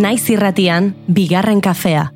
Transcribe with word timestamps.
Naiz 0.00 0.30
irratian, 0.32 0.94
bigarren 1.12 1.60
kafea. 1.60 2.06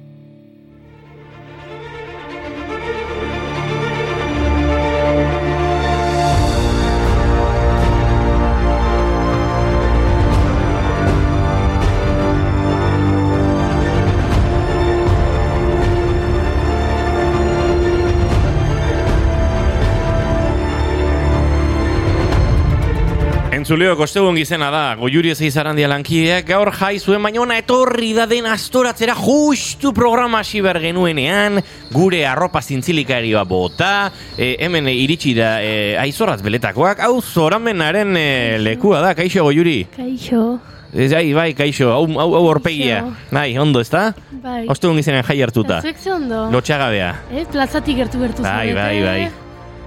Entzuleo, 23.65 23.95
kostegun 23.97 24.37
gizena 24.37 24.67
da, 24.69 24.81
goiuri 25.01 25.31
ez 25.33 25.39
izarandia 25.47 25.87
lankideak, 25.89 26.45
gaur 26.51 26.69
jai 26.77 26.99
zuen 27.01 27.23
baina 27.25 27.41
ona 27.41 27.55
etorri 27.57 28.11
da 28.13 28.27
den 28.29 28.45
astoratzera 28.45 29.15
justu 29.17 29.95
programa 29.97 30.43
hasi 30.45 30.61
behar 30.61 30.83
genuenean, 30.83 31.63
gure 31.95 32.27
arropa 32.29 32.61
zintzilikari 32.61 33.31
bota, 33.49 34.11
e, 34.37 34.59
hemen 34.61 34.91
iritsi 34.93 35.33
da 35.39 35.63
e, 35.65 35.97
aizoraz 35.97 36.43
beletakoak, 36.45 37.01
hau 37.07 37.23
zoramenaren 37.23 38.13
e, 38.21 38.59
lekua 38.61 39.01
da, 39.01 39.15
kaixo 39.17 39.47
goiuri? 39.49 39.87
Kaixo. 39.97 40.59
Ez, 40.93 41.15
ai, 41.17 41.33
bai, 41.33 41.55
kaixo, 41.57 41.89
hau, 41.89 42.05
hau, 42.19 42.35
hau 42.37 42.43
orpegia. 42.51 43.01
Bai, 43.33 43.57
ondo, 43.57 43.81
ez 43.81 43.89
da? 43.89 44.11
Bai. 44.43 44.67
Ostegun 44.69 45.01
gizenean 45.01 45.25
jai 45.25 45.39
hartuta. 45.41 45.81
Zuek 45.81 46.05
ze 46.05 46.13
ondo. 46.13 46.51
Lotxagabea. 46.53 47.15
Eh, 47.33 47.47
plazatik 47.49 47.97
gertu 47.97 48.21
gertu 48.21 48.45
Bai, 48.45 48.75
bai, 48.77 49.01
bai. 49.09 49.44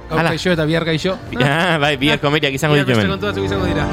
Gaur 0.10 0.20
Hala. 0.22 0.30
gaixo 0.30 0.52
eta 0.56 0.66
bihar 0.66 0.86
gaixo. 0.88 1.18
Ah, 1.44 1.78
bai, 1.78 1.98
biak 1.98 2.22
komeriak 2.22 2.54
izango 2.54 2.76
Bihar 2.76 2.86
ditu 2.86 2.96
beste 2.98 3.08
hemen. 3.08 3.20
kontu 3.20 3.28
batzuk 3.28 3.46
izango 3.46 3.66
dira. 3.66 3.88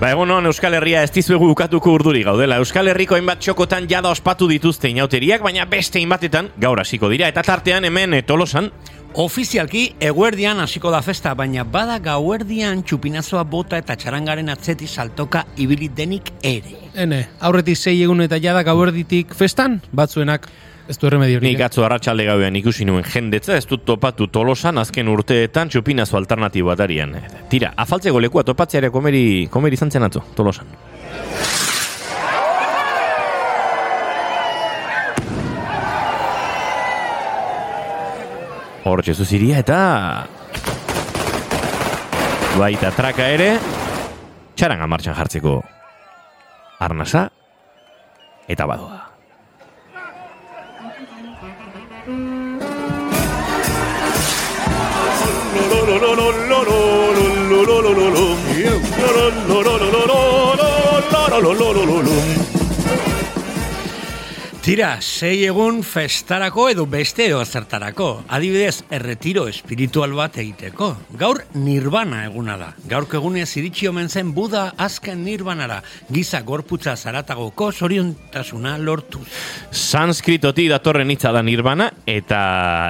Ba, 0.00 0.10
egun 0.12 0.30
hon 0.34 0.44
Euskal 0.50 0.74
Herria 0.76 1.00
ez 1.06 1.12
dizuegu 1.14 1.46
ukatuko 1.48 1.92
urduri 1.96 2.24
gaudela. 2.26 2.58
Euskal 2.60 2.90
Herriko 2.90 3.16
hainbat 3.16 3.38
txokotan 3.40 3.86
jada 3.88 4.10
ospatu 4.12 4.48
dituzte 4.50 4.90
inauteriak, 4.90 5.40
baina 5.46 5.64
beste 5.70 5.96
hainbatetan 6.00 6.50
gaur 6.60 6.82
hasiko 6.82 7.08
dira. 7.08 7.30
Eta 7.32 7.42
tartean 7.46 7.86
hemen 7.88 8.18
eh, 8.18 8.22
tolosan, 8.22 8.68
Ofizialki, 9.14 9.84
eguerdian 10.02 10.58
hasiko 10.58 10.90
da 10.90 10.98
festa, 11.06 11.36
baina 11.38 11.62
bada 11.62 12.00
gauerdian 12.02 12.80
txupinazoa 12.82 13.44
bota 13.46 13.78
eta 13.78 13.94
txarangaren 13.94 14.50
atzeti 14.50 14.88
saltoka 14.90 15.44
ibili 15.62 15.86
denik 15.86 16.32
ere. 16.42 16.74
Ene, 16.98 17.20
aurretik 17.38 17.78
sei 17.78 18.00
egun 18.02 18.24
eta 18.26 18.40
jada 18.42 18.64
gauerditik 18.66 19.36
festan, 19.38 19.78
batzuenak 19.94 20.48
ez 20.88 20.98
du 20.98 21.06
erremediorik. 21.06 21.46
nik 21.46 21.60
atzo 21.64 21.84
arratsalde 21.84 22.26
gauean 22.28 22.56
ikusi 22.56 22.84
nuen 22.84 23.04
jendetza, 23.04 23.56
ez 23.56 23.66
dut 23.66 23.84
topatu 23.84 24.28
tolosan 24.28 24.78
azken 24.78 25.08
urteetan 25.08 25.68
txupinazo 25.68 26.16
alternatibo 26.16 26.70
atarian. 26.70 27.16
Tira, 27.48 27.72
afaltzeko 27.76 28.20
lekua 28.20 28.44
topatzeare 28.44 28.90
komeri, 28.90 29.48
komeri 29.50 29.80
izan 29.80 29.90
zen 29.90 30.08
atzo, 30.08 30.24
tolosan. 30.36 30.66
Hor 38.84 39.00
Jesus 39.02 39.30
iria 39.32 39.62
eta... 39.64 39.78
Baita 42.54 42.92
traka 42.94 43.24
ere, 43.34 43.48
txaranga 44.54 44.86
martxan 44.86 45.16
jartzeko 45.18 45.56
arnasa 46.84 47.26
eta 48.46 48.68
badoa. 48.68 49.03
You. 62.14 62.43
Tira, 64.64 64.94
sei 65.02 65.42
egun 65.44 65.82
festarako 65.84 66.70
edo 66.72 66.86
beste 66.88 67.26
edo 67.26 67.42
zertarako. 67.44 68.22
Adibidez, 68.32 68.78
erretiro 68.96 69.42
espiritual 69.50 70.14
bat 70.16 70.38
egiteko. 70.40 70.86
Gaur 71.20 71.42
nirvana 71.52 72.22
eguna 72.24 72.54
da. 72.56 72.70
Gaurko 72.88 73.18
egunez 73.18 73.50
iritsi 73.60 73.90
omen 73.90 74.08
zen 74.08 74.30
Buda 74.32 74.62
azken 74.80 75.20
nirvanara. 75.20 75.82
Giza 76.08 76.40
gorputza 76.48 76.94
zaratagoko 76.96 77.68
zoriontasuna 77.72 78.78
lortu. 78.78 79.20
Sanskritotik 79.68 80.70
datorren 80.72 81.12
hitza 81.12 81.34
da 81.36 81.44
nirvana 81.44 81.90
eta 82.08 82.40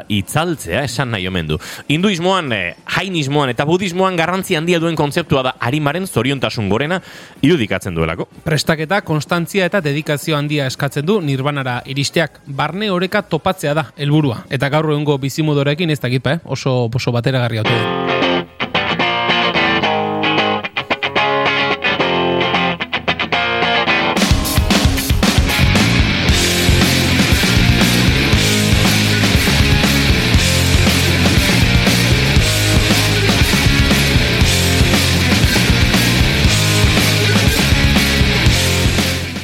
itzaltzea 0.07 0.85
esan 0.87 1.11
nahi 1.17 1.27
omen 1.27 1.51
du. 1.51 1.59
Hinduismoan, 1.89 2.53
eh, 2.55 2.77
jainismoan 3.01 3.51
eta 3.51 3.67
budismoan 3.67 4.15
garrantzi 4.15 4.55
handia 4.55 4.79
duen 4.79 4.95
kontzeptua 4.95 5.43
da 5.43 5.57
harimaren 5.59 6.07
zoriontasun 6.07 6.71
gorena 6.71 7.03
irudikatzen 7.43 7.99
duelako. 7.99 8.31
Prestaketa, 8.47 9.03
konstantzia 9.03 9.67
eta 9.67 9.83
dedikazio 9.83 10.39
handia 10.39 10.71
eskatzen 10.71 11.11
du 11.11 11.19
nirbanara 11.65 11.83
iristeak. 11.87 12.41
Barne 12.47 12.91
oreka 12.91 13.23
topatzea 13.23 13.75
da 13.75 13.87
helburua. 13.97 14.45
Eta 14.51 14.69
gaur 14.69 14.93
egungo 14.93 15.19
bizimodorekin 15.19 15.91
ez 15.91 16.01
dakit, 16.01 16.27
eh? 16.27 16.39
oso, 16.45 16.91
oso 16.93 17.13
bateragarria 17.13 17.63
ote 17.63 18.44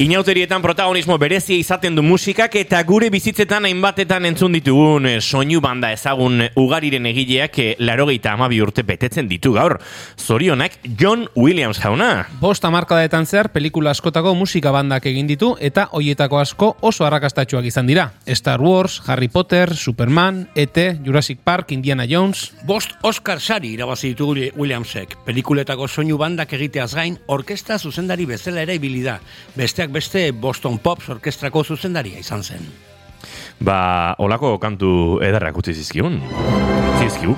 Inauterietan 0.01 0.63
protagonismo 0.65 1.19
berezia 1.21 1.59
izaten 1.61 1.93
du 1.93 2.01
musikak 2.01 2.55
eta 2.57 2.79
gure 2.89 3.11
bizitzetan 3.13 3.67
hainbatetan 3.69 4.25
entzun 4.25 4.55
ditugun 4.57 5.05
eh, 5.05 5.19
soinu 5.21 5.59
banda 5.61 5.91
ezagun 5.93 6.39
ugariren 6.57 7.05
egileak 7.11 7.59
eh, 7.61 7.75
larogeita 7.85 8.33
amabi 8.33 8.63
urte 8.65 8.81
betetzen 8.89 9.29
ditu 9.29 9.53
gaur. 9.53 9.75
Zorionak 10.17 10.79
John 10.97 11.27
Williams 11.37 11.83
jauna. 11.85 12.25
Bost 12.41 12.65
amarkadaetan 12.65 13.27
zehar 13.29 13.51
pelikula 13.53 13.93
askotako 13.93 14.33
musika 14.39 14.73
bandak 14.73 15.05
egin 15.11 15.29
ditu 15.29 15.51
eta 15.61 15.85
hoietako 15.93 16.41
asko 16.41 16.71
oso 16.81 17.05
arrakastatsuak 17.05 17.69
izan 17.69 17.93
dira. 17.93 18.09
Star 18.25 18.65
Wars, 18.65 19.03
Harry 19.07 19.29
Potter, 19.29 19.77
Superman, 19.77 20.47
E.T., 20.55 20.87
Jurassic 21.05 21.45
Park, 21.45 21.73
Indiana 21.77 22.09
Jones... 22.09 22.55
Bost 22.65 22.97
Oscar 23.03 23.37
sari 23.39 23.75
irabazi 23.77 24.15
ditu 24.15 24.31
Willi- 24.33 24.51
Williamsek. 24.57 25.19
Pelikuletako 25.29 25.89
soinu 25.93 26.17
bandak 26.17 26.57
egiteaz 26.57 26.95
gain, 26.97 27.21
orkestra 27.27 27.77
zuzendari 27.79 28.25
bezala 28.25 28.65
ere 28.65 28.81
ibili 28.81 29.05
da. 29.05 29.21
Besteak 29.61 29.90
beste 29.91 30.31
Boston 30.33 30.79
Pops 30.79 31.09
orkestrako 31.17 31.65
zuzendaria 31.65 32.19
izan 32.23 32.43
zen. 32.43 32.67
Ba, 33.61 34.15
olako 34.19 34.57
kantu 34.63 35.21
ederrak 35.23 35.59
utzi 35.61 35.75
zizkigun. 35.77 36.21
Zizkigu. 37.03 37.37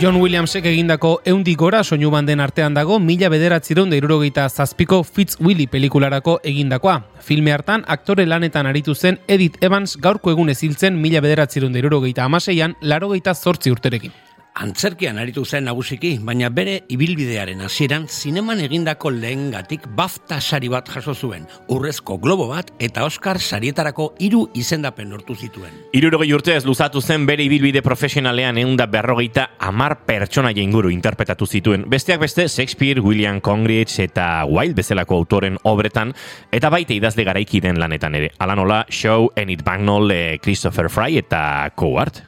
John 0.00 0.16
Williamsek 0.16 0.64
egindako 0.64 1.18
eundik 1.28 1.58
gora 1.60 1.82
soinu 1.84 2.08
banden 2.10 2.40
artean 2.40 2.72
dago 2.72 2.94
mila 2.98 3.28
bederatzireun 3.28 3.90
da 3.92 3.98
irurogeita 3.98 4.46
zazpiko 4.48 5.02
Fitz 5.04 5.36
pelikularako 5.70 6.38
egindakoa. 6.42 7.02
Filme 7.20 7.52
hartan 7.52 7.84
aktore 7.86 8.24
lanetan 8.24 8.64
aritu 8.64 8.94
zen 8.94 9.18
Edith 9.28 9.62
Evans 9.62 9.98
gaurko 9.98 10.30
egun 10.30 10.48
eziltzen 10.48 10.96
mila 10.96 11.20
bederatzireun 11.20 11.74
da 11.74 11.78
irurogeita 11.80 12.24
amaseian 12.24 12.76
larogeita 12.80 13.34
zortzi 13.34 13.70
urterekin. 13.70 14.10
Antzerkian 14.54 15.18
aritu 15.18 15.44
zen 15.44 15.64
nagusiki, 15.64 16.16
baina 16.26 16.48
bere 16.50 16.80
ibilbidearen 16.90 17.60
hasieran 17.62 18.06
zineman 18.08 18.60
egindako 18.60 19.12
lehengatik 19.14 19.86
BAFTA 19.96 20.40
sari 20.40 20.68
bat 20.68 20.88
jaso 20.90 21.14
zuen, 21.14 21.46
urrezko 21.70 22.18
globo 22.18 22.48
bat 22.50 22.72
eta 22.82 23.04
Oscar 23.06 23.38
sarietarako 23.40 24.10
hiru 24.18 24.42
izendapen 24.54 25.10
lortu 25.14 25.36
zituen. 25.36 25.72
Irurogei 25.96 26.32
urte 26.34 26.56
ez 26.56 26.64
luzatu 26.66 27.00
zen 27.00 27.26
bere 27.26 27.46
ibilbide 27.46 27.82
profesionalean 27.82 28.58
eunda 28.58 28.86
berrogeita 28.90 29.50
amar 29.58 30.00
pertsona 30.06 30.50
inguru 30.50 30.90
interpretatu 30.90 31.46
zituen. 31.46 31.86
Besteak 31.88 32.20
beste 32.20 32.48
Shakespeare, 32.48 33.00
William 33.00 33.40
Congreve 33.40 34.02
eta 34.02 34.44
Wilde 34.44 34.74
bezalako 34.74 35.16
autoren 35.16 35.56
obretan, 35.64 36.12
eta 36.52 36.68
baita 36.70 36.92
idazle 36.92 37.24
garaiki 37.24 37.60
den 37.60 37.78
lanetan 37.80 38.14
ere. 38.14 38.32
Ala 38.38 38.56
nola, 38.56 38.84
Shaw, 38.90 39.30
Enid 39.36 39.62
Bagnall, 39.64 40.10
eh, 40.10 40.38
Christopher 40.42 40.90
Fry 40.90 41.18
eta 41.18 41.72
Coward. 41.76 42.26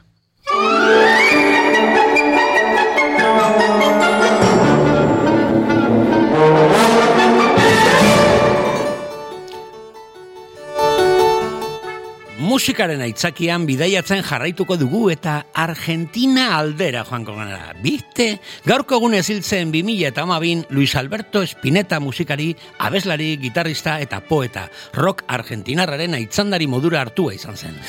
Musikaren 12.53 13.01
aitzakian 13.01 13.63
bidaiatzen 13.65 14.19
jarraituko 14.27 14.75
dugu 14.77 15.07
eta 15.09 15.39
Argentina 15.57 16.51
aldera 16.59 17.01
joanko 17.07 17.33
gara. 17.39 17.71
Biste, 17.81 18.27
gaurko 18.67 18.99
egun 18.99 19.15
eziltzen 19.17 19.71
2000 19.73 20.11
eta 20.11 20.21
amabin 20.27 20.61
Luis 20.69 20.93
Alberto 20.99 21.41
Espineta 21.41 21.97
musikari, 22.03 22.51
abeslari, 22.77 23.31
gitarrista 23.41 23.95
eta 24.05 24.21
poeta. 24.29 24.67
Rock 24.93 25.25
argentinarraren 25.33 26.13
aitzandari 26.19 26.69
modura 26.69 27.01
hartua 27.01 27.33
izan 27.33 27.57
zen. 27.57 27.79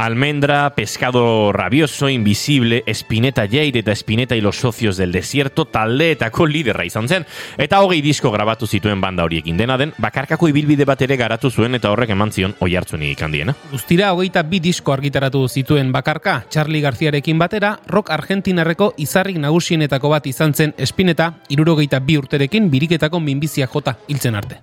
Almendra, 0.00 0.74
Pescado 0.74 1.52
Rabioso, 1.52 2.08
Invisible, 2.08 2.82
Espineta 2.86 3.46
Jair 3.46 3.76
eta 3.76 3.92
Espineta 3.92 4.34
y 4.34 4.40
los 4.40 4.56
socios 4.56 4.96
del 4.96 5.12
desierto 5.12 5.66
taldeetako 5.66 6.46
liderra 6.46 6.86
izan 6.86 7.06
zen. 7.06 7.26
Eta 7.58 7.82
hogei 7.84 8.00
disko 8.00 8.30
grabatu 8.32 8.66
zituen 8.66 9.02
banda 9.02 9.26
horiekin 9.28 9.58
dena 9.60 9.76
den, 9.76 9.92
bakarkako 9.98 10.48
ibilbide 10.48 10.86
bat 10.88 11.04
ere 11.04 11.18
garatu 11.20 11.50
zuen 11.50 11.76
eta 11.76 11.92
horrek 11.92 12.14
eman 12.16 12.32
zion 12.32 12.56
oi 12.64 12.70
hartzunik 12.80 13.20
handiena. 13.20 13.54
Guztira 13.70 14.14
hogeita 14.14 14.42
bi 14.42 14.62
disko 14.64 14.96
argitaratu 14.96 15.46
zituen 15.48 15.92
bakarka, 15.92 16.46
Charlie 16.48 16.80
Garziarekin 16.80 17.38
batera, 17.38 17.76
rock 17.86 18.08
argentinarreko 18.10 18.94
izarrik 18.96 19.36
nagusienetako 19.36 20.16
bat 20.16 20.26
izan 20.32 20.54
zen 20.54 20.74
Espineta, 20.78 21.34
irurogeita 21.50 22.00
bi 22.00 22.16
urterekin 22.16 22.70
biriketako 22.72 23.20
minbizia 23.20 23.68
jota 23.68 23.98
hiltzen 24.08 24.34
arte. 24.34 24.62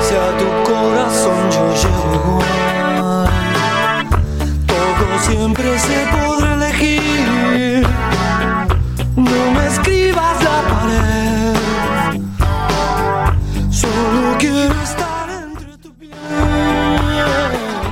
Si 0.00 0.14
a 0.14 0.28
tu 0.38 0.48
corazón 0.64 1.50
yo 1.50 1.74
llego 1.74 2.55
siempre 5.26 5.78
se 5.78 6.06
podrá 6.12 6.25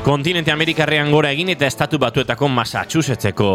Kontinente 0.05 0.53
Amerikarrean 0.53 1.09
gora 1.09 1.31
egin 1.33 1.49
eta 1.49 1.65
estatu 1.65 1.97
batuetako 1.97 2.51
Massachusettseko 2.53 3.47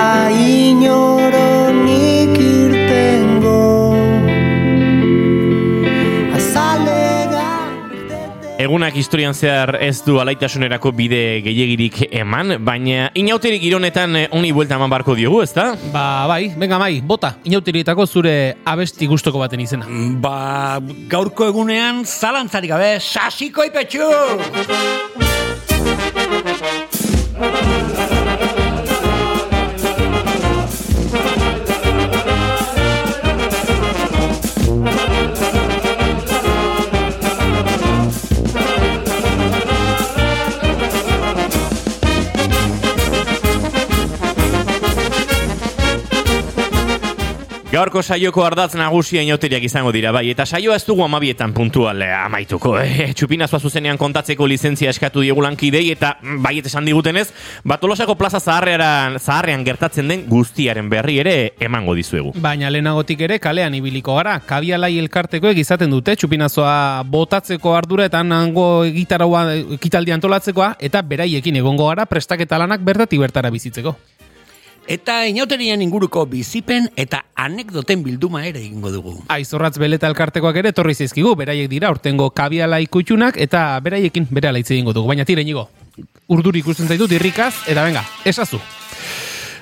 Egunak 8.66 8.96
historian 8.98 9.30
zehar 9.30 9.76
ez 9.78 10.00
du 10.02 10.16
alaitasunerako 10.18 10.90
bide 10.96 11.20
gehiagirik 11.44 12.00
eman, 12.18 12.56
baina 12.66 13.12
inauterik 13.14 13.62
ironetan 13.68 14.16
eh, 14.18 14.24
honi 14.34 14.50
buelta 14.56 14.74
eman 14.74 14.90
barko 14.90 15.14
diogu, 15.14 15.38
ezta? 15.44 15.68
Ba, 15.92 16.26
bai, 16.26 16.48
venga 16.58 16.80
bai, 16.82 16.98
bota, 16.98 17.36
inautirietako 17.46 18.08
zure 18.10 18.34
abesti 18.66 19.06
gustoko 19.06 19.38
baten 19.38 19.62
izena. 19.62 19.86
Ba, 20.18 20.80
gaurko 21.12 21.46
egunean 21.52 22.02
zalantzarik 22.02 22.74
gabe, 22.74 22.90
sasiko 22.98 23.62
ipetxu! 23.70 24.10
Gaurko 47.76 48.00
saioko 48.00 48.40
ardatz 48.40 48.70
nagusia 48.78 49.20
inauteriak 49.20 49.66
izango 49.66 49.90
dira, 49.92 50.08
bai, 50.14 50.30
eta 50.32 50.46
saioa 50.48 50.78
ez 50.78 50.84
dugu 50.86 51.02
amabietan 51.04 51.52
puntual 51.52 52.00
eh, 52.00 52.08
amaituko, 52.08 52.70
eh? 52.80 53.10
Txupinazua 53.18 53.60
zuzenean 53.60 53.98
kontatzeko 54.00 54.46
lizentzia 54.48 54.94
eskatu 54.94 55.20
diegu 55.20 55.44
lankidei, 55.44 55.82
eta 55.92 56.14
mm, 56.22 56.38
baiet 56.46 56.70
esan 56.70 56.88
digutenez, 56.88 57.26
batolosako 57.68 58.16
plaza 58.16 58.40
zaharrean, 58.40 59.18
zaharrean 59.20 59.66
gertatzen 59.68 60.08
den 60.08 60.24
guztiaren 60.30 60.88
berri 60.88 61.18
ere 61.20 61.36
emango 61.68 61.92
dizuegu. 61.98 62.32
Baina 62.40 62.72
lehenagotik 62.72 63.26
ere 63.28 63.36
kalean 63.44 63.76
ibiliko 63.76 64.16
gara. 64.16 64.38
Kabialai 64.40 64.94
elkartekoek 65.02 65.60
izaten 65.60 65.92
dute 65.92 66.16
txupinazoa 66.16 67.04
botatzeko 67.12 67.76
ardura 67.76 68.08
eta 68.08 68.24
hango 68.24 68.70
egitaraua 68.88 69.50
ekitaldi 69.76 70.16
antolatzekoa 70.16 70.78
eta 70.80 71.04
beraiekin 71.04 71.60
egongo 71.60 71.92
gara 71.92 72.08
prestaketa 72.08 72.64
lanak 72.64 72.80
bertatik 72.88 73.20
bertara 73.20 73.52
bizitzeko. 73.52 73.98
Eta 74.86 75.24
inauterien 75.26 75.80
inguruko 75.82 76.22
bizipen 76.30 76.86
eta 76.94 77.24
anekdoten 77.34 78.04
bilduma 78.06 78.44
ere 78.46 78.60
egingo 78.62 78.92
dugu. 78.94 79.16
Aizorratz 79.34 79.74
beleta 79.82 80.06
elkartekoak 80.06 80.60
ere 80.62 80.70
torri 80.72 80.94
zizkigu, 80.94 81.34
beraiek 81.38 81.68
dira, 81.70 81.90
urtengo 81.90 82.28
kabialai 82.30 82.84
kutxunak 82.86 83.40
eta 83.42 83.66
beraiekin 83.82 84.28
bere 84.30 84.52
alaitze 84.52 84.76
egingo 84.76 84.94
dugu. 84.94 85.10
Baina 85.10 85.26
tire 85.26 85.42
inigo, 85.42 85.66
urduri 86.30 86.62
ikusten 86.62 86.86
zaitut 86.86 87.12
irrikaz, 87.18 87.54
eta 87.66 87.82
venga, 87.82 88.04
esazu. 88.24 88.62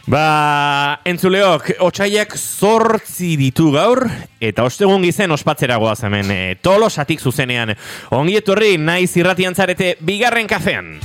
Ba, 0.04 1.00
entzuleok, 1.08 1.70
otxaiak 1.86 2.36
zortzi 2.36 3.38
ditu 3.40 3.70
gaur, 3.72 4.04
eta 4.44 4.66
ostegun 4.68 5.06
gizen 5.08 5.32
ospatzera 5.32 5.78
goaz 5.80 6.02
hemen, 6.04 6.28
e, 6.28 6.40
tolosatik 6.60 7.24
zuzenean. 7.24 7.72
Ongi 8.12 8.36
etorri, 8.42 8.74
naiz 8.76 9.14
irratian 9.16 9.56
zarete, 9.56 9.94
bigarren 10.04 10.50
kafean. 10.50 10.98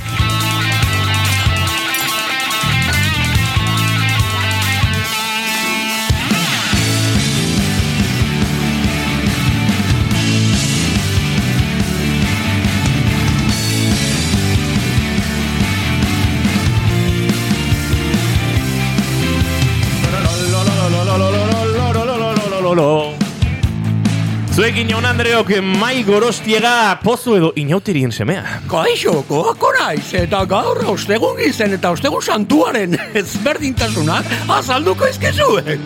Zuekin 24.60 24.90
jaun 24.92 25.06
Andreok 25.08 25.48
mai 25.64 26.02
gorostiega 26.04 26.98
pozu 27.00 27.38
edo 27.38 27.48
inauterien 27.56 28.10
semea. 28.12 28.42
Kaixo, 28.68 29.22
koako 29.24 29.70
naiz, 29.72 30.10
eta 30.20 30.42
gaur 30.44 30.82
ostegun 30.92 31.38
gizen 31.38 31.72
eta 31.78 31.94
ostegun 31.94 32.20
santuaren 32.20 32.92
ezberdintasunak 33.16 34.28
azalduko 34.58 35.08
izkizuet. 35.08 35.80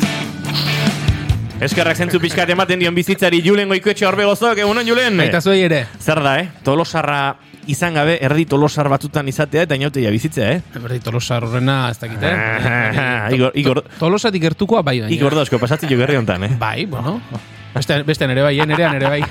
Eskerrak 1.62 2.02
zentzu 2.02 2.18
pixkat 2.18 2.50
ematen 2.50 2.82
dion 2.82 2.98
bizitzari 2.98 3.44
Julen 3.46 3.70
goikoetxe 3.70 4.10
horbe 4.10 4.26
gozok, 4.26 4.58
egunon 4.66 4.90
Julen? 4.90 5.22
Eta 5.22 5.38
zuei 5.38 5.60
ere. 5.70 5.84
Zer 6.02 6.24
da, 6.26 6.34
eh? 6.42 6.50
Tolosarra 6.66 7.22
izan 7.70 7.94
gabe, 7.94 8.18
erdi 8.26 8.50
tolosar 8.50 8.90
batutan 8.90 9.30
izatea 9.30 9.68
eta 9.70 9.78
inauteria 9.78 10.10
bizitzea, 10.10 10.50
eh? 10.50 10.62
Berdi 10.74 10.98
tolosa 10.98 11.38
horrena, 11.38 11.84
ez 11.94 12.02
dakit, 12.02 12.26
eh? 12.26 12.36
Igor, 13.38 13.54
Igor, 13.54 13.86
Tolosatik 14.02 14.50
gertukoa 14.50 14.82
bai 14.82 14.98
baina. 15.04 15.14
Igor 15.14 15.38
dauzko 15.38 15.62
pasatzen 15.62 15.94
jo 15.94 16.02
berri 16.02 16.18
hontan, 16.18 16.50
eh? 16.50 16.56
Bai, 16.58 16.80
bueno. 16.90 17.20
Beste, 17.74 18.02
beste 18.06 18.26
nere 18.30 18.42
bai, 18.42 18.58
eh, 18.60 18.66
nerean 18.66 18.94
ere 18.94 19.08
bai. 19.10 19.22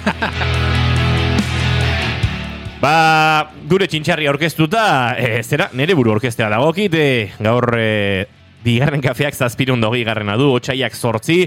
Ba, 2.83 3.50
gure 3.71 3.88
txintxarri 3.88 4.27
orkestuta, 4.27 5.15
e, 5.15 5.39
zera, 5.47 5.69
nere 5.71 5.95
buru 5.95 6.12
orkestea 6.17 6.50
dagokit, 6.51 6.91
e, 7.00 7.31
gaur 7.39 7.69
e, 7.79 8.25
bigarren 8.63 9.00
kafeak 9.03 9.38
zazpirun 9.38 9.79
dogi 9.79 10.03
garrena 10.03 10.35
du, 10.35 10.50
otxaiak 10.57 10.91
sortzi, 10.95 11.45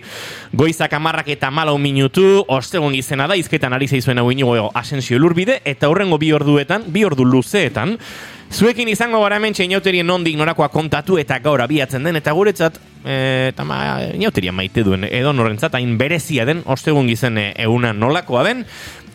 goizak 0.57 0.95
amarrak 0.97 1.29
eta 1.35 1.51
malau 1.53 1.77
minutu, 1.77 2.41
ostegun 2.49 2.97
izena 2.97 3.29
da, 3.29 3.37
izketan 3.37 3.77
ari 3.77 3.89
zeizuen 3.89 4.23
hau 4.23 4.31
inigo 4.33 4.71
asensio 4.73 5.21
lurbide, 5.21 5.61
eta 5.69 5.93
hurrengo 5.93 6.17
bi 6.17 6.33
orduetan, 6.33 6.89
bi 6.89 7.05
ordu 7.05 7.29
luzeetan, 7.29 7.99
Zuekin 8.47 8.87
izango 8.89 9.19
gara 9.25 9.41
hemen 9.41 9.57
txeinauterien 9.57 10.07
nondik 10.07 10.37
norakoa 10.39 10.69
kontatu 10.71 11.17
eta 11.19 11.41
gaur 11.43 11.61
abiatzen 11.65 12.05
den, 12.07 12.17
eta 12.21 12.31
guretzat 12.31 12.79
e, 13.07 13.51
eta 13.53 13.65
ma, 13.65 13.81
inauteria 14.13 14.53
maite 14.53 14.85
duen 14.87 15.07
edo 15.09 15.33
norrentzat, 15.33 15.79
hain 15.79 15.97
berezia 15.99 16.45
den, 16.49 16.65
ostegun 16.67 17.09
gizen 17.11 17.39
e, 17.41 17.51
eguna 17.67 17.95
nolakoa 17.97 18.45
den, 18.49 18.67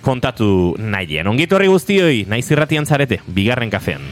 kontatu 0.01 0.75
nahien. 0.79 1.29
Ongitu 1.29 1.59
horri 1.59 1.69
guztioi, 1.69 2.23
naiz 2.31 2.47
irratian 2.49 2.89
zarete, 2.89 3.21
bigarren 3.27 3.69
kafean. 3.73 4.07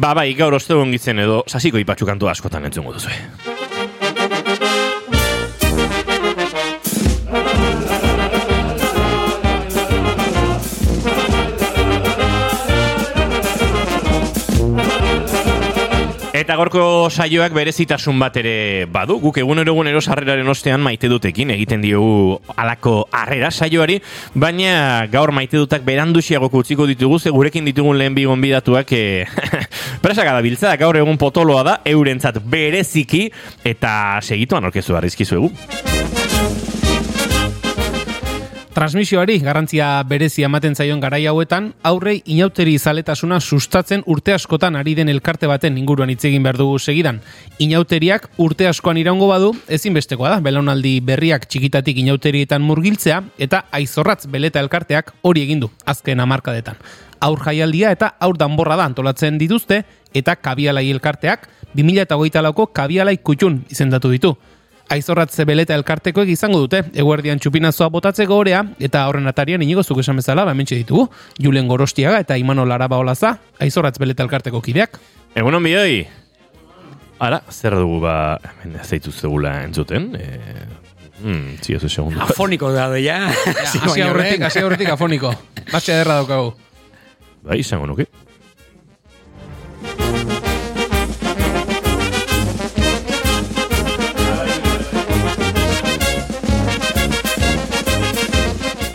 Ba, 0.00 0.14
bai, 0.16 0.30
gaur 0.32 0.54
ostegun 0.56 0.94
gitzen 0.94 1.20
edo, 1.20 1.42
sasiko 1.44 1.80
ipatxu 1.82 2.06
kantu 2.08 2.30
askotan 2.32 2.64
entzungo 2.70 2.94
duzu. 2.96 3.12
Eta 16.50 16.56
gorko 16.58 16.84
saioak 17.14 17.52
berezitasun 17.54 18.16
bat 18.18 18.34
ere 18.40 18.82
badu, 18.90 19.20
guk 19.22 19.36
egunero 19.38 19.70
egunero 19.70 20.00
sarreraren 20.02 20.50
ostean 20.50 20.82
maite 20.82 21.06
dutekin 21.06 21.52
egiten 21.54 21.78
diogu 21.84 22.40
alako 22.58 23.04
harrera 23.14 23.52
saioari, 23.54 24.00
baina 24.34 25.06
gaur 25.12 25.30
maite 25.30 25.60
dutak 25.60 25.86
beranduxiagoko 25.86 26.64
utziko 26.64 26.88
ditugu, 26.90 27.20
ze 27.20 27.30
gurekin 27.30 27.70
ditugun 27.70 28.02
lehen 28.02 28.18
bi 28.18 28.26
gonbidatuak 28.26 28.90
e, 28.98 29.04
presaka 30.02 30.34
da 30.34 30.42
biltza, 30.42 30.74
gaur 30.74 30.98
egun 30.98 31.22
potoloa 31.22 31.62
da, 31.62 31.78
eurentzat 31.86 32.42
bereziki, 32.42 33.28
eta 33.62 34.18
segituan 34.18 34.66
orkezu 34.66 34.98
barrizkizu 34.98 35.38
egu. 35.38 35.54
Transmisioari 38.70 39.40
garrantzia 39.42 39.86
berezia 40.06 40.46
ematen 40.46 40.76
zaion 40.78 41.00
garai 41.02 41.24
hauetan, 41.26 41.72
aurrei 41.82 42.20
inauteri 42.30 42.76
zaletasuna 42.78 43.40
sustatzen 43.40 44.04
urte 44.06 44.30
askotan 44.30 44.76
ari 44.78 44.92
den 44.94 45.08
elkarte 45.10 45.48
baten 45.50 45.74
inguruan 45.80 46.12
hitz 46.12 46.22
egin 46.28 46.46
behar 46.46 46.60
dugu 46.60 46.76
segidan. 46.78 47.18
Inauteriak 47.58 48.28
urte 48.38 48.68
askoan 48.70 49.00
iraungo 49.02 49.26
badu, 49.26 49.48
ezinbestekoa 49.66 50.36
da, 50.36 50.38
belaunaldi 50.44 50.92
berriak 51.02 51.48
txikitatik 51.50 51.98
inauterietan 51.98 52.62
murgiltzea, 52.62 53.18
eta 53.42 53.64
aizorratz 53.74 54.28
beleta 54.30 54.62
elkarteak 54.62 55.16
hori 55.26 55.42
egin 55.48 55.66
du, 55.66 55.72
azken 55.84 56.22
amarkadetan. 56.22 56.78
Aur 57.26 57.42
jaialdia 57.42 57.90
eta 57.90 58.12
aur 58.22 58.38
danborra 58.38 58.78
da 58.78 58.86
antolatzen 58.86 59.42
dituzte, 59.42 59.82
eta 60.14 60.38
kabialai 60.38 60.86
elkarteak 60.94 61.50
2008 61.74 62.46
lauko 62.46 62.70
kabialai 62.70 63.18
kutxun 63.18 63.64
izendatu 63.74 64.14
ditu 64.14 64.36
aizorratze 64.90 65.46
beleta 65.46 65.74
elkartekoek 65.78 66.28
izango 66.32 66.60
dute, 66.64 66.82
eguerdian 66.98 67.38
txupinazoa 67.40 67.88
botatzeko 67.94 68.40
orea, 68.42 68.64
eta 68.82 69.06
horren 69.08 69.30
atarian 69.30 69.62
inigo 69.62 69.84
zuk 69.86 70.02
esan 70.02 70.18
bezala, 70.18 70.44
ba, 70.48 70.54
mentxe 70.58 70.78
ditugu, 70.80 71.06
Julen 71.42 71.68
Gorostiaga 71.70 72.20
eta 72.24 72.38
Imano 72.40 72.66
Laraba 72.66 72.98
olaza, 72.98 73.36
aizorratz 73.62 73.98
beleta 74.02 74.26
elkarteko 74.26 74.62
kideak. 74.64 74.98
Egunon 75.38 75.62
bidoi! 75.64 76.00
Ara, 77.20 77.42
zer 77.52 77.76
dugu 77.76 78.00
ba, 78.02 78.14
hemen 78.64 78.80
zeitu 78.82 79.12
zegula 79.12 79.58
entzuten, 79.66 80.08
e, 80.16 80.28
mm, 81.20 81.60
zio 81.62 81.78
zu 81.78 81.88
segundu. 81.88 82.22
Afoniko 82.24 82.72
da 82.72 82.88
doia. 82.88 83.20
Hasi 83.62 84.02
aurretik, 84.02 84.48
hasi 84.48 84.64
aurretik 84.64 84.88
afoniko. 84.96 85.34
Batxe 85.70 85.94
ederra 85.98 86.22
daukagu. 86.22 86.54
Bai, 87.44 87.60
izango 87.60 87.86
nuke. 87.92 88.08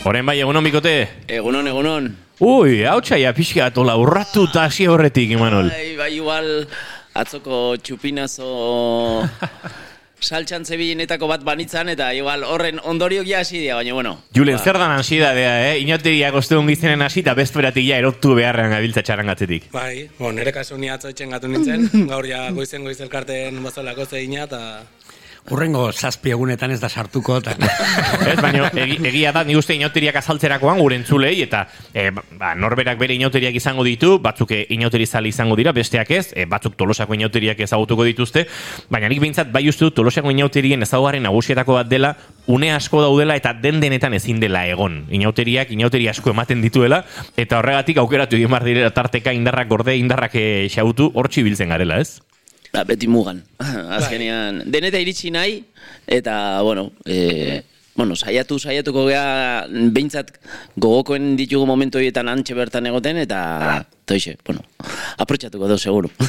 Horen 0.06 0.22
bai, 0.22 0.36
egunon 0.38 0.62
bikote? 0.62 0.92
Egunon, 1.34 1.66
egunon. 1.66 2.12
Ui, 2.46 2.84
hau 2.86 3.00
txaia 3.02 3.32
pixka 3.34 3.64
atola 3.72 3.96
urratu 3.98 4.44
eta 4.46 4.68
hasi 4.68 4.86
horretik, 4.86 5.32
Imanol. 5.34 5.72
Bai, 5.74 5.96
bai, 5.98 6.10
igual, 6.14 6.50
atzoko 7.18 7.62
txupinazo 7.82 8.50
saltxan 10.30 10.68
zebilenetako 10.70 11.26
bat 11.32 11.42
banitzan, 11.48 11.90
eta 11.96 12.12
igual 12.14 12.46
horren 12.46 12.78
ondoriok 12.86 13.26
ja 13.26 13.40
hasi 13.42 13.64
dira, 13.64 13.80
baina 13.80 13.96
bueno. 13.98 14.12
Julen, 14.38 14.60
zer 14.62 14.78
dan 14.78 14.94
ansiedadea, 15.00 15.56
eh? 15.72 15.80
Inoteriak 15.82 16.38
ostegun 16.38 16.70
gizenen 16.70 17.02
hasi 17.02 17.24
eta 17.24 17.34
bestperatik 17.42 17.88
ja 17.88 17.98
erotu 18.04 18.36
beharrean 18.38 18.78
gabiltza 18.78 19.02
txarangatzetik. 19.10 19.72
Bai, 19.74 20.06
bon, 20.20 20.38
nire 20.38 20.54
kasu 20.54 20.78
ni 20.78 20.94
atzo 20.94 21.10
etxen 21.10 21.34
gatu 21.34 21.50
nintzen, 21.50 21.90
gaur 22.14 22.30
ja 22.30 22.46
goizen 22.54 22.86
goiz 22.86 23.00
elkarten 23.02 23.58
bozolako 23.66 24.06
zeina, 24.06 24.46
eta 24.46 24.62
Urrengo 25.54 25.92
zazpi 25.94 26.32
egunetan 26.34 26.72
ez 26.74 26.80
da 26.82 26.90
sartuko. 26.90 27.38
Ez, 28.32 28.38
baina 28.42 28.70
egi, 28.82 28.96
egia 29.12 29.32
da, 29.36 29.44
ni 29.46 29.56
uste 29.58 29.76
inauteriak 29.76 30.18
azaltzerakoan 30.18 30.80
gure 30.82 30.98
entzulei, 30.98 31.36
eta 31.44 31.66
e, 31.94 32.08
ba, 32.10 32.54
norberak 32.58 32.98
bere 32.98 33.14
inauteriak 33.14 33.58
izango 33.60 33.86
ditu, 33.86 34.16
batzuk 34.24 34.56
e, 34.56 34.64
inauteri 34.74 35.06
zali 35.06 35.30
izango 35.30 35.58
dira, 35.60 35.74
besteak 35.76 36.12
ez, 36.16 36.26
e, 36.34 36.48
batzuk 36.50 36.78
tolosako 36.80 37.14
inauteriak 37.14 37.62
ezagutuko 37.68 38.08
dituzte, 38.08 38.48
baina 38.90 39.10
nik 39.12 39.22
behintzat 39.22 39.52
bai 39.54 39.68
uste 39.70 39.86
dut 39.86 40.00
tolosako 40.02 40.34
inauterien 40.34 40.82
ezagugarren 40.82 41.28
nagusietako 41.28 41.78
bat 41.78 41.92
dela, 41.92 42.16
une 42.48 42.72
asko 42.74 43.04
daudela 43.06 43.38
eta 43.38 43.54
den 43.54 43.82
denetan 43.84 44.18
ezin 44.18 44.42
dela 44.42 44.66
egon. 44.66 45.04
Inauteriak, 45.14 45.70
inauteri 45.76 46.10
asko 46.10 46.34
ematen 46.34 46.64
dituela, 46.66 47.04
eta 47.38 47.62
horregatik 47.62 48.02
aukeratu 48.02 48.40
egin 48.40 48.54
bar 48.56 48.66
direla 48.66 48.94
tarteka 48.96 49.36
indarrak 49.36 49.70
gorde, 49.70 49.98
indarrak 50.00 50.40
e, 50.42 50.48
xautu, 50.74 51.12
hortzi 51.14 51.46
biltzen 51.46 51.70
garela, 51.70 52.02
ez? 52.02 52.25
Ba, 52.76 52.84
beti 52.84 53.08
mugan. 53.08 53.40
Azkenean, 53.98 54.66
deneta 54.72 55.00
iritsi 55.00 55.32
nahi, 55.32 55.62
eta, 56.12 56.62
bueno, 56.62 56.90
e, 57.08 57.64
bueno, 57.96 58.18
saiatu, 58.20 58.58
saiatuko 58.60 59.06
gea, 59.08 59.64
behintzat 59.96 60.34
gogokoen 60.76 61.36
ditugu 61.40 61.64
momentu 61.70 62.02
horietan 62.02 62.28
antxe 62.32 62.58
bertan 62.58 62.92
egoten, 62.92 63.22
eta, 63.24 63.86
toixe, 64.04 64.36
bueno, 64.44 64.66
aprotxatuko 65.24 65.72
du, 65.72 65.80
seguru. 65.80 66.12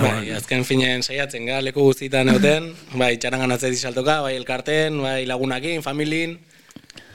bai, 0.00 0.32
azken 0.38 0.64
finen 0.64 1.04
saiatzen 1.04 1.44
ga, 1.50 1.60
leku 1.60 1.84
guztietan 1.84 2.32
egoten, 2.32 2.72
bai, 2.96 3.18
txarangan 3.20 3.58
atzeti 3.58 3.76
saltoka, 3.76 4.22
bai, 4.24 4.34
elkarten, 4.40 5.02
bai, 5.04 5.20
lagunakin, 5.28 5.84
familin, 5.84 6.38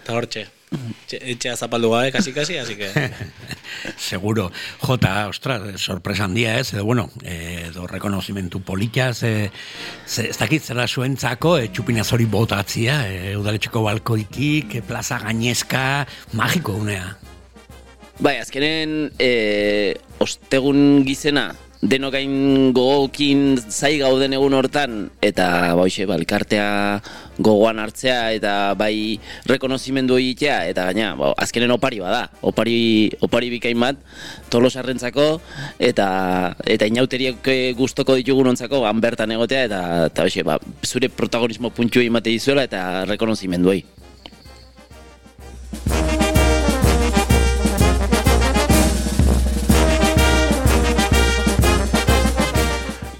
eta 0.03 0.13
hortxe. 0.13 0.45
Etxe- 0.69 1.19
Etxea 1.33 1.55
zapaldu 1.57 1.89
gabe, 1.89 2.11
kasi-kasi, 2.13 2.57
así 2.61 2.75
que... 2.77 2.89
Seguro. 3.97 4.51
Jota, 4.79 5.27
ostras, 5.27 5.81
sorpresa 5.81 6.25
handia 6.25 6.59
ez, 6.59 6.73
edo 6.73 6.85
bueno, 6.85 7.09
eh, 7.23 7.65
edo 7.69 7.87
rekonozimentu 7.87 8.61
politia, 8.61 9.13
ze, 9.13 9.49
ze, 10.05 10.29
ez 10.29 10.37
dakit 10.37 10.63
zera 10.63 10.85
zuentzako, 10.87 11.57
e, 11.57 11.71
txupinaz 11.73 12.11
hori 12.13 12.25
botatzia, 12.29 12.99
e, 13.09 13.33
udaletxeko 13.37 13.81
balkoitik, 13.87 14.75
e, 14.75 14.83
plaza 14.85 15.17
gainezka, 15.23 16.05
magiko 16.37 16.77
unea. 16.77 17.15
Bai, 18.19 18.37
azkenen, 18.43 19.09
e, 19.17 19.95
ostegun 20.21 21.01
gizena, 21.07 21.49
denokain 21.79 22.73
gogokin 22.75 23.55
zai 23.71 23.95
gauden 24.01 24.35
egun 24.35 24.53
hortan, 24.57 25.05
eta 25.23 25.75
bauxe, 25.79 26.03
ba, 26.09 26.17
elkartea 26.19 26.67
gogoan 27.39 27.79
hartzea, 27.79 28.33
eta 28.35 28.73
bai 28.75 29.15
rekonozimendu 29.47 30.17
egitea, 30.19 30.57
eta 30.73 30.89
gaina, 30.89 31.13
ba, 31.15 31.31
azkenen 31.39 31.71
opari 31.71 32.01
bada, 32.03 32.25
opari, 32.43 33.09
opari 33.23 33.51
bikain 33.55 33.79
bat, 33.79 34.01
tolosarrentzako, 34.51 35.29
eta 35.79 36.09
eta 36.67 36.89
inauteriak 36.91 37.47
eh, 37.47 37.71
gustoko 37.79 38.17
ditugunontzako 38.19 38.83
han 38.89 38.99
bertan 38.99 39.31
egotea, 39.37 39.63
eta, 39.71 39.81
eta 40.11 40.27
bauxe, 40.27 40.43
ba, 40.43 40.59
zure 40.83 41.07
protagonismo 41.07 41.71
puntxu 41.71 42.03
emate 42.03 42.35
dizuela, 42.35 42.67
eta 42.67 43.05
rekonozimenduei. 43.07 43.85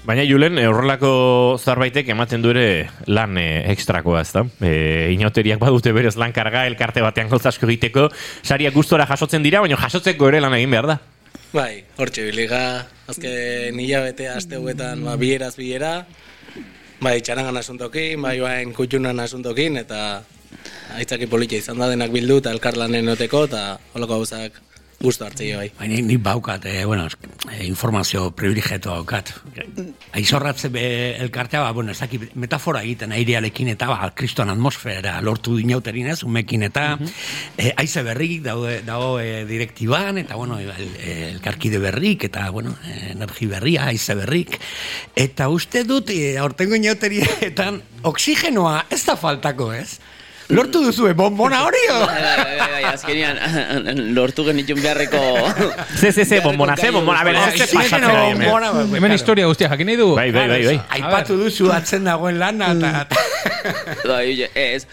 Baina 0.00 0.24
Julen, 0.24 0.56
eh, 0.58 0.64
horrelako 0.66 1.58
zarbaitek 1.60 2.08
ematen 2.14 2.40
du 2.40 2.50
ere 2.54 2.88
lan 3.06 3.36
e, 3.36 3.44
ekstrakoa, 3.70 4.22
ez 4.24 4.32
da? 4.32 4.46
E, 4.64 5.10
inauteriak 5.12 5.60
badute 5.60 5.92
berez 5.92 6.14
lan 6.16 6.32
karga, 6.32 6.64
elkarte 6.70 7.04
batean 7.04 7.28
gauza 7.28 7.50
asko 7.52 7.68
egiteko, 7.68 8.06
sariak 8.42 8.72
gustora 8.74 9.04
jasotzen 9.10 9.44
dira, 9.44 9.60
baina 9.60 9.76
jasotzeko 9.76 10.30
ere 10.30 10.40
lan 10.40 10.56
egin 10.56 10.72
behar 10.72 10.88
da. 10.88 10.96
Bai, 11.52 11.84
hortxe 12.00 12.24
biliga, 12.30 12.62
azken 13.12 13.76
hilabete 13.82 14.30
aste 14.32 14.56
huetan, 14.56 15.04
ba, 15.04 15.18
bieraz 15.20 15.52
biera, 15.60 15.92
bai, 17.04 17.18
txarangan 17.20 17.60
asuntokin, 17.60 18.24
bai, 18.24 18.38
bain 18.40 18.72
kutxunan 18.72 19.20
asuntokin, 19.20 19.76
eta 19.84 20.00
aitzaki 20.96 21.28
politia 21.28 21.60
izan 21.60 21.78
da 21.78 21.90
denak 21.92 22.14
bildu, 22.14 22.40
eta 22.40 22.56
elkarlanen 22.56 23.04
noteko, 23.12 23.44
eta 23.50 23.76
holako 23.92 24.22
gauzak 24.22 24.62
gustu 25.00 25.24
hartzei 25.24 25.54
bai. 25.56 25.68
Baina 25.78 25.96
nik 26.04 26.20
baukat, 26.20 26.66
eh, 26.66 26.84
bueno, 26.84 27.06
eh, 27.50 27.64
informazio 27.64 28.30
privilegiatu 28.36 28.90
daukat. 28.90 29.32
Aizorratze 30.12 30.68
be 30.68 31.16
elkartea, 31.16 31.62
ba, 31.62 31.70
bueno, 31.72 31.92
ez 31.92 31.98
dakit, 31.98 32.34
metafora 32.34 32.82
egiten 32.82 33.12
airearekin 33.16 33.68
eta 33.72 33.88
ba, 33.88 34.10
kriston 34.14 34.52
atmosfera 34.52 35.16
lortu 35.24 35.56
dinauterin 35.56 36.10
ez, 36.12 36.22
umekin 36.22 36.66
eta 36.68 36.98
eh, 37.56 37.72
aize 37.76 38.02
berrik 38.04 38.42
daude, 38.44 38.82
dago 38.84 39.18
eh, 39.20 39.46
direktiban, 39.48 40.18
eta 40.18 40.36
bueno, 40.36 40.58
el, 40.58 40.70
el, 40.70 40.92
elkarkide 41.30 41.78
berrik, 41.78 42.28
eta 42.28 42.50
bueno, 42.50 42.76
energi 43.08 43.48
berria, 43.48 43.88
aize 43.88 44.14
berrik. 44.14 44.60
Eta 45.16 45.48
uste 45.48 45.84
dut, 45.88 46.12
eh, 46.12 46.36
aurtengo 46.38 46.76
inauterietan, 46.76 47.80
oksigenoa 48.02 48.84
ez 48.90 49.04
da 49.06 49.16
faltako, 49.16 49.72
ez? 49.72 49.96
Lortu 50.50 50.82
duzue, 50.82 51.12
bombona 51.14 51.62
hori 51.66 51.82
o? 51.90 51.98
Bai, 52.06 52.20
bai, 52.22 52.36
bai, 52.58 52.68
bai, 52.74 52.82
azkenian 52.90 53.38
lortu 54.16 54.44
genitun 54.46 54.80
beharreko... 54.82 55.20
Ze, 56.00 56.12
ze, 56.12 56.24
ze, 56.24 56.40
bombona, 56.40 56.76
ze, 56.76 56.90
bombona, 56.90 57.22
bera, 57.24 57.50
ze 57.50 57.66
pasatzen 57.70 58.06
hemen. 58.10 59.00
ba, 59.00 59.12
historia 59.14 59.46
guztia 59.46 59.68
jakin 59.70 59.90
nahi 59.90 59.98
du. 60.00 60.08
Bai, 60.16 60.30
bai, 60.32 60.46
bai, 60.48 60.60
bai. 60.66 60.76
Aipatu 60.98 61.38
duzu 61.40 61.70
atzen 61.74 62.08
dagoen 62.08 62.38
lana 62.40 62.72
eta... 62.74 63.26
Bai, 64.06 64.22
oie, 64.32 64.48
ez, 64.56 64.86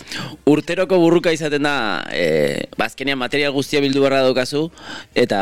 urteroko 0.50 1.00
burruka 1.02 1.32
izaten 1.34 1.66
da, 1.66 1.76
e, 2.12 2.68
ba, 2.78 2.90
azkenean 2.90 3.20
material 3.20 3.56
guztia 3.56 3.82
bildu 3.84 4.04
beharra 4.04 4.26
daukazu, 4.28 4.68
eta 5.16 5.40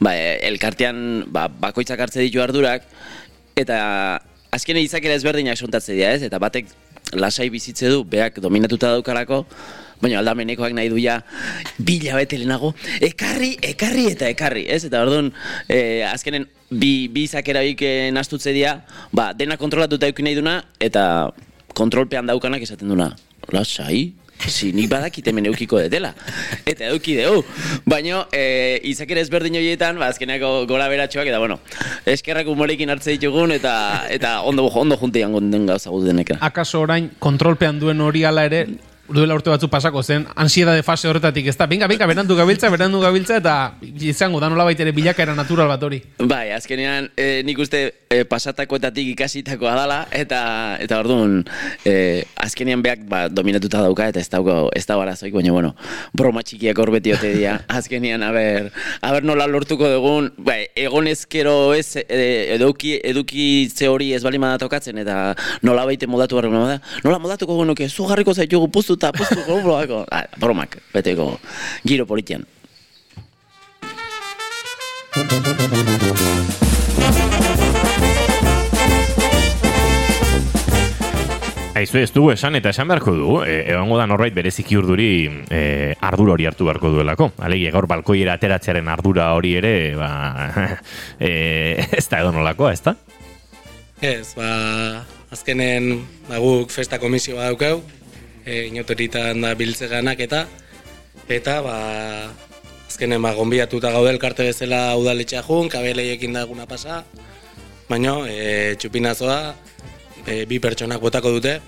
ba, 0.00 0.14
elkartean 0.50 1.24
ba, 1.34 1.48
bakoitzak 1.48 2.00
hartze 2.00 2.22
ditu 2.22 2.42
ardurak, 2.44 2.86
eta 3.58 3.78
azkenean 4.54 4.86
izakera 4.86 5.16
ezberdinak 5.18 5.58
sontatze 5.58 5.96
dira, 5.96 6.14
ez? 6.14 6.22
Eta 6.26 6.38
batek 6.42 6.70
lasai 7.14 7.48
bizitze 7.50 7.90
du, 7.92 8.04
beak 8.04 8.40
dominatuta 8.42 8.92
daukalako, 8.96 9.44
baina 10.02 10.18
aldamenekoak 10.20 10.74
nahi 10.76 10.90
du 10.92 10.98
ja 11.00 11.20
bila 11.78 12.18
bete 12.18 12.38
lehenago, 12.40 12.74
ekarri, 13.00 13.54
ekarri 13.62 14.08
eta 14.12 14.28
ekarri, 14.32 14.66
ez? 14.68 14.84
Eta 14.88 15.02
orduan, 15.06 15.30
e, 15.68 16.02
azkenen 16.08 16.46
bi, 16.70 17.08
bi 17.12 17.24
izakera 17.28 17.62
bik 17.64 17.84
eh, 17.86 18.10
nastutze 18.14 18.52
dira, 18.56 18.78
ba, 19.12 19.32
dena 19.36 19.58
kontrolatuta 19.60 20.10
eukin 20.10 20.28
nahi 20.28 20.38
duna, 20.38 20.58
eta 20.82 21.06
kontrolpean 21.74 22.28
daukanak 22.30 22.64
esaten 22.66 22.90
duna, 22.90 23.12
lasai, 23.54 24.12
si 24.38 24.72
nik 24.72 24.88
badakit 24.90 25.26
hemen 25.28 25.46
eukiko 25.50 25.78
detela. 25.80 26.14
Eta 26.66 26.90
euki 26.92 27.16
deu. 27.18 27.42
Baina, 27.86 28.24
e, 28.32 28.80
izakera 28.90 29.22
ezberdin 29.24 29.58
horietan, 29.60 29.98
ba, 30.00 30.10
azkeneko 30.12 30.64
gora 30.70 30.88
beratxoak, 30.92 31.28
eta 31.30 31.40
bueno, 31.42 31.60
eskerrak 32.06 32.48
humorekin 32.50 32.92
hartze 32.92 33.16
ditugun, 33.16 33.54
eta, 33.56 33.74
eta 34.10 34.40
ondo, 34.42 34.66
ondo 34.68 34.96
junte 34.96 35.24
den 35.24 35.66
gauza 35.66 35.90
gudeneka. 35.90 36.38
Akaso 36.40 36.80
orain 36.82 37.10
kontrolpean 37.18 37.80
duen 37.80 38.00
hori 38.00 38.24
ala 38.24 38.44
ere 38.44 38.66
duela 39.08 39.34
urte 39.36 39.50
batzu 39.52 39.68
pasako 39.68 40.02
zen 40.02 40.24
ansiedade 40.34 40.82
fase 40.82 41.08
horretatik, 41.08 41.46
ez 41.50 41.56
da? 41.56 41.66
Venga, 41.68 41.86
venga, 41.86 42.06
berandu 42.08 42.36
gabiltza, 42.36 42.70
berandu 42.72 43.00
gabiltza, 43.02 43.36
eta 43.36 43.74
izango 44.00 44.40
da 44.40 44.48
nola 44.48 44.64
baitere 44.64 44.94
bilakaera 44.96 45.34
natural 45.36 45.68
bat 45.68 45.82
hori. 45.84 46.00
Bai, 46.18 46.52
azkenean 46.56 47.10
e, 47.16 47.42
nik 47.44 47.60
uste 47.60 47.82
e, 48.08 48.22
pasatakoetatik 48.28 49.10
ikasitakoa 49.12 49.74
dala 49.76 49.98
eta 50.14 50.40
eta 50.80 51.00
orduan 51.02 51.42
e, 51.84 52.24
azkenean 52.40 52.82
beak 52.84 53.04
ba, 53.10 53.26
dominatuta 53.28 53.82
dauka 53.84 54.08
eta 54.08 54.22
ez 54.24 54.30
dauko 54.32 54.70
ez 54.74 54.86
dago 54.88 55.04
arazoik, 55.04 55.34
baina 55.36 55.52
bueno, 55.52 55.74
broma 56.16 56.44
txikiak 56.46 56.80
hor 56.80 56.94
beti 56.96 57.12
ote 57.12 57.34
dira. 57.36 57.58
Azkenean 57.78 58.22
aber 58.24 58.70
aber 59.04 59.24
nola 59.26 59.46
lortuko 59.50 59.88
dugun, 59.90 60.30
bai, 60.38 60.64
egon 60.80 61.10
ezkero 61.10 61.74
ez 61.76 62.00
e, 62.00 62.54
eduki 62.56 62.96
eduki 63.04 63.68
ze 63.68 63.88
hori 63.92 64.12
ez 64.16 64.22
balima 64.24 64.54
da 64.54 64.64
tokatzen 64.64 64.98
eta 65.04 65.34
nola 65.62 65.84
baite 65.84 66.08
modatu 66.08 66.40
da. 66.40 66.80
Nola 67.04 67.18
modatuko 67.18 67.58
genuke 67.60 67.88
zu 67.88 68.08
jarriko 68.08 68.34
zaitugu 68.34 68.68
puztu 68.72 68.93
eta 68.98 69.12
puztu 69.12 69.44
bromako. 69.46 70.04
Ah, 70.10 70.26
bromak, 70.40 70.78
beteko 70.94 71.34
giro 71.84 72.06
politian. 72.06 72.44
Aizu 81.74 81.98
ez 81.98 82.12
dugu 82.14 82.30
esan 82.30 82.54
eta 82.54 82.70
esan 82.70 82.86
beharko 82.86 83.12
du, 83.18 83.30
e, 83.42 83.64
egongo 83.72 83.96
da 83.98 84.06
norbait 84.06 84.34
bereziki 84.34 84.76
urduri 84.78 85.08
e, 85.50 85.62
ardura 86.06 86.36
hori 86.36 86.46
hartu 86.46 86.68
beharko 86.68 86.92
duelako. 86.94 87.32
Alegia 87.42 87.72
gaur 87.74 87.88
balkoiera 87.90 88.36
ateratzearen 88.38 88.86
ardura 88.92 89.32
hori 89.34 89.56
ere, 89.58 89.74
ba, 89.98 90.10
e, 91.18 91.32
ez 91.90 92.06
da 92.10 92.22
edo 92.22 92.30
nolakoa, 92.36 92.70
ez 92.76 92.82
da? 92.86 92.94
Ez, 93.98 94.36
ba, 94.38 94.48
azkenen 95.34 95.90
ba, 96.28 96.38
guk 96.38 96.70
festa 96.70 97.00
komisio 97.02 97.40
bat 97.40 97.50
daukau, 97.50 97.82
e, 98.44 98.66
inotoritan 98.68 99.40
da 99.40 99.54
biltzeganak 99.58 100.20
eta, 100.24 100.44
eta, 101.28 101.60
ba, 101.64 101.76
azkenen 102.88 103.22
ba, 103.24 103.34
gonbiatuta 103.34 103.92
gaude 103.94 104.12
elkarte 104.14 104.46
bezala 104.50 104.94
udaletxea 105.00 105.42
jun, 105.46 105.70
kabeleiekin 105.72 106.36
daguna 106.36 106.68
pasa, 106.70 107.02
baina 107.88 108.18
e, 108.28 108.76
txupinazoa 108.80 109.38
e, 110.26 110.44
bi 110.50 110.60
pertsonak 110.60 111.00
botako 111.02 111.34
dute, 111.38 111.58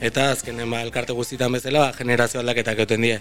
eta 0.00 0.30
azkenen 0.34 0.70
ba, 0.70 0.82
elkarte 0.86 1.16
guztitan 1.16 1.56
bezala 1.56 1.88
ba, 1.88 1.96
generazio 1.96 2.42
aldaketak 2.42 2.84
euten 2.84 3.08
die. 3.08 3.18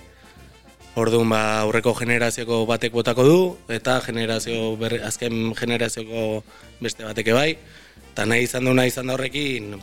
Orduan 0.96 1.28
ba, 1.32 1.42
aurreko 1.64 1.92
generazioko 1.98 2.62
batek 2.70 2.94
botako 2.96 3.26
du, 3.28 3.40
eta 3.74 3.98
generazio 4.06 4.76
berri, 4.80 5.02
azken 5.04 5.52
generazioko 5.58 6.44
beste 6.80 7.04
bateke 7.04 7.36
bai, 7.36 7.50
eta 8.14 8.24
nahi 8.30 8.48
izan 8.48 8.70
du 8.70 8.76
nahi 8.76 8.94
izan 8.94 9.12
da 9.12 9.18
horrekin, 9.18 9.76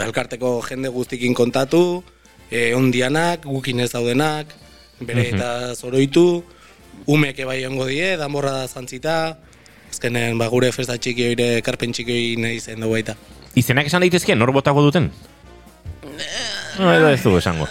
elkarteko 0.00 0.60
jende 0.68 0.88
guztikin 0.88 1.34
kontatu, 1.34 2.02
e, 2.50 2.72
ondianak, 2.74 3.44
gukin 3.44 3.80
ez 3.84 3.90
daudenak, 3.92 4.54
bere 5.00 5.28
eta 5.32 5.74
zoroitu, 5.74 6.42
umeke 7.06 7.44
bai 7.48 7.60
ongo 7.66 7.86
die, 7.90 8.14
danborra 8.16 8.52
da 8.62 8.68
zantzita, 8.68 9.36
azkenen 9.90 10.38
ba, 10.40 10.48
gure 10.52 10.72
festa 10.72 10.96
txiki 10.96 11.28
oire, 11.32 11.48
karpen 11.64 11.92
txiki 11.92 12.12
hori 12.12 12.34
nahi 12.40 12.60
zen 12.60 12.80
dugu 12.80 12.96
baita. 12.96 13.16
Izenak 13.58 13.90
esan 13.90 14.04
daitezke, 14.04 14.36
nor 14.38 14.52
botako 14.54 14.86
duten? 14.88 15.10
No, 16.78 16.92
edo 16.92 17.10
ez 17.12 17.20
du 17.22 17.36
esango. 17.36 17.68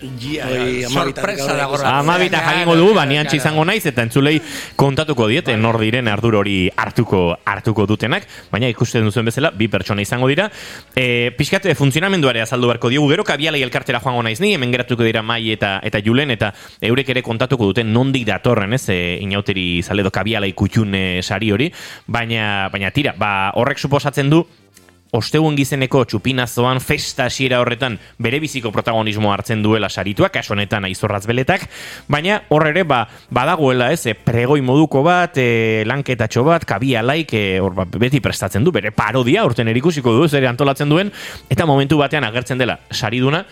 Ja, 0.00 0.46
amabitan 0.88 0.90
sorpresa 0.90 1.54
dago. 1.54 1.74
ikusi. 1.74 1.84
Amabita 1.86 2.40
jakingo 2.40 2.76
dugu, 2.76 2.94
baniantxe 2.96 3.36
izango 3.36 3.64
naiz, 3.68 3.82
eta 3.86 4.02
entzulei 4.06 4.40
kontatuko 4.76 5.26
diete 5.28 5.56
nor 5.60 5.76
diren 5.80 6.08
ardur 6.08 6.38
hori 6.40 6.70
hartuko 6.72 7.36
hartuko 7.44 7.84
dutenak, 7.86 8.24
baina 8.50 8.70
ikusten 8.72 9.04
duzuen 9.04 9.28
bezala, 9.28 9.50
bi 9.50 9.68
pertsona 9.68 10.00
izango 10.00 10.28
dira. 10.30 10.48
E, 10.96 11.34
Piskate 11.36 11.74
funtzionamenduare 11.76 12.40
azaldu 12.40 12.70
beharko 12.70 12.88
diogu, 12.92 13.10
gero 13.12 13.26
kabialai 13.28 13.60
elkartera 13.66 14.00
joango 14.00 14.22
naiz 14.24 14.40
ni, 14.40 14.54
hemen 14.54 14.72
geratuko 14.72 15.04
dira 15.04 15.22
mai 15.22 15.50
eta 15.52 15.78
eta 15.84 16.00
julen, 16.00 16.32
eta 16.32 16.52
eurek 16.80 17.12
ere 17.12 17.22
kontatuko 17.22 17.68
duten 17.72 17.92
nondik 17.92 18.24
datorren, 18.28 18.72
ez, 18.72 18.86
e, 18.88 19.18
inauteri 19.20 19.82
zaledo 19.82 20.10
kabialai 20.10 20.54
kutxun 20.56 20.96
e, 20.96 21.04
sari 21.22 21.52
hori, 21.52 21.68
baina, 22.06 22.70
baina 22.72 22.90
tira, 22.90 23.14
ba, 23.18 23.52
horrek 23.60 23.78
suposatzen 23.78 24.32
du, 24.32 24.46
ostegun 25.16 25.56
gizeneko 25.58 26.04
txupinazoan 26.08 26.80
festa 26.82 27.26
hasiera 27.26 27.60
horretan 27.62 27.98
bere 28.22 28.40
biziko 28.42 28.72
protagonismo 28.74 29.32
hartzen 29.32 29.62
duela 29.62 29.88
sarituak, 29.90 30.32
kaso 30.38 30.54
honetan 30.54 30.86
aizorraz 30.88 31.24
beletak, 31.26 31.66
baina 32.08 32.40
hor 32.48 32.68
ere 32.70 32.84
ba, 32.84 33.02
badagoela 33.30 33.90
ez, 33.94 34.04
e, 34.06 34.14
pregoi 34.14 34.60
moduko 34.62 35.02
bat, 35.06 35.38
e, 35.40 35.82
lanketatxo 35.88 36.44
bat, 36.46 36.66
kabia 36.68 37.02
laik, 37.02 37.34
e, 37.34 37.58
hor 37.62 37.74
ba, 37.74 37.88
beti 37.90 38.22
prestatzen 38.22 38.64
du, 38.64 38.72
bere 38.74 38.94
parodia, 38.94 39.44
urten 39.48 39.68
erikusiko 39.72 40.14
du, 40.14 40.28
zer 40.28 40.46
antolatzen 40.50 40.90
duen, 40.90 41.12
eta 41.50 41.66
momentu 41.66 41.98
batean 42.00 42.26
agertzen 42.28 42.60
dela 42.60 42.78
sariduna, 42.90 43.44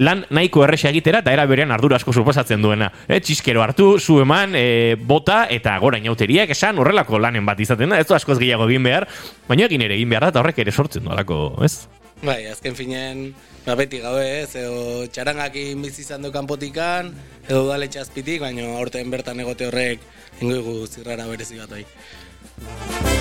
lan 0.00 0.24
nahiko 0.32 0.64
erresa 0.64 0.90
egitera 0.90 1.20
eta 1.20 1.32
era 1.36 1.44
berean 1.46 1.70
ardura 1.74 1.98
asko 2.00 2.12
suposatzen 2.16 2.62
duena. 2.64 2.90
E, 3.06 3.20
txiskero 3.20 3.62
hartu, 3.62 3.92
zu 4.00 4.20
eman, 4.24 4.56
e, 4.56 4.96
bota 4.96 5.44
eta 5.52 5.76
gora 5.82 6.00
inauteriak 6.00 6.54
esan 6.56 6.80
horrelako 6.80 7.20
lanen 7.20 7.46
bat 7.46 7.60
izaten 7.60 7.92
da, 7.92 8.00
ez 8.00 8.08
du 8.08 8.16
askoz 8.16 8.38
gehiago 8.40 8.68
egin 8.68 8.88
behar, 8.88 9.08
baina 9.48 9.68
egin 9.68 9.84
ere 9.86 9.98
egin 9.98 10.10
behar 10.10 10.28
da 10.28 10.34
eta 10.34 10.44
horrek 10.44 10.60
ere 10.64 10.72
sortzen 10.72 11.04
du 11.04 11.12
alako, 11.12 11.40
ez? 11.64 11.86
Bai, 12.20 12.42
azken 12.52 12.76
finen, 12.76 13.30
ba, 13.64 13.76
beti 13.80 14.00
gaude, 14.02 14.26
ez, 14.42 14.50
edo 14.60 15.06
txarangakin 15.12 15.80
bizi 15.84 16.04
izan 16.04 16.24
du 16.24 16.32
kanpotikan, 16.34 17.14
edo 17.46 17.64
udaletxe 17.68 18.02
azpitik, 18.02 18.42
baina 18.44 18.68
aurten 18.80 19.12
bertan 19.12 19.40
egote 19.40 19.68
horrek 19.70 20.04
ingoigu 20.40 20.84
zirrara 20.88 21.28
berezi 21.28 21.60
bat 21.60 21.76
bai. 21.78 23.19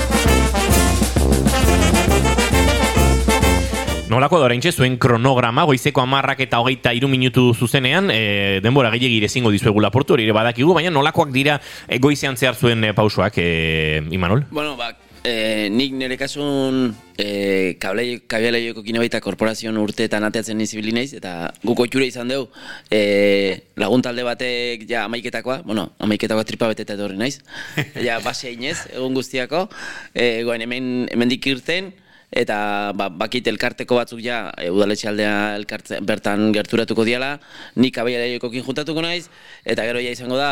Nolako 4.09 4.39
da 4.41 4.47
oraintxe 4.47 4.71
zuen 4.73 4.95
kronograma, 4.97 5.67
goizeko 5.69 6.01
amarrak 6.01 6.39
eta 6.41 6.57
hogeita 6.63 6.95
iru 6.97 7.05
minutu 7.11 7.51
zuzenean, 7.53 8.09
e, 8.09 8.57
denbora 8.65 8.89
gehiagir 8.95 9.27
ezingo 9.27 9.51
dizuegu 9.53 9.83
laportu, 9.85 10.15
hori 10.15 10.25
ere 10.25 10.33
badakigu, 10.33 10.73
baina 10.73 10.89
nolakoak 10.89 11.29
dira 11.35 11.59
e, 11.85 11.99
goizean 12.01 12.33
zehar 12.33 12.57
zuen 12.57 12.87
e, 12.87 12.95
pausoak, 12.97 13.37
e, 13.37 14.01
Imanol? 14.09 14.47
Bueno, 14.49 14.73
ba, 14.81 14.89
e, 15.21 15.69
nik 15.69 15.93
nire 15.93 16.17
kasun 16.17 16.89
e, 17.21 17.77
kabialeioko 17.77 18.81
baita 18.97 19.21
korporazioan 19.21 19.77
urteetan 19.77 20.25
ateatzen 20.25 20.57
nizibili 20.57 20.91
naiz, 20.91 21.13
eta 21.13 21.53
guko 21.61 21.85
itxure 21.85 22.09
izan 22.09 22.33
dugu. 22.33 22.49
E, 22.89 23.61
lagun 23.77 24.01
talde 24.01 24.25
batek 24.25 24.89
ja 24.89 25.05
amaiketakoa, 25.05 25.61
bueno, 25.69 25.91
amaiketakoa 25.99 26.49
tripa 26.49 26.67
beteta 26.67 26.97
etorri 26.97 27.17
naiz, 27.17 27.43
ja 28.07 28.17
base 28.25 28.57
inez, 28.57 28.87
egun 28.89 29.13
guztiako, 29.13 29.67
e, 30.15 30.41
goen 30.49 30.65
hemen, 30.65 30.93
hemen 31.13 31.37
irten, 31.37 31.93
eta 32.29 32.91
ba, 32.93 33.09
bakit 33.09 33.47
elkarteko 33.49 33.97
batzuk 33.97 34.21
ja, 34.21 34.49
e, 34.57 34.69
udaletxe 34.69 35.09
aldea 35.09 35.55
elkartze, 35.57 35.99
bertan 36.05 36.51
gerturatuko 36.53 37.05
diala, 37.07 37.33
nik 37.81 37.97
abaiaraiokokin 37.97 38.65
juntatuko 38.65 39.01
naiz, 39.01 39.27
eta 39.65 39.85
gero 39.87 40.01
ja 40.03 40.13
izango 40.13 40.37
da, 40.37 40.51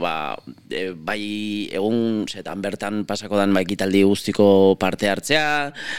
ba, 0.00 0.12
e, 0.72 0.88
bai 0.92 1.68
egun, 1.76 2.24
zetan 2.28 2.64
bertan 2.64 3.04
pasako 3.08 3.40
dan 3.40 3.52
bai 3.56 3.66
ekitaldi 3.66 4.02
guztiko 4.08 4.76
parte 4.80 5.10
hartzea, 5.12 5.44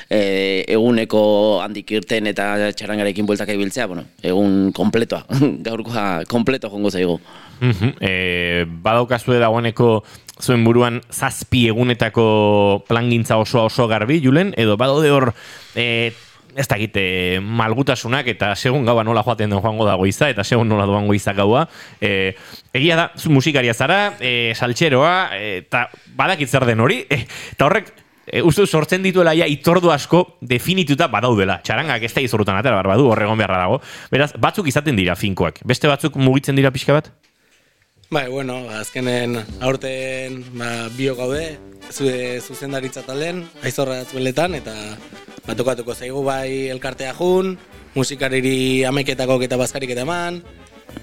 e, 0.10 0.22
eguneko 0.68 1.22
handik 1.64 1.94
irten 2.00 2.32
eta 2.34 2.72
txarangarekin 2.74 3.30
bueltak 3.30 3.54
ibiltzea, 3.54 3.86
bueno, 3.92 4.08
egun 4.26 4.74
kompletoa, 4.74 5.26
gaurkoa 5.70 6.10
kompleto 6.30 6.74
jongo 6.74 6.90
zaigu. 6.90 7.20
Mhm, 7.60 7.96
e, 8.00 8.66
badaukazue 8.84 9.40
dagoeneko 9.40 10.04
zuen 10.40 10.64
buruan 10.64 11.02
zazpi 11.12 11.68
egunetako 11.68 12.86
plangintza 12.88 13.38
oso 13.38 13.66
oso 13.66 13.88
garbi, 13.88 14.22
Julen, 14.24 14.54
edo 14.58 14.78
badaude 14.78 15.12
hor 15.12 15.34
e, 15.76 16.14
ez 16.56 16.68
dakit, 16.68 16.96
e, 16.96 17.40
malgutasunak 17.40 18.28
eta 18.32 18.54
segun 18.56 18.88
gaua 18.88 19.04
nola 19.04 19.24
joaten 19.24 19.52
den 19.52 19.62
joango 19.62 19.86
da 19.86 19.96
goiza 20.00 20.30
eta 20.32 20.44
segun 20.44 20.70
nola 20.70 20.88
doan 20.90 21.08
goiza 21.08 21.34
gaua 21.34 21.68
e, 22.02 22.36
egia 22.74 22.96
da, 22.96 23.10
zu 23.18 23.32
musikaria 23.32 23.74
zara 23.74 24.16
e, 24.20 24.54
saltxeroa, 24.56 25.30
eta 25.36 25.88
badakit 26.16 26.50
zer 26.50 26.66
den 26.70 26.80
hori, 26.80 27.04
e, 27.10 27.26
eta 27.54 27.68
horrek 27.68 27.92
e, 28.26 28.42
uste 28.42 28.66
sortzen 28.68 29.04
dituela 29.04 29.36
ja 29.36 29.48
itordu 29.50 29.92
asko 29.92 30.26
definituta 30.42 31.10
badaudela. 31.12 31.60
Txarangak 31.64 32.06
ez 32.08 32.14
da 32.16 32.24
izorrutan 32.24 32.60
atera, 32.60 32.80
barbadu, 32.80 33.10
horregon 33.12 33.40
beharra 33.40 33.64
dago. 33.66 33.82
Beraz, 34.12 34.32
batzuk 34.40 34.70
izaten 34.72 35.00
dira 35.00 35.18
finkoak. 35.20 35.64
Beste 35.68 35.92
batzuk 35.92 36.20
mugitzen 36.20 36.60
dira 36.60 36.72
pixka 36.76 36.96
bat? 36.96 37.12
Bai, 38.10 38.28
bueno, 38.28 38.66
azkenen 38.74 39.38
aurten 39.62 40.40
ba, 40.58 40.90
bio 40.98 41.14
gaude, 41.14 41.60
zude 41.94 42.42
zuzendaritza 42.42 43.04
talen, 43.06 43.44
aizorra 43.62 44.00
zueletan, 44.02 44.56
eta 44.58 44.74
batokatuko 45.46 45.94
zaigu 45.94 46.24
bai 46.26 46.72
elkartea 46.74 47.12
jun, 47.14 47.52
musikariri 47.94 48.82
ameketako 48.90 49.38
eta 49.46 49.60
bazkarik 49.62 49.94
eta 49.94 50.08
eman, 50.08 50.42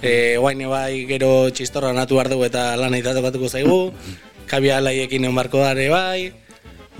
e, 0.02 0.34
guaine 0.42 0.66
bai 0.66 1.06
gero 1.06 1.46
txistorra 1.54 1.92
natu 1.94 2.18
behar 2.18 2.32
dugu 2.34 2.48
eta 2.48 2.72
lan 2.74 2.98
tokatuko 2.98 3.52
zaigu, 3.54 3.78
kabia 4.50 4.80
laiekin 4.82 5.30
egon 5.30 5.38
barko 5.38 5.62
dare 5.62 5.86
bai, 5.88 6.32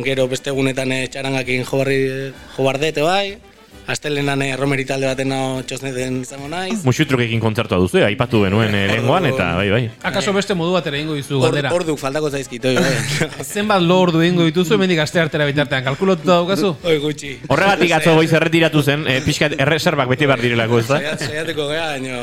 gero 0.07 0.29
beste 0.31 0.55
egunetan 0.55 0.92
eh, 0.92 1.09
txarangakin 1.11 1.66
jobardete 1.66 3.03
bai, 3.03 3.40
Astelenan 3.87 4.42
eh, 4.42 4.57
romeri 4.59 4.85
talde 4.87 5.07
baten 5.07 5.33
txosneten 5.66 6.20
izango 6.25 6.49
naiz. 6.51 6.81
Muxutrukekin 6.87 7.40
kontzertua 7.42 7.79
duzu, 7.79 8.01
eh? 8.01 8.07
aipatu 8.09 8.40
benuen 8.42 8.75
eh, 8.75 8.87
lehengoan, 8.90 9.29
eta 9.31 9.53
bai, 9.61 9.68
bai. 9.70 9.83
Akaso 10.11 10.35
beste 10.35 10.57
modu 10.59 10.75
batera 10.75 10.99
ingo 10.99 11.14
dizu 11.14 11.38
galdera. 11.42 11.70
Ordu 11.77 11.94
faltako 12.01 12.33
zaizkito, 12.35 12.72
bai. 12.75 12.94
Zenbat 13.55 13.85
lo 13.87 14.01
ordu 14.09 14.25
ingo 14.27 14.46
dituzu, 14.49 14.75
hemendik 14.75 15.05
aste 15.05 15.22
artera 15.22 15.46
bitartean, 15.46 15.87
kalkulatuta 15.87 16.33
daukazu? 16.40 16.72
Oi, 16.90 16.99
gutxi. 17.05 17.37
Horregatik 17.46 17.94
atzo 18.01 18.16
goiz 18.18 18.33
erretiratu 18.40 18.83
zen, 18.83 19.07
eh, 19.11 19.20
pixkat 19.27 19.55
erreserbak 19.62 20.11
beti 20.16 20.27
behar 20.27 20.42
direlako, 20.42 20.83
ez 20.83 20.88
da? 20.90 21.01
Saiateko 21.14 21.70
gea, 21.70 21.87
baina, 21.94 22.18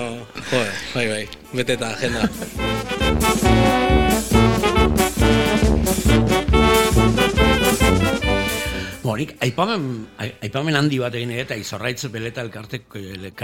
joder, 0.51 0.75
bai, 0.97 1.07
bai, 1.15 1.23
beteta 1.61 1.95
agenda. 1.95 3.81
Morik, 9.13 9.35
aipamen, 9.45 10.07
aipamen 10.41 10.73
handi 10.73 10.97
bat 10.97 11.13
egin 11.13 11.35
eta 11.37 11.53
izorraitz 11.53 12.07
beleta 12.09 12.41
elkarte, 12.41 12.79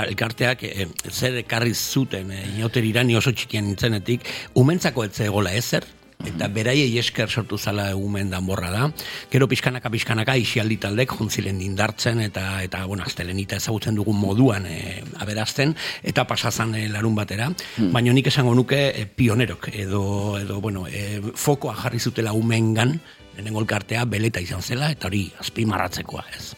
elkarteak 0.07 0.63
e, 0.65 0.87
zer 1.11 1.37
ekarri 1.43 1.75
zuten 1.77 2.31
e, 2.33 2.39
inoter 2.55 2.87
irani 2.89 3.13
oso 3.19 3.29
txikien 3.29 3.67
nintzenetik, 3.67 4.25
umentzako 4.57 5.05
etze 5.05 5.27
egola 5.27 5.53
ezer, 5.53 5.85
eta 6.25 6.49
beraiei 6.51 6.97
esker 6.99 7.29
sortu 7.29 7.59
zala 7.61 7.85
egumen 7.93 8.31
danborra 8.33 8.71
da. 8.73 8.87
Gero 9.31 9.47
pixkanaka 9.47 9.91
pixkanaka 9.93 10.35
isialdi 10.41 10.79
taldek 10.81 11.13
juntzilen 11.15 11.61
dindartzen 11.61 12.19
eta 12.25 12.63
eta 12.65 12.81
bueno, 12.89 13.05
astelenita 13.05 13.59
ezagutzen 13.61 13.95
dugun 14.01 14.17
moduan 14.19 14.65
e, 14.67 15.03
aberazten 15.21 15.75
eta 16.03 16.25
pasazan 16.27 16.73
e, 16.75 16.87
larun 16.89 17.15
batera. 17.15 17.51
Hmm. 17.77 17.93
Baina 17.93 18.17
nik 18.17 18.27
esango 18.33 18.57
nuke 18.57 18.81
e, 18.89 19.05
pionerok 19.05 19.69
edo, 19.71 20.03
edo 20.41 20.59
bueno, 20.65 20.87
e, 20.89 21.21
fokoa 21.35 21.77
jarri 21.85 22.01
zutela 22.01 22.33
umengan 22.33 22.97
lehenengo 23.39 23.63
elkartea 23.63 24.03
beleta 24.05 24.43
izan 24.43 24.61
zela, 24.61 24.91
eta 24.91 25.07
hori 25.07 25.29
azpimarratzekoa 25.39 26.25
ez. 26.35 26.51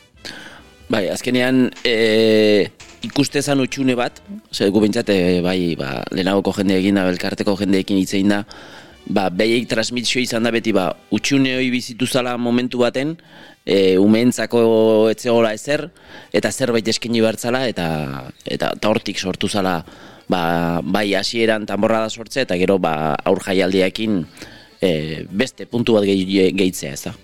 Bai, 0.91 1.06
azkenean 1.13 1.70
e, 1.88 2.67
ikuste 3.06 3.41
zan 3.41 3.62
utxune 3.63 3.96
bat, 3.96 4.20
ose, 4.50 4.67
gu 4.74 4.82
bintzate, 4.84 5.15
bai, 5.46 5.76
ba, 5.80 6.02
lehenagoko 6.12 6.56
jende 6.58 6.80
egin 6.82 6.98
da, 7.00 7.06
belkarteko 7.08 7.56
jendeekin 7.62 8.02
hitzein 8.02 8.34
da, 8.34 8.41
ba, 9.06 9.30
behiek 9.30 9.70
transmisio 9.72 10.20
izan 10.24 10.44
da 10.44 10.52
beti, 10.52 10.74
ba, 10.76 10.89
utxune 11.13 11.56
hori 11.60 11.70
bizitu 11.72 12.10
zala 12.10 12.36
momentu 12.41 12.82
baten, 12.82 13.15
e, 13.63 13.96
umeentzako 14.02 14.62
etzegola 15.13 15.54
ezer, 15.56 15.86
eta 16.34 16.52
zerbait 16.52 16.88
eskeni 16.91 17.22
bertzala, 17.24 17.67
eta, 17.72 17.88
eta, 18.44 18.74
eta 18.74 18.91
hortik 18.91 19.22
sortu 19.22 19.48
zala, 19.48 19.78
ba, 20.32 20.41
bai, 20.84 21.12
hasieran 21.15 21.70
tamborra 21.70 22.04
da 22.08 22.10
sortze, 22.10 22.44
eta 22.44 22.58
gero, 22.60 22.82
ba, 22.84 23.13
aur 23.24 23.39
jaialdiakin, 23.46 24.26
e, 24.82 25.26
beste 25.30 25.65
puntu 25.70 25.96
bat 25.98 26.08
gehitzea 26.08 26.94
ez 26.98 27.04
da. 27.06 27.15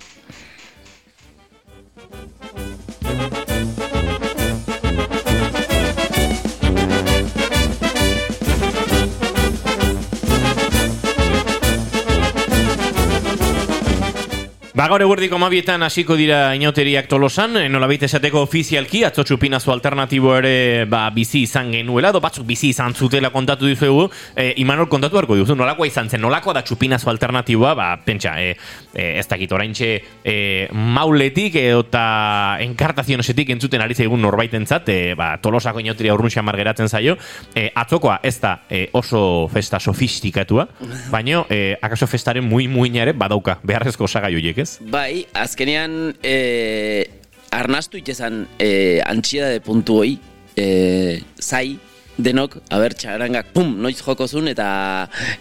Ba, 14.78 14.86
gaur 14.92 15.02
eguerdiko 15.02 15.40
mabietan 15.42 15.82
hasiko 15.82 16.14
dira 16.14 16.52
inauteriak 16.54 17.08
tolosan, 17.10 17.56
eh, 17.58 17.66
nola 17.66 17.88
baita 17.90 18.06
esateko 18.06 18.44
ofizialki, 18.46 19.00
atzo 19.08 19.24
txupinazo 19.26 19.72
alternatibo 19.74 20.36
ere 20.38 20.84
ba, 20.86 21.00
bizi 21.10 21.40
izan 21.48 21.72
genuela, 21.74 22.12
do 22.14 22.20
batzuk 22.22 22.46
bizi 22.46 22.70
izan 22.70 22.94
zutela 22.94 23.32
kontatu 23.34 23.66
dizuegu, 23.66 24.04
e, 24.36 24.54
Imanol 24.62 24.86
kontatu 24.88 25.18
harko 25.18 25.34
duzu, 25.40 25.56
nolakoa 25.58 25.88
izan 25.90 26.12
zen, 26.12 26.22
nolakoa 26.22 26.54
da 26.54 26.62
txupinazo 26.62 27.10
alternatiboa, 27.10 27.72
ba, 27.74 27.88
pentsa, 28.06 28.36
e, 28.38 28.52
e, 28.94 29.08
ez 29.18 29.26
dakit 29.26 29.56
oraintxe 29.58 29.90
e, 30.22 30.36
mauletik 30.70 31.58
eta 31.64 32.60
enkartazionesetik 32.68 33.50
entzuten 33.56 33.82
ari 33.82 33.98
zaigun 33.98 34.22
norbaitentzat, 34.22 34.94
e, 34.94 35.16
ba, 35.18 35.32
tolosako 35.42 35.82
inauteria 35.82 36.14
urrun 36.14 36.30
xamar 36.30 36.60
geratzen 36.62 36.94
zaio, 36.94 37.18
e, 37.56 37.72
atzokoa 37.74 38.20
ez 38.22 38.36
da 38.46 38.54
e, 38.70 38.86
oso 38.94 39.48
festa 39.50 39.82
sofistikatua, 39.82 40.70
baina 41.10 41.48
e, 41.50 41.74
akaso 41.82 42.06
festaren 42.06 42.46
mui 42.46 42.70
muinare 42.70 43.18
badauka, 43.18 43.58
beharrezko 43.66 44.06
osagai 44.06 44.36
horiek, 44.38 44.67
ez? 44.68 44.78
Bai, 44.92 45.26
azkenean 45.34 46.16
e, 46.24 47.08
arnastu 47.56 48.00
itezan 48.02 48.46
e, 48.60 49.00
antxia 49.06 49.48
de 49.54 49.62
puntu 49.64 50.02
hoi, 50.02 50.18
e, 50.58 51.22
zai, 51.40 51.78
denok, 52.18 52.58
aber, 52.74 52.96
txarangak, 52.98 53.52
pum, 53.54 53.76
noiz 53.82 53.98
joko 54.02 54.28
zun, 54.28 54.50
eta, 54.50 54.68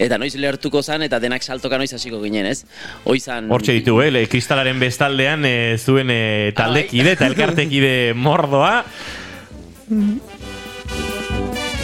eta 0.02 0.18
noiz 0.20 0.34
lehertuko 0.36 0.82
zan, 0.84 1.06
eta 1.06 1.18
denak 1.22 1.44
saltoka 1.44 1.80
noiz 1.80 1.92
hasiko 1.96 2.20
ginen, 2.22 2.48
ez? 2.52 2.66
Hoizan... 3.08 3.50
Hortxe 3.52 3.78
ditu, 3.78 3.98
eh? 4.04 4.26
kristalaren 4.30 4.80
bestaldean 4.82 5.46
e, 5.48 5.56
zuen 5.78 6.12
e, 6.12 6.22
taldekide 6.56 7.16
eta 7.16 7.30
elkartekide 7.32 7.94
mordoa 8.14 8.82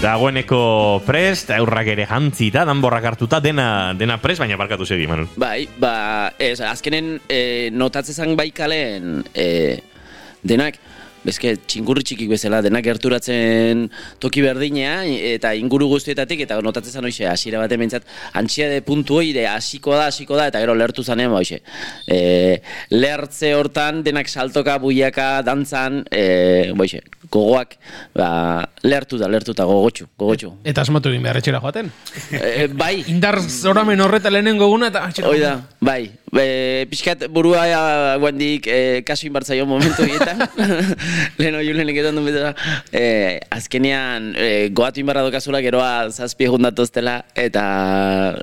dagoeneko 0.02 1.02
prest, 1.06 1.52
aurrak 1.54 1.92
ere 1.94 2.06
jantzita, 2.10 2.64
danborrak 2.66 3.04
hartuta, 3.12 3.38
dena, 3.42 3.66
dena 3.98 4.18
prest, 4.22 4.42
baina 4.42 4.58
barkatu 4.58 4.86
segi, 4.88 5.06
Manu. 5.06 5.28
Bai, 5.38 5.68
ba, 5.78 6.32
ez, 6.42 6.58
azkenen 6.66 7.14
e, 7.30 7.70
notatzezan 7.70 8.34
baikalen 8.38 9.22
e, 9.30 9.46
denak, 10.42 10.80
bezke 11.22 11.54
txingurri 11.70 12.02
txikik 12.06 12.30
bezala 12.32 12.58
denak 12.64 12.82
gerturatzen 12.82 13.84
toki 14.22 14.42
berdinea 14.42 15.02
eta 15.06 15.52
inguru 15.58 15.86
guztietatik 15.92 16.42
eta 16.46 16.58
notatzen 16.64 17.06
hoize 17.06 17.28
hasiera 17.30 17.60
bat 17.62 17.72
hementzat 17.72 18.08
antsia 18.38 18.68
de 18.72 18.80
puntu 18.82 19.20
hori 19.20 19.30
hasiko 19.46 19.94
da 19.94 20.08
hasiko 20.10 20.36
da 20.38 20.48
eta 20.50 20.62
gero 20.64 20.74
lertu 20.74 21.04
zanen 21.04 21.30
hoize 21.30 21.60
e, 22.10 22.58
lertze 22.90 23.54
hortan 23.54 24.02
denak 24.02 24.28
saltoka 24.28 24.78
buiaka 24.82 25.30
dantzan 25.46 26.02
e, 26.10 26.72
hoize 26.74 27.04
gogoak 27.32 27.76
ba, 28.14 28.28
lertu 28.84 29.18
da 29.20 29.28
lertu 29.32 29.54
da 29.56 29.66
gogotxu 29.68 30.08
gogotxu 30.20 30.52
eta 30.68 30.84
asmatu 30.84 31.12
egin 31.12 31.24
behar 31.24 31.40
etxera 31.40 31.60
joaten? 31.62 31.90
E, 32.32 32.66
bai. 32.68 33.04
Indar 33.12 33.40
zoramen 33.40 34.00
horreta 34.00 34.30
lehenengo 34.30 34.68
guna 34.70 34.90
eta 34.92 35.08
Oida, 35.28 35.52
bai, 35.80 36.10
e, 36.32 36.86
pixkat 36.90 37.26
burua 37.32 37.64
guandik 38.20 38.66
e, 38.66 38.78
kasu 39.06 39.28
inbartzaio 39.28 39.66
momentu 39.68 40.04
egiten 40.06 40.42
lehen 41.40 41.58
hori 41.58 41.74
lehen 41.76 41.92
egetan 41.92 42.18
duen 42.18 42.28
betara, 42.28 42.52
eh, 42.92 43.40
azkenean 43.52 44.32
eh, 44.36 44.70
goatu 44.74 45.02
inbarra 45.02 45.24
dokazula 45.26 45.62
geroa 45.64 46.08
zazpi 46.10 46.48
egun 46.48 46.68
datoztela, 46.68 47.18
eta 47.38 47.64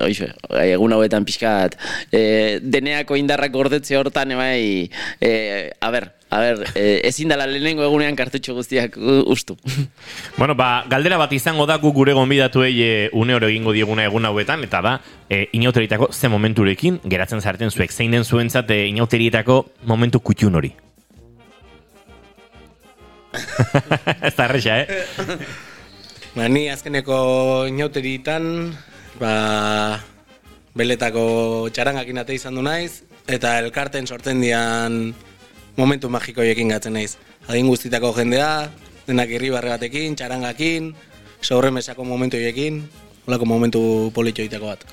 oixe, 0.06 0.32
egun 0.64 0.96
hauetan 0.96 1.26
pixkat 1.28 1.76
eh, 2.12 2.58
deneako 2.62 3.18
indarrak 3.20 3.52
gordetze 3.54 3.98
hortan, 3.98 4.36
ebai, 4.38 4.88
eh, 5.20 5.70
a 5.80 5.92
ber, 5.94 6.10
A 6.30 6.38
ber, 6.38 6.60
eh, 6.78 7.00
ezin 7.08 7.28
dala 7.32 7.46
lehenengo 7.50 7.82
egunean 7.82 8.14
kartutxo 8.14 8.54
guztiak 8.54 8.96
ustu. 9.26 9.56
Bueno, 10.38 10.54
ba, 10.54 10.84
galdera 10.88 11.18
bat 11.18 11.32
izango 11.34 11.66
da 11.66 11.76
gu 11.82 11.90
gure 11.92 12.14
gonbidatu 12.16 12.62
egi 12.64 13.10
une 13.12 13.34
oro 13.34 13.48
egingo 13.50 13.74
dieguna 13.76 14.06
egun 14.06 14.24
hauetan, 14.24 14.62
eta 14.64 14.80
da, 14.80 14.92
e, 15.28 15.48
inauteritako 15.58 16.08
ze 16.12 16.30
momenturekin, 16.32 17.00
geratzen 17.04 17.42
zareten 17.42 17.70
zuek, 17.70 17.92
zein 17.92 18.14
den 18.14 18.24
zuentzat 18.24 18.70
e, 18.70 18.86
inauterietako 18.88 19.64
momentu 19.90 20.20
kutxun 20.20 20.54
hori? 20.54 20.70
ez 24.28 24.34
da 24.36 24.46
erresa, 24.46 24.78
eh? 24.78 25.02
Ba, 26.36 26.46
ni 26.46 26.68
azkeneko 26.70 27.66
inauteritan, 27.66 28.70
ba, 29.18 29.98
beletako 30.78 31.68
txarangakin 31.74 32.22
ate 32.22 32.38
izan 32.38 32.54
du 32.54 32.62
naiz, 32.62 33.02
eta 33.26 33.58
elkarten 33.58 34.06
sortzen 34.06 34.40
dian 34.40 35.10
momentu 35.76 36.08
magikoiekin 36.08 36.72
gatzen 36.72 36.94
naiz. 36.96 37.16
Adin 37.48 37.68
guztitako 37.70 38.12
jendea, 38.16 38.70
denak 39.06 39.30
irribarre 39.30 39.74
batekin, 39.74 40.16
txarangakin, 40.16 40.92
sobremesako 41.42 42.04
momentu 42.04 42.38
hoiekin, 42.38 42.82
holako 43.26 43.46
momentu 43.46 43.82
politxoitako 44.14 44.72
bat. 44.72 44.84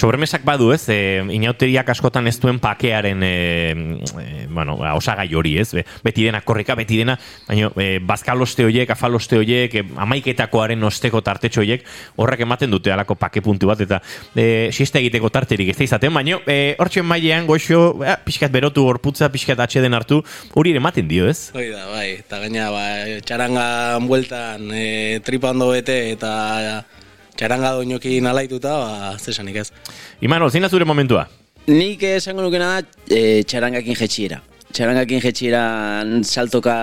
Sobremesak 0.00 0.46
badu, 0.48 0.70
ez, 0.72 0.86
e, 0.88 1.20
inauteriak 1.36 1.90
askotan 1.92 2.24
ez 2.30 2.38
duen 2.40 2.56
pakearen, 2.58 3.20
e, 3.22 3.72
e, 4.16 4.46
bueno, 4.48 4.78
ba, 4.80 4.94
osagai 4.96 5.28
hori, 5.36 5.58
ez, 5.60 5.74
Be- 5.76 5.84
beti 6.00 6.24
dena 6.24 6.40
korrika, 6.40 6.72
beti 6.78 6.96
dena, 7.02 7.18
baina 7.44 7.68
e, 7.76 7.98
bazkaloste 8.00 8.64
horiek, 8.64 8.88
afaloste 8.94 9.36
horiek, 9.36 9.74
e, 9.76 9.82
amaiketakoaren 10.00 10.88
osteko 10.88 11.20
tartetxo 11.20 11.60
horiek, 11.60 11.84
horrek 12.16 12.46
ematen 12.46 12.72
dute 12.72 12.94
alako 12.94 13.18
pake 13.20 13.42
puntu 13.44 13.68
bat, 13.68 13.82
eta 13.84 13.98
e, 14.32 14.70
siesta 14.72 15.02
egiteko 15.02 15.28
tarterik 15.34 15.74
ez 15.74 15.76
da 15.76 15.84
izaten, 15.84 16.14
baina 16.16 16.38
e, 16.48 16.56
hortxen 16.80 17.04
mailean 17.04 17.44
goxo, 17.50 17.82
e, 18.00 18.14
pixkat 18.24 18.54
berotu 18.56 18.86
gorputza, 18.88 19.28
pixkat 19.28 19.60
atxeden 19.66 19.98
hartu, 19.98 20.22
hori 20.56 20.72
ematen 20.80 21.12
dio, 21.12 21.28
ez? 21.28 21.50
Hoi 21.52 21.66
da, 21.74 21.84
bai, 21.92 22.06
eta 22.22 22.40
gaina, 22.46 22.70
ba, 22.72 22.86
txaranga 23.28 23.68
bueltan 24.08 24.72
e, 24.72 25.20
tripa 25.28 25.52
ondo 25.52 25.68
bete 25.74 26.00
eta 26.14 26.32
txaranga 27.40 27.72
doinokin 27.78 28.28
alaituta, 28.28 28.76
ba, 28.76 29.14
zesanik 29.16 29.56
ez. 29.62 29.70
Imanol, 30.20 30.52
zein 30.52 30.66
da 30.66 30.68
zure 30.68 30.84
momentua? 30.84 31.24
Nik 31.70 32.04
esango 32.04 32.44
nukena 32.44 32.68
da 32.74 32.82
e, 33.08 33.40
txarangakin 33.48 33.96
jetxiera. 33.96 34.42
Txarangakin 34.76 35.24
jetxieran 35.24 36.20
saltoka... 36.24 36.76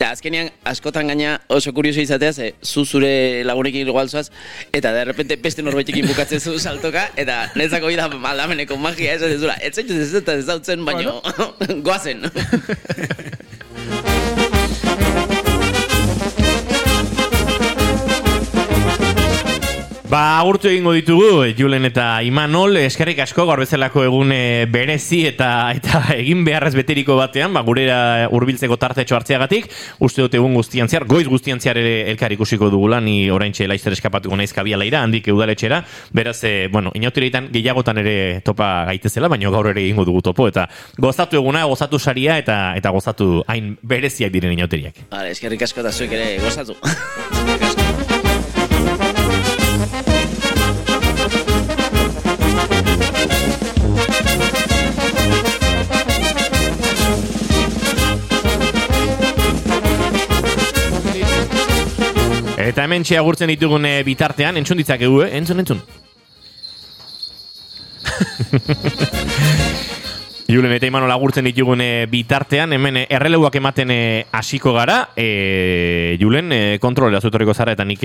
Eta 0.00 0.14
azkenean, 0.14 0.46
askotan 0.64 1.10
gaina 1.12 1.34
oso 1.52 1.74
kurioso 1.76 2.00
izatea, 2.00 2.32
ze 2.32 2.46
zu 2.64 2.86
zure 2.86 3.42
lagunekin 3.44 3.84
igual 3.84 4.08
zoaz, 4.08 4.30
eta 4.72 4.94
de 4.94 5.02
repente 5.04 5.36
beste 5.36 5.60
norbaitekin 5.60 6.08
bukatzen 6.08 6.40
zu 6.40 6.54
saltoka, 6.56 7.02
eta 7.20 7.50
netzako 7.52 7.90
bida 7.92 8.08
aldameneko 8.30 8.78
magia 8.80 9.18
ez 9.18 9.20
ez 9.26 9.36
zura. 9.42 9.58
Ez 9.60 9.74
zaituz 9.74 9.98
ez 10.00 10.14
ez 10.14 10.46
zautzen, 10.46 10.86
baino 10.88 11.20
goazen. 11.86 12.24
Ba, 20.10 20.40
agurtu 20.40 20.66
egingo 20.66 20.90
ditugu, 20.90 21.44
Julen 21.54 21.84
eta 21.86 22.04
Imanol, 22.26 22.74
eskerrik 22.80 23.20
asko 23.22 23.44
gaur 23.46 23.60
bezalako 23.62 24.02
egun 24.02 24.32
berezi 24.72 25.20
eta 25.28 25.50
eta 25.70 26.00
egin 26.16 26.40
beharrez 26.42 26.72
beteriko 26.74 27.14
batean, 27.14 27.54
ba, 27.54 27.62
gurera 27.62 28.26
hurbiltzeko 28.34 28.74
tartetxo 28.74 29.14
hartzeagatik, 29.14 29.68
uste 30.02 30.24
dut 30.24 30.34
egun 30.34 30.56
guztian 30.58 30.90
zehar, 30.90 31.06
goiz 31.06 31.28
guztian 31.30 31.62
zehar 31.62 31.78
ere 31.78 32.10
elkar 32.10 32.34
ikusiko 32.34 32.72
dugula, 32.74 32.98
ni 32.98 33.30
orain 33.30 33.54
txe 33.54 33.70
laizter 33.70 33.94
eskapatuko 33.94 34.34
naiz 34.34 34.50
kabialaira, 34.56 35.04
handik 35.06 35.30
eudaletxera, 35.30 35.84
beraz, 36.10 36.40
e, 36.42 36.66
bueno, 36.74 36.90
inautireitan 36.98 37.46
gehiagotan 37.54 38.02
ere 38.02 38.16
topa 38.42 38.72
gaitezela, 38.90 39.30
baina 39.30 39.54
gaur 39.54 39.70
ere 39.70 39.86
egingo 39.86 40.08
dugu 40.10 40.26
topo, 40.32 40.50
eta 40.50 40.66
gozatu 40.98 41.38
eguna, 41.38 41.62
gozatu 41.70 42.02
saria, 42.02 42.40
eta 42.42 42.74
eta 42.74 42.90
gozatu 42.98 43.44
hain 43.46 43.76
bereziak 43.78 44.34
diren 44.34 44.58
inauteriak. 44.58 45.04
Vale, 45.14 45.38
eskerrik 45.38 45.68
asko 45.70 45.86
eta 45.86 45.94
zuek 45.94 46.18
ere 46.18 46.32
gozatu. 46.42 46.74
Eta 62.70 62.84
hemen 62.86 63.02
agurtzen 63.18 63.50
ditugun 63.50 63.88
eh, 63.88 64.02
bitartean, 64.06 64.56
entzun 64.60 64.78
ditzakegu, 64.78 65.24
eh? 65.24 65.30
Entzun, 65.40 65.58
entzun. 65.64 65.82
Julen 70.50 70.72
eta 70.74 70.88
Imanol 70.88 71.12
agurtzen 71.14 71.46
ditugun 71.46 71.78
bitartean, 72.10 72.72
hemen 72.74 72.96
eh, 72.98 73.04
erreleuak 73.14 73.54
ematen 73.60 73.90
eh, 73.94 74.26
hasiko 74.34 74.72
gara, 74.74 75.12
e, 75.14 76.16
Julen, 76.18 76.50
e, 76.50 76.78
kontrolera 76.82 77.20
zutorriko 77.22 77.54
zara 77.54 77.76
eta 77.76 77.86
nik 77.86 78.02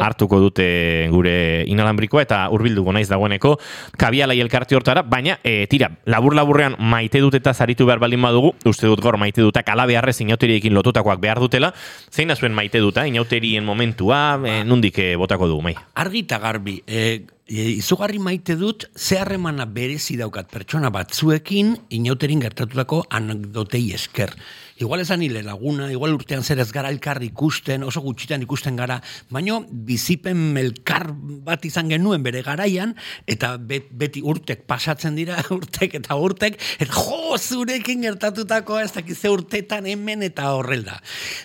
hartuko 0.00 0.38
dute 0.40 0.66
gure 1.12 1.34
inalambrikoa 1.68 2.24
eta 2.24 2.38
hurbilduko 2.54 2.94
naiz 2.96 3.10
dagoeneko. 3.10 3.58
Kabialai 4.00 4.38
elkarte 4.40 4.78
hortara, 4.78 5.02
baina 5.04 5.36
e, 5.44 5.66
tira, 5.68 5.90
labur-laburrean 6.08 6.78
maite 6.80 7.20
dut 7.20 7.36
eta 7.36 7.52
zaritu 7.52 7.84
behar 7.84 8.00
baldin 8.00 8.24
badugu, 8.24 8.54
uste 8.64 8.88
dut 8.88 9.04
gaur 9.04 9.20
maite 9.20 9.44
dutak 9.44 9.68
alabeharrez 9.68 10.16
inauteriekin 10.24 10.72
lotutakoak 10.72 11.20
behar 11.20 11.42
dutela, 11.44 11.74
zein 12.08 12.32
da 12.32 12.38
zuen 12.40 12.56
maite 12.56 12.80
duta, 12.80 13.04
inauterien 13.10 13.68
momentua, 13.68 14.40
e, 14.40 14.62
nundik 14.64 14.96
botako 15.20 15.52
dugu, 15.52 15.68
mai? 15.68 15.76
Argi 16.00 16.24
eta 16.24 16.40
garbi, 16.40 16.80
e, 16.86 17.20
e, 17.46 17.68
izugarri 17.76 18.18
maite 18.22 18.56
dut, 18.56 18.86
ze 18.96 19.18
harremana 19.20 19.66
berezi 19.66 20.16
daukat 20.20 20.50
pertsona 20.52 20.90
batzuekin, 20.94 21.74
inauterin 21.90 22.42
gertatutako 22.44 23.04
anekdotei 23.10 23.92
esker. 23.94 24.34
Igual 24.82 25.04
esan 25.04 25.22
hile 25.22 25.44
laguna, 25.46 25.86
igual 25.94 26.16
urtean 26.16 26.42
zer 26.42 26.58
ez 26.58 26.72
gara 26.74 26.90
elkar 26.90 27.20
ikusten, 27.22 27.84
oso 27.86 28.00
gutxitan 28.02 28.42
ikusten 28.42 28.74
gara, 28.74 28.96
baino 29.30 29.60
bizipen 29.70 30.56
elkar 30.58 31.12
bat 31.46 31.62
izan 31.68 31.92
genuen 31.92 32.24
bere 32.26 32.40
garaian, 32.42 32.96
eta 33.30 33.52
be- 33.62 33.84
beti 33.94 34.24
urtek 34.26 34.64
pasatzen 34.66 35.14
dira, 35.14 35.36
urtek 35.54 35.94
eta 36.00 36.16
urtek, 36.18 36.58
eta 36.82 36.90
jo, 36.98 37.36
zurekin 37.38 38.02
gertatutako 38.02 38.80
ez 38.82 38.88
dakize 38.96 39.30
urtetan 39.30 39.86
hemen 39.86 40.24
eta 40.26 40.48
horrela. 40.56 40.98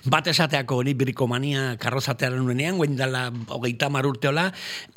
Bat 0.09 0.31
esateako 0.33 0.81
hori 0.81 0.95
brikomania 0.97 1.75
karrozatearen 1.77 2.41
nuenean, 2.41 2.81
guen 2.81 2.97
dela 2.97 3.27
hogeita 3.53 3.91
mar 3.93 4.09
urteola, 4.09 4.47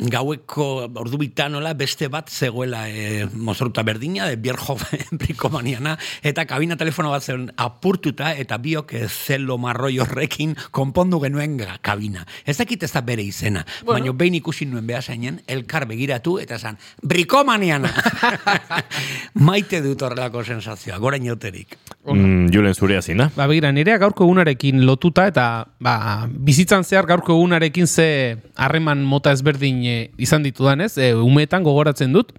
gaueko 0.01 0.71
ordu 1.05 1.21
bitanola 1.21 1.75
beste 1.77 2.09
bat 2.09 2.33
zegoela 2.33 2.87
e, 2.89 3.27
mozorruta 3.35 3.85
berdina, 3.85 4.31
de 4.33 4.41
Bierhof 4.41 4.89
brikomaniana, 5.27 5.99
eta 6.25 6.49
kabina 6.49 6.81
telefono 6.81 7.13
bat 7.13 7.29
zen 7.29 7.51
apurtuta, 7.61 8.30
eta 8.39 8.59
biok 8.59 8.95
eh, 8.95 9.07
zelo 9.09 9.59
marroi 9.59 9.99
horrekin 9.99 10.55
konpondu 10.71 11.21
genuen 11.21 11.57
ga- 11.59 11.79
kabina. 11.83 12.27
Ez 12.45 12.57
dakit 12.59 12.83
ez 12.83 12.93
da 12.93 13.01
bere 13.01 13.23
izena, 13.23 13.65
bueno. 13.85 14.01
baina 14.01 14.13
behin 14.17 14.35
ikusi 14.41 14.67
nuen 14.67 14.87
behasainen, 14.87 15.41
elkar 15.47 15.87
begiratu, 15.91 16.39
eta 16.39 16.57
esan, 16.61 16.79
brikomaniana! 17.03 17.91
Maite 19.47 19.81
dut 19.85 20.03
horrelako 20.03 20.45
sensazioa, 20.45 20.99
gora 20.99 21.17
inoterik. 21.21 21.77
Mm, 22.07 22.49
Julen 22.53 22.75
zurea 22.75 23.03
zina. 23.03 23.31
Ba, 23.37 23.47
begira, 23.51 23.73
nirea 23.73 23.99
gaurko 24.03 24.25
egunarekin 24.27 24.85
lotuta 24.87 25.27
eta 25.31 25.47
ba, 25.81 26.27
bizitzan 26.31 26.85
zehar 26.85 27.07
gaurko 27.07 27.35
egunarekin 27.37 27.87
ze 27.87 28.37
harreman 28.57 29.03
mota 29.05 29.33
ezberdin 29.33 29.83
e, 29.85 29.97
izan 30.19 30.43
ditudan 30.47 30.81
ez, 30.81 30.97
e, 30.99 31.13
umeetan 31.15 31.63
gogoratzen 31.67 32.13
dut, 32.13 32.33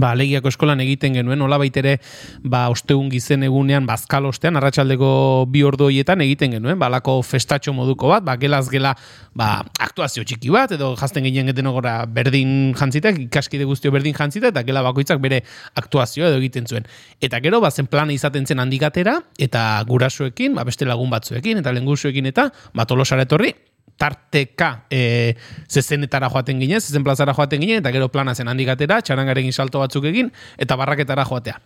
ba, 0.00 0.14
legiako 0.18 0.50
eskolan 0.52 0.80
egiten 0.84 1.16
genuen, 1.16 1.40
hola 1.42 1.58
baitere, 1.60 1.96
ba, 2.44 2.66
ostegun 2.72 3.08
gizen 3.12 3.44
egunean, 3.46 3.86
bazkal 3.88 4.28
ostean, 4.30 4.56
arratsaldeko 4.58 5.10
bi 5.52 5.62
ordu 5.66 5.88
horietan 5.88 6.22
egiten 6.24 6.56
genuen, 6.56 6.78
ba, 6.80 6.88
lako 6.92 7.18
festatxo 7.26 7.74
moduko 7.76 8.10
bat, 8.12 8.24
ba, 8.26 8.36
gelaz 8.40 8.66
gela, 8.72 8.94
ba, 9.36 9.50
aktuazio 9.82 10.24
txiki 10.24 10.52
bat, 10.54 10.74
edo 10.76 10.94
jazten 10.98 11.26
ginen 11.26 11.50
geten 11.52 11.70
gora 11.72 11.98
berdin 12.06 12.74
jantzitek, 12.76 13.20
ikaskide 13.28 13.68
guztio 13.68 13.92
berdin 13.94 14.16
jantzitek, 14.16 14.54
eta 14.54 14.64
gela 14.66 14.84
bakoitzak 14.86 15.22
bere 15.22 15.42
aktuazioa 15.74 16.32
edo 16.32 16.40
egiten 16.42 16.66
zuen. 16.66 16.88
Eta 17.20 17.40
gero, 17.44 17.60
ba, 17.64 17.70
zen 17.70 17.90
plana 17.90 18.14
izaten 18.16 18.46
zen 18.46 18.62
handikatera, 18.62 19.18
eta 19.38 19.68
gurasoekin, 19.88 20.56
ba, 20.56 20.66
beste 20.68 20.88
lagun 20.88 21.10
batzuekin, 21.12 21.64
eta 21.64 21.74
lengusuekin, 21.76 22.32
eta, 22.32 22.50
ba, 22.74 22.86
tolosara 22.88 23.26
etorri, 23.28 23.54
tarteka 23.96 24.86
e, 24.90 25.34
zezenetara 25.68 26.28
joaten 26.32 26.60
ginen, 26.60 26.80
zezen 26.80 27.04
plazara 27.04 27.34
joaten 27.34 27.60
ginen, 27.60 27.80
eta 27.80 27.92
gero 27.94 28.10
plana 28.12 28.34
zen 28.34 28.48
handikatera, 28.52 29.00
txarangarekin 29.02 29.52
salto 29.52 29.80
batzuk 29.80 30.04
egin, 30.12 30.30
eta 30.58 30.76
barraketara 30.76 31.24
joatea. 31.24 31.58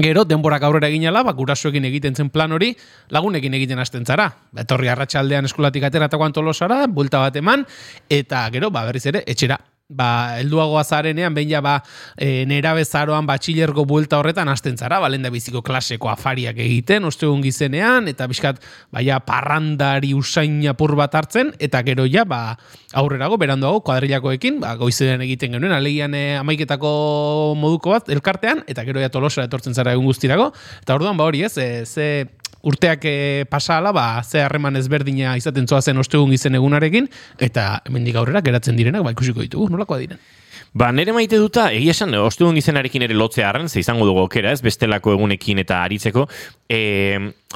Gero, 0.00 0.24
denborak 0.24 0.62
aurrera 0.64 0.88
eginela, 0.88 1.24
ba, 1.26 1.34
gurasoekin 1.36 1.84
egiten 1.88 2.14
zen 2.14 2.30
plan 2.30 2.52
hori, 2.56 2.70
lagunekin 3.12 3.54
egiten 3.58 3.82
hasten 3.82 4.06
zara. 4.06 4.30
Ba, 4.52 4.62
Etorri 4.64 4.88
arratsaldean 4.88 5.50
eskolatik 5.50 5.84
ateratakoan 5.90 6.32
tolosara, 6.32 6.86
bulta 6.86 7.20
bat 7.26 7.36
eman, 7.36 7.66
eta 8.08 8.46
gero, 8.54 8.70
ba, 8.70 8.86
berriz 8.88 9.04
ere, 9.10 9.24
etxera. 9.26 9.58
Ba, 9.90 10.38
helduagoa 10.38 10.84
zarenean, 10.86 11.34
behin 11.34 11.50
ja, 11.50 11.60
ba, 11.64 11.80
e, 12.14 12.44
nera 12.46 12.76
bezaroan 12.78 13.26
batxilergo 13.26 13.82
buelta 13.90 14.20
horretan 14.20 14.46
hasten 14.48 14.78
zara, 14.78 15.00
ba, 15.02 15.08
lenda 15.10 15.32
biziko 15.34 15.64
klaseko 15.66 16.12
afariak 16.12 16.60
egiten, 16.62 17.08
ostegun 17.08 17.42
gizenean, 17.42 18.06
eta 18.06 18.28
bizkat, 18.30 18.62
baia, 18.94 19.18
parrandari 19.26 20.12
usain 20.14 20.60
apur 20.70 20.94
bat 20.98 21.16
hartzen, 21.18 21.50
eta 21.58 21.82
gero 21.82 22.06
ja, 22.06 22.22
ba, 22.22 22.54
aurrerago, 22.94 23.38
beranduago, 23.42 23.82
kuadrilakoekin, 23.88 24.60
ba, 24.62 24.76
goizean 24.78 25.26
egiten 25.26 25.58
genuen, 25.58 25.74
alegian 25.74 26.14
e, 26.14 26.24
amaiketako 26.38 26.92
moduko 27.58 27.96
bat, 27.96 28.14
elkartean, 28.14 28.62
eta 28.70 28.86
gero 28.86 29.02
ja 29.02 29.10
tolosara 29.10 29.50
etortzen 29.50 29.74
zara 29.74 29.98
egun 29.98 30.06
guztirako, 30.06 30.52
eta 30.84 30.94
orduan, 30.94 31.18
ba, 31.18 31.26
hori 31.26 31.42
ez, 31.50 31.56
e, 31.58 31.70
ze 31.82 32.06
urteak 32.62 33.04
e, 33.04 33.44
pasala, 33.50 33.92
ba, 33.92 34.22
ze 34.24 34.42
harreman 34.44 34.76
ezberdina 34.76 35.36
izaten 35.40 35.68
zoazen 35.68 35.98
ostegun 35.98 36.30
gizen 36.34 36.58
egunarekin, 36.58 37.08
eta 37.38 37.80
hemendik 37.88 38.18
aurrera 38.20 38.42
geratzen 38.44 38.76
direnak, 38.76 39.04
ba, 39.06 39.14
ikusiko 39.16 39.42
ditugu, 39.44 39.70
nolakoa 39.72 40.00
diren. 40.02 40.20
Ba, 40.72 40.92
nere 40.94 41.10
maite 41.10 41.38
duta, 41.40 41.66
egia 41.74 41.94
esan, 41.96 42.14
ostegun 42.14 42.54
gizenarekin 42.54 43.02
ere 43.02 43.16
lotzea 43.18 43.48
harren, 43.48 43.68
ze 43.68 43.80
izango 43.80 44.06
dugu 44.06 44.22
okera, 44.22 44.52
ez, 44.54 44.60
bestelako 44.62 45.16
egunekin 45.16 45.58
eta 45.64 45.80
aritzeko. 45.82 46.28
E, 46.70 46.80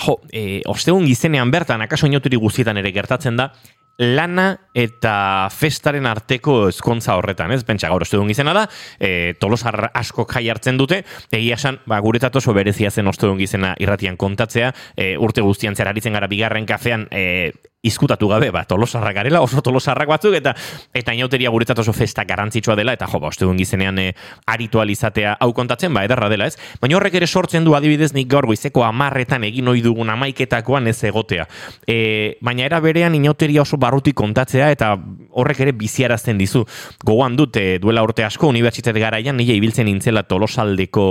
jo, 0.00 0.16
e, 0.32 0.62
ostegun 0.70 1.06
gizenean 1.06 1.52
bertan, 1.54 1.84
akaso 1.84 2.10
inoturi 2.10 2.40
guztietan 2.42 2.80
ere 2.82 2.90
gertatzen 2.96 3.38
da, 3.38 3.52
lana 3.98 4.48
eta 4.74 5.48
festaren 5.54 6.06
arteko 6.06 6.68
ezkontza 6.68 7.16
horretan, 7.18 7.52
ez? 7.54 7.62
Pentsa 7.66 7.90
gaur 7.92 8.02
ostegun 8.02 8.30
gizena 8.30 8.54
da, 8.56 8.64
e, 8.98 9.34
tolosar 9.40 9.90
asko 9.94 10.26
jai 10.30 10.48
hartzen 10.50 10.78
dute, 10.80 11.02
egia 11.30 11.58
esan, 11.58 11.80
ba, 11.86 12.00
guretzat 12.04 12.36
oso 12.40 12.54
berezia 12.56 12.90
zen 12.90 13.08
ostegun 13.10 13.38
gizena 13.38 13.74
irratian 13.78 14.16
kontatzea, 14.16 14.72
e, 14.96 15.14
urte 15.16 15.44
guztian 15.46 15.76
zer 15.76 15.90
aritzen 15.90 16.16
gara 16.16 16.30
bigarren 16.30 16.66
kafean, 16.66 17.06
e, 17.10 17.52
izkutatu 17.84 18.28
gabe, 18.30 18.50
ba, 18.54 18.64
tolosarrak 18.68 19.16
garela, 19.20 19.42
oso 19.44 19.62
tolosarrak 19.64 20.08
batzuk, 20.08 20.34
eta 20.38 20.54
eta 20.96 21.14
inauteria 21.14 21.52
guretzat 21.52 21.82
oso 21.84 21.92
festa 21.92 22.24
garantzitsua 22.24 22.76
dela, 22.78 22.94
eta 22.96 23.08
jo, 23.10 23.20
ba, 23.20 23.30
ostegun 23.32 23.58
gizenean 23.60 23.98
e, 24.00 24.06
aritualizatea 24.50 25.36
hau 25.44 25.50
kontatzen, 25.56 25.92
ba, 25.94 26.04
edarra 26.08 26.30
dela, 26.32 26.48
ez? 26.48 26.56
Baina 26.80 26.98
horrek 26.98 27.18
ere 27.20 27.28
sortzen 27.28 27.66
du 27.66 27.76
adibidez 27.76 28.12
nik 28.16 28.30
gaur 28.30 28.48
goizeko 28.48 28.84
amarretan 28.86 29.44
egin 29.50 29.68
ohi 29.68 29.84
dugun 29.84 30.10
amaiketakoan 30.14 30.88
ez 30.88 30.96
egotea. 31.04 31.46
E, 31.86 31.98
baina 32.44 32.64
era 32.66 32.80
berean 32.84 33.14
inauteria 33.14 33.62
oso 33.62 33.78
barruti 33.80 34.14
kontatzea, 34.16 34.70
eta 34.74 34.94
horrek 35.36 35.60
ere 35.66 35.76
biziarazten 35.76 36.40
dizu. 36.40 36.64
Gogoan 37.04 37.36
dut, 37.36 37.60
e, 37.60 37.78
duela 37.82 38.02
urte 38.06 38.24
asko, 38.24 38.48
unibertsitate 38.48 39.02
garaian, 39.02 39.36
nire 39.36 39.56
ibiltzen 39.60 39.90
intzela 39.92 40.24
tolosaldeko 40.28 41.04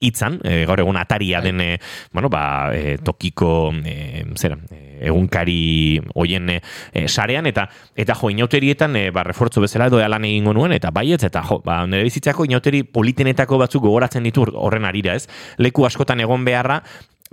hitzan, 0.00 0.40
e, 0.44 0.64
gaur 0.68 0.80
egun 0.80 0.96
ataria 0.96 1.40
den, 1.44 1.60
e, 1.60 1.78
bueno, 2.12 2.30
ba, 2.30 2.72
e, 2.74 2.96
tokiko, 3.04 3.72
e, 3.84 4.24
zera, 4.36 4.58
egunkari 5.04 6.00
hoien 6.14 6.50
e, 6.56 6.60
sarean, 7.08 7.46
eta 7.46 7.68
eta 7.96 8.16
jo, 8.18 8.30
inauterietan, 8.30 8.96
e, 8.96 9.08
ba, 9.14 9.24
refortzo 9.26 9.62
bezala 9.64 9.88
edo 9.90 10.00
lan 10.00 10.24
egingo 10.24 10.54
nuen, 10.56 10.72
eta 10.76 10.90
baietz, 10.94 11.22
eta 11.24 11.42
jo, 11.48 11.60
ba, 11.64 11.82
nire 11.86 12.04
bizitzako 12.06 12.46
inauteri 12.48 12.84
politenetako 12.84 13.58
batzuk 13.64 13.84
gogoratzen 13.86 14.24
ditu 14.24 14.46
horren 14.54 14.84
arira, 14.84 15.14
ez? 15.14 15.28
Leku 15.58 15.86
askotan 15.86 16.20
egon 16.24 16.44
beharra, 16.44 16.82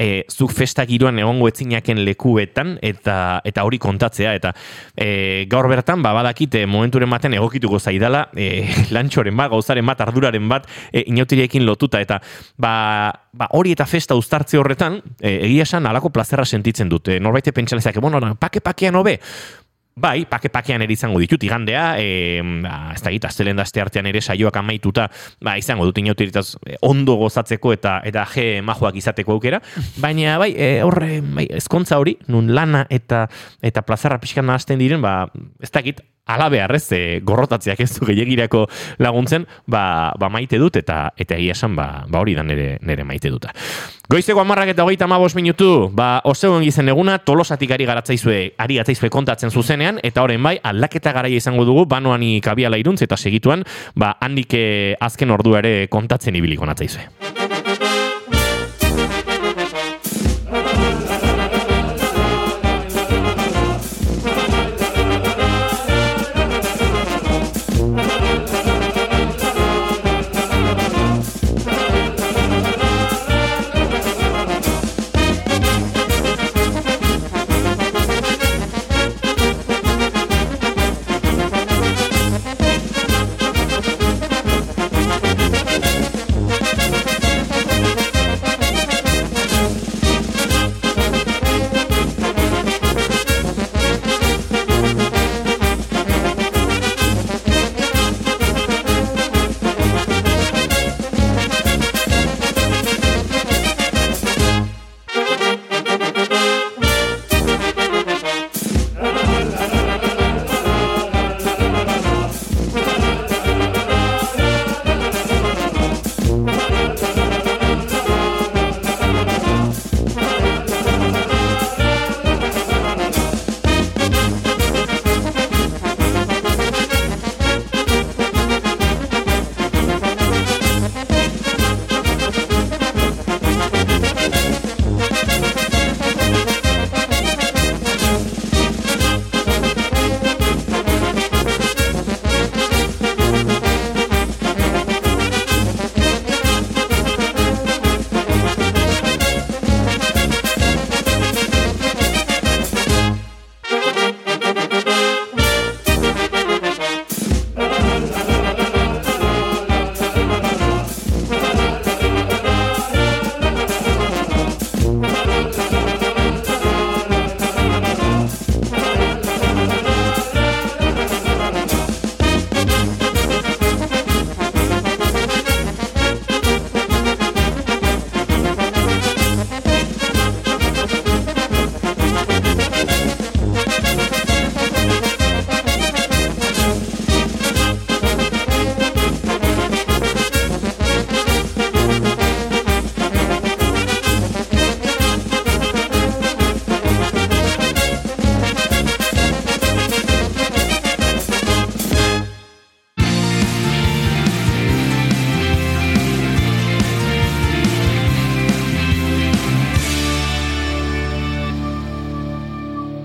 e, 0.01 0.25
zuk 0.29 0.53
festa 0.55 0.85
giroan 0.89 1.19
egongo 1.21 1.47
etzinaken 1.51 2.01
lekuetan 2.07 2.75
eta 2.81 3.15
eta 3.45 3.65
hori 3.67 3.77
kontatzea 3.81 4.33
eta 4.39 4.53
e, 4.95 5.45
gaur 5.51 5.69
bertan 5.69 6.01
ba 6.01 6.13
badakite 6.17 6.65
momenturen 6.65 7.09
baten 7.09 7.35
egokituko 7.37 7.79
zaidala 7.79 8.25
e, 8.35 8.65
lantxoren 8.95 9.37
bat 9.37 9.51
gauzaren 9.53 9.85
bat 9.85 10.01
arduraren 10.07 10.49
bat 10.49 10.67
e, 10.91 11.05
inautiriekin 11.13 11.65
lotuta 11.67 12.01
eta 12.01 12.19
ba, 12.57 12.73
ba 13.31 13.49
hori 13.57 13.75
eta 13.77 13.85
festa 13.85 14.17
uztartze 14.17 14.57
horretan 14.57 14.99
e, 15.19 15.37
egia 15.47 15.67
esan 15.69 15.85
alako 15.87 16.09
plazerra 16.11 16.45
sentitzen 16.45 16.89
dut. 16.89 17.11
E, 17.13 17.19
norbaite 17.19 17.53
pentsalezak 17.53 18.01
bueno 18.01 18.19
pake 18.39 18.61
pakean 18.61 18.95
hobe 18.95 19.19
Bai, 19.95 20.23
pake-pakean 20.23 20.81
ere 20.85 20.93
izango 20.95 21.19
ditut, 21.19 21.43
igandea, 21.43 21.97
e, 21.99 22.39
ba, 22.63 22.93
ez 22.95 23.01
da 23.03 23.11
gita, 23.11 23.27
zelen 23.29 23.59
dazte 23.59 23.81
artean 23.83 24.07
ere 24.07 24.21
saioak 24.23 24.55
amaituta, 24.61 25.09
ba, 25.43 25.57
izango 25.59 25.83
dut 25.89 25.99
inauteritaz 25.99 26.45
eh, 26.65 26.77
ondo 26.87 27.17
gozatzeko 27.19 27.73
eta 27.75 27.97
eta 28.07 28.23
je 28.31 28.61
majoak 28.63 28.95
izateko 29.01 29.35
aukera, 29.35 29.59
baina 29.99 30.37
bai, 30.39 30.53
e, 30.55 30.69
horre, 30.87 31.19
bai, 31.35 31.49
ezkontza 31.59 31.99
hori, 31.99 32.15
nun 32.31 32.53
lana 32.55 32.85
eta 32.89 33.25
eta 33.61 33.83
plazarra 33.83 34.21
pixkan 34.23 34.47
nahazten 34.47 34.79
diren, 34.79 35.03
ba, 35.03 35.25
ez 35.59 35.71
da 35.75 35.83
gita, 36.21 36.33
ala 36.33 36.49
behar 36.49 36.75
ez, 36.75 36.91
e, 36.91 37.21
gorrotatzeak 37.23 37.79
ez 37.79 37.99
du 37.99 38.05
gehiagirako 38.05 38.67
laguntzen, 38.99 39.47
ba, 39.67 40.13
ba 40.17 40.29
maite 40.29 40.57
dut 40.57 40.75
eta 40.75 41.13
eta 41.17 41.35
egia 41.35 41.51
esan 41.53 41.75
ba, 41.75 42.05
ba 42.07 42.19
hori 42.19 42.35
da 42.35 42.43
nere, 42.43 42.77
nere 42.81 43.03
maite 43.03 43.29
duta. 43.29 43.51
Goizeko 44.09 44.41
amarrak 44.41 44.69
eta 44.69 44.83
hogeita 44.83 45.05
amabos 45.05 45.35
minutu, 45.35 45.89
ba 45.93 46.21
oseuen 46.23 46.63
gizen 46.63 46.89
eguna 46.89 47.19
tolosatik 47.19 47.71
ari 47.71 47.85
garatzaizue, 47.85 48.53
ari 48.57 48.77
gatzaizue 48.77 49.09
kontatzen 49.09 49.51
zuzenean, 49.51 49.99
eta 50.03 50.21
horren 50.21 50.43
bai, 50.43 50.59
aldaketa 50.63 51.13
garaia 51.13 51.37
izango 51.37 51.65
dugu, 51.65 51.85
banoani 51.85 52.41
kabiala 52.41 52.77
iruntz 52.77 53.01
eta 53.01 53.17
segituan, 53.17 53.63
ba 53.95 54.17
handik 54.19 54.53
eh, 54.53 54.95
azken 54.99 55.31
ordua 55.31 55.59
ere 55.59 55.87
kontatzen 55.87 56.35
ibiliko 56.35 56.65
natzaizue. 56.65 57.40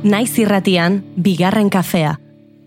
Naiz 0.07 0.37
irratian, 0.39 1.01
bigarren 1.19 1.67
kafea. 1.67 2.13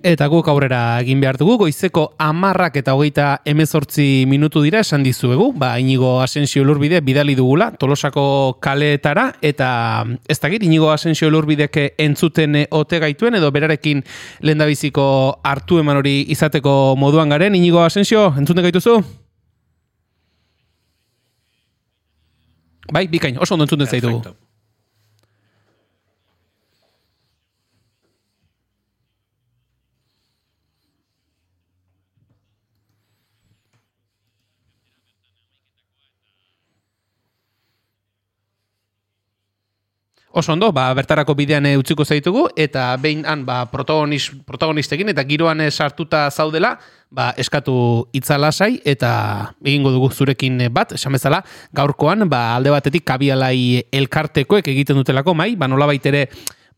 Eta 0.04 0.26
guk 0.32 0.48
aurrera 0.52 1.00
egin 1.00 1.22
behar 1.24 1.38
dugu, 1.40 1.54
goizeko 1.62 2.02
amarrak 2.20 2.76
eta 2.82 2.96
hogeita 2.98 3.28
emezortzi 3.48 4.26
minutu 4.28 4.60
dira 4.64 4.82
esan 4.84 5.06
dizuegu, 5.08 5.54
ba, 5.56 5.70
inigo 5.80 6.18
asensio 6.20 6.66
lurbide 6.68 7.00
bidali 7.00 7.36
dugula, 7.40 7.70
tolosako 7.80 8.58
kaleetara, 8.60 9.30
eta 9.42 9.70
ez 10.28 10.40
dakit, 10.40 10.66
inigo 10.68 10.92
asensio 10.92 11.30
lurbidek 11.32 11.80
entzuten 11.98 12.60
ote 12.76 13.00
gaituen, 13.00 13.40
edo 13.40 13.54
berarekin 13.56 14.04
lehendabiziko 14.44 15.08
hartu 15.44 15.80
eman 15.80 16.02
hori 16.04 16.18
izateko 16.36 16.76
moduan 17.00 17.32
garen, 17.32 17.56
inigo 17.56 17.86
asensio, 17.86 18.34
entzuten 18.36 18.68
gaituzu? 18.68 19.00
Bai, 22.92 23.08
bikain, 23.08 23.40
oso 23.40 23.56
ondo 23.56 23.68
entzuten 23.68 23.88
zaitugu. 23.88 24.36
Oso 40.40 40.54
ondo, 40.54 40.72
ba, 40.72 40.86
bertarako 40.96 41.34
bidean 41.36 41.66
eh, 41.68 41.76
utziko 41.76 42.06
zaitugu, 42.08 42.46
eta 42.56 42.94
behin 42.96 43.26
han 43.28 43.42
ba, 43.44 43.66
protagonis, 43.68 44.30
protagonistekin 44.48 45.12
eta 45.12 45.26
giroan 45.28 45.60
eh, 45.60 45.68
sartuta 45.68 46.30
zaudela, 46.32 46.78
ba, 47.12 47.34
eskatu 47.36 47.74
hitza 48.16 48.38
lasai 48.40 48.78
eta 48.88 49.12
egingo 49.60 49.92
dugu 49.92 50.08
zurekin 50.16 50.62
eh, 50.64 50.70
bat, 50.72 50.94
esan 50.96 51.18
bezala, 51.18 51.42
gaurkoan 51.76 52.24
ba, 52.32 52.54
alde 52.56 52.72
batetik 52.72 53.04
kabialai 53.04 53.84
elkartekoek 53.92 54.72
egiten 54.72 55.02
dutelako, 55.02 55.36
mai, 55.36 55.58
ba, 55.60 55.68
nola 55.68 55.92
ere 55.92 56.30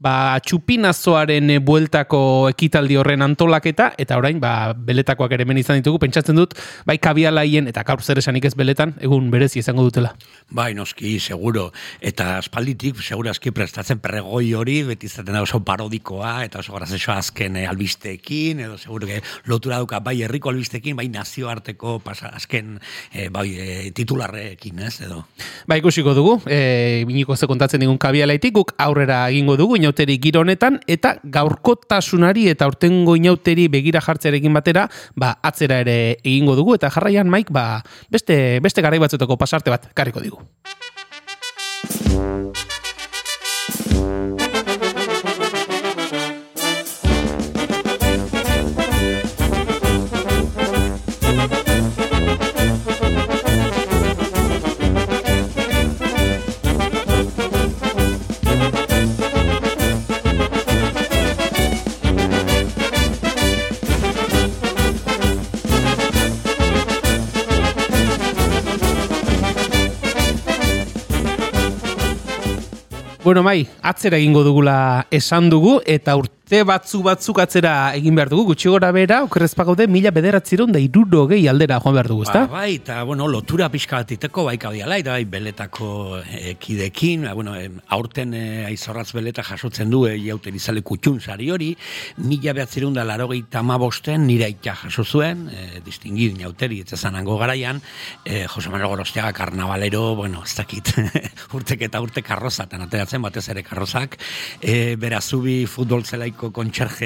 ba, 0.02 0.39
txupinazoaren 0.41 1.54
eh, 1.54 1.60
bueltako 1.64 2.49
ekitaldi 2.52 2.97
horren 2.97 3.22
antolaketa, 3.26 3.91
eta 4.02 4.18
orain, 4.18 4.39
ba, 4.41 4.74
beletakoak 4.74 5.36
ere 5.38 5.45
izan 5.62 5.78
ditugu, 5.82 5.99
pentsatzen 6.02 6.36
dut, 6.36 6.56
bai 6.86 6.97
kabialaien, 6.97 7.68
eta 7.70 7.84
gaur 7.86 8.02
zer 8.02 8.18
esanik 8.18 8.45
ez 8.45 8.56
beletan, 8.58 8.95
egun 8.99 9.30
berezi 9.32 9.60
izango 9.60 9.84
dutela. 9.84 10.16
Bai, 10.49 10.74
noski, 10.74 11.20
seguro. 11.20 11.70
Eta 12.02 12.38
aspalditik, 12.39 12.97
seguro 13.02 13.30
aski 13.30 13.52
prestatzen 13.52 14.02
pregoi 14.02 14.54
hori, 14.58 14.82
beti 14.88 15.08
izaten 15.08 15.38
da 15.38 15.43
oso 15.45 15.62
parodikoa, 15.66 16.41
eta 16.47 16.60
oso 16.64 16.74
grazioa 16.76 17.20
azken 17.22 17.62
eh, 17.62 17.68
albisteekin, 17.70 18.66
edo 18.66 18.78
seguro 18.82 19.08
que 19.08 19.22
lotura 19.45 19.78
dauka 19.78 20.02
bai 20.02 20.18
herriko 20.26 20.49
albisteekin, 20.49 20.97
bai 20.97 21.08
nazioarteko 21.14 21.99
pasa, 22.04 22.34
azken 22.34 22.80
eh, 23.14 23.30
bai, 23.30 23.47
eh, 23.54 23.91
titularrekin, 23.95 24.82
ez, 24.88 24.95
edo. 25.06 25.24
Ba, 25.70 25.78
ikusiko 25.78 26.16
dugu, 26.18 26.39
e, 26.49 27.04
biniko 27.08 27.36
ze 27.38 27.47
kontatzen 27.47 27.82
digun 27.84 27.99
kabialaitik, 28.02 28.56
guk 28.56 28.74
aurrera 28.82 29.22
egingo 29.30 29.58
dugu, 29.60 29.78
inauteri 29.92 30.18
giro 30.24 30.42
honetan, 30.42 30.80
eta 30.88 31.18
gaurkotasunari 31.24 32.48
eta 32.50 32.68
urtengo 32.68 33.18
inauteri 33.20 33.68
begira 33.68 34.02
jartzearekin 34.02 34.54
batera, 34.54 34.88
ba, 35.16 35.36
atzera 35.44 35.82
ere 35.84 36.18
egingo 36.24 36.56
dugu, 36.56 36.76
eta 36.76 36.89
jarraian 36.89 37.28
maik, 37.30 37.52
ba, 37.52 37.84
beste, 38.10 38.60
beste 38.64 38.82
garai 38.82 39.00
batzutako 39.00 39.38
pasarte 39.38 39.70
bat 39.70 39.92
karriko 39.94 40.22
digu. 40.24 40.39
Bueno, 73.24 73.44
mai, 73.44 73.68
atzera 73.86 74.18
egingo 74.18 74.42
dugula 74.42 75.06
esan 75.14 75.52
dugu, 75.52 75.76
eta 75.86 76.16
urte 76.18 76.41
batzu 76.68 76.99
batzuk 77.06 77.39
atzera 77.39 77.93
egin 77.95 78.18
behar 78.18 78.30
dugu, 78.32 78.52
gutxi 78.52 78.68
gora 78.68 78.91
bera, 78.91 79.22
okerrezpa 79.24 79.64
gaude, 79.64 79.88
mila 79.88 80.12
bederatziron 80.12 80.74
da 80.76 80.80
iruro 80.84 81.24
gehi 81.30 81.47
aldera 81.47 81.80
joan 81.80 81.95
behar 81.95 82.10
dugu, 82.12 82.26
ezta? 82.28 82.41
Ba, 82.49 82.60
bai, 82.60 82.76
eta, 82.76 82.97
bueno, 83.08 83.28
lotura 83.32 83.70
pixka 83.72 84.02
bat 84.02 84.12
iteko, 84.18 84.43
bai 84.49 84.58
kaudiala, 84.60 84.97
eta 84.99 85.16
bai 85.16 85.24
beletako 85.32 86.20
eh, 86.20 86.58
kidekin, 86.60 87.24
ba, 87.30 87.36
bueno, 87.38 87.56
aurten 87.95 88.36
eh, 88.36 88.66
aizorratz 88.68 89.14
beleta 89.16 89.45
jasotzen 89.47 89.89
du, 89.93 90.04
eh, 90.10 90.18
jauten 90.20 90.58
izale 90.60 90.84
kutxun 90.84 91.22
sari 91.24 91.47
hori, 91.56 91.72
mila 92.28 92.58
behatzerun 92.60 92.99
da 92.99 93.08
laro 93.08 93.30
bosten, 93.80 94.28
nire 94.28 94.45
aita 94.49 94.76
jaso 94.76 95.06
zuen, 95.06 95.47
eh, 95.49 95.80
distingid 95.86 96.38
nauteri, 96.38 96.82
etzazanango 96.82 97.38
garaian, 97.38 97.82
eh, 98.26 98.45
Jose 98.47 98.70
Manuel 98.70 98.89
Gorostiaga 98.89 99.32
karnavalero, 99.32 100.16
bueno, 100.16 100.43
ez 100.43 100.56
dakit, 100.56 100.91
urtek 101.56 101.88
eta 101.88 102.02
urte 102.02 102.22
karrozatan 102.22 102.82
ateratzen, 102.82 103.22
batez 103.22 103.47
ere 103.49 103.64
karrozak, 103.64 104.18
eh, 104.62 104.97
berazubi 104.99 105.66
futbol 105.66 106.04
zelaiko 106.04 106.41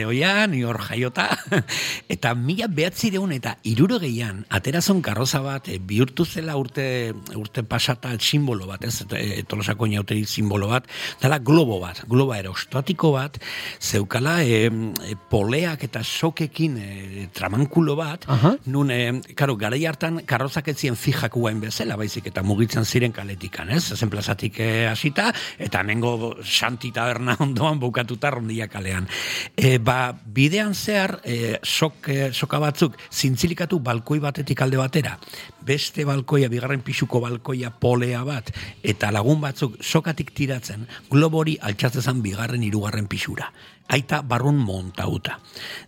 hoian, 0.06 0.52
ni 0.52 0.64
hor 0.64 0.80
jaiota, 0.80 1.30
eta 2.16 2.34
mila 2.36 2.68
behatzireun 2.68 3.32
eta 3.36 3.58
iruro 3.64 4.00
gehian, 4.00 4.46
aterazon 4.50 5.02
karroza 5.02 5.42
bat, 5.42 5.68
e, 5.68 5.80
bihurtu 5.80 6.26
zela 6.26 6.56
urte, 6.58 7.14
urte 7.36 7.64
pasata 7.64 8.14
simbolo 8.20 8.68
bat, 8.68 8.84
ez, 8.86 9.06
e, 9.12 9.44
tolosako 9.44 9.88
inauteri 9.88 10.26
simbolo 10.26 10.70
bat, 10.72 10.88
dela 11.22 11.40
globo 11.40 11.80
bat, 11.80 12.04
globo 12.08 12.34
aerostatiko 12.34 13.12
bat, 13.12 13.40
zeukala 13.82 14.44
e, 14.44 14.66
e, 14.70 15.16
poleak 15.30 15.84
eta 15.84 16.04
sokekin 16.04 16.78
e, 16.78 17.28
tramankulo 17.34 17.96
bat, 17.96 18.26
Aha. 18.28 18.56
nun, 18.72 18.92
e, 18.92 19.22
karo, 19.36 19.56
garai 19.56 19.84
hartan 19.86 20.22
karrozak 20.26 20.70
ez 20.72 20.78
ziren 20.80 20.96
fijak 21.00 21.36
guain 21.36 21.60
bezala, 21.62 21.98
baizik, 22.00 22.28
eta 22.32 22.44
mugitzen 22.44 22.86
ziren 22.86 23.14
kaletikan, 23.16 23.70
ez, 23.74 23.84
zen 23.96 24.10
plazatik 24.10 24.60
e, 24.60 24.88
hasita, 24.88 25.32
eta 25.60 25.82
hemengo 25.82 26.36
Santi 26.44 26.92
taberna 26.92 27.36
ondoan 27.46 27.80
bukatuta 27.80 28.32
rondia 28.32 28.68
kalean. 28.68 29.08
E, 29.56 29.78
ba, 29.78 30.14
bidean 30.26 30.74
zehar, 30.76 31.20
e, 31.24 31.60
sok, 31.64 32.10
e, 32.10 32.32
soka 32.34 32.60
batzuk, 32.60 32.98
zintzilikatu 33.12 33.80
balkoi 33.80 34.20
batetik 34.24 34.62
alde 34.62 34.78
batera, 34.82 35.18
beste 35.66 36.06
balkoia, 36.06 36.50
bigarren 36.52 36.84
pisuko 36.86 37.22
balkoia 37.24 37.72
polea 37.72 38.24
bat, 38.28 38.52
eta 38.84 39.12
lagun 39.16 39.42
batzuk 39.42 39.80
sokatik 39.82 40.34
tiratzen, 40.36 40.88
globori 41.10 41.58
altxatzezan 41.62 42.22
bigarren 42.26 42.64
hirugarren 42.64 43.08
pisura. 43.08 43.52
Aita 43.88 44.22
barrun 44.26 44.58
montauta. 44.58 45.38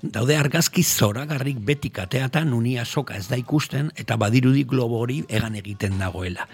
Daude 0.02 0.36
argazki 0.38 0.84
zoragarrik 0.84 1.58
beti 1.66 1.89
kateatan 1.89 2.54
unia 2.54 2.86
soka 2.86 3.16
ez 3.18 3.26
da 3.28 3.39
ikusten, 3.39 3.89
eta 3.98 4.16
badirudi 4.22 4.64
globo 4.70 5.00
hori 5.02 5.24
egan 5.28 5.58
egiten 5.58 5.98
dagoela. 5.98 6.45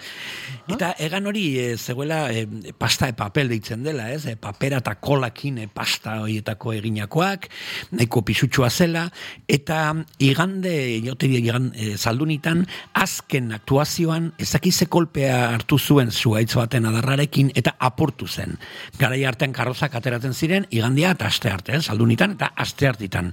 Eta 0.71 0.93
egan 1.03 1.27
hori 1.27 1.43
e, 1.59 1.65
zegoela 1.77 2.21
e, 2.31 2.45
pasta 2.79 3.09
e 3.11 3.15
papel 3.17 3.51
deitzen 3.51 3.83
dela, 3.83 4.07
ez? 4.15 4.23
E, 4.31 4.37
papera 4.39 4.79
eta 4.79 4.95
kolakin 5.03 5.59
e, 5.65 5.67
pasta 5.67 6.15
horietako 6.23 6.73
eginakoak, 6.77 7.49
nahiko 7.91 8.23
pisutxua 8.23 8.71
zela, 8.71 9.03
eta 9.47 9.81
igande, 10.23 10.73
inoteri 11.01 11.41
igan, 11.43 11.73
e, 11.75 11.97
zaldunitan, 11.97 12.63
azken 12.95 13.51
aktuazioan, 13.59 14.31
ezakize 14.39 14.87
kolpea 14.87 15.49
hartu 15.51 15.77
zuen 15.77 16.11
zuaitz 16.11 16.53
baten 16.55 16.87
adarrarekin, 16.87 17.51
eta 17.59 17.75
apurtu 17.83 18.31
zen. 18.31 18.55
Garai 18.97 19.25
artean 19.27 19.51
karrozak 19.51 19.99
ateratzen 19.99 20.33
ziren, 20.33 20.71
igandea 20.71 21.11
eta 21.17 21.32
aste 21.33 21.49
arte, 21.49 21.73
eh? 21.75 21.81
zaldunitan 21.81 22.35
eta 22.37 22.51
aste 22.55 22.87
artitan. 22.87 23.31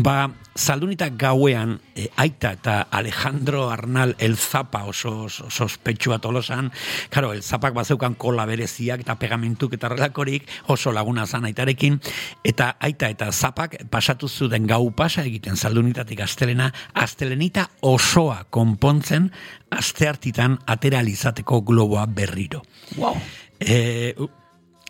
Ba, 0.00 0.30
zaldunita 0.56 1.10
gauean, 1.18 1.76
e, 1.94 2.08
aita 2.16 2.54
eta 2.56 2.76
Alejandro 2.90 3.68
Arnal 3.70 4.14
el 4.18 4.36
Zapa 4.36 4.84
oso, 4.88 5.28
sospetsua 5.28 6.18
tolosan, 6.24 6.72
karo, 7.10 7.32
el 7.32 7.42
Zapak 7.42 7.74
bazeukan 7.74 8.16
kola 8.16 8.46
bereziak 8.48 9.04
eta 9.04 9.18
pegamentuk 9.20 9.74
eta 9.76 9.90
relakorik 9.92 10.48
oso 10.72 10.92
laguna 10.92 11.26
zan 11.26 11.44
aitarekin, 11.44 12.00
eta 12.44 12.76
aita 12.80 13.10
eta 13.12 13.30
Zapak 13.32 13.76
pasatu 13.90 14.28
zuten 14.28 14.66
gau 14.66 14.90
pasa 14.96 15.24
egiten 15.28 15.56
zaldunitatik 15.56 16.24
astelena, 16.24 16.70
astelenita 16.94 17.68
osoa 17.82 18.44
konpontzen 18.50 19.30
aste 19.70 20.08
artitan 20.08 20.58
atera 20.66 21.02
alizateko 21.04 21.60
globoa 21.66 22.06
berriro. 22.06 22.62
Wow. 22.96 23.20
E, 23.60 24.14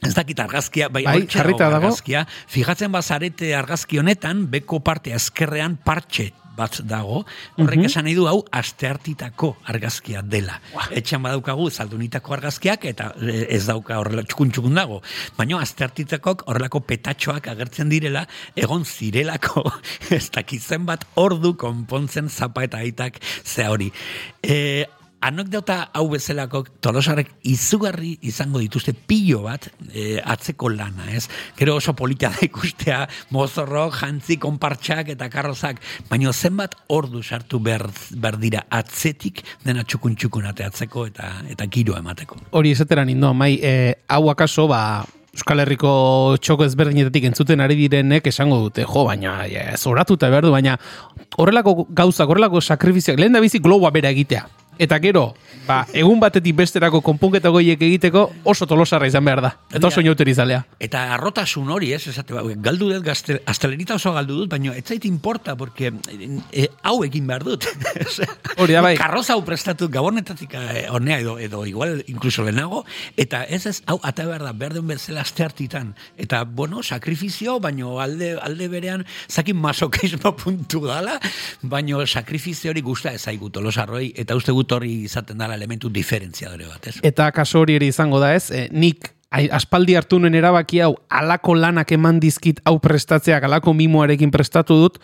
Ez 0.04 0.14
dakit 0.14 0.38
argazkia, 0.40 0.88
bai, 0.88 1.04
Bai, 1.04 1.26
jarrita 1.26 1.70
dago. 1.70 1.86
argazkia. 1.88 2.26
Fijatzen 2.46 2.92
bazarete 2.92 3.54
argazki 3.56 3.98
honetan, 3.98 4.46
beko 4.50 4.80
parte 4.84 5.14
azkerrean 5.14 5.76
partxe 5.76 6.32
bat 6.56 6.76
dago, 6.86 7.24
horrek 7.58 7.78
Mhm. 7.80 7.86
esan 7.86 8.04
nahi 8.04 8.14
du 8.14 8.28
hau 8.28 8.44
asteartitako 8.52 9.56
argazkia 9.64 10.22
dela. 10.22 10.60
Etxan 10.92 11.22
badaukagu 11.24 11.68
zaldunitako 11.70 12.34
argazkiak 12.36 12.84
eta 12.84 13.08
eh, 13.20 13.46
ez 13.56 13.64
dauka 13.66 13.98
horrela 13.98 14.22
txukun 14.22 14.52
txukun 14.52 14.74
dago. 14.78 15.00
Baina 15.36 15.58
asteartitakok 15.64 16.44
horrelako 16.46 16.80
petatxoak 16.86 17.48
agertzen 17.48 17.88
direla, 17.90 18.26
egon 18.54 18.84
zirelako 18.84 19.64
ez 20.14 20.30
dakitzen 20.30 20.86
bat 20.86 21.04
ordu 21.16 21.56
konpontzen 21.56 22.28
zapa 22.30 22.62
eta 22.68 22.78
aitak 22.78 23.18
ze 23.44 23.66
hori. 23.66 23.90
E, 24.42 24.84
anekdota 25.24 25.78
hau 25.96 26.04
bezalako 26.12 26.64
tolosarrek 26.84 27.30
izugarri 27.48 28.14
izango 28.28 28.60
dituzte 28.62 28.92
pilo 28.94 29.42
bat 29.46 29.70
e, 29.88 30.20
atzeko 30.20 30.68
lana, 30.72 31.08
ez? 31.16 31.24
Gero 31.56 31.78
oso 31.80 31.94
polita 31.96 32.30
da 32.34 32.44
ikustea 32.44 33.00
mozorrok, 33.34 33.96
jantzi, 34.02 34.36
konpartxak 34.42 35.14
eta 35.14 35.30
karrozak, 35.32 35.80
baina 36.10 36.32
zenbat 36.32 36.76
ordu 36.92 37.22
sartu 37.22 37.60
behar, 37.64 37.88
behar 38.12 38.38
dira 38.42 38.64
atzetik 38.68 39.42
dena 39.64 39.84
txukun 39.84 40.16
txukun 40.20 40.48
ateatzeko 40.52 41.08
eta 41.12 41.32
eta 41.54 41.68
giro 41.72 41.96
emateko. 41.98 42.38
Hori 42.52 42.74
esateran 42.76 43.12
indo, 43.12 43.32
mai, 43.34 43.54
e, 43.62 43.94
hau 44.08 44.28
akaso, 44.32 44.68
ba, 44.68 45.04
Euskal 45.34 45.64
Herriko 45.64 45.90
txoko 46.38 46.62
ezberdinetatik 46.68 47.24
entzuten 47.26 47.62
ari 47.64 47.74
direnek 47.80 48.28
esango 48.30 48.60
dute, 48.68 48.84
jo, 48.86 49.02
baina 49.08 49.40
e, 49.48 49.64
zoratuta 49.74 50.30
behar 50.30 50.46
du, 50.46 50.52
baina 50.54 50.76
horrelako 51.40 51.88
gauzak, 51.90 52.30
horrelako 52.30 52.62
sakrifizioak, 52.62 53.18
lehen 53.18 53.34
da 53.34 53.42
bizi 53.42 53.58
globoa 53.64 53.90
bera 53.94 54.12
egitea. 54.14 54.44
Eta 54.78 54.98
gero, 54.98 55.34
ba, 55.66 55.84
egun 55.96 56.20
batetik 56.20 56.56
besterako 56.56 57.00
konpunketa 57.04 57.50
goiek 57.54 57.80
egiteko 57.82 58.24
oso 58.44 58.66
tolosarra 58.68 59.08
izan 59.08 59.24
behar 59.24 59.42
da. 59.44 59.52
Eta 59.72 59.88
oso 59.88 60.02
inauteri 60.04 60.34
zalea. 60.34 60.62
Eta 60.82 61.04
arrotasun 61.14 61.70
hori, 61.70 61.92
ez, 61.96 62.02
esate, 62.10 62.36
ba, 62.36 62.42
galdu 62.64 62.90
dut, 62.92 63.02
gazte, 63.04 63.40
astelerita 63.50 63.96
oso 63.98 64.12
galdu 64.14 64.40
dut, 64.42 64.50
baina 64.52 64.74
ez 64.76 64.84
zait 64.84 65.04
importa, 65.08 65.56
porque 65.56 65.92
e, 66.52 66.68
hau 66.82 66.96
egin 67.06 67.26
behar 67.26 67.44
dut. 67.46 67.66
Hori 68.60 68.76
da, 68.76 68.82
bai. 68.84 68.94
Karroza 68.98 69.34
hau 69.34 69.42
prestatu 69.46 69.88
gabonetatik 69.92 70.54
eh, 70.58 70.86
honea 70.92 71.18
edo, 71.22 71.38
edo 71.42 71.64
igual 71.66 72.02
incluso 72.06 72.44
lehenago, 72.44 72.84
eta 73.16 73.44
ez 73.44 73.64
ez, 73.66 73.76
hau 73.86 73.98
ata 74.02 74.26
behar 74.28 74.44
da, 74.46 74.52
behar 74.52 74.76
den 74.76 74.86
bezala 74.88 75.24
aste 75.24 75.44
hartitan. 75.44 75.94
Eta, 76.20 76.44
bueno, 76.44 76.82
sakrifizio, 76.82 77.58
baino 77.60 77.98
alde, 78.00 78.34
alde 78.40 78.68
berean, 78.68 79.06
zakin 79.28 79.56
masokismo 79.56 80.34
puntu 80.36 80.84
gala, 80.84 81.18
baino 81.62 82.04
sakrifizio 82.06 82.72
hori 82.74 82.84
guzta 82.84 83.14
ezaigu 83.16 83.50
tolosarroi, 83.54 84.12
eta 84.20 84.36
uste 84.36 84.52
gut 84.54 84.72
hori 84.76 84.94
izaten 85.08 85.40
dala 85.40 85.53
elementu 85.54 85.90
diferentziadore 85.92 86.68
bat, 86.68 86.88
ez? 86.90 86.98
Eta 87.02 87.30
kaso 87.32 87.60
hori 87.62 87.78
ere 87.78 87.88
izango 87.90 88.20
da 88.22 88.34
ez, 88.34 88.50
e, 88.50 88.68
nik 88.72 89.10
aspaldi 89.34 89.96
hartu 89.98 90.20
nuen 90.22 90.34
erabaki 90.38 90.80
hau, 90.84 90.94
alako 91.10 91.56
lanak 91.58 91.90
eman 91.96 92.20
dizkit 92.22 92.60
hau 92.64 92.78
prestatzeak, 92.82 93.44
alako 93.44 93.74
mimoarekin 93.74 94.30
prestatu 94.30 94.76
dut, 94.84 95.00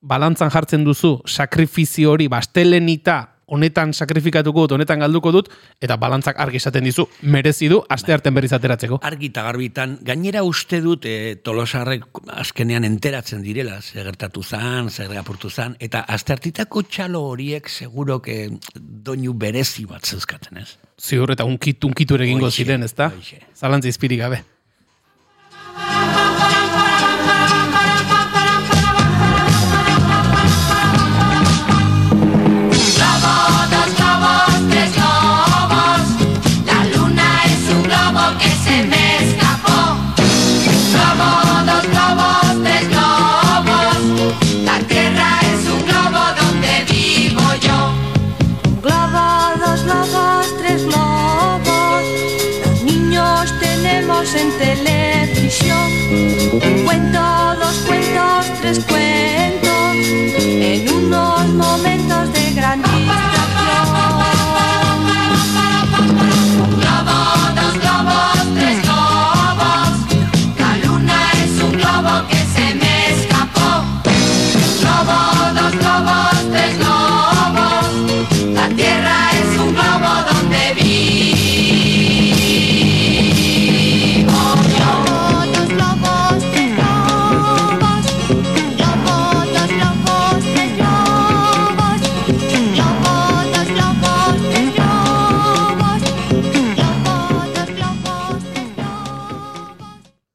balantzan 0.00 0.52
jartzen 0.52 0.84
duzu, 0.84 1.18
sakrifizio 1.26 2.14
hori, 2.14 2.28
bastelenita, 2.28 3.33
honetan 3.46 3.92
sakrifikatuko 3.92 4.64
dut, 4.64 4.74
honetan 4.76 5.02
galduko 5.04 5.32
dut, 5.34 5.50
eta 5.82 5.96
balantzak 6.00 6.38
argi 6.40 6.60
esaten 6.60 6.84
dizu, 6.86 7.06
merezi 7.22 7.68
du, 7.72 7.80
aste 7.88 8.14
arten 8.14 8.34
berriz 8.34 8.52
ateratzeko. 8.56 9.00
Argi 9.04 9.30
eta 9.32 9.44
garbitan, 9.46 9.98
gainera 10.06 10.44
uste 10.46 10.80
dut 10.84 11.06
e, 11.08 11.36
tolosarrek 11.44 12.22
azkenean 12.40 12.86
enteratzen 12.88 13.42
direla, 13.44 13.80
zer 13.82 14.04
gertatu 14.08 14.42
zan, 14.42 14.90
zer 14.90 15.12
apurtu 15.18 15.50
zan, 15.50 15.76
eta 15.80 16.04
aztertitako 16.08 16.84
txalo 16.88 17.22
horiek 17.32 17.68
seguro 17.68 18.20
que 18.22 18.48
doinu 18.74 19.34
berezi 19.34 19.86
bat 19.90 20.06
zeuzkaten, 20.06 20.64
ez? 20.64 20.76
Ziur 21.00 21.34
eta 21.34 21.44
unkitu, 21.44 21.90
unkitu 21.90 22.18
ere 22.18 22.28
egingo 22.28 22.50
ziren, 22.50 22.82
ezta? 22.86 23.10
hoixe. 23.14 23.42
Zalantza 23.54 23.90
izpirik 23.90 24.24
gabe. 24.24 24.44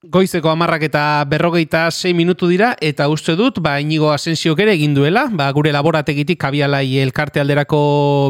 Goizeko 0.09 0.49
amarrak 0.49 0.87
eta 0.87 1.01
berrogeita 1.29 1.83
sei 1.93 2.15
minutu 2.17 2.47
dira, 2.49 2.71
eta 2.81 3.05
uste 3.13 3.35
dut, 3.37 3.59
ba, 3.61 3.75
inigo 3.77 4.07
asensiok 4.09 4.63
ere 4.65 4.73
egin 4.73 4.95
duela, 4.97 5.27
ba, 5.29 5.51
gure 5.53 5.69
laborategitik 5.75 6.39
kabialai 6.41 6.97
elkarte 7.03 7.37
alderako 7.43 7.81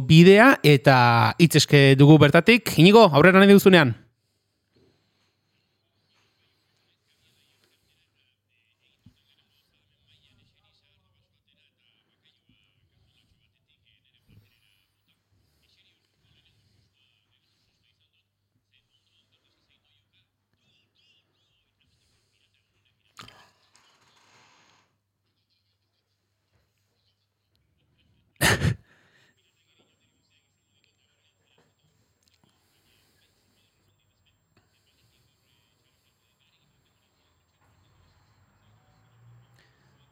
bidea, 0.10 0.50
eta 0.60 0.98
hitzeske 1.40 1.94
dugu 1.96 2.20
bertatik. 2.20 2.76
Inigo, 2.84 3.06
aurrera 3.14 3.40
nahi 3.40 3.56
duzunean? 3.56 3.96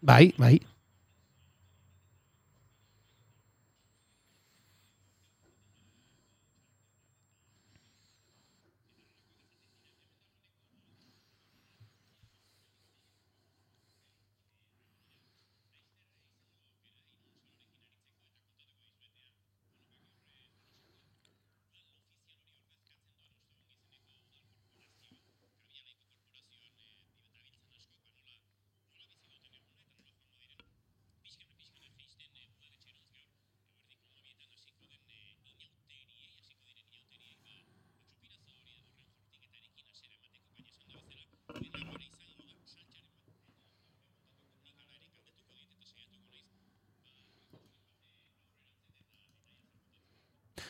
Bai, 0.07 0.31
bai. 0.37 0.59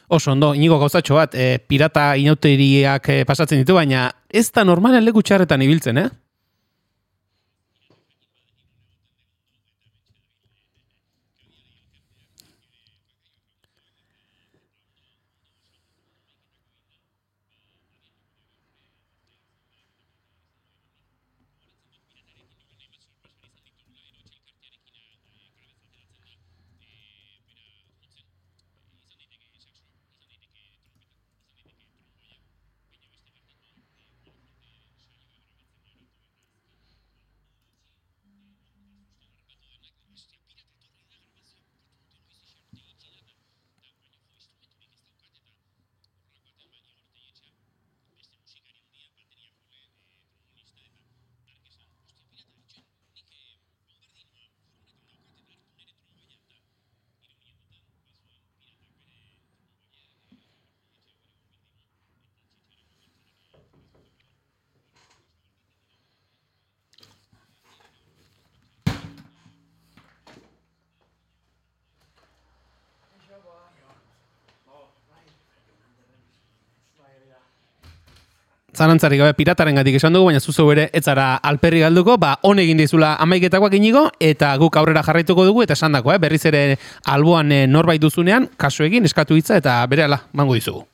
Oso 0.08 0.32
ondo, 0.32 0.54
inigo 0.56 0.78
gauzatxo 0.80 1.18
bat, 1.18 1.34
e, 1.36 1.60
pirata 1.60 2.14
inauteriak 2.16 3.10
e, 3.12 3.18
pasatzen 3.28 3.60
ditu, 3.60 3.76
baina 3.76 4.06
ez 4.32 4.46
da 4.56 4.64
normalen 4.64 5.04
leku 5.04 5.20
txarretan 5.20 5.66
ibiltzen, 5.66 6.00
eh? 6.00 6.08
Zarantzarik 78.78 79.18
gabe 79.18 79.34
pirataren 79.34 79.80
gatik 79.80 79.96
esan 79.98 80.14
dugu, 80.14 80.28
baina 80.30 80.40
zuzu 80.40 80.68
ere 80.70 80.84
ez 80.94 81.02
zara 81.04 81.32
alperri 81.50 81.82
galduko, 81.82 82.18
ba, 82.22 82.36
hon 82.46 82.62
egin 82.62 82.78
dizula 82.78 83.16
amaiketakoak 83.24 83.74
inigo, 83.74 84.04
eta 84.22 84.52
guk 84.62 84.78
aurrera 84.78 85.02
jarraituko 85.08 85.48
dugu, 85.48 85.64
eta 85.66 85.74
esan 85.74 85.98
dako, 85.98 86.14
eh? 86.14 86.20
berriz 86.22 86.44
ere 86.46 86.62
alboan 87.10 87.52
eh, 87.52 87.66
norbait 87.66 88.02
duzunean, 88.02 88.46
kasu 88.58 88.86
egin, 88.86 89.10
eskatu 89.10 89.40
hitza, 89.40 89.58
eta 89.58 89.80
bere 89.90 90.06
ala, 90.06 90.22
mango 90.38 90.54
dizugu. 90.54 90.86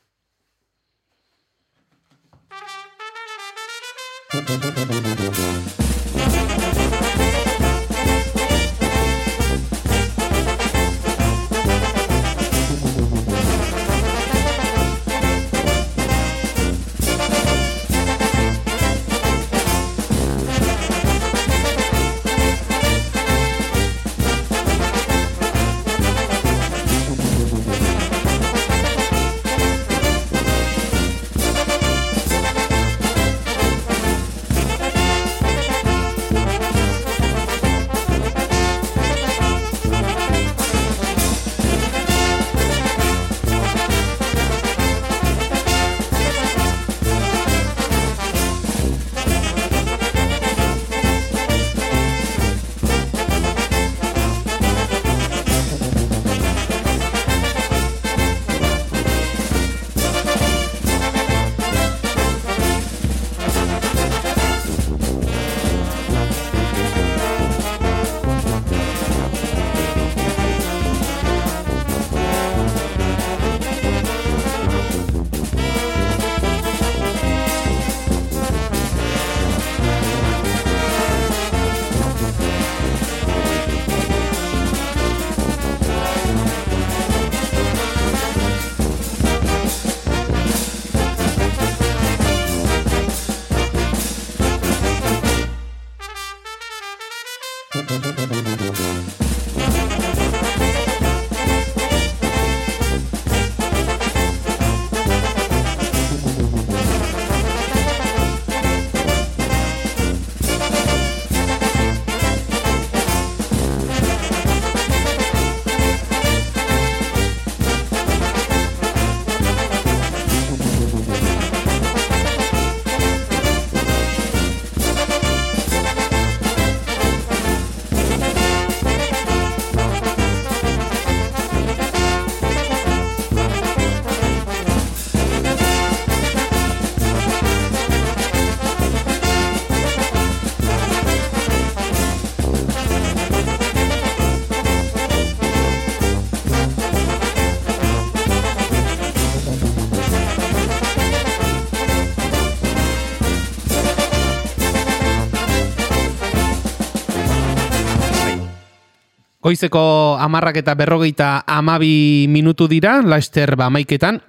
Goizeko 159.43 160.15
amarrak 160.23 160.61
eta 160.61 160.71
berrogeita 160.79 161.43
amabi 161.45 162.27
minutu 162.31 162.69
dira, 162.71 163.01
laster 163.03 163.57
ba 163.59 163.67
maiketan, 163.69 164.21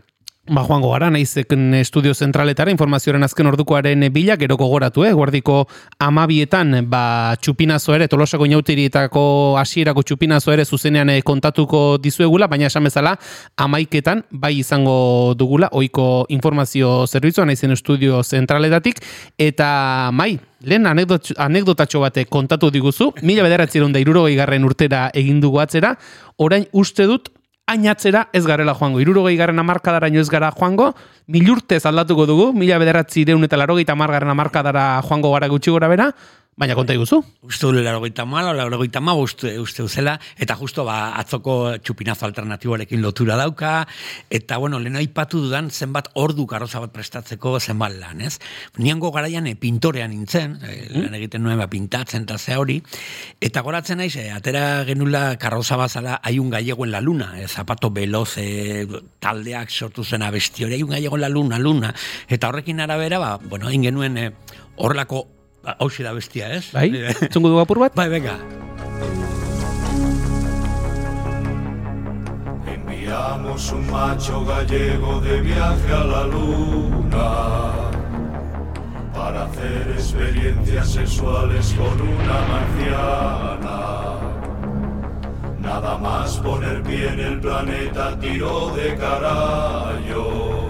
Ba, 0.45 0.61
joango 0.61 0.91
gara, 0.93 1.07
naizeken 1.09 1.73
estudio 1.79 2.13
zentraletara, 2.13 2.69
informazioaren 2.69 3.25
azken 3.25 3.49
ordukoaren 3.49 4.03
bila, 4.13 4.35
gero 4.37 4.59
gogoratu, 4.61 5.07
eh? 5.09 5.13
guardiko 5.17 5.63
amabietan, 6.05 6.83
ba, 6.93 7.33
txupinazo 7.41 7.95
ere, 7.97 8.11
tolosako 8.13 8.45
inautirietako 8.45 9.25
hasierako 9.57 10.05
txupinazo 10.05 10.53
ere 10.53 10.67
zuzenean 10.69 11.15
eh, 11.15 11.23
kontatuko 11.25 11.97
dizuegula, 11.97 12.51
baina 12.53 12.69
esan 12.69 12.85
bezala, 12.85 13.17
amaiketan, 13.57 14.21
bai 14.37 14.59
izango 14.59 15.33
dugula, 15.33 15.73
oiko 15.73 16.27
informazio 16.29 17.07
zerbitzua, 17.07 17.49
naizen 17.49 17.73
estudio 17.73 18.21
zentraletatik, 18.21 19.01
eta 19.41 20.11
mai, 20.13 20.35
lehen 20.65 20.87
anekdot, 20.87 21.33
anekdotatxo 21.39 22.01
bate 22.03 22.25
kontatu 22.27 22.71
diguzu, 22.75 23.13
mila 23.23 23.45
bederatzeron 23.47 23.93
da 23.93 24.03
irurogei 24.03 24.37
garren 24.37 24.65
urtera 24.65 25.09
egin 25.15 25.41
dugu 25.41 25.61
atzera, 25.63 25.95
orain 26.39 26.67
uste 26.73 27.07
dut, 27.11 27.31
ainatzera 27.67 28.27
ez 28.33 28.45
garela 28.45 28.75
joango. 28.77 29.01
Irurogei 29.01 29.37
garren 29.41 29.59
amarkadaraino 29.59 30.21
ez 30.21 30.29
gara 30.29 30.51
joango, 30.53 30.93
milurtez 31.33 31.85
aldatuko 31.89 32.27
dugu, 32.29 32.51
mila 32.53 32.79
bederatzi 32.83 33.25
deun 33.25 33.45
eta 33.47 33.57
larogeita 33.57 33.95
amargarren 33.97 34.33
amarkadara 34.35 34.87
joango 35.09 35.33
gara 35.33 35.49
gutxi 35.49 35.73
gora 35.73 35.89
bera, 35.89 36.11
baina 36.57 36.75
konta 36.79 36.95
iguzu. 36.95 37.19
Uste 37.43 37.67
du 37.67 37.81
larogeita 37.83 38.25
mala, 38.29 38.53
larogeita 38.55 39.01
ma, 39.03 39.15
uste, 39.19 39.57
uste 39.59 39.83
uzela, 39.83 40.15
eta 40.39 40.55
justo 40.59 40.85
ba, 40.87 41.17
atzoko 41.19 41.75
txupinazo 41.83 42.27
alternatiboarekin 42.29 43.03
lotura 43.03 43.37
dauka, 43.37 43.73
eta 44.31 44.59
bueno, 44.63 44.79
lehen 44.79 44.97
aipatu 45.01 45.43
dudan 45.43 45.71
zenbat 45.71 46.13
ordu 46.15 46.47
karroza 46.47 46.81
bat 46.85 46.95
prestatzeko 46.95 47.59
zenbat 47.59 47.99
lan, 47.99 48.23
ez? 48.23 48.39
Niango 48.79 49.11
garaian 49.15 49.49
e, 49.51 49.57
pintorean 49.59 50.15
nintzen, 50.15 50.57
e, 50.63 50.79
lan 50.95 51.19
egiten 51.19 51.43
nuen 51.43 51.59
ba, 51.59 51.69
pintatzen 51.71 52.29
eta 52.29 52.39
ze 52.39 52.57
hori, 52.61 52.79
eta 53.43 53.65
goratzen 53.67 53.99
naiz, 53.99 54.15
e, 54.21 54.29
atera 54.31 54.85
genula 54.87 55.27
karroza 55.43 55.79
bazala 55.81 56.21
aiun 56.23 56.55
gallego 56.55 56.87
en 56.87 56.95
la 56.95 57.03
luna, 57.03 57.33
e, 57.41 57.49
zapato 57.49 57.91
veloz 57.91 58.39
e, 58.39 58.87
taldeak 59.19 59.75
sortu 59.75 60.05
zen 60.05 60.23
abesti 60.23 60.69
hori, 60.69 60.79
aiun 60.79 60.95
gallego 60.95 61.19
en 61.19 61.27
la 61.27 61.35
luna, 61.35 61.59
luna, 61.59 61.95
eta 62.29 62.49
horrekin 62.49 62.81
arabera, 62.81 63.19
ba, 63.19 63.39
bueno, 63.43 63.69
egin 63.69 63.91
genuen 63.91 64.19
e, 64.19 64.31
horrelako 64.77 65.34
Ba, 65.65 65.77
hauxe 65.81 66.05
da 66.05 66.13
bestia, 66.13 66.51
ez? 66.53 66.69
Bai? 66.75 66.91
Zungu 67.33 67.49
dugu 67.49 67.63
apur 67.63 67.81
bat? 67.81 67.95
Bai, 67.97 68.09
venga. 68.13 68.37
Enviamos 72.69 73.73
un 73.73 73.87
macho 73.91 74.45
gallego 74.45 75.21
de 75.21 75.41
viaje 75.41 75.93
a 75.93 76.05
la 76.05 76.25
luna 76.27 77.31
para 79.15 79.45
hacer 79.45 79.95
experiencias 79.97 80.93
sexuales 80.93 81.75
con 81.79 81.97
una 82.13 82.39
marciana. 82.53 83.81
Nada 85.61 85.97
más 85.97 86.37
poner 86.39 86.83
pie 86.83 87.09
en 87.09 87.21
el 87.21 87.41
planeta 87.41 88.19
tiró 88.21 88.69
de 88.77 88.95
carallo. 88.97 90.64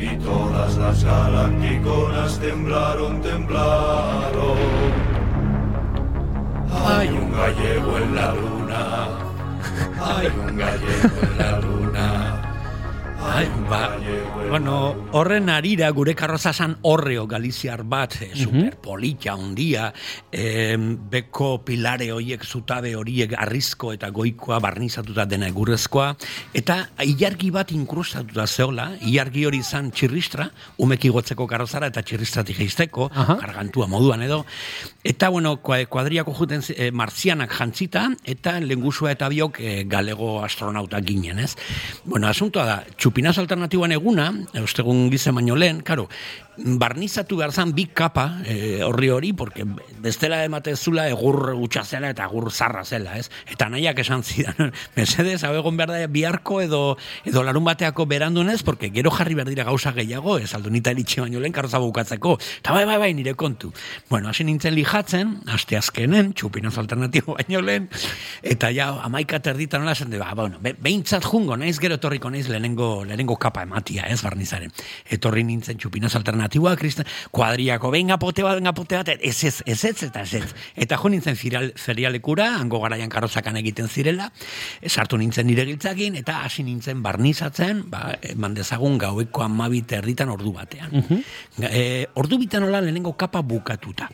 Y 0.00 0.16
todas 0.18 0.76
las 0.76 1.02
galacticonas 1.02 2.38
temblaron, 2.38 3.20
temblaron. 3.20 4.58
Hay 6.86 7.08
un 7.08 7.32
gallego 7.32 7.98
en 7.98 8.14
la 8.14 8.34
luna. 8.34 9.08
Hay 10.00 10.26
un 10.28 10.56
gallego 10.56 11.22
en 11.22 11.38
la 11.38 11.60
luna. 11.60 12.37
Ai, 13.20 13.48
ba, 13.68 13.96
bueno, 14.48 14.94
horren 15.12 15.48
arira 15.50 15.88
gure 15.90 16.14
karroza 16.14 16.52
zan 16.52 16.76
horreo 16.82 17.26
galiziar 17.26 17.82
bat, 17.82 18.14
Mhm. 18.20 18.22
e, 18.32 18.36
super 18.44 18.76
polita 18.80 19.34
ondia, 19.34 19.92
e, 20.30 20.76
beko 20.78 21.64
pilare 21.64 22.12
horiek 22.12 22.44
zutabe 22.44 22.94
horiek 22.96 23.34
arrizko 23.36 23.92
eta 23.92 24.10
goikoa 24.10 24.60
barnizatuta 24.60 25.26
dena 25.26 25.48
egurrezkoa, 25.48 26.16
eta 26.54 26.88
ilargi 27.04 27.50
bat 27.50 27.72
inkrustatuta 27.72 28.46
zeola, 28.46 28.92
ilargi 29.02 29.44
hori 29.46 29.62
zan 29.62 29.90
txirristra, 29.90 30.48
umeki 30.78 31.08
gotzeko 31.08 31.46
karrozara 31.46 31.88
eta 31.88 32.02
txirristratik 32.02 32.56
geizteko, 32.58 33.10
gargantua 33.40 33.86
moduan 33.88 34.22
edo, 34.22 34.44
eta 35.04 35.28
bueno, 35.28 35.56
kua- 35.60 35.86
kuadriako 35.86 36.32
juten 36.34 36.62
e, 36.76 36.90
marzianak 36.92 37.50
jantzita, 37.52 38.08
eta 38.24 38.60
lengusua 38.60 39.10
eta 39.12 39.28
biok 39.28 39.60
e, 39.60 39.84
galego 39.84 40.42
astronauta 40.44 41.00
ginen, 41.00 41.40
ez? 41.40 41.56
Bueno, 42.04 42.28
asuntoa 42.28 42.64
da, 42.64 42.84
txupinaz 43.08 43.38
alternatiboan 43.40 43.94
eguna, 43.96 44.26
e, 44.52 44.60
ostegun 44.60 45.06
gize 45.08 45.32
baino 45.32 45.56
lehen, 45.56 45.80
karo, 45.80 46.10
barnizatu 46.58 47.36
behar 47.38 47.52
zan 47.52 47.72
bi 47.74 47.86
kapa 47.86 48.42
e, 48.44 48.82
horri 48.82 49.10
hori, 49.10 49.32
porque 49.32 49.64
bestela 50.02 50.42
emate 50.44 50.74
zula 50.76 51.08
egur 51.08 51.54
utxa 51.54 51.84
zela 51.84 52.10
eta 52.10 52.26
egur 52.26 52.50
zarra 52.50 52.84
zela, 52.84 53.16
ez? 53.18 53.30
Eta 53.50 53.68
nahiak 53.70 53.98
esan 54.02 54.22
zidan, 54.22 54.72
mesedez, 54.96 55.42
hau 55.44 55.54
egon 55.58 55.76
behar 55.78 55.92
da 55.94 56.06
biharko 56.10 56.60
edo, 56.60 56.82
edo 57.24 57.42
larun 57.46 57.64
bateako 57.64 58.06
berandunez, 58.06 58.62
porque 58.62 58.90
gero 58.90 59.10
jarri 59.14 59.34
behar 59.38 59.48
dira 59.48 59.64
gauza 59.64 59.92
gehiago, 59.92 60.38
ez 60.38 60.52
aldo 60.54 60.70
nita 60.70 60.90
eritxe 60.90 61.22
baino 61.22 61.40
lehen 61.40 61.54
karroza 61.54 61.78
bukatzeko, 61.82 62.38
eta 62.58 62.74
bai, 62.74 62.84
bai, 62.88 62.98
bai, 62.98 63.12
nire 63.14 63.34
kontu. 63.38 63.72
Bueno, 64.10 64.28
hasi 64.28 64.44
nintzen 64.44 64.74
lijatzen, 64.74 65.38
aste 65.46 65.78
azkenen, 65.78 66.32
txupinaz 66.34 66.76
alternatibo 66.78 67.38
baino 67.38 67.62
lehen, 67.62 67.88
eta 68.42 68.72
ja, 68.74 68.90
amaika 69.06 69.40
terditan 69.44 69.84
nola 69.84 69.94
esan 69.94 70.10
ba, 70.18 70.32
bueno, 70.34 70.58
be, 70.60 70.74
behintzat 70.74 71.24
jungo, 71.24 71.56
naiz 71.56 71.78
gero 71.78 71.98
etorriko 71.98 72.30
naiz 72.30 72.48
lehenengo, 72.48 73.04
lehenengo 73.04 73.38
kapa 73.38 73.62
ematia, 73.62 74.08
ez, 74.10 74.20
barnizaren. 74.24 74.72
Etorri 75.08 75.44
nintzen 75.46 75.78
txupinaz 75.78 76.16
alternatiboa, 76.48 76.76
kristan, 76.76 77.06
kuadriako, 77.30 77.90
venga 77.90 78.18
pote 78.18 78.42
bat, 78.42 78.56
venga 78.56 78.72
pote 78.72 78.96
bat, 78.96 79.08
ez 79.20 79.44
ez, 79.44 79.62
ez 79.66 79.84
ez, 79.84 80.02
eta 80.02 80.22
ez 80.22 80.34
ez. 80.34 80.54
Eta 80.76 80.96
jo 80.96 81.08
nintzen 81.08 81.36
ferial, 81.36 81.72
ferialekura, 81.76 82.56
hango 82.58 82.80
garaian 82.80 83.08
karrozakan 83.08 83.56
egiten 83.60 83.88
zirela, 83.88 84.30
sartu 84.86 85.18
nintzen 85.18 85.46
nire 85.46 85.64
giltzakin, 85.68 86.16
eta 86.16 86.42
hasi 86.44 86.62
nintzen 86.64 87.02
barnizatzen, 87.02 87.84
ba, 87.90 88.14
eman 88.22 88.54
dezagun 88.54 88.98
gaueko 88.98 89.42
amabit 89.44 89.92
erditan 89.92 90.28
ordu 90.28 90.52
batean. 90.52 90.90
Ga- 91.58 91.68
E, 91.78 92.06
ordu 92.16 92.38
bitan 92.38 92.62
nola 92.64 92.80
lehenengo 92.80 93.12
kapa 93.16 93.42
bukatuta 93.42 94.08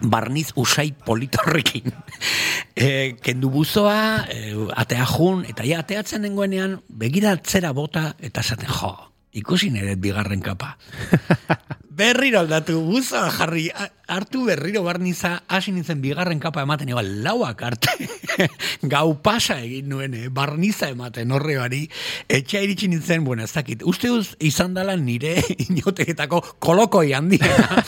barniz 0.00 0.50
usai 0.56 0.92
politorrekin. 0.92 1.92
e, 2.76 3.16
kendu 3.22 3.50
buzoa, 3.50 4.26
e, 4.28 4.54
atea 4.76 5.04
jun, 5.06 5.44
eta 5.48 5.64
ja, 5.64 5.80
ateatzen 5.84 6.22
nengoenean, 6.24 6.80
begira 6.88 7.32
atzera 7.36 7.72
bota, 7.76 8.14
eta 8.20 8.40
esaten, 8.40 8.68
jo, 8.68 8.90
ikusi 9.36 9.70
nire 9.70 9.96
bigarren 10.00 10.40
kapa. 10.40 10.76
berriro 11.96 12.42
aldatu, 12.42 12.76
buzoa 12.84 13.30
jarri, 13.32 13.70
hartu 14.06 14.44
berriro 14.46 14.82
barniza, 14.84 15.42
hasi 15.48 15.72
nintzen 15.72 16.02
bigarren 16.02 16.38
kapa 16.42 16.62
ematen, 16.66 16.90
eba, 16.92 17.02
lauak 17.02 17.62
arte, 17.64 17.94
gau 18.92 19.16
pasa 19.24 19.56
egin 19.64 19.88
nuen, 19.90 20.14
eh, 20.14 20.28
barniza 20.28 20.90
ematen 20.92 21.32
horreari, 21.32 21.86
etxea 22.28 22.62
iritsi 22.66 22.90
nintzen, 22.92 23.24
bueno, 23.24 23.46
ez 23.48 23.52
dakit, 23.56 23.82
uste 23.88 24.10
uz, 24.12 24.34
izan 24.44 24.76
dela 24.76 24.94
nire 25.00 25.38
inoteketako 25.70 26.42
kolokoi 26.60 27.14
handiena, 27.16 27.80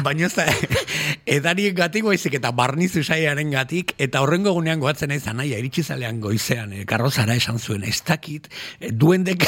baina 0.00 0.30
ez 0.30 0.32
da, 0.38 0.48
edariek 1.28 1.76
gatik 1.76 2.08
baizik 2.08 2.38
eta 2.40 2.54
barniz 2.56 2.94
usaiaren 3.02 3.52
gatik, 3.52 3.92
eta 4.00 4.24
horrengo 4.24 4.54
egunean 4.54 4.80
goatzen 4.80 5.12
naiz 5.12 5.26
anaia, 5.28 5.60
iritsi 5.60 5.84
zalean 5.84 6.22
goizean, 6.24 6.72
eh, 6.72 6.86
karrozara 6.88 7.36
esan 7.36 7.60
zuen, 7.60 7.84
ez 7.84 8.00
dakit, 8.08 8.48
eh, 8.80 8.88
duendek 8.90 9.46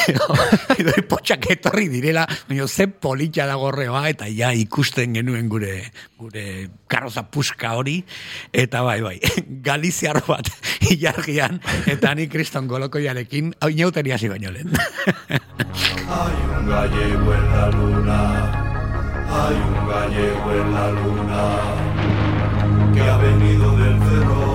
edo 0.77 1.01
potxak 1.09 1.42
etorri 1.49 1.89
direla, 1.91 2.25
baina 2.47 2.67
ze 2.67 2.87
politxa 2.87 3.45
da 3.49 3.55
gorreoa, 3.59 4.07
eta 4.09 4.27
ja 4.31 4.51
ikusten 4.53 5.13
genuen 5.17 5.49
gure 5.49 5.91
gure 6.17 6.69
karroza 6.87 7.25
puska 7.27 7.73
hori, 7.75 7.97
eta 8.53 8.83
bai, 8.85 9.01
bai, 9.01 9.17
galiziar 9.67 10.21
bat 10.27 10.49
ilargian, 10.93 11.59
eta 11.89 12.13
ni 12.15 12.27
kriston 12.31 12.67
golokoiarekin, 12.67 13.53
hau 13.59 13.69
inauteri 13.69 14.15
hasi 14.15 14.31
baino 14.31 14.51
lehen. 14.51 14.71
Hay 16.13 16.37
un 16.57 16.67
gallego 16.67 17.33
en 17.33 17.45
la 17.51 17.69
luna, 17.71 18.19
hay 19.27 19.55
un 19.55 19.87
gallego 19.87 20.51
en 20.51 20.73
la 20.73 20.91
luna 20.91 21.43
que 22.93 23.01
ha 23.01 23.17
venido 23.17 23.77
del 23.77 23.99
cerro. 23.99 24.52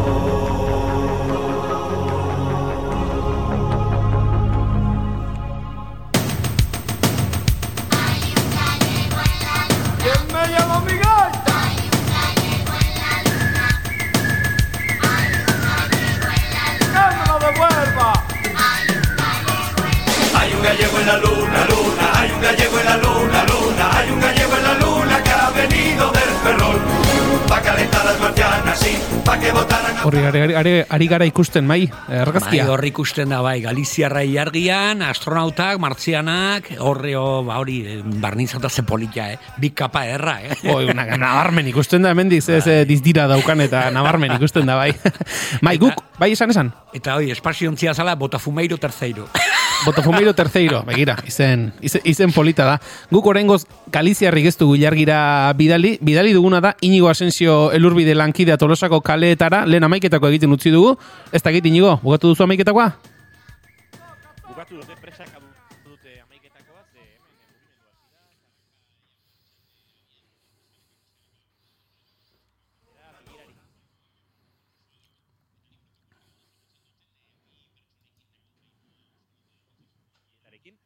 Gallego 20.68 20.98
en 21.00 21.06
la 21.06 21.16
luna, 21.16 21.64
luna, 21.70 22.20
hay 22.20 22.30
un 22.30 22.40
gallego 22.42 22.78
en 22.78 22.84
la 22.84 22.96
luna, 22.98 23.44
luna, 23.44 23.98
hay 23.98 24.10
un 24.10 24.20
gallego 24.20 24.56
en 24.56 24.62
la 24.64 24.74
luna 24.74 25.22
que 25.22 25.30
ha 25.30 25.50
venido 25.50 26.10
del 26.10 26.30
ferrol. 26.42 26.78
Pa' 27.48 27.62
calentar 27.62 28.04
las 28.04 28.20
marcianas, 28.20 28.67
Horri 30.04 30.22
ari, 30.24 30.54
ari, 30.54 30.72
ari 30.88 31.06
gara 31.08 31.26
ikusten, 31.26 31.66
mai, 31.66 31.88
Bai, 32.06 32.18
argazkia. 32.22 32.64
hor 32.70 32.84
ikusten 32.86 33.28
da 33.28 33.40
bai, 33.42 33.60
Galiziarra 33.60 34.22
iargian, 34.24 35.02
astronautak, 35.02 35.78
martzianak, 35.82 36.70
horreo, 36.78 37.42
ba 37.44 37.58
hori, 37.58 37.80
eh, 37.86 37.98
barnizata 38.22 38.70
ze 38.70 38.82
polita, 38.82 39.32
eh? 39.32 39.38
Bik 39.58 39.74
kapa 39.74 40.06
erra, 40.06 40.38
eh? 40.42 40.56
Oi, 40.72 40.94
na, 40.94 41.04
nabarmen 41.18 41.68
ikusten 41.68 42.02
da, 42.06 42.14
hemendik 42.14 42.46
ez 42.48 42.66
eh, 42.66 42.84
dizdira 42.88 43.26
daukan 43.28 43.60
eta 43.66 43.88
nabarmen 43.90 44.36
ikusten 44.38 44.66
da, 44.66 44.76
bai. 44.76 44.94
Mai, 45.66 45.76
guk, 45.78 45.98
bai 46.18 46.32
esan 46.32 46.50
esan, 46.54 46.72
Eta 46.94 47.18
hoi, 47.18 47.30
espaziontzia 47.30 47.92
zala, 47.94 48.14
botafumeiro 48.14 48.78
terceiro. 48.78 49.28
Botafumeiro 49.84 50.32
terceiro, 50.34 50.82
begira, 50.82 51.14
izen, 51.26 51.72
izen, 51.80 52.02
izen 52.04 52.32
polita 52.34 52.64
da. 52.66 52.78
Guk 53.12 53.26
orengoz 53.30 53.60
Galiziarrik 53.94 54.48
ez 54.50 54.56
dugu 54.58 54.74
ilargira 54.74 55.52
bidali, 55.54 55.98
bidali 56.02 56.32
duguna 56.34 56.58
da 56.60 56.72
Inigo 56.82 57.08
Asensio 57.08 57.70
elurbide 57.72 58.16
lankidea 58.18 58.56
tolosako 58.68 59.00
kaleetara, 59.00 59.62
lehen 59.66 59.84
amaiketako 59.88 60.28
egiten 60.28 60.52
utzi 60.52 60.70
dugu. 60.74 60.96
Ez 61.32 61.42
dakit, 61.42 61.64
Inigo, 61.70 61.96
bugatu 62.02 62.28
duzu 62.32 62.44
amaiketakoa? 62.44 62.88
Bukatu 64.48 64.80
dute 64.80 64.96
presak 65.00 65.30
dute 65.86 66.20
amaiketakoa, 66.26 66.82
ze 66.92 67.00
hemen 67.00 67.32
mugimendua 72.84 73.44
Zarekin. 80.44 80.76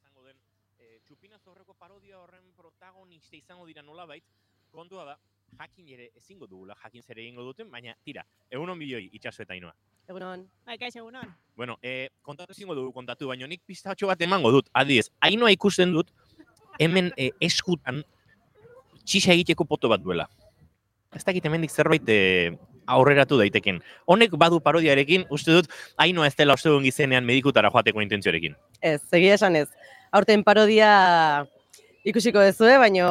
izango 0.00 0.24
den 0.26 0.38
e, 0.78 1.00
txupinaz 1.06 1.40
horreko 1.46 1.74
parodia 1.78 2.18
horren 2.20 2.52
protagonista 2.56 3.36
izango 3.36 3.66
dira 3.68 3.82
nolabait, 3.82 4.24
kontua 4.90 5.04
da, 5.06 5.16
jakin 5.60 5.86
ere 5.94 6.08
ezingo 6.18 6.48
dugula, 6.50 6.74
jakin 6.82 7.02
zer 7.02 7.18
egingo 7.22 7.44
duten, 7.46 7.68
baina 7.70 7.92
tira, 8.02 8.24
egunon 8.50 8.78
bideoi 8.78 9.04
itxaso 9.14 9.44
eta 9.44 9.54
inoa. 9.54 9.70
Egunon. 10.10 10.42
Bai, 10.66 10.76
kaixo 10.80 10.98
egunon. 10.98 11.30
Bueno, 11.54 11.76
e, 11.82 12.08
kontatu 12.26 12.56
ezingo 12.56 12.74
dugu 12.74 12.90
kontatu, 12.96 13.28
baina 13.30 13.46
nik 13.46 13.62
pistatxo 13.70 14.10
bat 14.10 14.24
emango 14.26 14.50
dut, 14.50 14.70
adiez, 14.74 15.06
hainoa 15.22 15.52
ikusten 15.54 15.94
dut, 15.94 16.10
hemen 16.82 17.12
e, 17.14 17.28
eskutan 17.46 18.02
txisa 19.04 19.30
egiteko 19.36 19.68
poto 19.68 19.92
bat 19.92 20.02
duela. 20.02 20.26
Ez 21.14 21.22
dakit 21.22 21.46
hemendik 21.46 21.70
zerbait 21.70 22.10
e, 22.10 22.18
aurreratu 22.90 23.38
daiteken. 23.38 23.78
Honek 24.10 24.34
badu 24.42 24.58
parodiarekin, 24.58 25.28
uste 25.30 25.54
dut, 25.54 25.70
hainoa 26.02 26.26
ez 26.26 26.34
dela 26.34 26.58
uste 26.58 26.72
duen 26.72 26.82
gizenean 26.82 27.30
medikutara 27.30 27.70
joateko 27.70 28.02
intentzioarekin. 28.02 28.58
Ez, 28.82 28.98
egia 29.14 29.38
esan 29.38 29.62
ez. 29.62 29.68
Aurten 30.10 30.42
parodia 30.42 30.90
ikusiko 32.02 32.42
dezue, 32.42 32.74
baino 32.82 33.06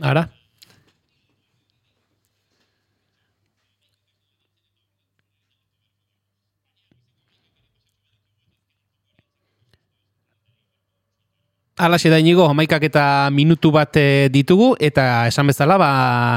Ara. 0.00 0.28
Alaxe 11.80 12.10
da 12.12 12.18
inigo, 12.20 12.44
amaikak 12.44 12.82
eta 12.90 13.02
minutu 13.32 13.70
bat 13.72 13.96
eh, 13.96 14.28
ditugu, 14.28 14.74
eta 14.84 15.26
esan 15.30 15.48
bezala, 15.48 15.78
ba, 15.80 15.88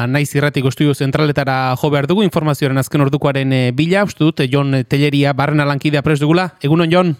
naiz 0.07 0.29
irratiko 0.31 0.71
estudio 0.71 0.95
zentraletara 0.95 1.75
jo 1.81 1.89
behar 1.91 2.07
dugu, 2.07 2.23
informazioaren 2.23 2.79
azken 2.79 3.03
ordukoaren 3.03 3.51
eh, 3.51 3.71
bila, 3.75 4.05
uste 4.07 4.23
dut, 4.23 4.39
Jon 4.47 4.85
Telleria 4.87 5.33
barrena 5.35 5.67
lankidea 5.67 6.01
pres 6.01 6.21
dugula. 6.23 6.53
Egunon, 6.63 6.87
Jon? 6.91 7.15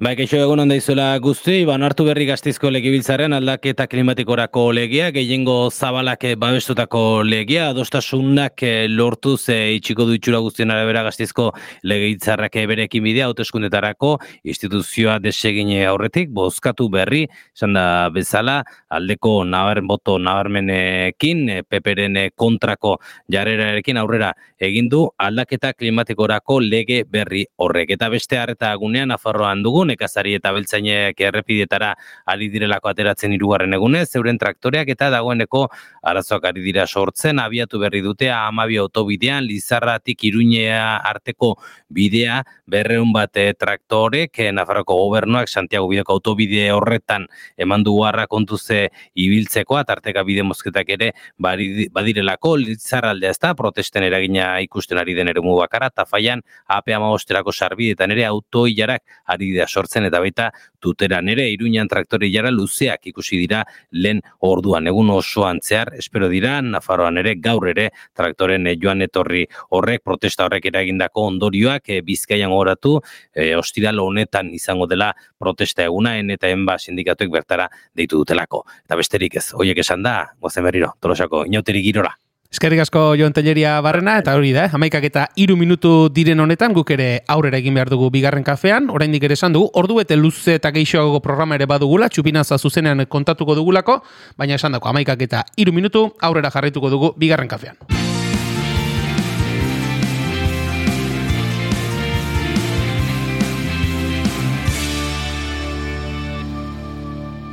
Bai, 0.00 0.14
keixo 0.16 0.38
egun 0.40 0.62
onda 0.62 0.78
izuela 0.78 1.10
guzti, 1.20 1.58
ban 1.68 1.82
hartu 1.84 2.06
berri 2.06 2.24
gaztizko 2.24 2.70
legibiltzaren 2.72 3.34
aldaketa 3.36 3.84
klimatikorako 3.84 4.62
legia, 4.72 5.10
gehiengo 5.12 5.56
zabalak 5.68 6.22
eh, 6.24 6.38
babestutako 6.40 7.20
legia, 7.20 7.66
adostasunak 7.74 8.64
eh, 8.64 8.86
lortuz 8.88 9.50
e, 9.52 9.74
itxiko 9.76 10.06
du 10.08 10.16
guztien 10.16 10.70
arabera 10.72 11.02
gaztizko 11.02 11.50
legibiltzarrak 11.84 12.56
eh, 12.56 12.64
berekin 12.66 13.04
bidea, 13.04 13.26
hauteskundetarako 13.26 14.14
instituzioa 14.42 15.18
desegine 15.18 15.84
aurretik, 15.84 16.30
bozkatu 16.30 16.88
berri, 16.88 17.26
esan 17.54 17.74
da 17.74 18.08
bezala, 18.08 18.64
aldeko 18.88 19.44
nabar, 19.44 19.82
boto 19.82 20.16
nabarmenekin, 20.16 21.44
eh, 21.50 21.62
peperen 21.68 22.16
eh, 22.16 22.30
kontrako 22.34 22.96
jarrerarekin 23.28 24.00
aurrera 24.00 24.32
egin 24.58 24.88
du 24.88 25.04
aldaketa 25.18 25.74
klimatikorako 25.74 26.58
lege 26.64 27.04
berri 27.04 27.44
horrek. 27.58 27.90
Eta 27.98 28.08
beste 28.08 28.40
harreta 28.40 28.72
gunean 28.80 29.12
Nafarroan 29.12 29.62
dugu, 29.62 29.89
nekazari 29.90 30.36
eta 30.38 30.52
beltzainek 30.54 31.20
errepideetara 31.28 31.94
ari 32.30 32.48
direlako 32.52 32.90
ateratzen 32.92 33.34
hirugarren 33.34 33.74
egunez, 33.76 34.08
euren 34.16 34.38
traktoreak 34.40 34.88
eta 34.94 35.10
dagoeneko 35.12 35.66
arazoak 36.06 36.46
ari 36.50 36.64
dira 36.64 36.86
sortzen, 36.86 37.40
abiatu 37.42 37.80
berri 37.82 38.02
dute 38.04 38.30
amabi 38.32 38.78
autobidean, 38.80 39.44
Lizarratik 39.48 40.24
Iruñea 40.28 40.96
arteko 41.10 41.54
bidea, 41.90 42.42
berreun 42.70 43.12
bat 43.12 43.36
eh, 43.40 43.52
traktorek, 43.58 44.38
eh, 44.38 44.50
Nafarroko 44.54 44.96
gobernuak 44.96 45.48
Santiago 45.48 45.88
bideko 45.90 46.18
autobide 46.18 46.70
horretan 46.72 47.26
eman 47.58 47.84
du 47.84 47.96
harra 48.06 48.26
kontuze 48.30 48.88
ibiltzeko, 49.14 49.80
tarteka 49.86 50.22
bide 50.26 50.44
mozketak 50.46 50.94
ere 50.96 51.12
badirelako, 51.38 52.56
Lizarraldea 52.60 53.34
ez 53.34 53.40
da, 53.42 53.54
protesten 53.58 54.06
eragina 54.06 54.52
ikusten 54.64 54.98
ari 55.00 55.14
den 55.18 55.30
eremu 55.32 55.56
bakara, 55.58 55.90
tafaian 55.90 56.42
AP 56.68 56.92
amabosterako 56.96 57.52
sarbietan 57.52 58.12
ere 58.14 58.26
autoilarak 58.28 59.02
ari 59.26 59.52
dira 59.52 59.66
sortzen 59.66 59.79
eta 59.84 60.20
baita 60.20 60.50
tuteran 60.80 61.28
ere 61.28 61.48
iruñan 61.50 61.88
traktore 61.88 62.30
jara 62.32 62.50
luzeak 62.50 63.06
ikusi 63.06 63.38
dira 63.38 63.64
lehen 63.90 64.22
orduan. 64.40 64.86
Egun 64.86 65.10
osoan 65.10 65.60
zehar 65.62 65.94
espero 65.98 66.28
dira 66.28 66.60
Nafarroan 66.62 67.18
ere 67.18 67.34
gaur 67.36 67.68
ere 67.68 67.90
traktoren 68.14 68.66
eh, 68.66 68.76
joan 68.80 69.02
etorri 69.02 69.46
horrek 69.70 70.02
protesta 70.04 70.46
horrek 70.46 70.66
eragindako 70.66 71.26
ondorioak 71.32 71.88
eh, 71.88 72.00
Bizkaian 72.02 72.50
gogoratu 72.50 73.00
eh, 73.34 73.54
ostiral 73.56 74.00
honetan 74.00 74.50
izango 74.54 74.86
dela 74.86 75.12
protesta 75.38 75.84
egunaen 75.84 76.30
eta 76.30 76.48
enba 76.48 76.78
sindikatuek 76.78 77.30
bertara 77.30 77.68
deitu 77.94 78.18
dutelako. 78.18 78.64
Eta 78.84 78.96
besterik 78.96 79.36
ez 79.36 79.50
hoiek 79.52 79.78
esan 79.78 80.02
da 80.02 80.32
gozen 80.40 80.64
berriro 80.64 80.94
tolosako 81.00 81.44
inauteri 81.46 81.82
girora 81.82 82.16
Eskerrik 82.50 82.80
asko 82.82 83.14
Jon 83.14 83.30
Telleria 83.30 83.76
barrena, 83.80 84.16
eta 84.18 84.32
hori 84.34 84.50
da, 84.50 84.64
eh? 84.66 84.70
amaikak 84.74 85.04
eta 85.06 85.28
iru 85.38 85.54
minutu 85.54 86.08
diren 86.10 86.42
honetan, 86.42 86.74
guk 86.74 86.90
ere 86.90 87.22
aurrera 87.30 87.60
egin 87.62 87.78
behar 87.78 87.92
dugu 87.92 88.08
bigarren 88.10 88.42
kafean, 88.42 88.90
oraindik 88.90 89.22
ere 89.22 89.36
esan 89.38 89.54
dugu, 89.54 89.68
ordu 89.78 90.00
bete 90.00 90.18
luze 90.18 90.56
eta 90.58 90.74
geixoago 90.74 91.22
programa 91.22 91.54
ere 91.54 91.70
badugula, 91.70 92.10
txupinaza 92.10 92.58
zuzenean 92.58 93.06
kontatuko 93.06 93.54
dugulako, 93.54 94.00
baina 94.36 94.58
esan 94.58 94.74
dako, 94.74 94.90
amaikak 94.90 95.22
eta 95.30 95.44
iru 95.62 95.70
minutu 95.70 96.08
aurrera 96.18 96.50
jarraituko 96.50 96.90
dugu 96.90 97.14
bigarren 97.16 97.46
kafean. 97.46 97.78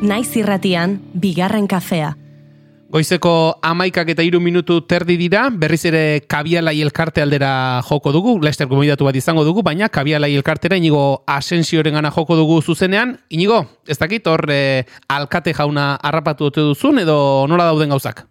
Naiz 0.01 0.31
irratian, 0.37 1.03
bigarren 1.13 1.69
kafea. 1.69 2.15
Goizeko 2.87 3.59
amaikak 3.67 4.13
eta 4.13 4.23
iru 4.23 4.39
minutu 4.39 4.77
terdi 4.87 5.17
dira, 5.19 5.49
berriz 5.51 5.81
ere 5.89 6.21
kabialai 6.23 6.77
elkarte 6.85 7.19
aldera 7.19 7.81
joko 7.83 8.13
dugu, 8.15 8.37
Lester 8.39 8.69
gomidatu 8.71 9.03
bat 9.03 9.17
izango 9.19 9.43
dugu, 9.43 9.59
baina 9.59 9.89
kabialai 9.91 10.31
elkartera 10.37 10.79
inigo 10.79 11.25
asensioren 11.27 11.99
gana 11.99 12.13
joko 12.15 12.39
dugu 12.39 12.61
zuzenean. 12.61 13.17
Inigo, 13.27 13.59
ez 13.91 13.99
dakit, 13.99 14.31
hor 14.31 14.47
eh, 14.55 14.87
alkate 15.11 15.51
jauna 15.57 15.97
harrapatu 15.99 16.47
dute 16.47 16.63
duzun, 16.63 17.03
edo 17.03 17.19
nola 17.51 17.67
dauden 17.67 17.91
gauzak? 17.91 18.23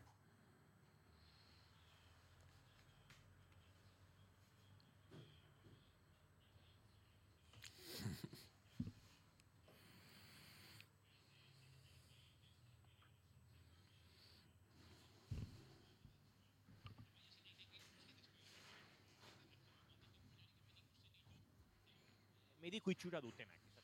di 22.70 22.80
cui 22.80 22.96
ci 22.96 23.06
urla 23.06 23.20
tutte 23.20 23.42
i 23.42 23.46
Mac. 23.46 23.75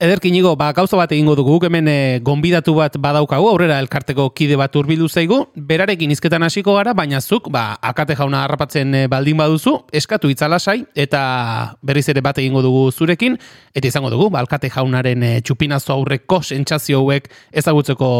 Dutenak. 0.00 0.10
Ederkinigo, 0.10 0.56
ba, 0.56 0.72
gauza 0.72 0.96
bat 0.96 1.12
egingo 1.12 1.34
dugu, 1.36 1.58
guk 1.58 1.64
hemen 1.64 1.88
e, 1.88 2.20
gonbidatu 2.22 2.74
bat 2.74 2.96
badaukagu, 2.96 3.48
aurrera 3.48 3.78
elkarteko 3.80 4.30
kide 4.30 4.56
bat 4.56 4.74
urbildu 4.74 5.08
zaigu, 5.08 5.52
berarekin 5.54 6.10
izketan 6.10 6.42
hasiko 6.42 6.74
gara, 6.74 6.94
baina 6.94 7.20
zuk, 7.20 7.50
ba, 7.50 7.76
akate 7.82 8.16
jauna 8.16 8.44
harrapatzen 8.44 8.94
e, 8.94 9.06
baldin 9.08 9.36
baduzu, 9.36 9.86
eskatu 9.92 10.30
itzalasai, 10.30 10.86
eta 10.94 11.76
berriz 11.82 12.08
ere 12.08 12.20
bat 12.20 12.38
egingo 12.38 12.62
dugu 12.62 12.90
zurekin, 12.90 13.38
eta 13.74 13.88
izango 13.88 14.10
dugu, 14.10 14.30
ba, 14.30 14.40
alkate 14.40 14.70
jaunaren 14.70 15.22
e, 15.22 15.40
txupinazo 15.42 15.92
aurreko 15.92 16.42
sentsazio 16.42 17.00
hauek 17.00 17.28
ezagutzeko 17.52 18.10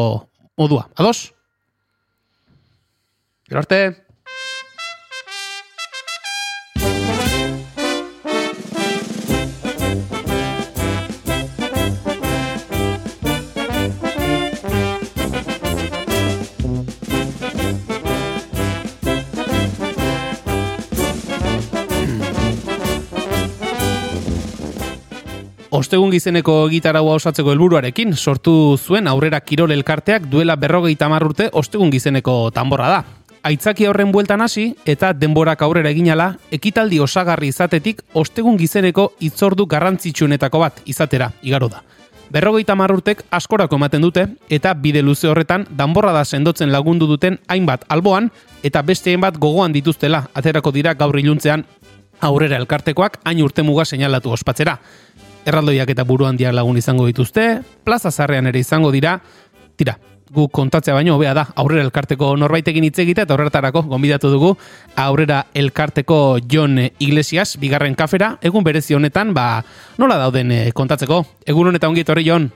modua. 0.58 0.88
Ados? 0.96 1.32
Gero 3.48 3.64
arte! 3.64 4.09
Ostegun 25.80 26.10
gizeneko 26.12 26.54
gitaraua 26.68 27.14
osatzeko 27.16 27.54
helburuarekin 27.54 28.10
sortu 28.12 28.52
zuen 28.76 29.06
aurrera 29.08 29.38
kirol 29.40 29.70
elkarteak 29.72 30.26
duela 30.28 30.56
berrogeita 30.60 31.06
hamar 31.06 31.24
urte 31.24 31.46
ostegun 31.56 31.88
gizeneko 31.94 32.34
tanborra 32.52 32.88
da. 32.92 32.98
Aitzaki 33.48 33.86
horren 33.88 34.10
bueltan 34.12 34.44
hasi 34.44 34.66
eta 34.84 35.14
denborak 35.16 35.62
aurrera 35.64 35.88
eginala, 35.88 36.34
ekitaldi 36.52 36.98
osagarri 37.00 37.48
izatetik 37.48 38.02
ostegun 38.12 38.58
gizeneko 38.60 39.06
itzordu 39.24 39.64
garrantzitsuenetako 39.70 40.60
bat 40.60 40.82
izatera 40.84 41.30
igaro 41.40 41.70
da. 41.72 41.80
Berrogeita 42.30 42.76
hamar 42.76 42.92
urtek 42.92 43.22
askorako 43.38 43.80
ematen 43.80 44.04
dute 44.04 44.26
eta 44.52 44.74
bide 44.74 45.00
luze 45.00 45.30
horretan 45.32 45.64
danborra 45.78 46.12
da 46.12 46.26
sendotzen 46.26 46.74
lagundu 46.74 47.08
duten 47.08 47.38
hainbat 47.48 47.88
alboan 47.88 48.28
eta 48.62 48.82
beste 48.82 49.14
hainbat 49.14 49.40
gogoan 49.40 49.72
dituztela 49.72 50.26
aterako 50.34 50.74
dira 50.76 50.92
gaur 50.92 51.18
iluntzean 51.18 51.64
aurrera 52.20 52.60
elkartekoak 52.60 53.22
hain 53.24 53.40
urte 53.40 53.64
muga 53.64 53.88
seinalatu 53.88 54.36
ospatzera. 54.36 54.76
Erraldoiak 55.48 55.90
eta 55.90 56.04
buru 56.04 56.26
handiak 56.28 56.52
lagun 56.54 56.76
izango 56.76 57.06
dituzte, 57.08 57.60
plaza 57.84 58.10
zarrean 58.10 58.46
ere 58.50 58.60
izango 58.60 58.90
dira, 58.92 59.18
tira, 59.76 59.96
gu 60.30 60.46
kontatzea 60.48 60.94
baino 60.94 61.16
hobea 61.16 61.32
da, 61.34 61.44
aurrera 61.58 61.82
elkarteko 61.82 62.30
norbaitekin 62.38 62.86
hitz 62.86 62.98
egite 63.02 63.24
eta 63.26 63.34
horretarako 63.34 63.82
gonbidatu 63.90 64.30
dugu 64.30 64.52
aurrera 65.00 65.42
elkarteko 65.54 66.38
Jon 66.50 66.78
Iglesias, 66.86 67.56
bigarren 67.60 67.96
kafera, 67.98 68.36
egun 68.42 68.64
berezi 68.66 68.94
honetan, 68.94 69.34
ba, 69.34 69.64
nola 69.98 70.20
dauden 70.22 70.54
eh, 70.54 70.64
kontatzeko? 70.76 71.24
Egun 71.46 71.72
honetan 71.72 71.90
ongi 71.90 72.04
etorri 72.06 72.26
Jon, 72.28 72.50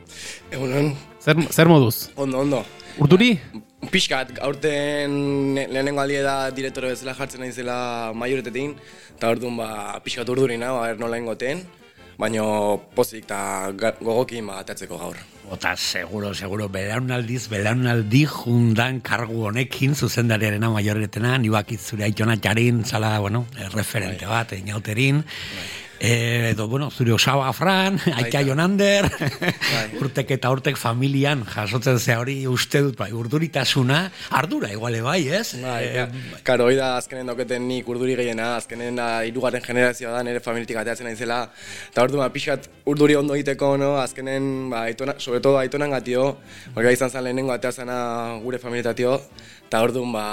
Egunon, 0.53 0.93
zer, 1.21 1.41
zer 1.51 1.71
moduz? 1.71 2.11
ondo, 2.17 2.41
ondo. 2.47 2.65
Urduri? 3.03 3.33
Pixkat, 3.91 4.39
aurten 4.41 5.57
lehenengo 5.59 6.01
aldi 6.01 6.21
da 6.25 6.37
direktore 6.55 6.93
bezala 6.95 7.17
jartzen 7.19 7.43
naizela 7.43 8.13
maioretetin, 8.17 8.77
eta 9.17 9.33
orduan 9.35 9.59
ba, 9.59 9.71
pixkat 10.05 10.31
urdurina, 10.31 10.71
ba, 10.79 10.93
nola 11.01 11.19
ingoten, 11.19 11.65
baina 12.19 12.45
pozik 12.95 13.25
eta 13.25 13.73
gogokin 14.01 14.47
ba, 14.47 14.61
atatzeko 14.63 14.99
gaur. 14.99 15.17
Ota, 15.53 15.75
seguro, 15.77 16.33
seguro, 16.35 16.71
belaunaldiz, 16.73 17.49
belaunaldi 17.53 18.23
jundan 18.31 19.03
kargu 19.05 19.45
honekin 19.51 19.93
zuzendariarena 19.95 20.71
maioretena, 20.73 21.37
ni 21.39 21.51
bakit 21.53 21.81
zure 21.81 22.07
aitona 22.07 22.39
jarin, 22.41 22.85
zala, 22.85 23.19
bueno, 23.21 23.45
referente 23.75 24.27
bat, 24.27 24.55
inauterin, 24.57 25.21
Eh, 26.05 26.51
edo, 26.51 26.69
bueno, 26.69 26.91
zure 26.91 27.13
osaba 27.13 27.51
Fran, 27.57 27.99
Aita 28.15 28.43
Jonander, 28.45 29.07
urtek 30.03 30.35
eta 30.37 30.51
urtek 30.53 30.77
familian 30.77 31.47
jasotzen 31.49 31.97
ze 31.99 32.17
hori 32.21 32.35
uste 32.47 32.83
dut, 32.85 32.99
bai, 32.99 33.09
urduritasuna, 33.17 34.03
ardura 34.37 34.69
iguale 34.75 35.01
bai, 35.01 35.23
ez? 35.29 35.55
Bai, 35.63 35.85
Eh, 35.85 35.95
ja. 35.97 36.05
Karo, 36.45 36.67
hori 36.69 36.77
da 36.77 36.99
azkenen 36.99 37.33
dauketen 37.33 37.65
nik 37.69 37.89
urduri 37.89 38.19
gehiena, 38.21 38.57
azkenen 38.59 39.01
da 39.01 39.09
hirugarren 39.25 39.65
generazioa 39.65 40.13
da 40.13 40.23
nire 40.29 40.45
familitik 40.45 40.77
ateatzen 40.77 41.09
naizela, 41.09 41.41
eta 41.89 42.05
ordu 42.05 42.21
ba, 42.21 42.29
pixkat 42.29 42.69
urduri 42.85 43.17
ondo 43.17 43.35
egiteko, 43.35 43.77
no? 43.81 43.95
azkenen, 44.03 44.69
ba, 44.71 44.85
aitona, 44.91 45.17
sobre 45.19 45.41
todo 45.41 45.57
aitonan 45.59 45.97
gatio, 45.97 46.37
porque 46.75 46.93
izan 46.93 47.09
zen 47.11 47.25
lehenengo 47.25 47.53
ateazena 47.57 48.41
gure 48.45 48.61
familitatio, 48.61 49.23
eta 49.69 49.81
orduan, 49.81 50.13
ba, 50.13 50.27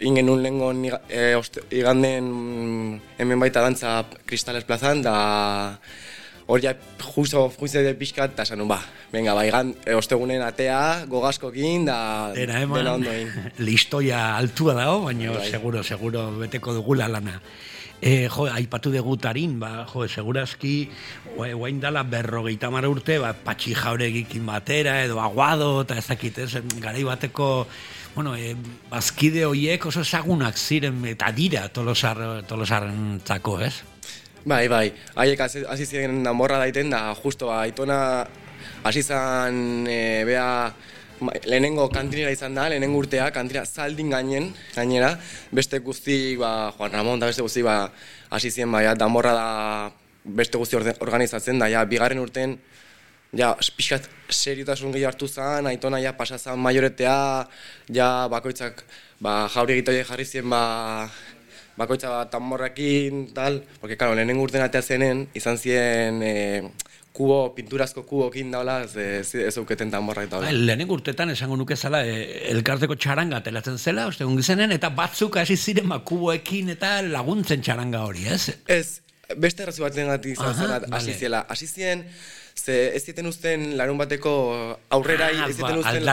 ingen 0.00 0.28
un 0.30 0.42
niga- 0.82 1.00
e, 1.08 1.34
iganden 1.70 3.00
hemen 3.18 3.40
baita 3.40 3.60
dantza 3.60 4.04
Cristales 4.24 4.64
plazan, 4.64 5.02
da 5.02 5.78
hor 6.46 6.60
ja 6.62 6.74
justo, 7.14 7.50
justo 7.58 7.78
de 7.82 7.94
pixkat, 7.94 8.32
eta 8.32 8.42
esan 8.46 8.58
nun, 8.58 8.68
ba, 8.68 8.80
venga, 9.12 9.34
ba, 9.34 9.44
igan, 9.44 9.74
e, 9.84 9.92
ostegunen 9.94 10.40
atea, 10.42 11.04
gogaskokin, 11.06 11.84
da 11.84 12.32
Dena 12.32 12.62
eman, 12.62 12.78
dena 12.78 12.94
ondo 12.94 13.10
listoia 13.58 14.36
altua 14.36 14.74
dago, 14.74 15.02
baina 15.04 15.32
Bai. 15.32 15.50
seguro, 15.50 15.82
seguro 15.82 16.30
beteko 16.38 16.72
dugula 16.72 17.08
lana. 17.08 17.42
E, 18.00 18.28
jo, 18.30 18.46
aipatu 18.46 18.92
dugu 18.94 19.16
tarin, 19.18 19.58
ba, 19.60 19.84
jo, 19.92 20.06
segurazki, 20.08 20.88
ua- 21.36 21.52
guain 21.52 21.80
dala 21.80 22.04
berrogeita 22.04 22.70
mara 22.70 22.88
urte, 22.88 23.18
ba, 23.18 23.34
patxi 23.34 23.74
jauregikin 23.74 24.46
batera, 24.46 25.02
edo 25.04 25.20
aguado, 25.20 25.82
eta 25.82 25.98
ez 25.98 26.06
dakit, 26.06 26.38
ez, 26.38 26.62
garai 26.80 27.02
bateko, 27.04 27.66
bueno, 28.14 28.34
e, 28.36 28.54
bazkide 28.90 29.44
hoiek 29.46 29.84
oso 29.86 30.02
ezagunak 30.06 30.58
ziren, 30.58 31.04
eta 31.10 31.30
dira 31.32 31.68
tolosar, 31.68 32.42
tolosarrentzako, 32.48 33.60
ez? 33.66 33.74
Bai, 34.48 34.66
bai, 34.70 34.86
haiek 35.18 35.40
hasi 35.44 35.84
ziren 35.84 36.22
danborra 36.24 36.60
daiten, 36.62 36.90
da 36.90 37.12
justo 37.18 37.50
ba, 37.50 37.62
aitona 37.66 37.98
hasi 38.86 39.02
zan 39.02 39.86
e, 39.90 40.24
bea 40.24 40.72
lehenengo 41.44 41.88
kantinera 41.90 42.30
izan 42.32 42.54
da, 42.54 42.68
lehenengo 42.70 43.00
urtea, 43.02 43.28
kantina 43.34 43.64
zaldin 43.66 44.10
gainen, 44.14 44.52
gainera, 44.76 45.16
beste 45.52 45.80
guzti, 45.84 46.36
ba, 46.38 46.72
Juan 46.78 46.94
Ramon 46.94 47.20
da 47.20 47.28
beste 47.30 47.42
guzti, 47.42 47.64
ba, 47.66 47.90
hasi 48.30 48.52
ziren, 48.54 48.72
ba, 48.72 48.82
ja, 48.86 48.94
danborra 48.94 49.34
da 49.34 49.48
beste 50.24 50.58
guzti 50.60 50.78
organizatzen, 50.78 51.58
da, 51.58 51.68
ja, 51.72 51.84
bigarren 51.88 52.22
urten, 52.22 52.58
ja, 53.36 53.54
pixkat 53.76 54.08
seriotasun 54.30 54.92
gehi 54.92 55.04
hartu 55.08 55.28
zan, 55.28 55.66
aitona 55.66 56.00
ja 56.00 56.14
pasa 56.16 56.38
zan 56.38 56.60
majoretea, 56.60 57.18
ja 57.92 58.10
bakoitzak 58.30 58.84
ba, 59.20 59.48
jauri 59.52 59.78
egitoie 59.78 60.04
jarri 60.04 60.24
zien 60.24 60.48
ba, 60.50 61.08
bakoitza 61.78 62.10
bat 62.10 62.30
tamborrakin, 62.32 63.28
tal, 63.34 63.62
porque, 63.80 63.96
claro, 63.96 64.14
lehenengo 64.18 64.42
urten 64.46 64.64
atea 64.64 64.82
zenen, 64.82 65.26
izan 65.38 65.58
ziren 65.58 66.22
e, 66.26 66.34
kubo, 67.14 67.52
pinturazko 67.54 68.04
kubokin 68.06 68.50
daula, 68.54 68.80
ez, 68.86 68.96
ez, 69.38 69.54
euketen 69.60 69.92
tamborrak 69.92 70.30
daula. 70.32 70.50
Bai, 70.50 70.56
lehenengo 70.58 70.98
urtetan 70.98 71.30
esango 71.34 71.58
nuke 71.60 71.76
zala 71.76 72.02
e, 72.06 72.24
elkarteko 72.52 72.98
txaranga 72.98 73.42
telatzen 73.46 73.78
zela, 73.78 74.08
uste 74.10 74.26
gizenen, 74.38 74.74
eta 74.74 74.90
batzuk 74.94 75.38
hasi 75.42 75.56
ziren 75.56 75.86
makuboekin 75.92 76.74
eta 76.74 76.98
laguntzen 77.06 77.62
txaranga 77.62 78.02
hori, 78.08 78.26
ez? 78.34 78.58
Ez, 78.66 79.00
beste 79.36 79.62
arrazoi 79.62 79.86
baten 79.86 80.10
gati 80.10 80.34
izan 80.34 80.54
zen, 80.56 80.92
hasi 80.98 81.14
ziela. 81.14 81.44
Hasi 81.52 81.70
zien, 81.70 82.04
ze 82.58 82.90
ez 82.94 83.02
zieten 83.04 83.26
uzten 83.26 83.76
larun 83.76 83.98
bateko 83.98 84.32
aurrera, 84.90 85.26
Ah, 85.26 85.48
ez 85.48 85.56
zieten 85.56 85.74
ba, 85.74 85.78
uzten 85.80 86.04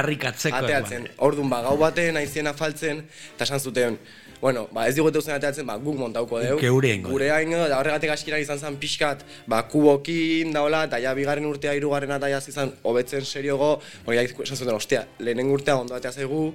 ateatzen. 0.54 1.02
vale. 1.08 1.14
Orduan, 1.18 1.50
ba, 1.50 1.62
gau 1.62 1.78
baten 1.78 2.18
aizien 2.18 2.48
afaltzen, 2.48 3.04
eta 3.36 3.44
esan 3.44 3.60
zuten, 3.60 3.98
bueno, 4.42 4.68
ba, 4.72 4.88
ez 4.88 4.96
digute 4.96 5.20
uzten 5.22 5.36
ateatzen, 5.36 5.66
ba, 5.68 5.78
guk 5.82 5.98
montauko 6.00 6.40
deu. 6.44 6.58
Geure 6.62 6.92
egingo 6.94 7.14
Gure 7.14 7.30
egingo, 7.34 7.66
da 7.72 7.80
horregatik 7.80 8.14
askira 8.14 8.40
izan 8.42 8.60
zen 8.60 8.80
pixkat, 8.82 9.24
ba, 9.52 9.64
kubokin 9.72 10.54
daola, 10.56 10.86
eta 10.90 11.00
ja 11.04 11.14
bigarren 11.18 11.48
urtea, 11.50 11.76
hirugarren 11.78 12.16
eta 12.18 12.32
ja 12.32 12.42
izan 12.54 12.74
hobetzen 12.84 13.26
seriogo, 13.26 13.80
hori 14.06 14.20
ja 14.20 14.26
esan 14.26 14.58
zuten, 14.58 14.76
ostia, 14.76 15.06
lehenengo 15.20 15.56
urtea 15.58 15.78
ondo 15.80 15.96
atea 15.96 16.12
zaigu, 16.12 16.52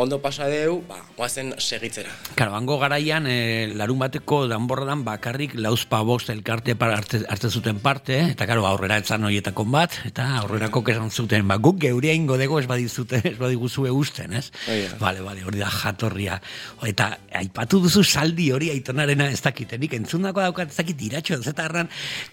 ondo 0.00 0.20
pasa 0.22 0.46
deu, 0.48 0.80
ba, 0.88 0.98
goazen 1.16 1.52
segitzera. 1.58 2.12
Karo, 2.38 2.54
hango 2.56 2.78
garaian, 2.80 3.26
e, 3.28 3.68
larun 3.76 4.00
bateko 4.00 4.42
danborradan 4.50 5.04
bakarrik 5.04 5.54
lauzpa 5.58 6.00
bost 6.06 6.30
elkarte 6.32 6.76
para 6.78 6.96
hartze, 6.98 7.22
hartzen 7.28 7.50
zuten 7.50 7.80
parte, 7.82 8.18
eta 8.32 8.46
karo, 8.48 8.64
aurrera 8.68 9.00
etzan 9.02 9.24
horietako 9.28 9.66
bat, 9.70 9.98
eta 10.08 10.26
aurrerako 10.40 10.84
esan 10.90 11.10
zuten, 11.10 11.46
ba, 11.48 11.58
guk 11.60 11.80
geurea 11.82 12.14
ingo 12.16 12.38
dugu 12.40 12.60
ez 12.60 12.66
badizute, 12.70 13.20
ez 13.32 13.36
badiguzue 13.38 13.92
usten, 13.92 14.32
ez? 14.40 14.48
Hori 14.66 14.86
da. 14.86 15.00
Vale, 15.02 15.24
vale, 15.26 15.44
hori 15.44 15.60
da 15.60 15.70
jatorria. 15.70 16.40
Eta 16.86 17.10
aipatu 17.38 17.80
duzu 17.84 18.02
saldi 18.02 18.50
hori 18.52 18.70
aitonarena 18.72 19.28
ez 19.30 19.40
dakitenik, 19.44 19.94
entzundako 20.00 20.42
daukat 20.42 20.72
ez 20.72 20.78
dakit 20.80 21.02
iratxo, 21.08 21.38
ez 21.38 21.52
eta 21.52 21.66
erran 21.68 21.90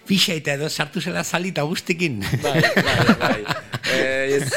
pixa 0.08 0.36
eta 0.38 0.56
edo 0.58 0.70
sartu 0.70 1.02
zela 1.02 1.24
saldi 1.24 1.54
eta 1.54 1.66
guztikin. 1.70 2.22
Bai, 2.44 2.62
bai, 2.62 3.18
bai. 3.22 3.42
Eh, 3.94 4.40
ez, 4.40 4.50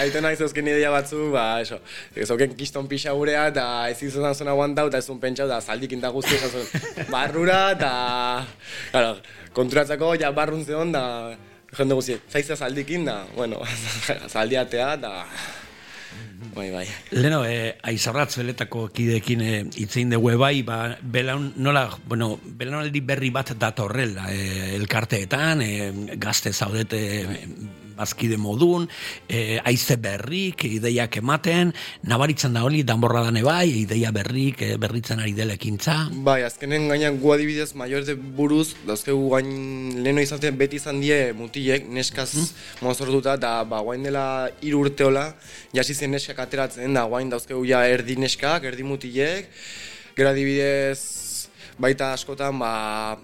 aitona 0.00 0.32
izozken 0.34 0.68
ideia 0.70 0.90
batzu, 0.92 1.30
ba, 1.34 1.46
eso, 1.64 1.80
ezoken 2.16 2.54
kiston 2.58 2.88
pixa 2.90 3.14
gurea, 3.16 3.48
eta 3.52 3.66
ez 3.90 3.98
izan 4.06 4.34
zuen 4.34 4.52
aguantau, 4.52 4.86
eta 4.90 5.02
ez 5.02 5.10
un 5.12 5.20
pentsau, 5.22 5.48
da 5.50 5.60
saldikin 5.60 6.02
da 6.04 6.12
guzti 6.14 6.36
esan 6.38 6.52
zuen 6.52 7.10
barrura, 7.12 7.60
eta, 7.76 7.90
claro, 8.92 9.16
konturatzako, 9.56 10.14
ja 10.20 10.32
barrun 10.36 10.64
zeon, 10.64 10.92
da, 10.94 11.04
jende 11.76 11.98
guzti, 11.98 12.18
zaizza 12.30 12.56
saldikin, 12.56 13.06
da, 13.08 13.22
bueno, 13.36 13.62
zaldiatea, 14.34 14.94
da, 15.02 15.14
Bai, 16.54 16.70
bai. 16.70 16.86
Leno, 17.16 17.44
eh, 17.44 17.76
aizarratz 17.82 18.36
beletako 18.40 18.86
kideekin 18.92 19.42
eh, 19.44 19.62
itzein 19.82 20.10
dugu 20.12 20.34
bai, 20.40 20.62
ba, 20.66 20.96
belaun, 21.00 21.52
nola, 21.56 21.86
bueno, 22.08 22.36
belaunaldi 22.44 23.00
berri 23.00 23.30
bat 23.30 23.54
datorrela 23.60 24.28
eh, 24.32 24.74
elkarteetan, 24.76 25.62
eh, 25.62 25.90
gazte 26.20 26.52
zaudete 26.52 27.02
eh, 27.22 27.40
bazkide 27.96 28.36
modun, 28.36 28.88
eh, 29.28 29.58
aize 29.64 29.96
berrik, 29.96 30.64
ideiak 30.68 31.16
ematen, 31.22 31.72
nabaritzen 32.04 32.54
da 32.54 32.62
hori, 32.66 32.82
danborradan 32.86 33.40
bai, 33.44 33.82
ideia 33.82 34.12
berrik, 34.12 34.62
eh, 34.62 34.76
berritzen 34.76 35.20
ari 35.20 35.32
dela 35.32 35.54
ekintza. 35.54 35.96
Bai, 36.12 36.42
azkenen 36.44 36.88
gainan 36.88 37.18
gu 37.20 37.32
adibidez 37.32 37.72
maiorte 37.74 38.14
buruz, 38.14 38.74
dauzkegu 38.86 39.30
gain 39.30 40.02
leno 40.04 40.20
izaten 40.20 40.56
beti 40.56 40.76
izan 40.76 41.00
die 41.00 41.32
mutilek, 41.32 41.88
neskaz 41.88 42.52
mozortuta, 42.82 43.36
da 43.36 43.64
ba, 43.64 43.80
guain 43.80 44.02
dela 44.02 44.48
hiru 44.62 44.84
urteola, 44.86 45.34
jasi 45.72 45.94
zen 45.94 46.10
neskak 46.10 46.38
ateratzen, 46.38 46.94
da 46.94 47.06
guain 47.08 47.30
dauzkegu 47.30 47.64
ja 47.64 47.86
erdi 47.88 48.16
neskak, 48.16 48.64
erdi 48.64 48.82
mutilek, 48.82 49.48
gero 50.16 50.30
adibidez 50.32 51.48
baita 51.78 52.12
askotan, 52.16 52.58
ba, 52.58 53.16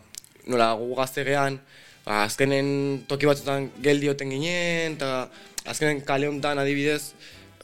nola 0.46 0.72
gu 0.76 0.94
gaztegean, 0.96 1.60
ba, 2.06 2.24
azkenen 2.24 3.04
toki 3.10 3.28
batzutan 3.28 3.68
geldioten 3.84 4.32
ginen, 4.32 4.96
eta 4.98 5.28
azkenen 5.68 6.02
kale 6.06 6.28
honetan 6.30 6.58
adibidez, 6.62 7.12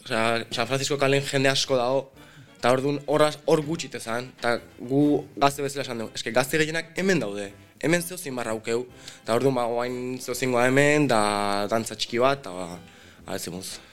osea, 0.04 0.44
San 0.50 0.68
Francisco 0.70 0.98
kalen 1.00 1.24
jende 1.26 1.50
asko 1.50 1.78
dago, 1.78 2.04
eta 2.58 2.72
orduan 2.74 3.00
horraz 3.06 3.36
hor 3.46 3.62
gutxi 3.66 3.90
tezan, 3.92 4.30
eta 4.38 4.58
gu 4.78 5.02
gazte 5.36 5.64
bezala 5.64 5.86
esan 5.86 6.04
dugu, 6.04 6.14
eske 6.18 6.34
gazte 6.34 6.60
gehienak 6.60 6.94
hemen 6.98 7.22
daude, 7.22 7.50
hemen 7.82 8.02
zeo 8.02 8.18
zin 8.18 8.38
barra 8.38 8.54
aukeu, 8.56 8.86
eta 9.22 9.34
orduan 9.38 9.58
ba, 9.58 9.66
guain 9.70 10.18
zeo 10.22 10.34
zingoa 10.34 10.66
hemen, 10.70 11.06
da 11.10 11.20
dantza 11.70 11.98
txiki 11.98 12.22
bat, 12.22 12.42
eta 12.42 12.54
ba, 12.54 12.80
abetzimuz. 13.26 13.87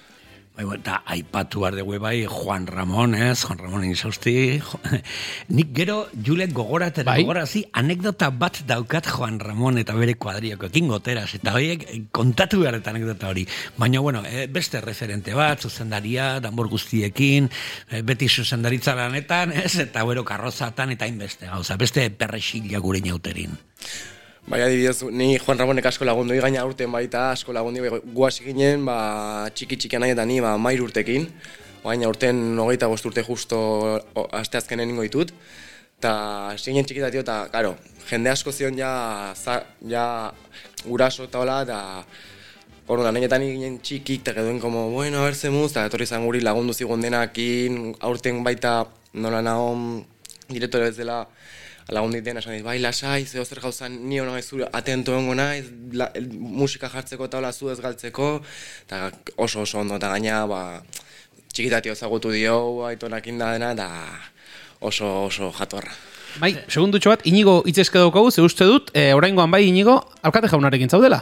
Bai, 0.56 0.64
eta 0.72 1.02
aipatu 1.12 1.66
behar 1.66 1.76
dugu 1.76 1.98
bai 2.00 2.22
Juan 2.32 2.64
Ramon, 2.68 3.12
ez? 3.16 3.44
Juan 3.44 3.60
Ramon 3.60 3.84
insausti. 3.84 4.62
Nik 5.58 5.74
gero 5.76 6.08
Julet 6.16 6.54
gogoratera 6.56 7.12
Bai. 7.12 7.26
gogorazi 7.26 7.66
anekdota 7.76 8.30
bat 8.32 8.62
daukat 8.64 9.10
Juan 9.12 9.42
Ramon 9.44 9.82
eta 9.84 9.98
bere 10.00 10.16
kuadrioko 10.16 10.70
ekin 10.72 10.88
goteraz. 10.88 11.28
Eta 11.36 11.58
horiek 11.58 11.84
eh, 11.90 12.02
kontatu 12.08 12.62
behar 12.64 12.80
eta 12.80 12.96
anekdota 12.96 13.34
hori. 13.34 13.44
Baina, 13.76 14.00
bueno, 14.00 14.24
eh, 14.24 14.48
beste 14.48 14.80
referente 14.80 15.36
bat, 15.36 15.60
zuzendaria, 15.60 16.40
danbor 16.40 16.72
guztiekin, 16.72 17.52
eh, 17.92 18.02
beti 18.08 18.32
zuzendaritza 18.32 18.96
lanetan, 18.96 19.52
ez? 19.52 19.76
Eta 19.84 20.08
gero 20.08 20.24
karrozatan 20.24 20.96
eta 20.96 21.04
hainbeste 21.04 21.52
gauza. 21.52 21.76
Beste 21.76 22.08
perrexila 22.16 22.80
gure 22.80 23.04
inauterin. 23.04 23.60
Bai, 24.46 24.62
adibidez, 24.62 25.02
ni 25.10 25.40
Juan 25.40 25.58
Ramonek 25.58 25.88
asko 25.90 26.06
lagundu, 26.06 26.36
gaina 26.38 26.62
urten 26.70 26.92
baita 26.94 27.32
asko 27.32 27.50
lagundu, 27.50 27.82
gu 28.14 28.26
hasi 28.28 28.44
ginen, 28.46 28.84
ba, 28.86 29.50
txiki 29.50 29.74
txiki 29.74 29.98
nahi 29.98 30.14
eta 30.14 30.22
ni, 30.22 30.38
ba, 30.38 30.52
mair 30.62 30.84
urtekin, 30.86 31.26
gaina 31.82 32.12
urten 32.12 32.60
hogeita 32.62 32.86
bost 32.86 33.08
urte 33.10 33.24
justo 33.26 33.58
aste 34.38 34.60
azkenen 34.60 34.86
ningo 34.92 35.02
ditut, 35.02 35.34
eta 35.98 36.12
hasi 36.52 36.70
ginen 36.70 36.86
txikita 36.86 37.10
tio, 37.10 37.24
eta, 37.26 37.40
karo, 37.50 37.74
jende 38.06 38.30
asko 38.30 38.54
zion 38.54 38.78
ja, 38.78 38.92
za, 39.34 39.64
ja 39.90 40.06
guraso 40.86 41.26
eta 41.26 41.42
hola, 41.42 41.64
eta 41.66 41.80
Orduan, 42.86 43.16
nahinetan 43.18 43.42
ginen 43.42 43.80
txikik, 43.82 44.22
eta 44.22 44.36
geduen, 44.38 44.60
como, 44.62 44.92
bueno, 44.94 45.24
a 45.24 45.26
ver 45.26 45.34
zemuz, 45.34 45.72
eta 45.72 45.88
etorri 45.90 46.06
izan 46.06 46.30
guri 46.30 46.44
lagundu 46.46 46.78
zigun 46.78 47.02
denakin, 47.02 47.96
aurten 47.98 48.46
baita 48.46 48.84
nola 49.18 49.42
nahon 49.42 50.04
direktore 50.52 50.92
bezala 50.92 51.24
lagun 51.94 52.16
diten, 52.16 52.38
esan 52.38 52.56
dit, 52.56 52.64
bai, 52.66 52.80
lasai, 52.82 53.26
zeo 53.30 53.46
zer 53.46 53.62
gauzan 53.62 53.98
ni 54.10 54.20
hona 54.20 54.42
zure 54.42 54.70
atento 54.74 55.14
egongo 55.14 55.36
naiz, 55.38 55.66
la, 55.94 56.10
el, 56.18 56.30
musika 56.34 56.90
jartzeko 56.90 57.28
eta 57.30 57.38
hola 57.38 57.52
zu 57.54 57.70
ez 57.70 57.80
galtzeko, 57.80 58.30
eta 58.88 59.12
oso 59.38 59.62
oso 59.62 59.80
ondo, 59.84 60.00
eta 60.02 60.10
gaina, 60.16 60.46
ba, 60.50 60.62
txikitatio 61.54 61.94
ezagutu 61.94 62.34
dio, 62.34 62.58
aitonakin 62.90 63.38
da 63.38 63.54
dena, 63.54 63.72
eta 63.78 63.90
oso 64.82 65.12
oso 65.28 65.52
jatorra. 65.60 65.94
Bai, 66.42 66.52
segundutxo 66.68 67.14
bat, 67.14 67.22
inigo 67.30 67.62
itzeske 67.70 68.02
daukagu, 68.02 68.32
ze 68.32 68.42
uste 68.44 68.66
dut, 68.68 68.90
e, 68.94 69.14
oraingoan 69.16 69.54
bai 69.54 69.64
inigo, 69.70 70.02
alkate 70.26 70.50
jaunarekin 70.52 70.90
zaudela. 70.90 71.22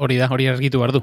Hori 0.00 0.16
da, 0.16 0.30
hori 0.32 0.46
argitu 0.48 0.80
behar 0.80 0.94
du. 0.96 1.02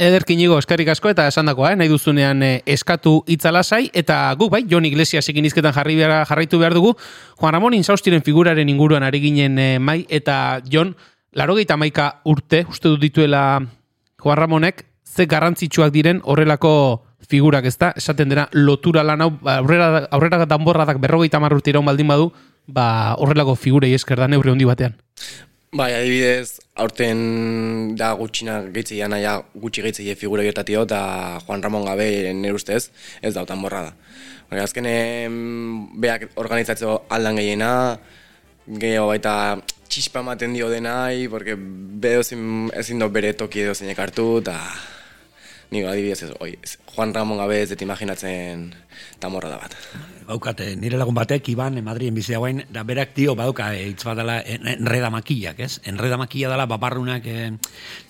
Ederkin 0.00 0.40
igo, 0.40 0.56
eskarik 0.56 0.88
asko 0.88 1.10
eta 1.12 1.26
esandakoa, 1.28 1.72
eh? 1.72 1.76
nahi 1.76 1.90
duzunean 1.92 2.42
eh, 2.42 2.62
eskatu 2.66 3.18
itzalasai, 3.28 3.90
eta 3.92 4.16
guk 4.40 4.50
bai, 4.54 4.62
Jon 4.68 4.86
Iglesiasekin 4.88 5.44
izketan 5.44 5.74
jarri 5.76 5.98
behar, 5.98 6.24
jarraitu 6.28 6.58
behar 6.58 6.72
dugu, 6.72 6.94
Juan 7.40 7.52
Ramon 7.52 7.76
Insaustiren 7.76 8.24
figuraren 8.24 8.68
inguruan 8.72 9.04
ari 9.04 9.20
ginen 9.20 9.58
eh, 9.58 9.78
mai, 9.78 10.06
eta 10.08 10.62
Jon, 10.64 10.94
laro 11.32 11.56
maika 11.76 12.22
urte, 12.24 12.64
uste 12.68 12.88
dut 12.88 13.00
dituela 13.00 13.60
Juan 14.22 14.38
Ramonek, 14.38 14.86
ze 15.04 15.26
garrantzitsuak 15.26 15.92
diren 15.92 16.22
horrelako 16.24 17.04
figurak 17.28 17.66
ez 17.66 17.76
da, 17.78 17.92
esaten 17.96 18.28
dena 18.28 18.48
lotura 18.52 19.02
lan 19.02 19.20
hau, 19.20 19.30
ba, 19.30 19.58
aurrera, 19.58 20.08
aurrera 20.10 20.46
danborradak 20.46 20.98
berrogeita 20.98 21.38
iraun 21.66 21.84
baldin 21.84 22.08
badu, 22.08 22.32
ba, 22.66 23.14
horrelako 23.18 23.54
figurei 23.54 23.94
esker 23.94 24.18
da 24.18 24.28
neurri 24.28 24.50
handi 24.50 24.64
batean. 24.64 24.94
Bai, 25.72 25.88
adibidez, 25.96 26.60
aurten 26.76 27.20
da 27.96 28.10
gutxina 28.18 28.58
gehitzea 28.74 29.06
naia 29.08 29.38
gutxi 29.56 29.80
gehitzea 29.80 30.18
figura 30.20 30.42
gertatio 30.44 30.82
eta 30.84 30.98
Juan 31.46 31.62
Ramon 31.64 31.86
gabe 31.88 32.08
nire 32.36 32.52
ustez 32.52 32.90
ez 33.24 33.32
dautan 33.32 33.62
borra 33.64 33.80
da. 33.86 33.94
Baina 34.50 34.66
azkenen 34.68 35.38
beak 36.04 36.26
organizatzeo 36.36 36.98
aldan 37.08 37.40
gehiena, 37.40 37.70
gehiago 38.68 39.06
baita 39.14 39.34
txispa 39.88 40.20
ematen 40.20 40.52
dio 40.52 40.68
denai, 40.68 41.24
porque 41.32 41.56
bedo 41.56 42.20
ezin, 42.20 42.68
ezin 42.76 43.00
do 43.00 43.08
bere 43.08 43.32
toki 43.32 43.64
edo 43.64 43.72
zeinek 43.72 44.04
hartu, 44.04 44.26
eta 44.44 44.58
nire 45.72 45.88
adibidez 45.88 46.22
ez, 46.26 46.30
oi, 46.44 46.54
Juan 46.92 47.14
Ramon 47.16 47.38
gabe 47.40 47.62
ez 47.64 47.68
dut 47.72 47.80
imaginatzen 47.82 48.68
tamorra 49.22 49.48
da 49.54 49.58
bat. 49.62 49.76
Baukate, 50.28 50.66
nire 50.78 50.98
lagun 51.00 51.14
batek, 51.16 51.48
Iban, 51.48 51.78
eh, 51.78 51.82
Madrien 51.82 52.14
bizi 52.14 52.34
dagoen, 52.34 52.60
da 52.70 52.82
berak 52.86 53.14
dio, 53.16 53.32
badauka, 53.34 53.70
eh, 53.74 53.88
hitz 53.88 54.04
bat 54.04 54.16
dela, 54.18 54.36
en- 54.44 54.68
enreda 54.68 55.08
makillak, 55.10 55.58
ez? 55.64 55.80
Enreda 55.88 56.16
makilla 56.20 56.50
dela, 56.52 56.66
babarrunak, 56.66 57.24
eh, 57.26 57.50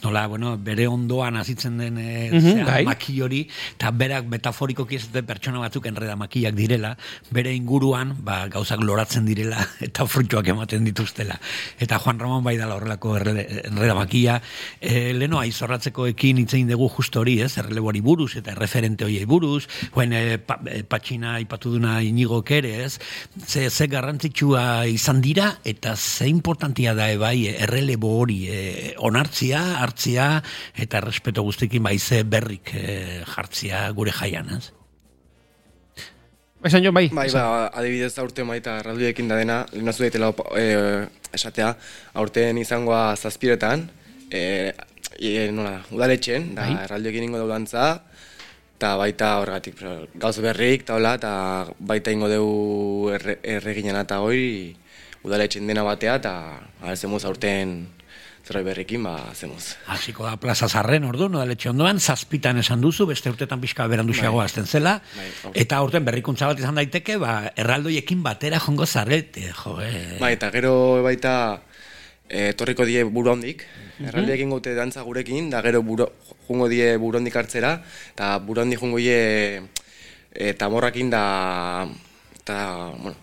nola, 0.03 0.27
bueno, 0.27 0.57
bere 0.59 0.87
ondoan 0.91 1.37
azitzen 1.37 1.79
den 1.79 1.99
eh, 1.99 2.31
zea, 2.41 2.65
bai. 2.67 2.85
maki 2.85 3.21
hori, 3.23 3.41
eta 3.77 3.91
berak 3.93 4.27
metaforikoki 4.27 4.97
ez 4.97 5.07
dute 5.07 5.23
pertsona 5.23 5.63
batzuk 5.63 5.87
enreda 5.87 6.17
makillak 6.17 6.55
direla, 6.59 6.97
bere 7.31 7.55
inguruan, 7.55 8.17
ba, 8.25 8.49
gauzak 8.49 8.83
loratzen 8.83 9.25
direla, 9.25 9.63
eta 9.81 10.05
fruituak 10.07 10.49
ematen 10.49 10.85
dituztela. 10.85 11.39
Eta 11.81 11.99
Juan 12.03 12.19
Ramon 12.19 12.45
bai 12.45 12.57
dala 12.59 12.77
horrelako 12.77 13.17
enreda 13.23 13.95
makilla, 13.95 14.41
eh, 14.81 15.13
leno 15.15 15.39
aizorratzeko 15.41 16.07
ekin 16.13 16.39
itzein 16.45 16.69
dugu 16.69 16.89
justo 16.91 17.21
hori, 17.21 17.41
ez? 17.41 17.52
Erreleboari 17.59 18.01
buruz, 18.01 18.37
eta 18.37 18.55
referente 18.55 19.05
hoiei 19.05 19.25
buruz, 19.27 19.67
Buen, 19.95 20.13
eh, 20.13 20.39
pa, 20.39 20.59
eh, 20.67 20.83
patxina 20.85 21.39
ipatu 21.41 21.73
duna 21.75 22.01
inigo 22.03 22.43
ere, 22.49 22.85
ez? 22.85 22.99
Ze, 23.47 23.71
ze 23.71 23.87
garrantzitsua 23.87 24.87
izan 24.87 25.21
dira, 25.21 25.59
eta 25.65 25.97
ze 25.97 26.29
importantia 26.29 26.95
da 26.95 27.11
ebai 27.11 27.49
errelebo 27.49 28.19
hori 28.21 28.47
eh, 28.49 28.95
onartzia, 28.99 29.81
hartzia, 29.83 30.43
eta 30.75 31.01
respeto 31.01 31.43
guztikin 31.43 31.83
bai 31.83 31.99
ze 31.99 32.23
berrik 32.25 32.75
eh, 32.75 33.25
jartzia 33.27 33.91
gure 33.93 34.13
jaian, 34.13 34.49
ez? 34.57 34.73
Esan 36.63 36.85
jo, 36.85 36.93
bai. 36.95 37.09
Bai, 37.11 37.27
ba, 37.35 37.67
adibidez 37.75 38.15
aurten 38.23 38.47
baita 38.47 38.77
erraldoiekin 38.79 39.27
da 39.29 39.37
dena, 39.41 39.65
lehenazu 39.73 40.05
daitela 40.05 40.29
e, 40.55 40.67
esatea, 41.35 41.73
aurten 42.15 42.61
izangoa 42.63 43.17
zazpiretan, 43.17 43.89
e, 44.31 44.71
e, 45.19 45.51
nola, 45.53 45.79
da, 45.79 45.97
udaletxen, 45.97 46.55
da, 46.57 46.67
Bai. 46.67 46.85
erraldioekin 46.85 47.29
ingo 47.29 47.47
dantza, 47.49 48.03
eta 48.77 48.97
baita 48.99 49.39
horregatik, 49.39 49.79
gauz 50.19 50.37
berrik, 50.43 50.83
eta 50.87 50.97
hola, 50.99 51.15
eta 51.21 51.33
baita 51.79 52.11
ingo 52.15 52.29
dugu 52.31 53.11
erre, 53.15 53.39
erreginen 53.43 53.99
eta 54.01 54.21
hori, 54.25 54.75
udaletxen 55.23 55.67
dena 55.71 55.85
batea, 55.87 56.17
eta 56.19 56.97
zemuz 56.97 57.25
aurten 57.25 57.83
zerbait 58.43 58.67
berrikin, 58.67 59.05
ba, 59.07 59.31
zemuz. 59.35 59.77
Hasiko 59.87 60.25
da 60.27 60.35
plaza 60.41 60.67
zarren 60.69 61.05
ordu, 61.07 61.29
nodaletxe 61.31 61.71
ondoan, 61.71 62.01
zazpitan 62.03 62.59
esan 62.59 62.81
duzu, 62.83 63.07
beste 63.07 63.31
urtetan 63.31 63.61
pixka 63.63 63.87
beranduxeago 63.87 64.41
Bai. 64.41 64.47
azten 64.51 64.67
zela, 64.67 64.97
Bai, 65.15 65.29
ok. 65.51 65.59
eta 65.63 65.79
aurten 65.79 66.05
berrikuntza 66.05 66.49
bat 66.51 66.59
izan 66.59 66.81
daiteke, 66.81 67.21
ba, 67.23 67.53
erraldoiekin 67.57 68.23
batera 68.27 68.59
jongo 68.63 68.87
zarete, 68.87 69.53
jo, 69.63 69.77
eh. 69.81 70.19
Bai, 70.21 70.33
eta 70.35 70.51
gero 70.51 70.75
baita 71.07 71.37
e, 72.29 72.49
etorriko 72.51 72.85
die 72.89 73.05
buru 73.05 73.37
handik, 73.37 73.63
erraldeekin 74.01 74.51
gote 74.51 74.75
dantza 74.75 75.03
gurekin, 75.03 75.51
da 75.51 75.63
gero 75.63 75.83
buro, 75.83 76.09
jungo 76.49 76.69
die 76.69 76.97
buru 76.99 77.19
handik 77.19 77.37
hartzera, 77.37 77.75
eta 78.15 78.39
buru 78.39 78.63
handik 78.63 78.81
jungo 78.81 78.99
die 79.03 79.61
e, 80.33 80.53
tamorrakin 80.55 81.11
da, 81.11 81.25
eta, 82.41 82.59
bueno, 82.97 83.17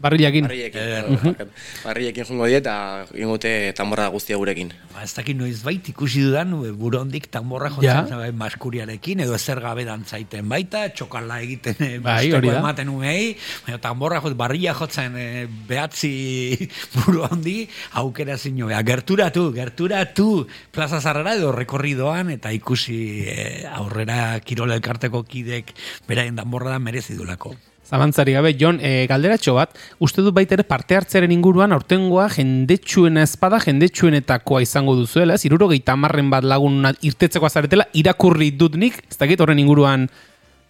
Barrilakin. 0.00 0.44
barriekin, 0.46 0.80
Eh, 0.80 1.46
barriekin 1.84 2.24
jungo 2.24 2.46
die, 2.46 2.56
eta 2.56 3.06
ingote 3.14 3.72
tamorra 3.76 4.08
guztia 4.08 4.36
gurekin. 4.36 4.72
Ba, 4.94 5.02
ez 5.04 5.14
dakit 5.14 5.36
noiz 5.36 5.62
bait 5.62 5.88
ikusi 5.88 6.22
dudan 6.22 6.50
burondik 6.78 7.28
tamborra 7.30 7.68
jotzen 7.70 8.08
Ja. 8.10 8.26
ja. 8.26 8.32
maskuriarekin, 8.32 9.20
edo 9.20 9.34
ezer 9.34 9.60
gabe 9.60 9.84
dantzaiten 9.84 10.48
baita, 10.48 10.88
txokala 10.90 11.40
egiten 11.42 11.76
e, 11.78 11.98
Bai, 11.98 12.16
bosteko 12.26 12.36
hori 12.38 12.50
da. 12.50 12.58
ematen 12.58 12.88
umei, 12.88 13.36
baina 13.66 13.78
tamborra 13.80 14.20
jot, 14.20 14.34
barria 14.36 14.74
jotzen 14.74 15.16
e, 15.16 15.46
behatzi 15.68 16.68
burondi, 16.94 17.68
aukera 18.02 18.36
zinobea. 18.38 18.82
Gerturatu, 18.82 19.52
gerturatu, 19.52 20.46
plaza 20.70 21.00
zarrara 21.00 21.34
edo 21.38 21.52
rekorridoan, 21.52 22.30
eta 22.30 22.52
ikusi 22.52 22.98
e, 23.28 23.66
aurrera 23.70 24.40
kirola 24.40 24.74
elkarteko 24.80 25.22
kidek 25.24 25.74
beraien 26.08 26.36
danborra 26.36 26.70
da 26.70 26.78
merezi 26.78 27.14
dulako. 27.14 27.54
Zalantzari 27.90 28.36
gabe, 28.36 28.54
Jon, 28.54 28.78
e, 28.78 29.06
galderatxo 29.10 29.56
bat, 29.56 29.74
uste 29.98 30.22
dut 30.22 30.34
baita 30.36 30.54
ere 30.54 30.62
parte 30.62 30.94
hartzearen 30.94 31.32
inguruan 31.34 31.74
aurtengoa 31.74 32.28
jendetsuena 32.36 33.24
espada, 33.26 33.58
jendetsuenetakoa 33.64 34.62
izango 34.62 34.94
duzuela, 34.94 35.34
ez? 35.34 35.44
Irurogeita 35.48 35.96
hamarren 35.98 36.30
bat 36.30 36.46
lagun 36.46 36.86
irtetzeko 37.02 37.50
azaretela, 37.50 37.88
irakurri 37.98 38.52
dut 38.54 38.78
nik, 38.78 39.02
ez 39.10 39.18
dakit 39.18 39.42
horren 39.42 39.58
inguruan 39.58 40.06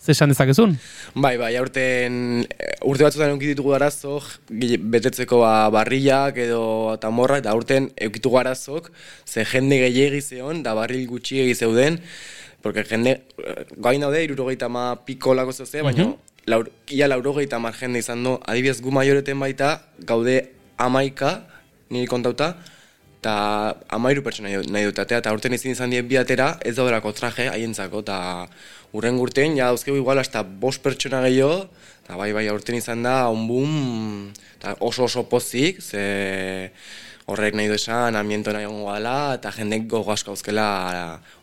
zesan 0.00 0.32
dezakezun? 0.32 0.78
Bai, 1.14 1.34
bai, 1.36 1.52
aurten 1.60 2.46
eh, 2.48 2.72
urte 2.88 3.04
batzutan 3.04 3.34
euki 3.34 3.50
ditugu 3.52 3.74
arazo 3.76 4.16
gile- 4.48 4.80
betetzeko 4.80 5.42
ba, 5.42 5.68
barrilak 5.74 6.40
edo 6.40 6.96
tamorra 7.02 7.42
eta 7.42 7.52
aurten 7.52 7.90
eukitugu 8.08 8.40
arazok 8.40 8.90
ze 9.26 9.44
jende 9.44 9.76
gehiegi 9.84 10.22
zeon 10.22 10.62
da 10.64 10.72
barril 10.74 11.06
gutxiegi 11.10 11.54
zeuden 11.54 12.00
porque 12.62 12.84
jende 12.88 13.20
eh, 13.44 13.66
gain 13.76 14.00
daude 14.00 14.24
irurogeita 14.24 14.68
ma 14.72 14.94
piko 15.04 15.34
lako 15.34 15.52
zeuze, 15.52 15.84
baina 15.84 16.14
laur, 16.50 16.68
ia 16.90 17.08
laurogeita 17.08 17.58
mar 17.62 17.74
jende 17.78 18.02
izan 18.02 18.24
do 18.26 18.38
adibidez 18.46 18.80
gu 18.82 18.90
maioreten 18.90 19.38
baita 19.40 19.80
gaude 20.10 20.36
amaika 20.78 21.40
niri 21.90 22.06
kontauta 22.10 22.54
eta 23.20 23.76
amairu 23.92 24.22
pertsona 24.24 24.48
nahi 24.48 24.86
dut- 24.88 25.12
eta 25.12 25.32
urten 25.36 25.52
izin 25.52 25.74
izan 25.74 25.90
dien 25.92 26.06
bi 26.08 26.16
atera, 26.16 26.54
ez 26.64 26.72
daudelako 26.76 27.12
traje 27.12 27.50
haientzako, 27.52 28.00
eta 28.00 28.48
urren 28.96 29.18
urtean, 29.20 29.58
ja 29.58 29.68
dauzkegu 29.68 29.98
igual 30.00 30.18
hasta 30.22 30.42
bost 30.42 30.80
pertsona 30.80 31.20
gehiago, 31.26 31.68
eta 32.04 32.16
bai, 32.16 32.30
bai, 32.32 32.46
aurten 32.48 32.78
izan 32.80 33.04
da, 33.04 33.28
onbun, 33.28 34.32
eta 34.56 34.72
oso 34.80 35.04
oso 35.04 35.26
pozik, 35.28 35.82
ze 35.84 36.72
horrek 37.34 37.56
nahi 37.58 37.68
du 37.70 37.76
esan, 37.76 38.16
ambiento 38.16 38.52
nahi 38.52 38.66
gongo 38.68 38.90
gala, 38.92 39.34
eta 39.38 39.52
jendek 39.54 39.86
gogo 39.90 40.12
asko 40.12 40.34
auzkela 40.34 40.66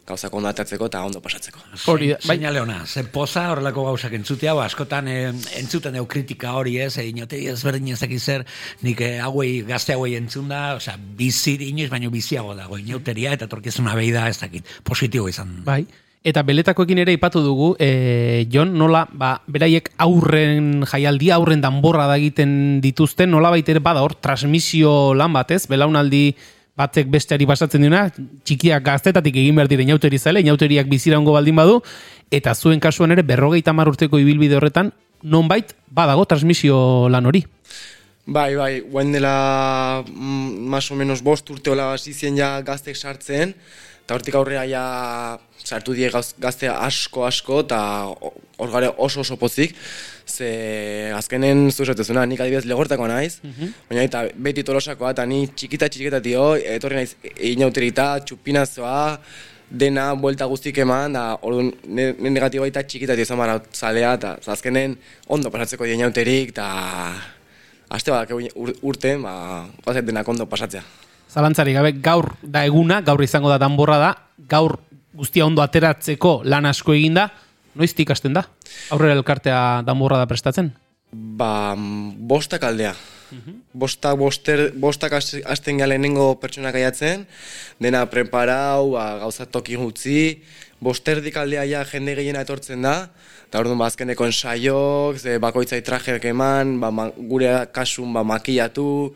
gauzak 0.08 0.34
ondo 0.40 0.48
atatzeko 0.48 0.88
eta 0.88 1.02
ondo 1.04 1.20
pasatzeko. 1.24 1.60
Hori 1.92 2.12
da, 2.14 2.18
bai. 2.22 2.38
Seinale 2.38 2.62
ona, 2.64 2.80
ze 2.88 3.04
poza 3.12 3.48
horrelako 3.52 3.84
gauzak 3.90 4.16
entzutea, 4.16 4.54
ba, 4.56 4.66
askotan 4.72 5.10
eh, 5.12 5.34
entzuten 5.60 5.98
deu 6.00 6.06
kritika 6.08 6.54
hori 6.56 6.78
ez, 6.86 6.94
e, 6.98 7.08
inote 7.12 7.42
ez 7.52 7.60
berdin 7.64 7.92
ez 7.94 8.22
zer, 8.22 8.46
nik 8.88 9.02
eh, 9.02 9.18
hauei, 9.20 9.62
gazte 9.68 9.98
hauei 9.98 10.16
entzun 10.16 10.48
da, 10.48 10.78
osea, 10.80 10.96
bizi 10.98 11.58
inoiz 11.68 11.90
baino 11.92 12.10
biziago 12.10 12.56
dago, 12.56 12.80
inauteria 12.80 13.36
eta 13.36 13.48
torkizuna 13.52 13.96
behi 13.96 14.12
da, 14.16 14.28
ez 14.30 14.40
dakit, 14.40 14.78
positibo 14.84 15.28
izan. 15.28 15.64
Bai. 15.68 15.84
Eta 16.26 16.42
beletakoekin 16.44 17.00
ere 17.04 17.14
ipatu 17.14 17.40
dugu, 17.46 17.76
e, 17.80 18.48
Jon, 18.52 18.74
nola, 18.78 19.06
ba, 19.14 19.38
beraiek 19.48 19.92
aurren 20.02 20.84
jaialdia, 20.90 21.38
aurren 21.38 21.62
danborra 21.62 22.08
da 22.10 22.18
egiten 22.18 22.82
dituzten, 22.82 23.32
nola 23.32 23.54
ere 23.56 23.80
bada 23.80 24.02
hor, 24.02 24.16
transmisio 24.16 25.14
lan 25.14 25.34
batez, 25.34 25.68
belaunaldi 25.68 26.36
batek 26.78 27.10
besteari 27.10 27.46
basatzen 27.50 27.82
duna, 27.82 28.08
txikiak 28.46 28.84
gaztetatik 28.86 29.36
egin 29.36 29.56
behar 29.58 29.70
dire 29.70 29.84
inauteri 29.84 30.20
zale, 30.20 30.42
inauteriak 30.42 30.88
biziraungo 30.88 31.34
baldin 31.34 31.56
badu, 31.56 31.82
eta 32.32 32.54
zuen 32.54 32.80
kasuan 32.80 33.12
ere 33.16 33.24
berrogeita 33.24 33.74
hamar 33.74 33.90
urteko 33.90 34.20
ibilbide 34.22 34.58
horretan, 34.60 34.92
nonbait 35.24 35.74
badago 35.90 36.26
transmisio 36.26 37.10
lan 37.10 37.26
hori. 37.26 37.44
Bai, 38.28 38.56
bai, 38.60 38.82
guain 38.84 39.14
dela 39.16 40.04
mm, 40.04 40.74
o 40.76 40.96
menos 41.00 41.22
bost 41.24 41.50
urte 41.50 41.72
hola 41.72 41.94
hasi 41.94 42.14
zien 42.14 42.36
ja 42.36 42.60
gaztek 42.62 42.98
sartzen, 42.98 43.56
eta 44.08 44.16
hortik 44.16 44.36
aurrera 44.40 44.62
ja 44.64 44.82
sartu 45.68 45.92
die 45.92 46.08
gazte 46.08 46.70
asko 46.72 47.26
asko, 47.28 47.58
eta 47.66 47.80
hor 48.08 48.70
gare 48.72 48.94
oso 49.04 49.20
oso 49.20 49.36
pozik, 49.36 49.74
ze 50.26 51.12
azkenen 51.12 51.68
zu 51.72 51.84
esatezuna, 51.84 52.24
nik 52.26 52.40
adibidez 52.40 52.64
legortako 52.70 53.10
naiz, 53.12 53.42
baina 53.90 54.06
eta 54.08 54.22
beti 54.48 54.64
tolosakoa, 54.64 55.12
eta 55.12 55.26
ni 55.28 55.42
txikita 55.48 55.90
txikita 55.92 56.22
tio, 56.24 56.56
etorri 56.56 57.02
naiz 57.02 57.16
inauterita, 57.52 58.06
txupinazoa, 58.24 59.20
dena 59.70 60.14
buelta 60.16 60.48
guztik 60.48 60.80
eman, 60.80 61.12
da 61.12 61.26
orduan 61.42 61.74
ne, 61.84 62.14
ne 62.16 62.32
negatiboa 62.32 62.70
eta 62.72 62.86
txikita 62.88 63.18
tio 63.20 63.36
bara 63.36 63.60
zalea, 63.74 64.14
eta 64.14 64.38
azkenen 64.56 64.96
ondo 65.28 65.52
pasatzeko 65.52 65.84
inauterik, 65.84 66.56
eta 66.56 66.70
Aste 67.88 68.12
bat, 68.12 68.32
ur, 68.32 68.74
urte, 68.84 69.14
ba, 69.24 69.66
gozet 69.86 70.04
denak 70.04 70.28
ondo 70.28 70.44
pasatzea. 70.46 70.82
Zalantzari 71.32 71.74
gabe, 71.76 71.92
gaur 72.04 72.32
da 72.42 72.64
eguna, 72.66 73.02
gaur 73.02 73.22
izango 73.24 73.50
da 73.52 73.58
danborra 73.62 73.98
da, 74.00 74.12
gaur 74.50 74.78
guztia 75.18 75.46
ondo 75.46 75.62
ateratzeko 75.64 76.42
lan 76.46 76.66
asko 76.70 76.96
eginda, 76.96 77.30
noiztik 77.78 78.12
hasten 78.14 78.38
da? 78.38 78.46
Aurrera 78.94 79.18
elkartea 79.18 79.84
damorra 79.86 80.22
da 80.22 80.28
prestatzen? 80.30 80.72
Ba, 81.12 81.76
mm, 81.76 82.28
bostak 82.28 82.64
aldea. 82.68 82.96
Bostak, 83.76 84.16
boster, 84.16 84.72
bostak 84.80 85.12
has- 85.12 85.42
hasten 85.44 85.78
gara 85.78 85.90
lehenengo 85.90 86.40
pertsonak 86.40 86.76
aiatzen, 86.76 87.26
dena 87.80 88.06
preparau, 88.08 88.92
ba, 88.94 89.18
gauzat 89.20 89.52
toki 89.52 89.76
gutzi, 89.76 90.44
bosterdik 90.80 91.36
aldea 91.36 91.66
ja 91.68 91.84
jende 91.86 92.16
gehiena 92.16 92.42
etortzen 92.42 92.82
da, 92.82 93.10
eta 93.50 93.60
orduan 93.60 93.78
ba, 93.78 93.88
azkeneko 93.92 94.26
ensaiok, 94.26 95.20
ze 95.20 95.38
bakoitzai 95.44 95.82
trajeak 95.84 96.24
eman, 96.32 96.80
ba, 96.80 97.12
gure 97.18 97.52
kasun 97.74 98.14
ba, 98.14 98.24
makillatu, 98.24 99.14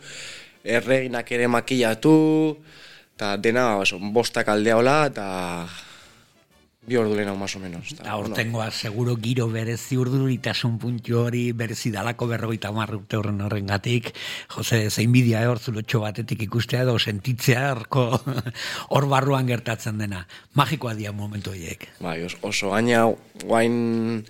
erreginak 0.63 1.31
ere 1.31 1.47
makillatu, 1.47 2.57
eta 3.15 3.35
dena 3.37 3.65
ba, 3.75 3.77
oso, 3.85 3.99
bostak 3.99 4.47
aldea 4.49 4.77
hola, 4.77 5.05
eta 5.11 5.27
bi 6.81 6.97
ordu 6.97 7.13
lehenago, 7.13 7.37
más 7.37 7.55
o 7.55 7.59
menos. 7.59 7.91
Eta 7.93 8.15
hortengoa, 8.17 8.71
seguro 8.71 9.13
giro 9.21 9.45
berezi 9.53 9.99
urduritasun 10.01 10.79
puntu 10.81 11.19
hori 11.19 11.51
berezi 11.53 11.91
dalako 11.93 12.25
berrogeita 12.31 12.71
hamar 12.73 12.95
urte 12.95 13.19
horren 13.19 13.37
horrengatik, 13.45 14.09
Jose, 14.55 14.87
zein 14.89 15.11
bidia 15.13 15.43
hor 15.49 15.59
zulotxo 15.61 16.01
batetik 16.01 16.41
ikustea 16.47 16.81
edo 16.81 16.97
sentitzea 16.97 17.67
horko 17.75 18.07
hor 18.95 19.05
barruan 19.13 19.45
gertatzen 19.47 20.01
dena. 20.01 20.25
Magikoa 20.57 20.95
dia 20.97 21.11
momentu 21.13 21.53
horiek. 21.53 21.85
Bai, 22.01 22.23
os- 22.25 22.39
oso 22.41 22.73
gaina 22.73 23.05
guain 23.45 24.25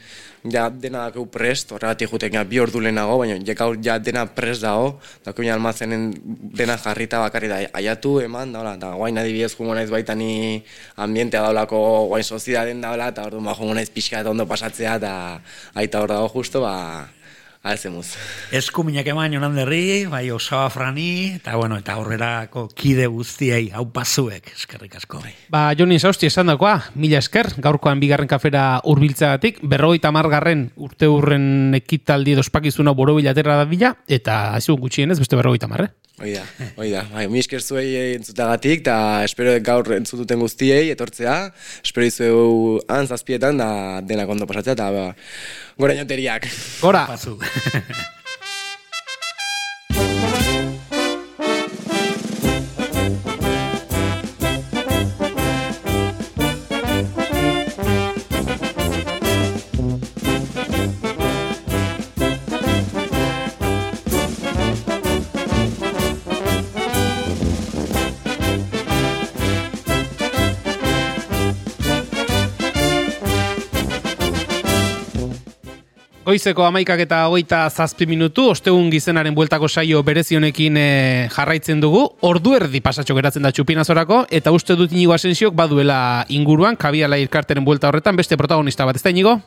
ja 0.50 0.70
dena 0.70 1.06
dakeu 1.10 1.26
prest, 1.30 1.72
horregatik 1.72 2.10
juten 2.10 2.34
ja 2.34 2.44
bi 2.44 2.60
ordu 2.60 2.82
lehenago, 2.82 3.18
baina 3.22 3.38
ja 3.46 3.68
ja 3.84 4.00
dena 4.00 4.26
prest 4.26 4.62
dago, 4.62 5.00
dakeu 5.26 5.46
ja 5.46 5.54
almazenen 5.54 6.12
dena 6.58 6.78
jarrita 6.78 7.20
bakarri 7.20 7.48
da 7.48 7.60
aiatu 7.74 8.20
eman, 8.22 8.52
daula, 8.54 8.76
eta 8.76 8.94
guain 8.98 9.18
adibidez 9.18 9.54
jungo 9.56 9.76
naiz 9.76 9.90
baita 9.90 10.16
ni 10.16 10.64
ambientea 10.98 11.42
daulako 11.42 12.08
guain 12.08 12.24
sozidaden 12.24 12.82
daula, 12.82 13.10
eta 13.14 13.26
orduan 13.26 13.46
ba 13.46 13.56
jungo 13.56 13.74
naiz 13.74 13.90
pixka 13.90 14.22
eta 14.22 14.30
ondo 14.30 14.48
pasatzea, 14.48 14.96
eta 14.98 15.42
aita 15.76 16.02
hor 16.02 16.10
dago 16.10 16.30
justo, 16.34 16.62
ba, 16.62 17.08
alzemuz. 17.62 18.16
Eskuminak 18.58 19.06
eman 19.14 19.34
jonan 19.36 19.56
derri, 19.56 20.06
bai 20.10 20.24
osoa 20.34 20.68
frani, 20.74 21.36
eta 21.38 21.56
bueno, 21.60 21.78
eta 21.82 21.98
horrerako 22.02 22.66
kide 22.76 23.06
guztiei, 23.12 23.70
hau 23.74 23.86
pasuek, 23.94 24.52
eskerrik 24.56 24.98
asko. 24.98 25.22
Ba, 25.54 25.68
Joni 25.78 26.00
Sausti 26.00 26.30
esan 26.32 26.50
dakoa, 26.50 26.78
mila 26.96 27.22
esker, 27.22 27.54
gaurkoan 27.62 28.02
bigarren 28.02 28.30
kafera 28.32 28.66
urbiltzeagatik, 28.90 29.62
berrogeita 29.62 30.12
margarren 30.16 30.70
urte 30.76 31.10
hurren 31.12 31.78
ekitaldi 31.78 32.36
dospakizuna 32.40 32.96
boro 32.98 33.16
bilatera 33.20 33.60
da 33.62 33.70
bila, 33.70 33.96
eta 34.10 34.56
hazigun 34.56 34.82
gutxienez 34.88 35.20
beste 35.22 35.38
berrogeita 35.38 35.70
marre. 35.70 35.92
Hoi 36.22 36.36
da, 36.36 36.44
hoi 36.78 36.92
da. 36.92 37.02
Bai, 37.10 37.24
mi 37.34 37.40
esker 37.42 37.64
zuei 37.66 38.14
entzutagatik, 38.14 38.84
eta 38.84 39.24
espero 39.26 39.56
gaur 39.66 39.88
entzututen 39.96 40.42
guztiei 40.44 40.92
etortzea. 40.94 41.38
Espero 41.82 42.06
izueu 42.06 42.82
han 42.92 43.10
zazpietan, 43.10 43.58
da 43.58 43.70
denak 44.06 44.30
ondo 44.30 44.46
pasatzea, 44.50 44.76
eta 44.78 44.92
ba, 44.94 45.08
gora 45.82 45.98
inoteriak. 45.98 46.46
Gora! 46.82 47.08
Goizeko 76.32 76.64
amaikak 76.64 77.02
eta 77.04 77.18
hogeita 77.28 77.66
zazpi 77.68 78.06
minutu, 78.08 78.46
ostegun 78.54 78.86
gizenaren 78.94 79.36
bueltako 79.36 79.68
saio 79.68 80.00
berezi 80.08 80.38
honekin 80.38 80.78
eh, 80.80 81.28
jarraitzen 81.34 81.82
dugu, 81.84 82.06
ordu 82.24 82.54
erdi 82.56 82.80
pasatxo 82.80 83.18
geratzen 83.18 83.44
da 83.44 83.52
txupinazorako, 83.52 84.22
eta 84.40 84.54
uste 84.56 84.78
dut 84.80 84.96
inigo 84.96 85.12
asensiok 85.12 85.58
baduela 85.60 85.98
inguruan, 86.32 86.80
kabiala 86.80 87.20
irkarteren 87.20 87.68
buelta 87.68 87.92
horretan, 87.92 88.16
beste 88.16 88.40
protagonista 88.40 88.88
bat, 88.88 88.96
ez 88.96 89.04
da 89.04 89.12
inigo? 89.12 89.42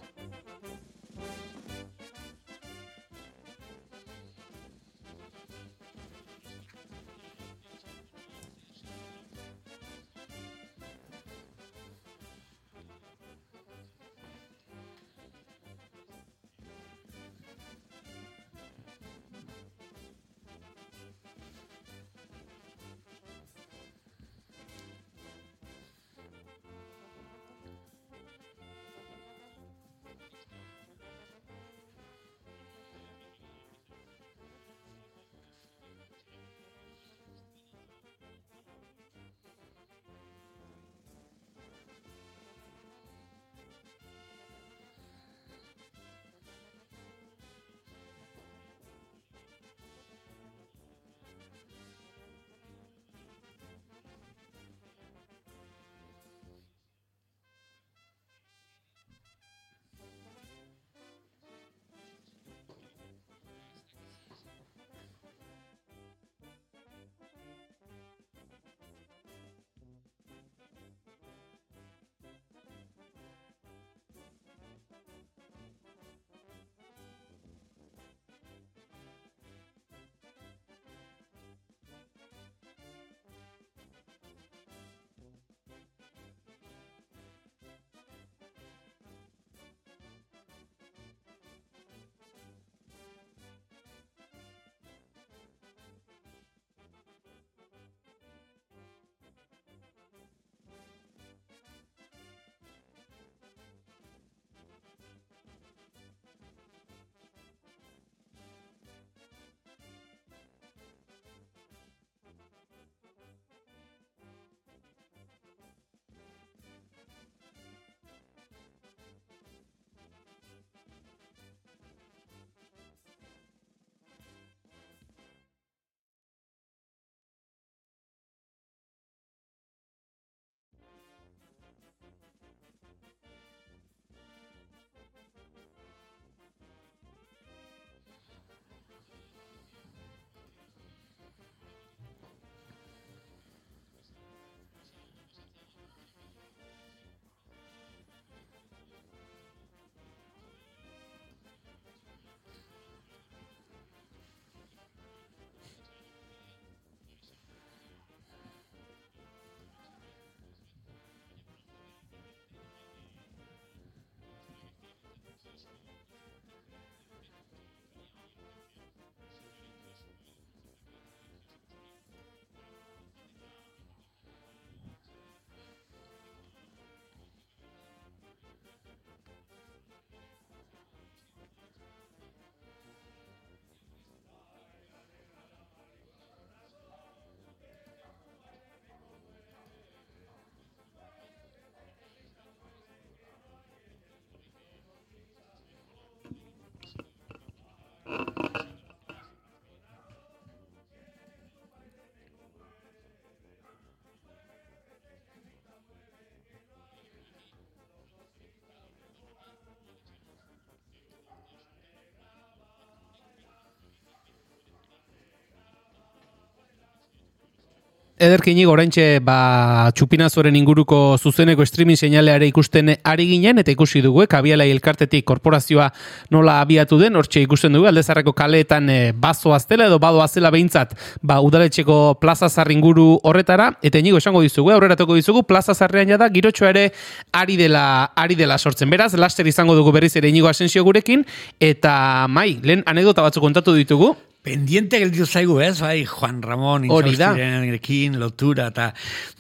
Ederkinik 218.25 218.69
oraintxe 218.71 219.05
ba, 219.25 219.91
txupinazoren 219.97 220.57
inguruko 220.57 221.17
zuzeneko 221.21 221.65
streaming 221.69 221.99
seinaleare 221.99 222.47
ikusten 222.49 222.95
ari 223.05 223.27
ginen, 223.29 223.61
eta 223.61 223.73
ikusi 223.75 224.03
dugu, 224.05 224.23
eh, 224.25 224.29
kabialai 224.31 224.71
elkartetik 224.73 225.27
korporazioa 225.29 225.91
nola 226.35 226.59
abiatu 226.63 226.99
den, 227.01 227.17
hortxe 227.21 227.43
ikusten 227.45 227.77
dugu, 227.77 227.89
aldezarreko 227.91 228.33
kaleetan 228.37 228.91
e, 228.91 228.99
bazo 229.13 229.55
aztela 229.55 229.89
edo 229.91 229.99
bado 230.03 230.23
aztela 230.25 230.51
behintzat, 230.55 230.95
ba, 231.23 231.41
udaletxeko 231.45 232.19
plaza 232.21 232.49
zar 232.49 232.73
inguru 232.73 233.19
horretara, 233.23 233.71
eta 233.83 234.01
inigo 234.01 234.21
esango 234.23 234.43
dizugu, 234.45 234.73
eh, 234.73 234.79
aurreratuko 234.79 235.19
dizugu, 235.21 235.45
plaza 235.49 235.75
zarrean 235.75 236.09
jada, 236.15 236.29
girotxoa 236.33 236.71
ere 236.75 236.85
ari 237.33 237.59
dela, 237.61 237.87
ari 238.17 238.39
dela 238.41 238.59
sortzen. 238.59 238.91
Beraz, 238.91 239.13
laster 239.15 239.47
izango 239.47 239.77
dugu 239.77 239.93
berriz 239.93 240.15
ere 240.17 240.33
inigo 240.33 240.49
asensio 240.49 240.85
gurekin, 240.85 241.27
eta 241.61 242.27
mai, 242.29 242.55
lehen 242.63 242.87
anekdota 242.87 243.27
batzuk 243.27 243.45
kontatu 243.45 243.77
ditugu, 243.77 244.15
Pendiente 244.45 244.99
gelditu 245.01 245.25
zaigu, 245.25 245.55
ez? 245.65 245.79
Bai, 245.81 246.05
Juan 246.05 246.43
Ramon. 246.45 246.83
Intzaustirenekin, 246.85 248.19
lotura, 248.21 248.67
eta... 248.75 248.91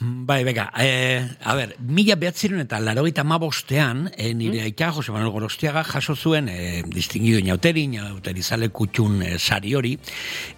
Bai, 0.00 0.38
bega, 0.46 0.70
e, 0.80 1.20
a 1.44 1.52
ber, 1.58 1.74
mila 1.84 2.16
behatziren 2.16 2.62
eta 2.62 2.78
larogeita 2.80 3.20
mabostean, 3.20 4.06
e, 4.16 4.30
nire 4.32 4.62
Mm. 4.62 4.64
aita, 4.64 4.92
Jose 4.96 5.12
Manuel 5.12 5.34
Gorostiaga, 5.34 5.82
jaso 5.84 6.16
zuen 6.16 6.48
e, 6.48 6.82
distinguido 6.88 7.38
inauteri, 7.38 7.82
inauteri 7.84 8.42
zale 8.42 8.70
kutxun 8.72 9.20
e, 9.20 9.38
sari 9.38 9.74
hori. 9.76 9.92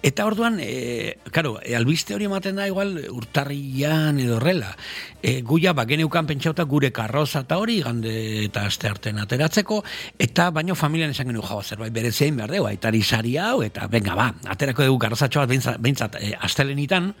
Eta 0.01 0.25
orduan, 0.25 0.61
e, 0.63 1.17
karo, 1.29 1.57
e, 1.59 1.75
albiste 1.75 2.15
hori 2.15 2.29
ematen 2.31 2.55
da 2.55 2.69
igual 2.71 2.95
urtarrian 3.11 4.21
edo 4.23 4.37
horrela. 4.37 4.77
E, 5.21 5.41
guia, 5.41 5.73
ba, 5.73 5.83
geneukan 5.89 6.23
pentsauta 6.29 6.63
gure 6.63 6.93
karroza 6.95 7.43
eta 7.43 7.59
hori, 7.59 7.81
gande 7.83 8.45
eta 8.45 8.63
aste 8.71 8.87
artean 8.87 9.19
ateratzeko, 9.19 9.83
eta 10.17 10.51
baino 10.55 10.75
familian 10.75 11.11
esan 11.11 11.33
genuen 11.33 11.43
jau 11.43 11.59
zerbait 11.63 11.91
bere 11.91 12.13
zein 12.13 12.37
behar 12.39 12.55
dugu, 12.55 12.71
aitari 12.71 13.03
sari 13.03 13.35
hau, 13.35 13.59
eta 13.65 13.91
venga 13.91 14.15
ba, 14.15 14.31
aterako 14.45 14.85
dugu 14.85 14.99
karrozatxo 15.01 15.41
bat 15.41 15.49
behintzat, 15.49 15.79
behintzat 15.81 16.17
e, 16.21 16.33
astelenitan, 16.47 17.13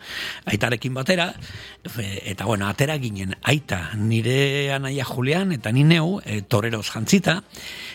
aitarekin 0.45 0.93
batera, 0.93 1.31
e, 1.97 2.07
eta 2.33 2.45
bueno, 2.45 2.67
atera 2.67 2.97
ginen, 3.01 3.35
aita, 3.43 3.91
nire 3.97 4.73
anaia 4.75 5.05
Julian, 5.05 5.51
eta 5.55 5.71
ni 5.71 5.83
neu, 5.87 6.19
e, 6.25 6.41
toreroz 6.41 6.85
jantzita, 6.91 7.41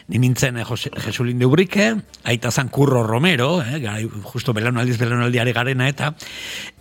ni 0.09 0.19
nintzen 0.23 0.59
e, 0.59 0.65
Jose, 0.65 0.91
Jesulin 1.07 1.39
de 1.39 1.47
Ubrike, 1.47 1.89
aita 2.25 2.51
zan 2.51 2.69
Curro 2.69 3.03
Romero, 3.07 3.63
eh, 3.63 3.79
garai, 3.79 4.09
justo 4.33 4.53
belaunaldiz 4.53 4.99
belaunaldiare 4.99 5.53
garena, 5.53 5.89
eta 5.89 6.15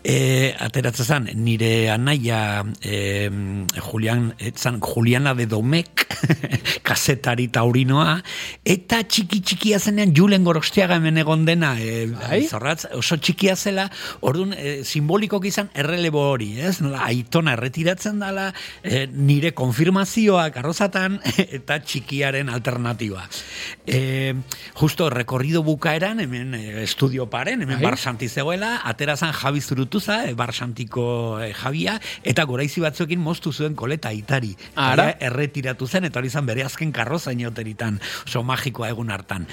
e, 0.03 0.53
ateratzen 0.59 1.05
zan, 1.05 1.27
nire 1.35 1.89
anaia 1.93 2.63
e, 2.81 3.29
Julian, 3.77 4.33
e, 4.39 4.51
zan 4.55 4.79
Juliana 4.81 5.33
de 5.35 5.45
Domek, 5.45 6.07
kasetari 6.87 7.47
taurinoa, 7.53 8.17
eta 8.65 9.01
txiki 9.03 9.41
txikia 9.45 9.79
zenean 9.79 10.13
Julen 10.17 10.45
Gorostiaga 10.45 10.97
hemen 10.97 11.21
egon 11.21 11.45
dena, 11.45 11.75
e, 11.79 12.07
zorratz, 12.49 12.85
oso 12.97 13.17
txikia 13.17 13.55
zela, 13.55 13.87
orduan 14.21 14.55
e, 14.57 14.81
simbolikok 14.87 15.45
izan 15.49 15.71
errelebo 15.77 16.23
hori, 16.33 16.51
ez? 16.59 16.79
Nola, 16.81 17.05
aitona 17.09 17.55
erretiratzen 17.57 18.19
dala, 18.21 18.49
e, 18.83 19.05
nire 19.11 19.53
konfirmazioa 19.57 20.49
karrozatan, 20.55 21.19
eta 21.59 21.79
txikiaren 21.85 22.49
alternatiba. 22.49 23.27
E, 23.85 24.33
justo 24.79 25.09
rekorrido 25.13 25.63
bukaeran, 25.67 26.23
hemen 26.25 26.55
e, 26.57 26.65
estudio 26.83 27.29
paren, 27.29 27.61
hemen 27.61 27.77
Bai. 27.77 27.91
Barsanti 27.91 28.29
zegoela, 28.29 28.79
aterazan 28.87 29.33
Javi 29.35 29.61
Zurutuza, 29.91 30.29
e, 30.29 30.33
Barsantiko 30.33 31.41
e, 31.43 31.51
Javia, 31.53 31.99
eta 32.23 32.45
goraizi 32.47 32.79
batzuekin 32.79 33.19
moztu 33.19 33.51
zuen 33.51 33.75
koleta 33.75 34.13
itari. 34.15 34.53
Ara. 34.79 35.09
Eta 35.11 35.25
erretiratu 35.27 35.87
zen, 35.87 36.07
eta 36.07 36.21
hori 36.21 36.31
izan 36.31 36.47
bere 36.47 36.63
azken 36.63 36.93
karroza 36.95 37.33
inoteritan, 37.35 37.99
oso 38.25 38.43
magikoa 38.47 38.87
egun 38.93 39.11
hartan. 39.11 39.47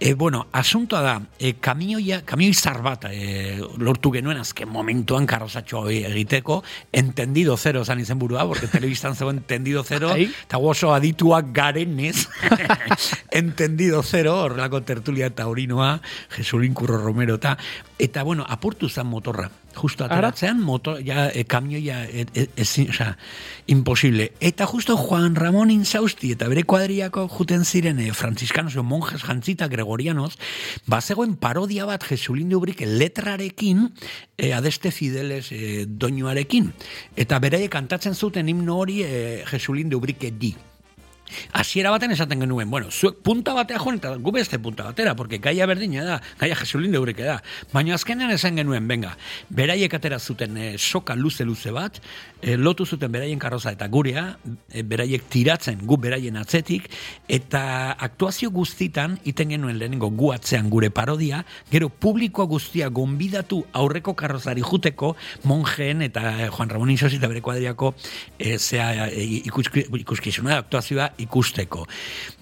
E, 0.00 0.14
bueno, 0.18 0.48
asuntoa 0.50 1.02
da, 1.04 1.14
e, 1.38 1.54
kamioia, 1.62 2.22
kamioi 2.26 2.54
zar 2.54 2.82
bat 2.82 3.06
e, 3.12 3.60
lortu 3.78 4.10
genuen 4.16 4.42
azken 4.42 4.68
momentuan 4.68 5.28
karrozatxo 5.30 5.84
egiteko, 5.94 6.62
entendido 6.92 7.56
zero 7.56 7.84
zan 7.84 8.02
izen 8.02 8.18
burua, 8.18 8.48
porque 8.50 8.66
telebistan 8.66 9.14
zegoen 9.14 9.44
entendido 9.44 9.84
zero, 9.84 10.10
eta 10.18 10.58
oso 10.58 10.90
adituak 10.94 11.52
garenez, 11.54 12.26
entendido 13.30 14.02
zero, 14.02 14.40
horrelako 14.42 14.82
tertulia 14.82 15.30
eta 15.30 15.46
orinoa, 15.46 16.00
Jesulín 16.34 16.74
Curro 16.74 16.98
Romero, 16.98 17.38
eta, 17.38 17.56
eta 17.98 18.24
bueno, 18.24 18.44
apurtu 18.48 18.88
zan 18.88 19.06
motorra. 19.06 19.52
Justo 19.74 20.04
ateratzean, 20.04 20.60
motor, 20.60 21.00
ja, 21.04 21.28
e, 21.30 21.44
kamioia, 21.44 22.04
e, 22.04 22.26
e, 22.34 22.46
ezin, 22.56 22.90
osea, 22.90 23.16
imposible. 23.66 24.32
Eta 24.40 24.66
justo 24.66 24.96
Juan 24.96 25.34
Ramón 25.34 25.70
Insausti 25.70 26.32
eta 26.32 26.48
bere 26.48 26.64
kuadriako 26.64 27.26
juten 27.28 27.64
ziren 27.64 28.00
e, 28.00 28.12
franziskanos 28.12 28.76
monjes 28.82 29.24
jantzita 29.24 29.68
gregorianos, 29.68 30.38
bazegoen 30.86 31.36
parodia 31.36 31.86
bat 31.86 32.04
Jesulín 32.04 32.48
de 32.48 32.56
Ubrik 32.56 32.84
letrarekin, 32.86 33.90
e, 34.36 34.52
adeste 34.52 34.90
fideles 34.90 35.50
e, 35.52 35.86
doinuarekin. 35.88 36.72
Eta 37.16 37.40
beraiek 37.40 37.72
kantatzen 37.72 38.14
zuten 38.14 38.48
himno 38.48 38.78
hori 38.78 39.02
e, 39.02 39.42
Jesulín 39.50 39.88
de 39.88 39.96
Ubrik 39.96 40.30
di. 40.38 40.54
Hasiera 41.52 41.90
baten 41.94 42.12
esaten 42.14 42.40
genuen, 42.40 42.70
bueno, 42.70 42.90
zuek 42.90 43.20
punta 43.24 43.54
batea 43.54 43.78
joan 43.78 43.98
eta 44.00 44.14
gu 44.16 44.32
beste 44.34 44.58
punta 44.58 44.84
batera, 44.84 45.14
porque 45.16 45.38
gaia 45.38 45.66
berdina 45.66 46.04
da, 46.04 46.20
gaia 46.40 46.56
Jesulin 46.56 46.92
deureke 46.92 47.24
da. 47.24 47.40
Baina 47.72 47.94
azkenean 47.94 48.32
esan 48.34 48.56
genuen, 48.56 48.88
venga, 48.88 49.14
beraiek 49.50 49.94
atera 49.94 50.18
zuten 50.18 50.56
e, 50.56 50.68
soka 50.78 51.16
luze-luze 51.16 51.72
bat, 51.74 52.00
e, 52.42 52.56
lotu 52.56 52.86
zuten 52.86 53.12
beraien 53.12 53.38
karroza 53.38 53.72
eta 53.74 53.88
gurea, 53.88 54.26
e, 54.70 54.82
beraiek 54.82 55.28
tiratzen 55.32 55.84
gu 55.86 55.98
beraien 56.00 56.36
atzetik, 56.40 56.90
eta 57.28 57.92
aktuazio 57.92 58.50
guztitan, 58.54 59.18
iten 59.24 59.54
genuen 59.54 59.78
lehenengo 59.78 60.10
gu 60.10 60.32
atzean 60.34 60.70
gure 60.70 60.90
parodia, 60.94 61.44
gero 61.72 61.88
publikoa 61.88 62.46
guztia 62.50 62.88
gonbidatu 62.88 63.62
aurreko 63.72 64.14
karrozari 64.18 64.64
juteko, 64.64 65.14
monjeen 65.44 66.02
eta 66.02 66.50
Juan 66.50 66.70
Ramón 66.70 66.90
Insos 66.90 67.12
eta 67.14 67.28
bere 67.30 67.42
kuadriako 67.44 67.94
e, 68.38 68.58
zea, 68.58 69.08
e, 69.08 69.24
ikuski, 69.48 69.86
ikuskizuna, 70.00 70.58
aktuazioa 70.64 71.10
ikusteko. 71.24 71.86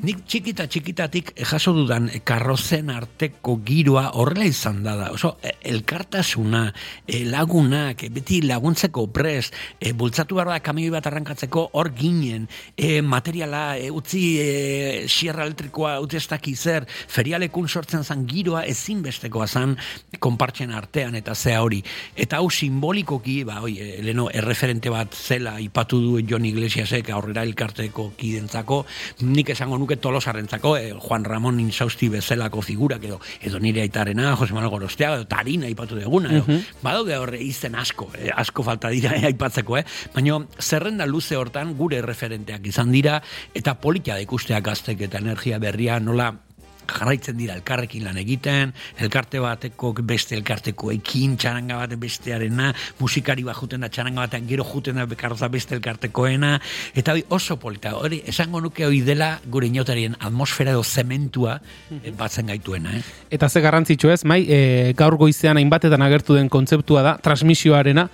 Nik 0.06 0.24
txikita 0.26 0.66
txikitatik 0.70 1.32
jaso 1.48 1.74
dudan 1.76 2.08
karrozen 2.26 2.90
arteko 2.92 3.58
giroa 3.64 4.10
horrela 4.18 4.46
izan 4.48 4.82
da 4.84 4.96
da. 4.98 5.10
Oso, 5.14 5.36
e, 5.42 5.54
elkartasuna, 5.72 6.64
e, 7.06 7.24
lagunak, 7.30 8.04
e, 8.04 8.10
beti 8.12 8.40
laguntzeko 8.46 9.06
prest, 9.14 9.54
e, 9.80 9.92
bultzatu 9.92 10.38
behar 10.38 10.52
da 10.54 10.60
kamioi 10.64 10.92
bat 10.94 11.06
arrankatzeko 11.10 11.68
hor 11.78 11.92
ginen, 11.96 12.48
materiala, 13.06 13.76
utzi 13.94 14.22
sierra 15.10 15.44
elektrikoa, 15.46 15.94
utzi 16.02 16.18
ez 16.18 16.26
daki 16.30 16.54
zer, 16.56 16.86
ferialekun 16.88 17.68
sortzen 17.68 18.04
zan 18.04 18.24
giroa 18.28 18.64
ezinbestekoa 18.70 19.46
zan 19.46 19.76
konpartzen 20.22 20.72
artean 20.74 21.14
eta 21.18 21.34
zea 21.34 21.60
hori. 21.62 21.82
Eta 22.16 22.40
hau 22.40 22.50
simbolikoki, 22.50 23.42
ba, 23.48 23.60
oi, 23.64 23.76
leno, 24.04 24.28
erreferente 24.32 24.90
bat 24.92 25.14
zela 25.14 25.58
ipatu 25.62 26.00
du 26.02 26.22
Jon 26.28 26.46
Iglesiasek 26.48 27.10
aurrera 27.14 27.44
elkarteko 27.46 28.12
kidentzako, 28.18 28.71
nik 29.20 29.50
esango 29.54 29.78
nuke 29.78 29.96
tolosarrentzako, 29.96 30.76
e, 30.76 30.92
Juan 30.98 31.24
Ramon 31.24 31.60
Insausti 31.60 32.08
bezalako 32.12 32.62
figurak 32.62 33.04
edo, 33.04 33.20
edo 33.40 33.60
nire 33.60 33.82
aitarena, 33.84 34.34
Jose 34.36 34.54
Manuel 34.54 34.70
Gorostea, 34.74 35.14
edo 35.16 35.26
Tarina 35.26 35.68
ipatu 35.68 35.98
duguna, 36.00 36.30
edo, 36.32 36.44
Mhm. 36.46 36.82
badaude 36.82 37.16
horre 37.16 37.42
izen 37.42 37.74
asko, 37.74 38.10
eh, 38.18 38.30
asko 38.34 38.62
falta 38.62 38.88
dira 38.88 39.14
eh, 39.16 39.26
aipatzeko, 39.32 39.78
eh? 39.78 39.84
baina 40.14 40.38
zerrenda 40.58 41.06
luze 41.06 41.36
hortan 41.36 41.74
gure 41.76 42.00
referenteak 42.02 42.66
izan 42.66 42.92
dira, 42.92 43.20
eta 43.54 43.74
politia 43.80 44.14
da 44.14 44.20
ikusteak 44.24 44.64
gaztek 44.64 45.00
eta 45.08 45.18
energia 45.18 45.58
berria 45.58 46.00
nola 46.00 46.32
jarraitzen 46.88 47.36
dira 47.38 47.54
elkarrekin 47.58 48.04
lan 48.06 48.18
egiten, 48.20 48.72
elkarte 49.00 49.40
bateko 49.42 49.92
beste 50.06 50.36
elkarteko 50.36 50.92
ekin, 50.94 51.36
txaranga 51.40 51.78
bat 51.82 51.94
bestearena, 52.00 52.72
musikari 53.00 53.44
bat 53.46 53.58
juten 53.58 53.84
da 53.84 53.90
txaranga 53.92 54.26
batean, 54.26 54.46
gero 54.48 54.66
juten 54.68 55.00
da 55.00 55.06
bekarroza 55.10 55.48
beste 55.52 55.76
elkartekoena, 55.78 56.54
eta 56.94 57.16
hori 57.16 57.24
oso 57.30 57.58
polita, 57.60 57.94
hori 57.98 58.22
esango 58.28 58.60
nuke 58.64 58.86
hori 58.86 59.02
dela 59.06 59.34
gure 59.46 59.68
inotarien 59.70 60.16
atmosfera 60.20 60.74
edo 60.74 60.82
zementua 60.84 61.58
eh, 62.02 62.12
batzen 62.18 62.50
gaituena, 62.52 62.96
eh? 62.98 63.02
Eta 63.32 63.48
ze 63.48 63.62
garrantzitsu 63.64 64.10
ez, 64.12 64.22
mai, 64.28 64.42
e, 64.48 64.92
gaur 64.98 65.16
goizean 65.20 65.60
hainbatetan 65.60 66.02
agertu 66.02 66.36
den 66.36 66.50
kontzeptua 66.52 67.02
da, 67.06 67.16
transmisioarena, 67.22 68.08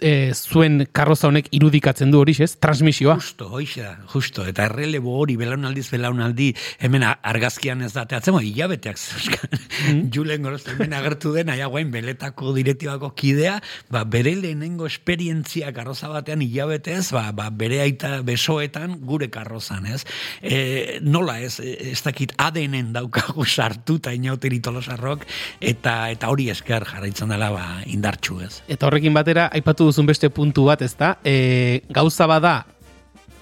e, 0.00 0.32
zuen 0.34 0.80
karroza 0.92 1.28
honek 1.28 1.46
irudikatzen 1.54 2.10
du 2.10 2.18
hori, 2.18 2.34
ez? 2.42 2.56
Transmisioa. 2.62 3.16
Justo, 3.20 3.46
hoixe 3.54 3.84
da, 3.84 3.92
justo. 4.10 4.44
Eta 4.46 4.66
errelebo 4.66 5.14
hori 5.20 5.36
belaunaldiz 5.38 5.86
belaunaldi 5.92 6.50
hemen 6.82 7.04
argazkian 7.06 7.84
ez 7.86 7.92
date 7.94 8.18
atzemo, 8.18 8.40
hilabeteak 8.42 8.98
zeuzkan. 8.98 9.60
Julen 10.14 10.42
gorozta 10.42 10.74
hemen 10.74 10.96
agertu 10.96 11.32
den, 11.36 11.52
aia 11.54 11.68
guain 11.70 11.92
beletako 11.94 12.54
direktibako 12.56 13.12
kidea, 13.14 13.60
ba, 13.92 14.02
bere 14.10 14.34
lehenengo 14.40 14.88
esperientzia 14.90 15.70
karroza 15.76 16.10
batean 16.10 16.42
hilabetez, 16.42 17.12
ba, 17.14 17.28
ba, 17.36 17.48
bere 17.54 17.80
aita 17.84 18.16
besoetan 18.26 18.98
gure 19.06 19.30
karrozan, 19.30 19.86
ez? 19.86 20.02
E, 20.42 20.98
nola 21.06 21.38
ez, 21.44 21.60
ez 21.62 22.00
dakit 22.02 22.34
ADN-en 22.42 22.90
daukagu 22.96 23.46
sartuta 23.56 24.14
inauteri 24.16 24.58
tolosarrok, 24.64 25.28
eta, 25.60 25.96
eta 26.10 26.34
hori 26.34 26.50
esker 26.50 26.90
jarraitzen 26.90 27.30
dela 27.30 27.52
ba, 27.54 27.64
indartxu, 27.86 28.42
ez? 28.42 28.52
Eta 28.66 28.90
horrekin 28.90 29.14
batera, 29.14 29.46
aipatu 29.54 29.75
duzun 29.84 30.06
beste 30.06 30.30
puntu 30.30 30.64
bat, 30.64 30.82
ez 30.82 30.94
da? 30.96 31.16
E, 31.24 31.82
gauza 31.90 32.26
bada, 32.26 32.64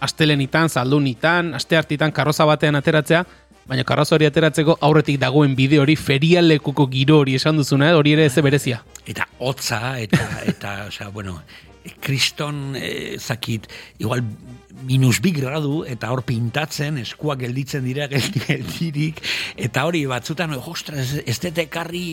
astelenitan, 0.01 0.69
zaldunitan, 0.69 1.55
aste 1.55 1.77
hartitan, 1.77 2.13
karroza 2.13 2.45
batean 2.45 2.77
ateratzea, 2.77 3.25
Baina 3.65 3.85
karrazo 3.89 4.19
hori 4.19 4.27
ateratzeko 4.29 4.77
aurretik 4.85 5.17
dagoen 5.23 5.55
bideo 5.57 5.81
hori 5.87 5.95
ferialekuko 5.97 6.85
giro 6.93 7.23
hori 7.23 7.39
esan 7.39 7.57
duzuna, 7.57 7.95
hori 7.97 8.13
ere 8.13 8.27
ez 8.29 8.43
berezia. 8.45 8.83
Eta 9.09 9.25
hotza, 9.39 9.97
eta, 10.01 10.27
eta, 10.45 10.75
osea, 10.91 11.09
bueno, 11.09 11.39
kriston, 12.05 12.77
eh, 12.77 13.17
zakit, 13.19 13.71
igual, 13.99 14.21
minus 14.87 15.21
bi 15.25 15.33
gradu, 15.33 15.83
eta 15.89 16.11
hor 16.13 16.23
pintatzen, 16.27 16.99
eskuak 17.03 17.41
gelditzen 17.45 17.85
dira 17.85 18.07
geldi- 18.13 18.43
geldirik, 18.47 19.21
eta 19.57 19.85
hori 19.89 20.05
batzutan, 20.11 20.53
ostra, 20.61 20.97
ez, 21.01 21.39
dut 21.43 21.59
ekarri, 21.65 22.05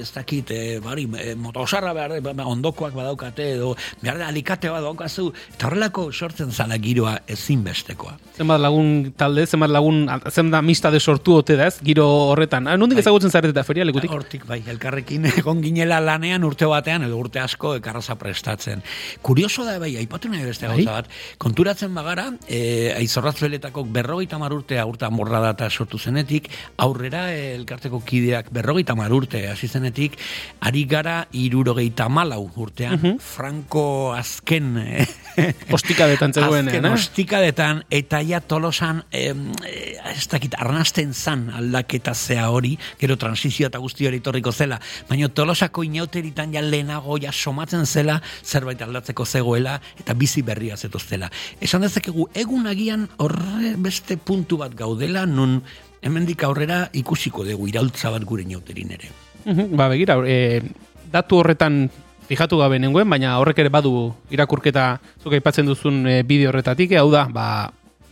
ez 0.00 0.10
dakit, 0.14 0.50
eh, 0.54 0.78
bari, 0.84 1.06
eh, 1.18 1.34
motosarra 1.36 1.92
behar, 1.96 2.18
ba- 2.22 2.46
ondokoak 2.48 2.94
badaukate, 2.96 3.50
edo, 3.56 3.74
behar 4.02 4.18
da, 4.22 4.28
alikate 4.28 4.70
bat 4.72 4.82
daukazu, 4.84 5.30
eta 5.54 5.66
horrelako 5.68 6.08
sortzen 6.12 6.52
zala 6.52 6.78
giroa 6.78 7.18
ezinbestekoa. 7.28 8.16
Zenbat 8.38 8.60
lagun 8.62 9.12
talde, 9.18 9.46
zenbat 9.46 9.70
lagun, 9.74 10.04
zenbat 10.30 10.58
amistade 10.60 11.00
sortu 11.00 11.34
ote 11.40 11.56
da 11.58 11.66
ez, 11.72 11.78
giro 11.84 12.06
horretan. 12.30 12.66
Ah, 12.68 12.76
nondik 12.78 13.00
ezagutzen 13.02 13.30
zarete 13.32 13.50
eta 13.56 13.64
ferialekutik? 13.66 14.10
Hortik, 14.14 14.44
bai, 14.46 14.60
elkarrekin 14.70 15.24
egon 15.40 15.62
ginela 15.64 15.98
lanean 16.04 16.44
urte 16.46 16.66
batean, 16.70 17.02
edo 17.08 17.18
urte 17.18 17.40
asko 17.42 17.74
ekarraza 17.80 18.14
prestatzen. 18.20 18.82
Kurioso 19.22 19.64
da, 19.66 19.78
bai, 19.82 19.94
aipatu 20.00 20.30
nahi 20.30 20.44
beste 20.46 20.68
Bai? 20.68 20.78
gauza 20.84 20.98
bat, 21.00 21.10
konturatzen 21.38 21.94
bagara, 22.18 22.36
e, 22.48 22.92
aizorratzueletako 22.96 23.84
berrogeita 23.84 24.38
urte 24.38 24.78
aurta 24.78 25.10
morra 25.10 25.40
data 25.40 25.68
sortu 25.70 25.98
zenetik, 25.98 26.48
aurrera 26.76 27.32
eh, 27.32 27.54
elkarteko 27.54 28.00
kideak 28.04 28.50
berrogeita 28.50 28.94
mar 28.94 29.12
urte 29.12 29.46
hasi 29.48 29.68
zenetik, 29.68 30.18
ari 30.60 30.84
gara 30.84 31.28
irurogeita 31.32 32.08
malau 32.08 32.50
urtean, 32.56 32.98
Mhm. 32.98 33.18
Franco 33.20 34.12
azken... 34.12 35.06
Ostikadetan 35.76 36.32
zegoenean, 36.34 36.68
Azken 36.68 36.86
eh? 36.86 36.92
ostikadetan, 36.92 37.82
eta 37.90 38.20
ja 38.26 38.40
tolosan, 38.40 39.02
em, 39.12 39.48
eh, 39.66 39.96
ez 40.14 40.26
dakit, 40.30 40.54
arnasten 40.58 41.14
zan 41.14 41.48
aldaketa 41.54 42.14
zea 42.14 42.48
hori, 42.50 42.74
gero 43.00 43.16
transizio 43.16 43.68
eta 43.68 43.78
guzti 43.82 44.08
hori 44.08 44.20
torriko 44.24 44.52
zela, 44.52 44.80
baina 45.08 45.28
tolosako 45.28 45.84
inauteritan 45.86 46.54
ja 46.54 46.62
lehenago 46.62 47.18
ja 47.22 47.32
somatzen 47.32 47.86
zela, 47.86 48.20
zerbait 48.44 48.82
aldatzeko 48.82 49.26
zegoela, 49.26 49.78
eta 49.98 50.14
bizi 50.14 50.42
berria 50.42 50.76
zetoztela. 50.76 51.30
Esan 51.60 51.86
dezakegu, 51.86 52.28
egun 52.34 52.66
agian 52.66 53.08
horre 53.18 53.74
beste 53.76 54.16
puntu 54.16 54.58
bat 54.58 54.74
gaudela, 54.74 55.26
nun 55.26 55.60
hemendik 56.02 56.44
aurrera 56.46 56.86
ikusiko 56.94 57.44
dugu 57.46 57.68
iraultza 57.70 58.10
bat 58.14 58.24
gure 58.24 58.44
inauterin 58.46 58.94
ere. 58.98 59.10
Ba, 59.48 59.88
begira, 59.88 60.18
e, 60.28 60.60
datu 61.12 61.40
horretan 61.40 61.86
fijatu 62.28 62.58
gabe 62.60 62.78
nengoen, 62.78 63.08
baina 63.08 63.38
horrek 63.40 63.62
ere 63.64 63.72
badu 63.72 64.12
irakurketa 64.34 64.98
zuk 65.22 65.34
aipatzen 65.38 65.66
duzun 65.68 66.04
e, 66.06 66.20
bideo 66.28 66.52
horretatik, 66.52 66.92
hau 67.00 67.08
da, 67.12 67.24
ba, 67.32 67.46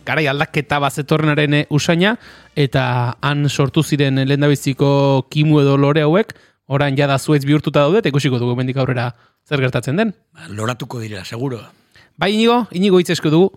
garai 0.07 0.25
aldaketa 0.31 0.79
bazetorrenaren 0.81 1.59
e, 1.59 1.63
usaina, 1.69 2.15
eta 2.55 2.83
han 3.21 3.45
sortu 3.49 3.83
ziren 3.83 4.23
lehendabiziko 4.23 5.27
kimu 5.29 5.61
edo 5.61 5.77
lore 5.77 6.05
hauek, 6.05 6.33
orain 6.67 6.97
jada 6.97 7.19
zuetz 7.19 7.45
bihurtuta 7.45 7.85
daude, 7.85 8.01
eta 8.01 8.09
ikusiko 8.11 8.41
dugu 8.41 8.57
mendik 8.57 8.79
aurrera 8.81 9.11
zer 9.47 9.61
gertatzen 9.63 10.01
den. 10.01 10.15
Ba, 10.33 10.49
Loratuko 10.49 10.99
direla, 11.03 11.25
seguro. 11.25 11.61
Bai, 12.17 12.33
inigo, 12.33 12.65
inigo 12.71 12.99
hitz 12.99 13.21
dugu. 13.21 13.51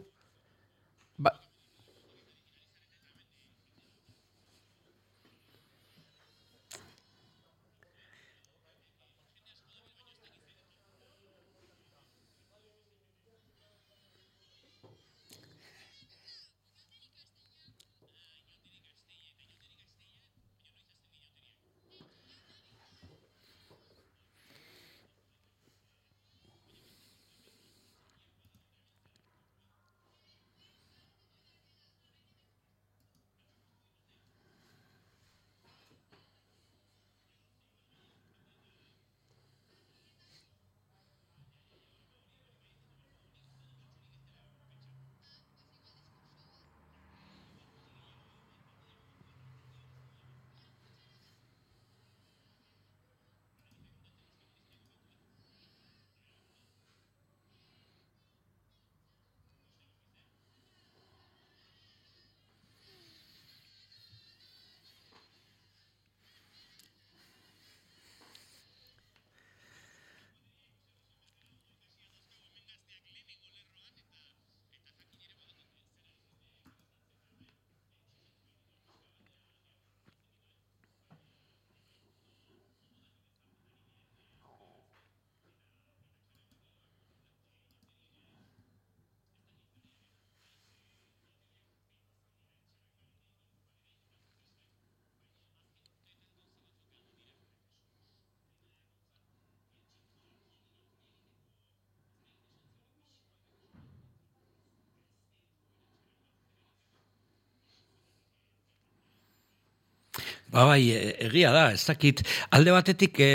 Ba 110.51 110.65
bai, 110.67 110.91
e- 110.91 111.15
egia 111.29 111.53
da, 111.55 111.69
ez 111.71 111.85
dakit, 111.87 112.25
alde 112.51 112.73
batetik 112.75 113.21
e, 113.23 113.29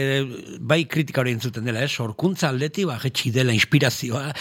bai 0.60 0.82
kritika 0.92 1.22
hori 1.22 1.32
entzuten 1.32 1.64
dela, 1.64 1.86
ez, 1.86 1.92
sorkuntza 1.96 2.50
aldeti, 2.52 2.84
ba, 2.90 2.98
jetxi 3.00 3.32
dela 3.32 3.56
inspirazioa, 3.56 4.34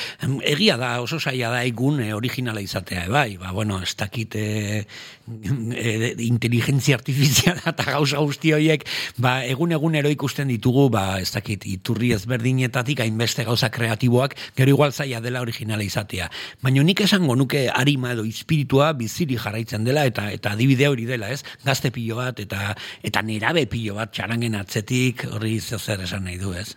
egia 0.51 0.75
da, 0.81 0.97
oso 1.05 1.21
saia 1.21 1.53
da 1.53 1.61
egun 1.63 2.01
e, 2.03 2.11
originala 2.17 2.63
izatea, 2.65 3.05
e, 3.07 3.13
bai, 3.15 3.37
ba, 3.39 3.53
bueno, 3.55 3.79
ez 3.83 3.95
dakit 3.95 4.35
e, 4.35 4.47
e, 4.83 6.15
inteligentzia 6.27 6.99
artifiziala 6.99 7.63
eta 7.75 7.87
gauza 7.93 8.19
guzti 8.25 8.51
horiek, 8.57 8.83
ba, 9.23 9.37
egun 9.47 9.77
egunero 9.79 10.11
ikusten 10.11 10.51
ditugu, 10.51 10.89
ba, 10.91 11.21
ez 11.23 11.31
dakit, 11.37 11.69
iturri 11.71 12.11
ezberdinetatik 12.19 13.05
hainbeste 13.07 13.47
gauza 13.47 13.71
kreatiboak, 13.71 14.35
gero 14.59 14.75
igual 14.75 14.91
zaila 14.91 15.23
dela 15.23 15.45
originala 15.47 15.87
izatea. 15.87 16.27
Baina 16.65 16.83
nik 16.83 17.05
esango 17.07 17.39
nuke 17.39 17.69
harima 17.71 18.17
edo 18.19 18.27
espiritua 18.27 18.91
biziri 18.99 19.39
jarraitzen 19.39 19.87
dela, 19.87 20.09
eta 20.11 20.27
eta 20.35 20.59
adibide 20.59 20.91
hori 20.91 21.07
dela, 21.07 21.31
ez? 21.31 21.45
Gazte 21.63 21.95
pilo 21.95 22.19
bat, 22.19 22.43
eta 22.43 22.64
eta 23.03 23.23
nerabe 23.23 23.67
pilo 23.71 23.99
bat 23.99 24.13
txarangen 24.15 24.57
atzetik, 24.59 25.27
horri 25.33 25.59
zer 25.61 26.05
esan 26.07 26.25
nahi 26.25 26.39
du, 26.41 26.55
ez? 26.55 26.77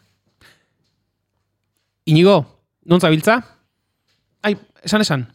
Inigo, 2.08 2.38
non 2.86 3.02
zabiltza? 3.04 3.42
Ai, 4.44 4.56
esan 4.84 5.04
esan. 5.04 5.28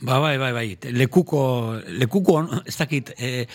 Ba, 0.00 0.18
bai, 0.20 0.36
bai, 0.36 0.52
bai, 0.52 0.76
lekuko, 0.92 1.80
lekuko, 1.88 2.42
ez 2.68 2.76
dakit, 2.76 3.14
eh, 3.16 3.46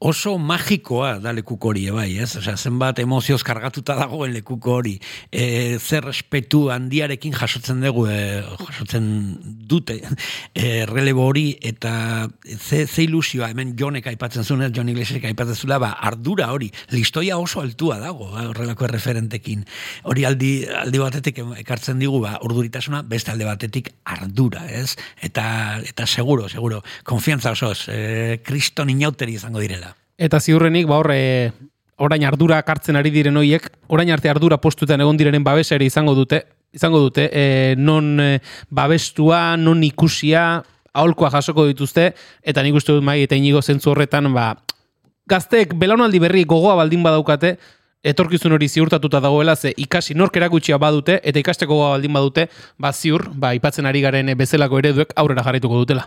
oso 0.00 0.38
magikoa 0.38 1.18
da 1.20 1.32
lekuko 1.36 1.68
hori, 1.68 1.82
eh, 1.86 1.92
bai, 1.92 2.08
ez? 2.18 2.30
Osea, 2.38 2.56
zenbat 2.56 2.98
emozioz 3.02 3.42
kargatuta 3.44 3.94
dagoen 3.98 4.32
lekuko 4.32 4.78
hori, 4.78 4.94
e, 5.30 5.76
zer 5.78 6.06
respetu 6.08 6.70
handiarekin 6.72 7.34
jasotzen 7.36 7.82
dugu, 7.84 8.06
e, 8.08 8.40
jasotzen 8.62 9.10
dute, 9.68 9.98
e, 10.54 10.86
relebo 10.88 11.26
hori, 11.28 11.58
eta 11.60 12.30
ze, 12.56 12.86
ze 12.86 13.04
ilusioa, 13.04 13.50
hemen 13.52 13.74
Jonek 13.76 14.08
aipatzen 14.08 14.44
zuen, 14.44 14.72
Jon 14.72 14.88
Iglesiasek 14.88 15.26
aipatzen 15.28 15.54
zula, 15.66 15.78
ba, 15.78 15.92
ardura 16.00 16.48
hori, 16.54 16.70
listoia 16.96 17.36
oso 17.36 17.60
altua 17.60 17.98
dago, 18.00 18.30
ba, 18.32 18.46
horrelako 18.48 18.88
erreferentekin. 18.88 19.66
Hori 20.08 20.24
aldi, 20.24 20.64
aldi 20.80 21.04
batetik 21.04 21.42
ekartzen 21.60 22.00
digu, 22.00 22.22
ba, 22.24 22.38
urduritasuna, 22.40 23.02
beste 23.04 23.34
alde 23.34 23.44
batetik 23.44 23.92
ardura, 24.08 24.64
ez? 24.72 24.96
Eta, 25.20 25.44
eta 25.90 26.06
seguro, 26.06 26.48
seguro, 26.48 26.82
konfiantza 27.04 27.52
osoz, 27.52 27.88
e, 27.88 28.40
kriston 28.46 28.90
inauteri 28.90 29.34
izango 29.36 29.60
direla. 29.60 29.92
Eta 30.20 30.40
ziurrenik, 30.40 30.86
ba 30.88 31.00
horre, 31.00 31.20
orain 32.00 32.24
ardura 32.24 32.60
kartzen 32.64 32.96
ari 32.96 33.12
diren 33.12 33.36
hoiek, 33.36 33.68
orain 33.92 34.10
arte 34.14 34.30
ardura 34.30 34.60
postuetan 34.60 35.02
egon 35.04 35.18
direnen 35.20 35.44
babesa 35.44 35.76
ere 35.76 35.88
izango 35.88 36.14
dute, 36.16 36.44
izango 36.72 37.00
dute, 37.02 37.28
e, 37.32 37.74
non 37.76 38.14
e, 38.20 38.38
babestua, 38.70 39.56
non 39.58 39.82
ikusia, 39.84 40.62
aholkoa 40.92 41.30
jasoko 41.30 41.66
dituzte, 41.68 42.10
eta 42.42 42.62
nik 42.62 42.78
uste 42.78 42.94
dut 42.94 43.04
mai 43.06 43.20
eta 43.24 43.38
inigo 43.38 43.62
zentzu 43.62 43.92
horretan, 43.92 44.30
ba, 44.34 44.54
gazteek 45.30 45.76
belaunaldi 45.78 46.22
berri 46.22 46.46
gogoa 46.48 46.76
baldin 46.80 47.04
badaukate, 47.06 47.56
etorkizun 48.04 48.52
hori 48.56 48.68
ziurtatuta 48.68 49.20
dagoela, 49.20 49.56
ze 49.56 49.74
ikasi 49.76 50.14
nork 50.14 50.36
erakutsia 50.36 50.78
badute, 50.78 51.20
eta 51.24 51.38
ikasteko 51.38 51.78
baldin 51.82 52.12
badute, 52.12 52.48
ba 52.78 52.92
ziur, 52.92 53.28
ba, 53.34 53.54
ipatzen 53.54 53.86
ari 53.86 54.00
garen 54.00 54.28
e, 54.28 54.34
bezalako 54.34 54.80
ereduek 54.80 55.12
aurrera 55.16 55.44
jarraituko 55.44 55.84
dutela. 55.84 56.06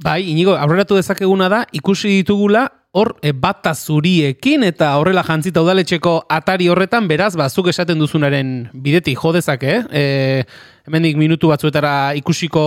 Bai, 0.00 0.22
inigo, 0.32 0.54
aurreratu 0.56 0.96
dezakeguna 0.96 1.48
da, 1.52 1.64
ikusi 1.76 2.08
ditugula, 2.08 2.64
hor 2.92 3.14
e, 3.22 3.30
bata 3.30 3.70
zuriekin 3.74 4.64
eta 4.66 4.96
horrela 4.98 5.22
jantzita 5.22 5.62
udaletxeko 5.62 6.16
atari 6.28 6.66
horretan, 6.72 7.06
beraz, 7.06 7.36
ba, 7.38 7.46
zuk 7.48 7.70
esaten 7.70 8.02
duzunaren 8.02 8.68
bidetik 8.74 9.20
jo 9.22 9.30
dezake, 9.36 9.76
eh? 9.76 9.82
E, 9.94 10.70
hemendik 10.90 11.14
minutu 11.20 11.50
batzuetara 11.52 12.16
ikusiko 12.18 12.62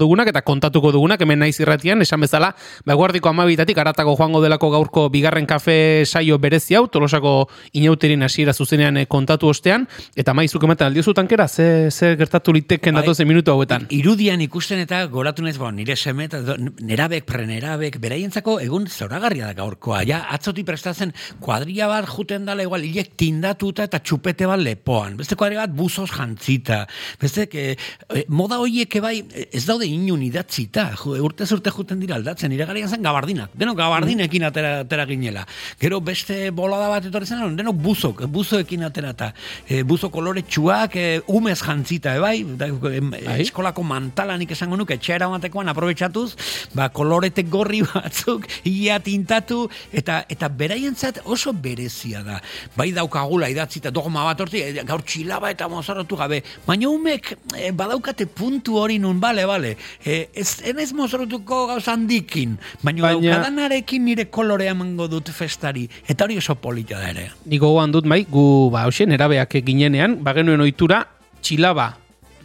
dugunak 0.00 0.30
eta 0.30 0.40
kontatuko 0.46 0.92
dugunak, 0.94 1.20
hemen 1.20 1.42
naiz 1.44 1.58
irratian, 1.60 2.00
esan 2.00 2.22
bezala, 2.24 2.54
ba, 2.88 2.96
guardiko 2.96 3.28
amabitatik, 3.28 3.76
aratako 3.82 4.14
joango 4.16 4.40
delako 4.40 4.70
gaurko 4.72 5.06
bigarren 5.12 5.44
kafe 5.46 6.06
saio 6.06 6.38
berezi 6.40 6.78
hau, 6.78 6.86
tolosako 6.88 7.34
inauterin 7.76 8.24
hasiera 8.24 8.54
zuzenean 8.54 8.96
eh, 8.96 9.04
kontatu 9.04 9.52
ostean, 9.52 9.84
eta 10.16 10.32
maizuk 10.32 10.64
ematen 10.64 10.88
aldiozu 10.88 11.12
tankera, 11.12 11.48
ze, 11.48 11.90
ze 11.90 12.14
gertatu 12.16 12.54
liteken 12.56 12.96
Bai. 12.96 13.02
datozen 13.02 13.28
minutu 13.28 13.52
hauetan. 13.52 13.90
Irudian 13.92 14.40
ikusten 14.40 14.80
eta 14.86 15.02
goratu 15.12 15.44
naiz, 15.44 15.58
bo, 15.60 15.68
nire 15.68 15.98
seme 16.00 16.30
eta 16.30 16.40
nerabek, 16.56 17.28
prenerabek, 17.28 18.00
beraientzako 18.00 18.56
egun 18.64 18.88
zoragarria 18.88 19.52
da 19.52 19.65
gaurkoa. 19.66 20.02
Ja, 20.06 20.22
atzoti 20.34 20.64
prestatzen 20.66 21.12
kuadria 21.42 21.88
bat 21.90 22.08
juten 22.10 22.46
dala 22.46 22.64
igual, 22.66 22.84
hilek 22.86 23.14
tindatuta 23.18 23.86
eta 23.86 24.00
txupete 24.00 24.48
bat 24.48 24.62
lepoan. 24.62 25.16
Beste 25.18 25.36
kuadria 25.38 25.64
bat 25.64 25.74
buzoz 25.76 26.08
jantzita. 26.12 26.84
Beste, 27.20 27.46
e, 27.52 27.74
e, 27.74 28.24
moda 28.28 28.60
hoiek 28.62 28.98
bai 29.02 29.16
e, 29.20 29.48
ez 29.56 29.64
daude 29.66 29.88
inun 29.88 30.22
idatzita. 30.26 30.88
Urte 31.26 31.48
urte 31.56 31.72
juten 31.74 32.00
dira 32.02 32.16
aldatzen. 32.18 32.50
Nire 32.52 32.66
garaian 32.68 32.90
zen 32.90 33.04
gabardinak. 33.04 33.54
Denok 33.58 33.78
gabardinekin 33.80 34.46
atera, 34.48 34.80
atera 34.84 35.06
ginela. 35.08 35.46
Gero 35.80 36.00
beste 36.04 36.50
bolada 36.54 36.88
bat 36.92 37.08
etorri 37.08 37.28
zen, 37.28 37.56
denok 37.58 37.80
buzok, 37.82 38.24
buzoekin 38.32 38.86
aterata. 38.86 39.32
E, 39.66 39.82
buzo 39.82 40.10
kolore 40.14 40.44
txuak, 40.46 40.96
e, 40.96 41.06
umez 41.26 41.58
jantzita, 41.62 42.16
e, 42.16 42.22
bai? 42.22 42.36
Da, 42.58 42.70
em, 42.92 43.12
eskolako 43.40 43.84
mantalanik 43.86 44.54
esango 44.56 44.78
nuke, 44.78 44.96
etxera 45.00 45.28
batekoan 45.32 45.68
aprobetsatuz, 45.72 46.28
ba, 46.76 46.88
kolorete 46.94 47.46
gorri 47.50 47.82
batzuk, 47.86 48.46
ia 48.68 48.98
tintatu 49.02 49.55
batzu, 49.56 49.70
eta 49.92 50.24
eta 50.28 50.48
beraientzat 50.48 51.20
oso 51.24 51.52
berezia 51.52 52.22
da. 52.22 52.40
Bai 52.76 52.92
daukagula 52.92 53.48
idatzita 53.50 53.90
dogma 53.90 54.24
bat 54.24 54.40
horti, 54.40 54.62
e, 54.62 54.84
gaur 54.84 55.02
txilaba 55.02 55.50
eta 55.50 55.68
mozorrotu 55.68 56.16
gabe, 56.16 56.42
baina 56.66 56.88
umek 56.88 57.32
e, 57.56 57.72
badaukate 57.72 58.26
puntu 58.26 58.78
hori 58.78 58.98
nun, 58.98 59.20
bale, 59.20 59.46
bale, 59.46 59.76
e, 60.04 60.28
ez, 60.34 60.60
enez 60.64 60.92
mozorrotuko 60.92 61.66
gauz 61.72 61.86
handikin, 61.88 62.56
baina, 62.82 63.02
Baina- 63.02 63.20
daukadanarekin 63.20 64.04
nire 64.04 64.28
kolorea 64.30 64.72
emango 64.76 65.08
dut 65.08 65.30
festari, 65.30 65.88
eta 66.06 66.24
hori 66.24 66.38
oso 66.38 66.54
polita 66.54 66.98
da 66.98 67.10
ere. 67.10 67.30
Nik 67.46 67.60
gogoan 67.60 67.92
dut 67.92 68.06
bai, 68.06 68.24
gu 68.28 68.70
ba, 68.70 68.86
hoxe, 68.86 69.06
nerabeak 69.06 69.60
ginenean, 69.66 70.20
bagenuen 70.24 70.60
ohitura 70.60 71.06
txilaba 71.42 71.94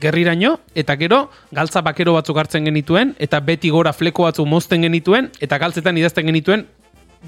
gerriraino, 0.02 0.60
eta 0.74 0.96
gero, 0.98 1.30
galtza 1.54 1.84
bakero 1.86 2.16
batzuk 2.16 2.40
hartzen 2.42 2.66
genituen, 2.66 3.14
eta 3.22 3.40
beti 3.40 3.70
gora 3.70 3.94
fleko 3.94 4.26
batzuk 4.26 4.48
mozten 4.50 4.82
genituen, 4.82 5.30
eta 5.40 5.60
galtzetan 5.62 6.00
idazten 6.02 6.26
genituen, 6.26 6.66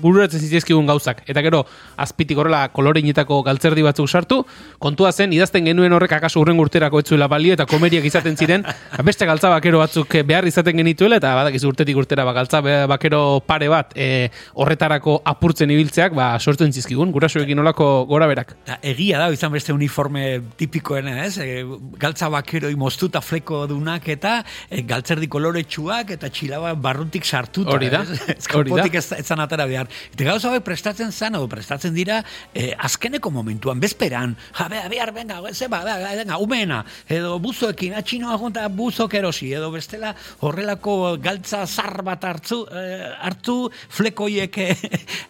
bururatzen 0.02 0.42
zitzaizkigun 0.42 0.88
gauzak. 0.90 1.22
Eta 1.30 1.42
gero, 1.46 1.64
azpitik 2.02 2.40
horrela 2.40 2.64
koloreinetako 2.74 3.42
galtzerdi 3.46 3.84
batzuk 3.86 4.10
sartu, 4.10 4.40
kontua 4.82 5.12
zen, 5.12 5.34
idazten 5.36 5.66
genuen 5.70 5.94
horrek 5.94 6.16
akaso 6.18 6.42
urren 6.42 6.60
urterako 6.60 7.04
etzuela 7.04 7.28
balio, 7.32 7.54
eta 7.58 7.68
komeriak 7.70 8.06
izaten 8.10 8.38
ziren, 8.38 8.66
ba, 8.98 9.06
beste 9.06 9.28
galtza 9.30 9.52
bakero 9.54 9.82
batzuk 9.82 10.16
eh, 10.16 10.24
behar 10.28 10.48
izaten 10.50 10.80
genituela, 10.82 11.20
eta 11.22 11.34
badakizu 11.38 11.70
urtetik 11.72 12.00
urtera 12.00 12.26
ba, 12.26 12.34
galtza 12.36 12.62
bakero 12.90 13.42
pare 13.46 13.70
bat 13.72 13.94
e, 13.96 14.30
horretarako 14.54 15.20
apurtzen 15.34 15.72
ibiltzeak, 15.74 16.16
ba, 16.18 16.32
sortzen 16.40 16.74
zizkigun, 16.74 17.14
gurasoekin 17.14 17.60
olako 17.64 17.90
gora 18.10 18.28
berak. 18.30 18.56
Da, 18.68 18.80
egia 18.94 19.22
da, 19.22 19.30
izan 19.34 19.54
beste 19.54 19.74
uniforme 19.76 20.42
tipikoena, 20.58 21.20
ez? 21.28 21.38
E, 21.38 21.64
galtza 22.02 22.32
bakeroi 22.34 22.74
moztuta 22.80 23.22
fleko 23.22 23.66
dunak 23.70 24.10
eta 24.14 24.40
e, 24.70 24.82
galtzerdi 24.90 25.30
koloretsuak 25.32 26.16
eta 26.18 26.32
txilaba 26.34 26.74
barrutik 26.80 27.26
sartuta. 27.26 27.76
Hori 27.78 27.92
da, 27.94 28.04
ez? 28.04 28.22
Ez 28.34 28.48
hori 28.54 28.72
da. 28.72 28.84
kanpotik 28.84 28.96
ez, 29.00 29.06
ez 29.20 29.26
zan 29.28 29.42
atera 29.44 29.66
behar. 29.84 30.14
Eta 30.14 30.24
gauza 30.28 30.50
hauek 30.50 30.64
prestatzen 30.66 31.12
zan, 31.12 31.36
edo 31.36 31.48
prestatzen 31.52 31.94
dira 31.94 32.24
e, 32.54 32.74
azkeneko 32.78 33.32
momentuan, 33.32 33.80
bezperan, 33.80 34.36
ja, 34.58 34.68
bea, 34.72 34.88
behar, 34.90 35.12
venga, 35.14 35.42
zeba, 35.54 35.84
bea, 35.84 36.16
venga, 36.16 36.38
umena, 36.42 36.84
edo 37.08 37.38
buzoekin, 37.44 37.94
atxinoa 38.00 38.38
junta 38.38 38.68
buzok 38.70 39.14
erosi, 39.20 39.52
edo 39.54 39.72
bestela 39.72 40.14
horrelako 40.42 41.18
galtza 41.22 41.66
zar 41.68 42.02
bat 42.04 42.24
hartzu, 42.24 42.64
eh, 42.72 43.12
hartu 43.22 43.70
flekoiek 43.90 44.58
eh, 44.58 44.78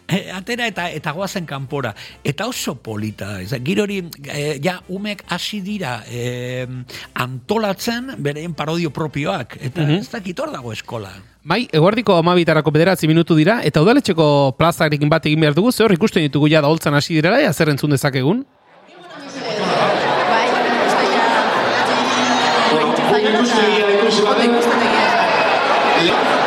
eh, 0.08 0.30
atera 0.34 0.66
eta 0.70 0.88
eta 0.94 1.12
goazen 1.12 1.46
kanpora. 1.46 1.94
Eta 2.24 2.46
oso 2.50 2.76
polita, 2.82 3.40
ez, 3.42 3.52
giro 3.64 3.84
hori, 3.84 4.00
eh, 4.28 4.58
ja, 4.62 4.78
umek 4.88 5.24
hasi 5.28 5.60
dira 5.64 6.02
eh, 6.08 6.66
antolatzen 7.14 8.14
beren 8.18 8.54
parodio 8.54 8.90
propioak, 8.90 9.58
eta 9.60 9.82
Mhm. 9.84 10.00
ez 10.00 10.10
dakit 10.10 10.38
hor 10.40 10.50
dago 10.52 10.72
eskola. 10.72 11.12
Bai, 11.44 11.66
eguardiko 11.76 12.14
amabitarako 12.16 12.72
bederatzi 12.72 13.04
minutu 13.04 13.36
dira, 13.36 13.58
eta 13.68 13.82
udaletxeko 13.84 14.56
plazarekin 14.56 15.10
bat 15.12 15.26
egin 15.28 15.42
behar 15.44 15.52
dugu, 15.52 15.68
ze 15.72 15.84
hor 15.84 15.92
ikusten 15.92 16.24
ditugu 16.24 16.48
ja 16.48 16.62
da 16.64 16.70
holtzan 16.72 16.96
hasi 16.96 17.12
direla, 17.18 17.36
ja 17.42 17.52
zer 17.52 17.68
entzun 17.68 17.92
dezakegun. 17.92 18.46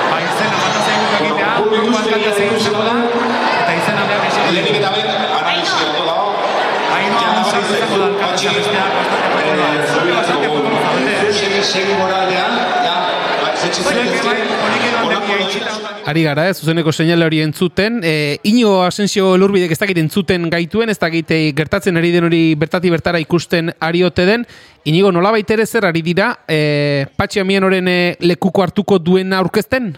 Ba, 0.08 0.18
izena, 0.26 0.58
bata 0.64 0.82
zaigu 0.82 1.06
egitea, 1.20 1.52
buruan 1.62 2.10
kanta 2.10 2.32
zein 2.34 2.58
izango 2.58 2.82
da, 2.90 2.98
eta 3.54 3.72
izena 3.78 4.02
behar 4.10 4.26
esiko. 4.32 4.50
Lehenik 4.58 4.82
eta 4.82 4.90
dago. 6.08 6.26
Hain 6.98 7.14
hori 7.14 7.38
izango 7.38 8.02
da 8.02 8.10
alkatea 8.10 8.52
besteak, 8.58 8.90
bastante 8.98 9.30
da. 9.62 9.70
Bastante 10.18 10.50
zaudete. 10.50 10.78
Ari 16.08 16.24
gara, 16.24 16.46
ez, 16.48 16.56
zuzeneko 16.62 16.94
seinale 16.94 17.26
hori 17.28 17.42
entzuten. 17.44 18.00
E, 18.00 18.40
Inigo 18.48 18.78
Asensio 18.86 19.34
Elurbidek 19.36 19.74
ez 19.76 19.80
dakit 19.82 19.98
entzuten 20.00 20.48
gaituen, 20.50 20.88
ez 20.94 21.00
dakit 21.02 21.34
eh, 21.36 21.52
gertatzen 21.58 22.00
ari 22.00 22.14
den 22.14 22.30
hori 22.30 22.42
bertati 22.56 22.92
bertara 22.94 23.20
ikusten 23.20 23.74
ari 23.84 24.06
ote 24.08 24.24
den. 24.30 24.48
Inigo, 24.88 25.12
nola 25.12 25.34
ere 25.38 25.66
zer 25.66 25.86
ari 25.86 26.02
dira, 26.02 26.32
e, 26.48 27.08
Patxi 27.18 27.44
Amianoren 27.44 27.88
e, 27.92 28.16
lekuko 28.24 28.64
hartuko 28.64 29.00
duen 29.00 29.34
aurkezten? 29.34 29.98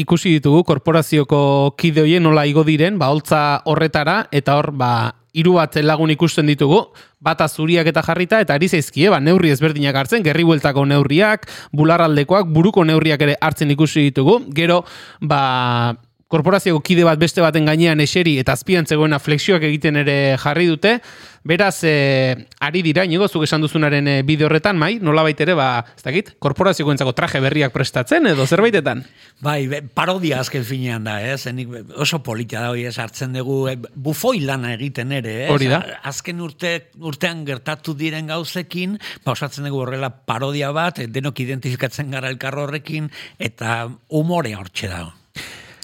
Ikusi 0.00 0.36
ditugu 0.38 0.64
korporazioko 0.68 1.76
kide 1.78 2.04
hoien 2.04 2.24
nola 2.24 2.46
igo 2.48 2.64
diren, 2.66 2.98
ba 2.98 3.10
holtza 3.12 3.60
horretara 3.68 4.24
eta 4.32 4.56
hor 4.58 4.70
ba 4.72 4.90
hiru 5.36 5.54
bat 5.60 5.76
lagun 5.84 6.10
ikusten 6.10 6.48
ditugu, 6.50 6.80
bata 7.22 7.46
zuriak 7.48 7.86
eta 7.86 8.02
jarrita 8.02 8.40
eta 8.42 8.56
ari 8.56 8.68
zaizkie 8.68 9.10
ba 9.12 9.20
neurri 9.20 9.52
ezberdinak 9.54 9.96
hartzen, 9.96 10.24
gerri 10.26 10.44
bueltako 10.44 10.84
neurriak, 10.90 11.46
bularraldekoak, 11.72 12.50
buruko 12.50 12.84
neurriak 12.84 13.22
ere 13.22 13.36
hartzen 13.40 13.70
ikusi 13.70 14.08
ditugu. 14.10 14.40
Gero 14.56 14.82
ba 15.20 15.94
korporazioko 16.30 16.78
kide 16.86 17.04
bat 17.04 17.18
beste 17.18 17.42
baten 17.42 17.66
gainean 17.66 18.00
eseri 18.00 18.36
eta 18.38 18.54
azpian 18.54 18.86
zegoena 18.86 19.18
flexioak 19.18 19.66
egiten 19.66 19.98
ere 20.04 20.16
jarri 20.38 20.68
dute. 20.70 20.98
Beraz, 21.42 21.82
e, 21.84 22.46
ari 22.60 22.82
dira, 22.84 23.06
inigo, 23.08 23.24
zuk 23.28 23.46
esan 23.46 23.62
duzunaren 23.64 24.08
e, 24.08 24.14
bide 24.28 24.44
horretan, 24.44 24.76
mai, 24.76 24.98
nola 25.00 25.24
ere, 25.30 25.54
ba, 25.56 25.86
ez 25.96 26.02
dakit, 26.04 26.34
korporazioko 26.38 26.92
entzako 26.92 27.14
traje 27.16 27.40
berriak 27.40 27.72
prestatzen 27.72 28.26
edo 28.28 28.44
zerbaitetan. 28.46 29.04
Bai, 29.40 29.68
parodia 29.94 30.40
azken 30.40 30.64
finean 30.64 31.04
da, 31.04 31.16
ez? 31.24 31.46
Nik 31.48 31.72
oso 31.96 32.20
polita 32.22 32.60
da 32.60 32.76
ez 32.76 32.98
hartzen 32.98 33.32
dugu 33.32 33.68
e, 33.70 33.76
bufoi 33.94 34.40
lana 34.44 34.74
egiten 34.74 35.12
ere, 35.16 35.46
ez? 35.46 35.50
Hori 35.54 35.70
da. 35.72 35.80
Azken 36.04 36.42
urte, 36.44 36.74
urtean 37.00 37.46
gertatu 37.48 37.94
diren 37.96 38.28
gauzekin, 38.28 38.98
ba, 39.24 39.32
osatzen 39.32 39.64
dugu 39.64 39.80
horrela 39.86 40.10
parodia 40.10 40.74
bat, 40.76 41.00
denok 41.08 41.40
identifikatzen 41.40 42.12
gara 42.12 42.28
elkar 42.28 42.58
horrekin, 42.60 43.08
eta 43.38 43.86
umore 44.20 44.52
hortxe 44.58 44.92
dago. 44.92 45.16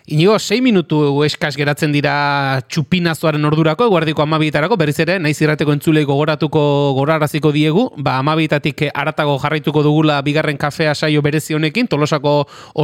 Inigo, 0.09 0.39
6 0.39 0.62
minutu 0.62 1.24
eskas 1.27 1.57
geratzen 1.59 1.91
dira 1.91 2.61
txupinazoaren 2.70 3.43
ordurako, 3.49 3.89
guardiko 3.91 4.23
amabietarako, 4.23 4.77
berriz 4.78 5.01
ere, 5.03 5.16
naiz 5.19 5.35
irrateko 5.43 5.74
entzulei 5.74 6.05
gogoratuko 6.07 6.62
goraraziko 6.95 7.51
diegu, 7.51 7.89
ba 7.99 8.15
amabietatik 8.20 8.85
aratago 8.93 9.35
jarraituko 9.43 9.83
dugula 9.83 10.20
bigarren 10.23 10.62
kafea 10.62 10.95
saio 10.95 11.24
berezi 11.27 11.59
honekin, 11.59 11.91
tolosako 11.91 12.37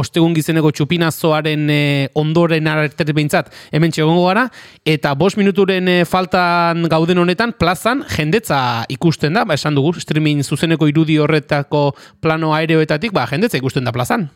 ostegun 0.03 0.35
gizeneko 0.35 0.73
txupinazoaren 0.75 1.65
e, 1.71 1.79
ondoren 2.19 2.67
artetet 2.67 3.15
behintzat, 3.15 3.55
hemen 3.71 3.95
txegongo 3.95 4.27
gara, 4.27 4.49
eta 4.83 5.15
bost 5.15 5.39
minuturen 5.39 5.87
e, 5.87 5.97
faltan 6.03 6.89
gauden 6.91 7.23
honetan, 7.23 7.55
plazan 7.55 8.03
jendetza 8.17 8.83
ikusten 8.91 9.39
da, 9.39 9.47
ba 9.47 9.55
esan 9.55 9.79
dugu, 9.79 9.95
streaming 9.95 10.43
zuzeneko 10.43 10.91
irudi 10.91 11.21
horretako 11.23 11.93
plano 12.19 12.51
aereoetatik, 12.51 13.15
ba 13.15 13.29
jendetza 13.31 13.63
ikusten 13.63 13.87
da 13.87 13.95
plazan. 13.95 14.27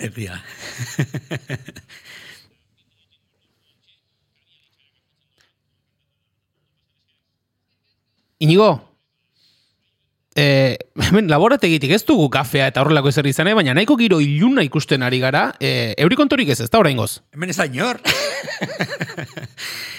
Epia. 0.00 0.40
Inigo, 8.40 8.80
e, 10.34 10.78
hemen 10.96 11.28
laborategitik 11.28 11.92
ez 11.92 12.04
dugu 12.08 12.30
kafea 12.32 12.70
eta 12.72 12.80
horrelako 12.80 13.12
ezer 13.12 13.26
izan, 13.28 13.50
eh? 13.50 13.54
baina 13.58 13.74
nahiko 13.76 13.96
giro 14.00 14.20
iluna 14.24 14.64
ikusten 14.64 15.04
ari 15.04 15.20
gara, 15.20 15.50
e, 15.60 15.92
eurikontorik 16.00 16.48
ez 16.54 16.60
ez 16.64 16.70
da 16.72 16.80
oraingoz. 16.80 17.20
Hemen 17.36 17.52
ez 17.52 17.58
da 17.60 17.68
inor. 17.68 18.00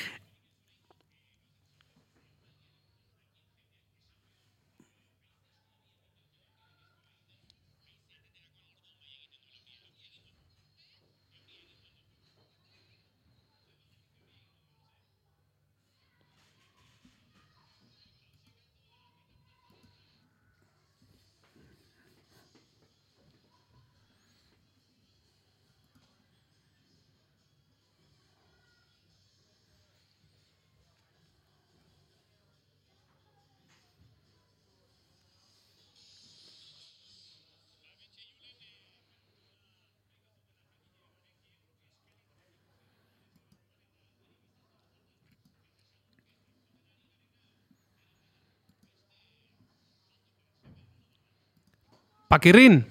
Pakirrin. 52.32 52.86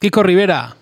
Kiko 0.00 0.22
Rivera. 0.24 0.74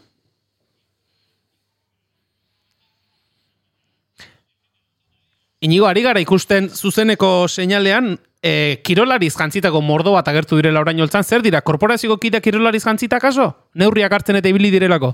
Inigo, 5.60 5.84
ari 5.84 6.00
gara 6.06 6.22
ikusten 6.22 6.70
zuzeneko 6.70 7.44
seinalean, 7.50 8.14
e, 8.40 8.80
kirolariz 8.86 9.34
jantzitako 9.36 9.82
mordo 9.84 10.14
bat 10.14 10.30
agertu 10.32 10.56
direla 10.56 10.80
orain 10.80 11.02
holtzan, 11.04 11.26
zer 11.28 11.44
dira, 11.44 11.60
korporazio 11.60 12.16
kidea 12.16 12.40
kirolariz 12.40 12.86
jantzita 12.86 13.20
kaso? 13.20 13.50
Neurriak 13.74 14.14
hartzen 14.14 14.40
eta 14.40 14.48
ibili 14.48 14.70
direlako? 14.72 15.12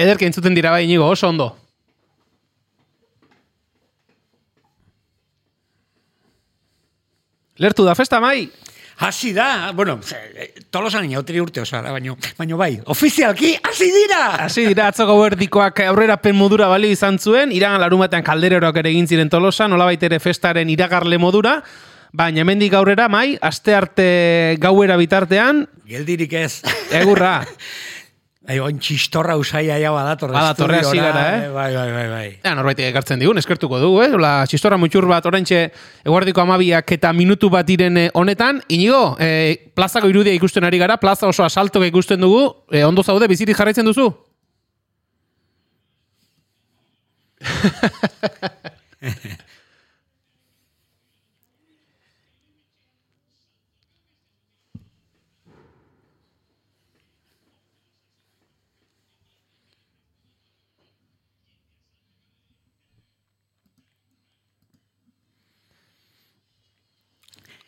Ederki 0.00 0.24
entzuten 0.28 0.54
dira 0.56 0.70
bai 0.74 0.84
inigo, 0.86 1.08
oso 1.14 1.28
ondo. 1.28 1.50
Lertu 7.60 7.84
da 7.84 7.94
festa 7.94 8.20
mai? 8.20 8.48
Hasi 9.00 9.32
da, 9.32 9.72
bueno, 9.72 9.98
tolosan 10.70 11.06
inauteri 11.08 11.40
urte 11.40 11.62
osara, 11.62 11.92
baino, 11.94 12.18
baino 12.36 12.58
bai, 12.60 12.74
ofizialki, 12.92 13.54
hasi 13.64 13.86
dira! 13.94 14.26
Hasi 14.44 14.66
dira 14.68 14.90
atzo 14.92 15.06
gauerdikoak 15.08 15.80
aurrerapen 15.86 16.36
modura 16.36 16.68
bali 16.68 16.90
izan 16.92 17.16
zuen, 17.18 17.52
iragan 17.56 17.80
larumatean 17.80 18.24
kaldereroak 18.26 18.76
ere 18.82 18.92
egin 18.92 19.08
ziren 19.08 19.32
tolosa, 19.32 19.68
nolabait 19.72 20.04
ere 20.04 20.18
festaren 20.20 20.68
iragarle 20.68 21.16
modura, 21.20 21.62
baina 22.12 22.44
hemendik 22.44 22.76
aurrera 22.76 23.08
mai, 23.08 23.38
aste 23.40 23.72
arte 23.76 24.08
gauera 24.60 25.00
bitartean, 25.00 25.64
Geldirik 25.88 26.36
ez. 26.36 26.60
egurra. 26.92 27.38
Bai, 28.40 28.54
oin 28.64 28.78
txistorra 28.80 29.34
usaia 29.36 29.74
ja 29.76 29.90
badator. 29.92 30.30
Badatorre 30.32 30.78
hasi 30.80 30.96
gara, 30.96 31.24
eh? 31.36 31.48
Bai, 31.52 31.74
bai, 31.74 31.90
bai, 31.92 32.04
bai. 32.08 32.28
Ja, 32.40 32.54
norbait 32.56 32.78
ekartzen 32.86 33.20
digun, 33.20 33.36
eskertuko 33.36 33.76
dugu, 33.82 33.98
eh? 34.06 34.14
La 34.16 34.46
txistorra 34.48 34.78
mutxur 34.80 35.04
bat, 35.10 35.28
oraintxe 35.28 35.58
eguardiko 36.08 36.40
amabiak 36.40 36.88
eta 36.96 37.12
minutu 37.12 37.50
bat 37.52 37.68
diren 37.68 38.00
eh, 38.00 38.06
honetan. 38.16 38.62
Inigo, 38.72 39.02
eh, 39.20 39.68
plazako 39.76 40.08
irudia 40.08 40.32
ikusten 40.32 40.64
ari 40.64 40.80
gara, 40.80 40.96
plaza 41.02 41.28
oso 41.28 41.44
asaltoka 41.44 41.84
ikusten 41.92 42.24
dugu, 42.24 42.46
eh, 42.72 42.80
ondo 42.88 43.04
zaude, 43.04 43.28
bizirik 43.28 43.60
jarraitzen 43.60 43.84
duzu? 43.84 44.08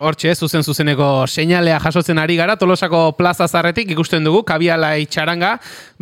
Hortxe, 0.03 0.35
zuzen 0.35 0.65
zuzeneko 0.66 1.27
seinalea 1.29 1.79
jasotzen 1.81 2.19
ari 2.19 2.35
gara, 2.37 2.57
Tolosako 2.59 3.12
plaza 3.15 3.47
zarretik 3.47 3.93
ikusten 3.95 4.24
dugu, 4.27 4.41
kabiala 4.49 4.97
itxaranga, 4.99 5.53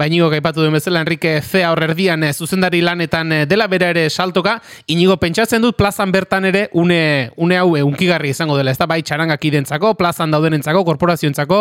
bainigo 0.01 0.31
gaipatu 0.33 0.63
duen 0.65 0.73
bezala, 0.73 1.03
Enrique 1.05 1.35
Zea 1.43 1.69
horrerdian 1.75 2.25
eh, 2.25 2.33
zuzendari 2.33 2.81
lanetan 2.81 3.33
eh, 3.37 3.43
dela 3.51 3.67
bera 3.69 3.91
ere 3.93 4.09
saltoka, 4.09 4.57
inigo 4.89 5.19
pentsatzen 5.21 5.61
dut 5.61 5.77
plazan 5.77 6.13
bertan 6.13 6.49
ere 6.49 6.69
une, 6.73 7.31
une 7.37 7.61
hau 7.61 7.77
eh, 7.77 7.85
unkigarri 7.85 8.33
izango 8.33 8.57
dela, 8.57 8.73
ez 8.73 8.81
da 8.81 8.89
bai 8.89 9.03
txarangak 9.05 9.45
identzako, 9.51 9.93
plazan 10.01 10.33
daudenentzako, 10.33 10.87
korporazioentzako, 10.89 11.61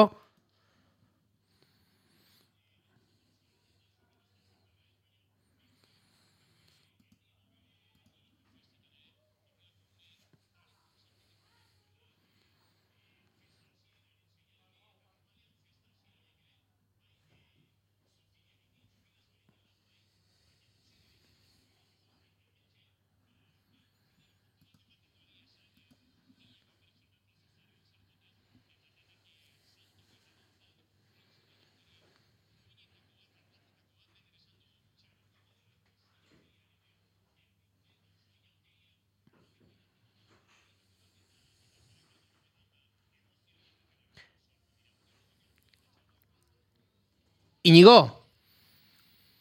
Inigo, 47.70 48.00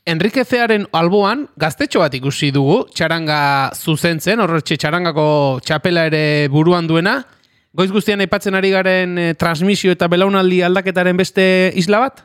Enrique 0.09 0.44
Zearen 0.44 0.86
alboan 0.96 1.46
gaztetxo 1.60 2.00
bat 2.00 2.14
ikusi 2.16 2.50
dugu, 2.52 2.82
txaranga 2.96 3.40
zuzentzen, 3.76 4.40
horretxe 4.40 4.76
txarangako 4.80 5.26
txapela 5.64 6.06
ere 6.09 6.22
buruan 6.52 6.88
duena. 6.88 7.18
Goiz 7.76 7.90
guztian 7.92 8.20
aipatzen 8.24 8.56
ari 8.56 8.72
garen 8.72 9.18
eh, 9.20 9.34
transmisio 9.36 9.92
eta 9.92 10.09
belaunaldi 10.09 10.62
aldaketaren 10.64 11.20
beste 11.20 11.44
isla 11.76 12.00
bat? 12.06 12.24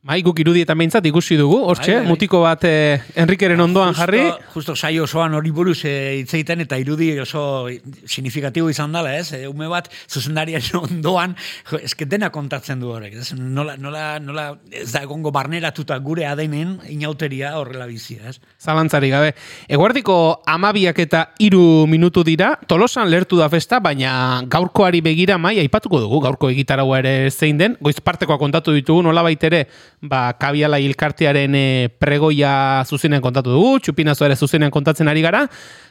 Mai, 0.00 0.22
guk 0.24 0.38
irudietan 0.40 0.78
behintzat 0.80 1.04
ikusi 1.10 1.36
dugu, 1.36 1.58
hortxe, 1.68 1.92
Bai, 1.92 2.00
bai. 2.00 2.08
mutiko 2.08 2.38
bat 2.40 2.62
eh, 2.64 3.02
Enriqueren 3.20 3.60
ondoan 3.60 3.90
Justo- 3.90 4.00
jarri. 4.00 4.20
Justo 4.54 4.72
saio 4.74 5.02
osoan 5.04 5.34
hori 5.36 5.50
buruz 5.52 5.82
eh, 5.84 6.22
hitz 6.22 6.32
egiten 6.38 6.62
eta 6.64 6.78
irudi 6.80 7.10
oso 7.20 7.66
signifikatibo 8.08 8.70
izan 8.72 8.94
dela, 8.96 9.12
ez? 9.18 9.34
E, 9.36 9.42
ume 9.46 9.68
bat 9.68 9.90
zuzendariaren 10.08 10.78
ondoan, 10.86 11.34
jo, 11.68 11.76
eske 11.84 12.06
dena 12.08 12.30
kontatzen 12.32 12.80
du 12.80 12.88
horrek, 12.94 13.18
ez? 13.20 13.34
Nola, 13.36 13.74
nola, 13.76 14.06
nola 14.24 14.46
ez 14.72 14.86
da 14.94 15.02
egongo 15.04 15.34
barneratuta 15.36 15.98
gure 16.00 16.24
adenen 16.24 16.78
inauteria 16.88 17.52
horrela 17.60 17.84
bizia, 17.84 18.32
ez? 18.32 18.38
Zalantzari 18.56 19.12
gabe. 19.12 19.34
Eguardiko 19.68 20.16
amabiak 20.48 21.04
eta 21.04 21.26
iru 21.44 21.84
minutu 21.86 22.24
dira, 22.24 22.54
tolosan 22.72 23.12
lertu 23.12 23.36
da 23.36 23.50
festa, 23.52 23.82
baina 23.84 24.40
gaurkoari 24.48 25.04
begira 25.04 25.36
mai, 25.36 25.58
aipatuko 25.60 26.00
dugu, 26.00 26.24
gaurko 26.24 26.48
egitaragoa 26.56 27.04
ere 27.04 27.14
zein 27.30 27.60
den, 27.60 27.76
goiz 27.84 27.98
partekoa 28.00 28.40
kontatu 28.40 28.72
ditugu, 28.72 29.04
nola 29.04 29.28
ere, 29.28 29.66
ba, 30.00 30.32
kabiala 30.40 30.80
hilkartearen 30.80 31.54
e, 31.54 31.88
pregoia 32.00 32.84
zuzenean 32.88 33.22
kontatu 33.22 33.52
dugu, 33.52 33.78
txupinazo 33.84 34.24
ere 34.26 34.36
zuzenean 34.36 34.72
kontatzen 34.72 35.08
ari 35.12 35.22
gara, 35.24 35.44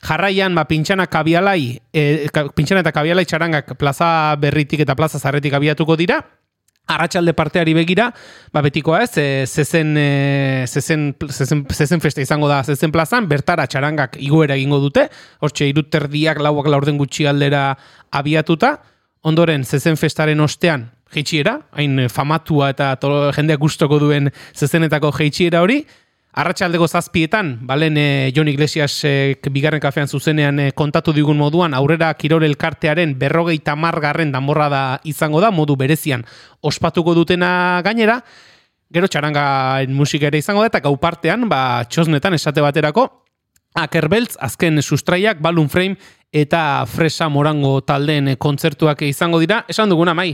jarraian, 0.06 0.56
ba, 0.57 0.65
pintxana 0.69 1.07
kabialai, 1.11 1.77
e, 1.94 2.27
ka, 2.34 2.48
pintxana 2.56 2.84
eta 2.84 2.94
kabialai 2.95 3.26
txarangak 3.30 3.76
plaza 3.77 4.36
berritik 4.41 4.84
eta 4.86 4.98
plaza 4.98 5.22
zarretik 5.22 5.53
abiatuko 5.53 5.98
dira, 5.99 6.23
Arratxalde 6.90 7.36
parteari 7.38 7.76
begira, 7.77 8.07
ba 8.49 8.64
betikoa 8.65 9.03
ez, 9.03 9.11
e, 9.22 9.26
zezen, 9.45 9.91
e, 9.94 10.65
zezen, 10.65 11.11
zezen, 11.30 11.61
zezen 11.69 12.02
festa 12.02 12.23
izango 12.23 12.49
da 12.49 12.64
zezen 12.64 12.90
plazan, 12.90 13.27
bertara 13.30 13.68
txarangak 13.69 14.18
igoera 14.18 14.57
egingo 14.57 14.80
dute, 14.81 15.06
hortxe 15.45 15.68
iruterdiak 15.69 16.41
lauak 16.41 16.65
laurden 16.65 16.98
gutxi 16.98 17.30
aldera 17.30 17.76
abiatuta, 18.10 18.80
ondoren 19.22 19.68
zezen 19.69 20.02
festaren 20.02 20.41
ostean 20.41 20.88
jeitxiera, 21.14 21.60
hain 21.72 22.06
e, 22.06 22.10
famatua 22.10 22.72
eta 22.76 22.94
to, 23.02 23.31
jendeak 23.36 23.60
gustoko 23.60 23.99
duen 24.02 24.31
zezenetako 24.56 25.11
jeitxiera 25.18 25.64
hori, 25.65 25.84
Arratxaldeko 26.40 26.86
zazpietan, 26.86 27.56
balen 27.65 27.95
e, 27.98 28.31
Jon 28.36 28.48
Iglesias 28.48 28.94
e, 29.03 29.34
bigarren 29.49 29.81
kafean 29.81 30.07
zuzenean 30.07 30.60
e, 30.61 30.68
kontatu 30.77 31.10
digun 31.11 31.40
moduan, 31.40 31.73
aurrera 31.73 32.11
kirol 32.14 32.45
elkartearen 32.45 33.15
berrogeita 33.18 33.73
margarren 33.76 34.31
danborra 34.31 34.68
da 34.69 34.84
izango 35.10 35.41
da, 35.41 35.49
modu 35.49 35.73
berezian 35.76 36.22
ospatuko 36.61 37.15
dutena 37.18 37.81
gainera, 37.84 38.19
gero 38.94 39.10
txaranga 39.10 39.88
musika 39.90 40.30
ere 40.30 40.38
izango 40.38 40.61
da, 40.61 40.69
eta 40.69 40.84
gau 40.86 40.94
partean, 41.02 41.49
ba, 41.49 41.81
txosnetan 41.90 42.38
esate 42.38 42.61
baterako, 42.61 43.07
Akerbeltz, 43.77 44.36
azken 44.41 44.81
sustraiak, 44.81 45.41
Balloon 45.41 45.69
Frame 45.69 45.98
eta 46.34 46.86
Fresa 46.90 47.30
Morango 47.30 47.80
taldeen 47.86 48.34
kontzertuak 48.41 49.03
izango 49.06 49.40
dira. 49.40 49.61
Esan 49.69 49.94
duguna, 49.94 50.15
mai, 50.18 50.34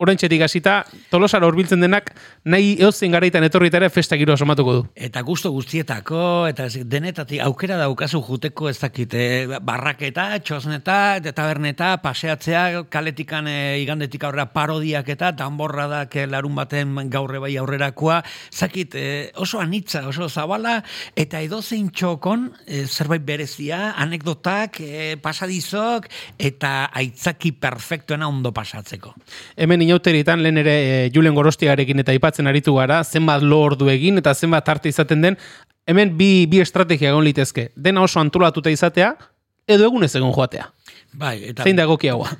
Orentxetik 0.00 0.40
hasita, 0.40 0.78
tolosara 1.12 1.44
horbiltzen 1.44 1.82
denak, 1.84 2.06
nahi 2.48 2.70
eozein 2.80 3.12
garaitan 3.12 3.44
etorrita 3.44 3.76
ere 3.76 3.90
festa 3.92 4.16
giro 4.16 4.32
asomatuko 4.32 4.72
du. 4.78 4.84
Eta 4.96 5.20
gusto 5.20 5.50
guztietako, 5.52 6.22
eta 6.48 6.70
denetatik 6.88 7.42
aukera 7.44 7.76
daukazu 7.76 8.22
juteko 8.24 8.70
ez 8.70 8.78
dakit, 8.80 9.12
eh, 9.12 9.58
barraketa, 9.60 10.38
txosneta, 10.40 11.16
eta 11.20 11.34
taberneta, 11.36 11.90
paseatzea, 12.00 12.86
kaletikan 12.88 13.50
e, 13.52 13.58
igandetik 13.82 14.24
aurrera 14.24 14.46
parodiak 14.54 15.10
eta 15.12 15.34
danborradak 15.36 16.16
eh, 16.16 16.24
larun 16.26 16.56
baten 16.56 16.96
gaurre 17.12 17.42
bai 17.44 17.52
aurrerakoa, 17.60 18.22
zakit 18.50 18.96
eh, 18.96 19.30
oso 19.36 19.60
anitza, 19.60 20.06
oso 20.08 20.30
zabala, 20.30 20.78
eta 21.14 21.44
edozein 21.44 21.92
txokon 21.92 22.48
eh, 22.64 22.86
zerbait 22.86 23.28
berezia, 23.28 23.92
anekdotak, 24.00 24.80
eh, 24.80 25.20
pasadizok, 25.20 26.08
eta 26.38 26.88
aitzaki 26.88 27.52
perfektuena 27.52 28.32
ondo 28.32 28.56
pasatzeko. 28.56 29.12
Hemen 29.60 29.89
inauteritan 29.90 30.42
lehen 30.42 30.62
ere 30.62 30.76
e, 30.80 31.10
Julen 31.14 31.34
Gorostiarekin 31.36 32.00
eta 32.02 32.14
aipatzen 32.14 32.48
aritu 32.50 32.74
gara, 32.78 33.02
zenbat 33.04 33.42
lo 33.42 33.60
ordu 33.66 33.90
egin 33.92 34.22
eta 34.22 34.34
zenbat 34.34 34.68
arte 34.72 34.88
izaten 34.88 35.26
den, 35.26 35.38
hemen 35.90 36.16
bi, 36.16 36.46
bi 36.50 36.62
estrategia 36.62 37.10
egon 37.12 37.26
litezke. 37.26 37.70
Dena 37.76 38.02
oso 38.06 38.22
antolatuta 38.22 38.72
izatea, 38.72 39.14
edo 39.70 39.86
egunez 39.90 40.14
egon 40.16 40.32
joatea. 40.34 40.70
Bai, 41.10 41.40
eta 41.50 41.64
Zein 41.66 41.74
da 41.74 41.82
egokiagoa? 41.88 42.30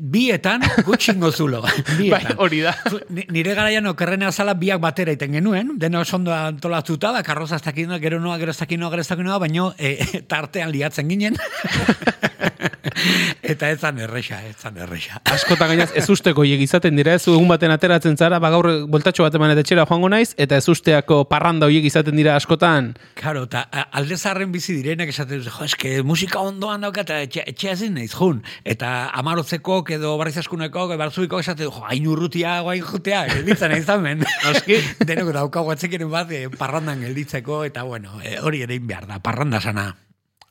Bietan 0.00 0.62
gutxingo 0.86 1.28
zulo. 1.32 1.60
Bietan. 1.98 2.30
Bai, 2.30 2.36
hori 2.40 2.62
da. 2.64 2.72
Ni- 3.12 3.26
Nire 3.36 3.52
garaian 3.56 3.86
okerrena 3.90 4.32
zala 4.32 4.54
biak 4.56 4.80
batera 4.80 5.12
iten 5.12 5.36
genuen, 5.36 5.74
dena 5.80 6.00
oso 6.00 6.16
ondo 6.16 6.32
antolatuta, 6.32 7.12
da, 7.12 7.22
karroza 7.26 7.60
ez 7.60 7.64
dakit 7.66 7.88
noa, 7.90 8.00
gero 8.00 8.20
noa, 8.24 8.38
gero 8.40 8.54
ez 8.54 8.58
dakit 8.60 8.80
noa, 8.80 8.90
gero 8.94 9.04
ez 9.04 9.40
baino 9.44 9.74
e, 9.78 9.96
tartean 10.30 10.72
liatzen 10.72 11.08
ginen. 11.08 11.36
Eta 13.54 13.70
ez 13.70 13.80
zan 13.80 13.98
erresa, 13.98 14.40
ez 14.46 14.56
zan 14.60 14.78
erresa. 14.80 15.20
Askotan 15.34 15.72
gainaz 15.72 15.90
ez 15.94 16.06
usteko 16.10 16.44
izaten 16.44 16.96
dira, 16.96 17.14
ez 17.14 17.26
egun 17.28 17.48
baten 17.48 17.72
ateratzen 17.74 18.16
zara, 18.16 18.38
ba 18.40 18.50
gaur 18.54 18.68
boltatxo 18.90 19.24
bat 19.26 19.34
eman 19.34 19.54
eta 19.54 19.64
etxera 19.64 19.86
joango 19.88 20.08
naiz, 20.12 20.34
eta 20.38 20.56
ez 20.56 20.68
usteako 20.68 21.24
parranda 21.30 21.66
hoiek 21.66 21.84
izaten 21.84 22.16
dira 22.16 22.36
askotan. 22.36 22.92
Karo, 23.18 23.44
eta 23.48 23.64
alde 23.92 24.16
zaharren 24.16 24.52
bizi 24.52 24.76
direnak 24.78 25.10
esaten 25.12 25.42
jo, 25.44 25.54
eske 25.64 25.96
musika 26.06 26.42
ondoan 26.44 26.84
dauka 26.86 27.04
eta 27.04 27.20
etxe, 27.26 27.44
etxea 27.54 27.90
naiz 27.90 28.12
jun. 28.14 28.42
Eta 28.64 29.10
amarotzeko 29.14 29.82
edo 29.94 30.16
barrizaskuneko, 30.20 30.86
barzuiko 31.00 31.40
esaten, 31.42 31.68
jo, 31.68 31.84
hain 31.88 32.06
urrutia, 32.08 32.60
guain 32.66 32.82
jutea, 32.84 33.26
gelditzen 33.32 33.74
nahi 33.74 33.82
zamen. 33.82 34.24
Noski. 34.46 34.80
Denok 35.04 35.32
daukagu 35.36 35.74
atzekeren 35.74 36.10
bat, 36.12 36.30
eh, 36.32 36.48
parrandan 36.58 37.04
gelditzeko, 37.04 37.64
eta 37.68 37.84
bueno, 37.88 38.20
eh, 38.22 38.38
hori 38.40 38.64
ere 38.66 38.78
behar 38.80 39.08
da, 39.10 39.20
parranda 39.24 39.60
sana. 39.60 39.92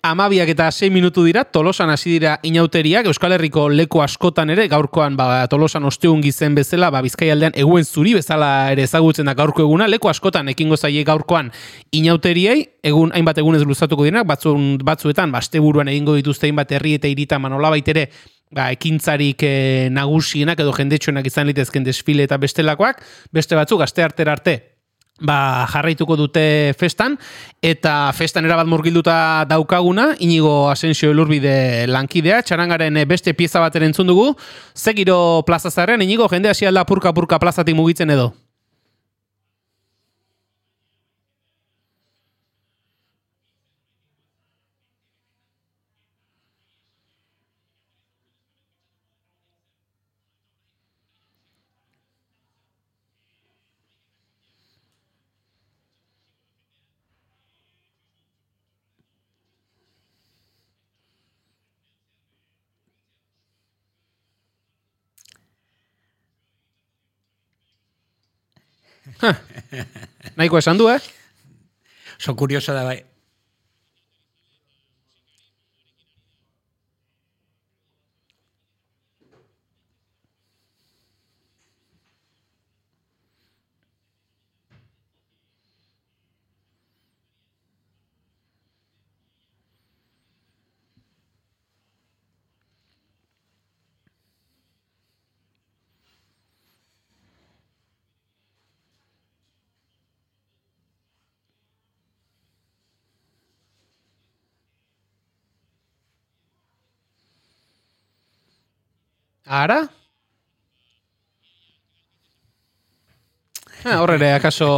Amabiak 0.06 0.50
eta 0.52 0.66
6 0.68 0.92
minutu 0.92 1.24
dira, 1.24 1.46
tolosan 1.48 1.88
hasi 1.88 2.10
dira 2.18 2.34
inauteriak, 2.44 3.06
Euskal 3.08 3.38
Herriko 3.38 3.70
leku 3.72 4.02
askotan 4.04 4.50
ere, 4.52 4.66
gaurkoan 4.68 5.16
ba, 5.16 5.46
tolosan 5.48 5.88
osteun 5.88 6.20
gizen 6.20 6.58
bezala, 6.58 6.90
ba, 6.92 7.00
bizkaialdean 7.06 7.56
eguen 7.56 7.88
zuri 7.88 8.12
bezala 8.18 8.50
ere 8.74 8.84
ezagutzen 8.84 9.32
da 9.32 9.34
gaurko 9.40 9.64
eguna, 9.64 9.88
leku 9.88 10.12
askotan 10.12 10.52
ekingo 10.52 10.76
zaie 10.76 11.06
gaurkoan 11.08 11.54
inauteriei, 11.96 12.66
egun 12.84 13.16
hainbat 13.16 13.40
egunez 13.40 13.64
luzatuko 13.64 14.04
direnak, 14.04 14.28
batzun, 14.28 14.76
batzuetan, 14.84 15.32
ba, 15.32 15.40
asteburuan 15.40 15.88
egingo 15.88 16.18
dituzte 16.20 16.52
hainbat 16.52 16.76
herri 16.76 16.98
eta 17.00 17.08
hirita 17.08 17.40
manolabait 17.40 17.88
ere, 17.96 18.10
ba, 18.52 18.74
ekintzarik 18.76 19.48
e, 19.48 19.56
nagusienak 19.88 20.60
edo 20.60 20.76
jendetxoenak 20.76 21.32
izan 21.32 21.48
litezken 21.48 21.88
desfile 21.88 22.28
eta 22.28 22.36
bestelakoak, 22.44 23.00
beste 23.32 23.56
batzuk 23.56 23.88
aste 23.88 24.04
artera 24.04 24.36
arte 24.36 24.60
ba, 25.24 25.66
jarraituko 25.72 26.18
dute 26.20 26.76
festan, 26.78 27.18
eta 27.64 28.12
festan 28.14 28.46
erabat 28.46 28.70
murgilduta 28.70 29.16
daukaguna, 29.50 30.12
inigo 30.20 30.70
Asensio 30.70 31.12
elurbide 31.16 31.88
lankidea, 31.88 32.44
txarangaren 32.44 33.02
eh, 33.02 33.08
beste 33.10 33.34
pieza 33.34 33.64
bat 33.64 33.76
ere 33.80 33.90
entzun 33.90 34.12
dugu, 34.12 34.34
zegiro 34.76 35.42
plaza 35.48 35.72
zarrean, 35.72 36.04
inigo 36.04 36.30
jende 36.30 36.52
hasi 36.52 36.68
alda 36.70 36.86
purka-purka 36.86 37.40
plazatik 37.40 37.80
mugitzen 37.80 38.12
edo. 38.14 38.34
Nahiko 70.36 70.58
esan 70.58 70.78
du, 70.78 70.90
eh? 70.90 71.00
So 72.18 72.36
kurioso 72.36 72.74
da 72.74 72.84
bai. 72.84 73.13
Ara? 109.54 109.76
Ha, 113.84 113.98
horre 114.02 114.16
ere, 114.16 114.32
akaso 114.34 114.70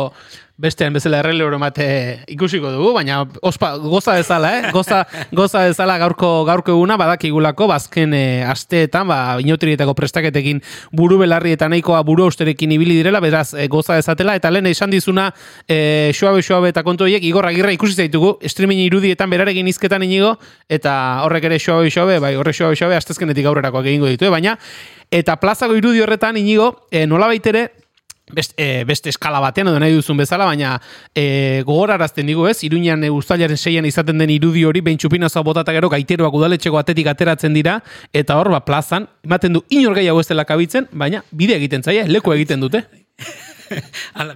bestean 0.58 0.94
bezala 0.96 1.20
errelebro 1.20 1.58
mate 1.60 1.86
ikusiko 2.32 2.70
dugu, 2.72 2.94
baina 2.96 3.18
ospa, 3.44 3.74
goza 3.82 4.14
bezala, 4.16 4.52
eh? 4.56 4.72
Goza, 4.72 5.02
goza 5.36 5.66
bezala 5.68 5.98
gaurko 6.00 6.30
gaurko 6.48 6.72
eguna 6.72 6.96
badakigulako 7.00 7.68
bazken 7.68 8.16
e, 8.16 8.24
asteetan, 8.48 9.10
ba, 9.12 9.18
inauterietako 9.44 9.96
prestaketekin 10.00 10.62
buru 10.96 11.20
belarri 11.20 11.52
eta 11.58 11.68
nahikoa 11.72 12.00
buru 12.08 12.30
austerekin 12.30 12.72
ibili 12.72 12.96
direla, 13.02 13.20
beraz 13.20 13.50
e, 13.54 13.68
goza 13.68 14.00
dezatela, 14.00 14.38
eta 14.40 14.52
lehen 14.54 14.72
esan 14.72 14.96
dizuna 14.96 15.28
e, 15.68 16.12
xoabe 16.16 16.44
xoabe 16.46 16.72
eta 16.72 16.86
kontu 16.88 17.10
horiek, 17.10 17.28
igor 17.28 17.52
agirra 17.52 17.76
ikusi 17.76 18.00
zaitugu, 18.00 18.38
streaming 18.48 18.86
irudietan 18.88 19.30
berarekin 19.30 19.68
izketan 19.68 20.08
inigo, 20.08 20.38
eta 20.72 20.96
horrek 21.28 21.52
ere 21.52 21.60
xoabe 21.60 21.92
xoabe, 21.92 22.22
bai, 22.24 22.38
horre 22.40 22.56
xoabe 22.56 22.80
xoabe, 22.80 22.96
astezkenetik 22.96 23.52
aurrerakoak 23.52 23.92
egingo 23.92 24.08
ditu, 24.08 24.30
eh? 24.30 24.32
baina, 24.32 24.56
eta 25.12 25.36
plazako 25.42 25.76
irudi 25.76 26.00
horretan 26.06 26.40
inigo, 26.40 26.88
e, 26.92 27.04
nola 27.12 27.28
baitere, 27.28 27.74
best, 28.32 28.54
e, 28.58 28.84
beste 28.86 29.10
eskala 29.10 29.40
batean 29.44 29.70
edo 29.70 29.80
nahi 29.80 29.96
duzun 29.96 30.18
bezala, 30.18 30.46
baina 30.46 30.76
e, 31.14 31.64
gogorarazten 31.68 32.28
digu 32.28 32.48
ez, 32.50 32.58
iruñan 32.68 33.04
e, 33.04 33.12
ustailaren 33.14 33.58
seian 33.58 33.86
izaten 33.86 34.18
den 34.22 34.34
irudi 34.34 34.66
hori, 34.66 34.82
behin 34.86 35.00
txupinazoa 35.02 35.44
botata 35.46 35.76
gero 35.76 35.90
gaiteroak 35.94 36.34
udaletxeko 36.42 36.82
atetik 36.82 37.10
ateratzen 37.12 37.54
dira, 37.54 37.80
eta 38.14 38.40
hor, 38.40 38.52
ba, 38.54 38.64
plazan, 38.66 39.08
ematen 39.26 39.60
du 39.60 39.64
inor 39.70 39.98
gehiago 40.00 40.22
ez 40.24 40.30
dela 40.32 40.46
kabitzen, 40.46 40.90
baina 40.92 41.24
bide 41.32 41.58
egiten 41.60 41.84
zaie, 41.86 42.08
leku 42.10 42.34
egiten 42.34 42.64
dute. 42.66 42.86
Hala, 44.18 44.36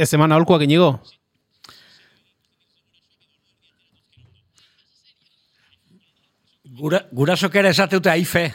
Ez 0.00 0.08
eman 0.16 0.32
aholkoak 0.32 0.62
inigo. 0.64 0.94
Gura, 6.80 7.02
gurasok 7.12 7.58
ere 7.60 7.68
esateute 7.74 8.08
aife. 8.14 8.44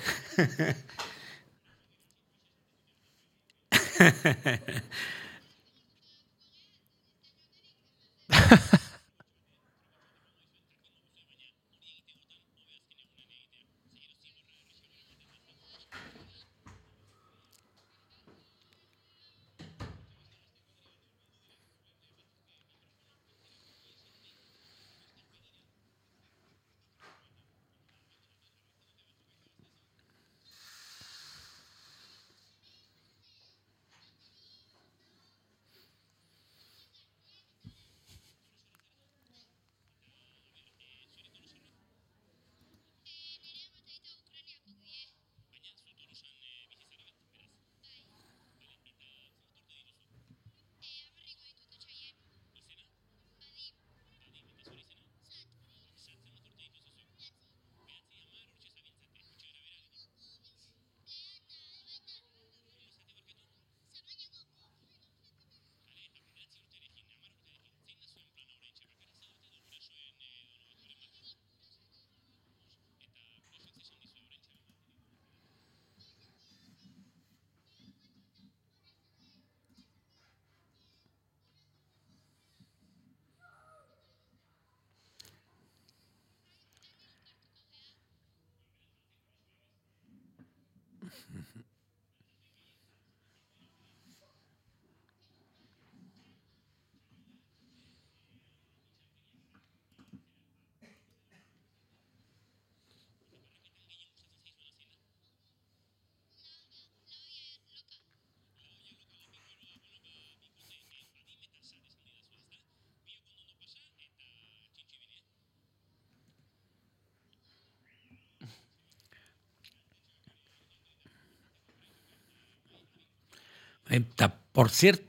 Eta, 123.95 124.33
por 124.51 124.69
cierto, 124.69 125.03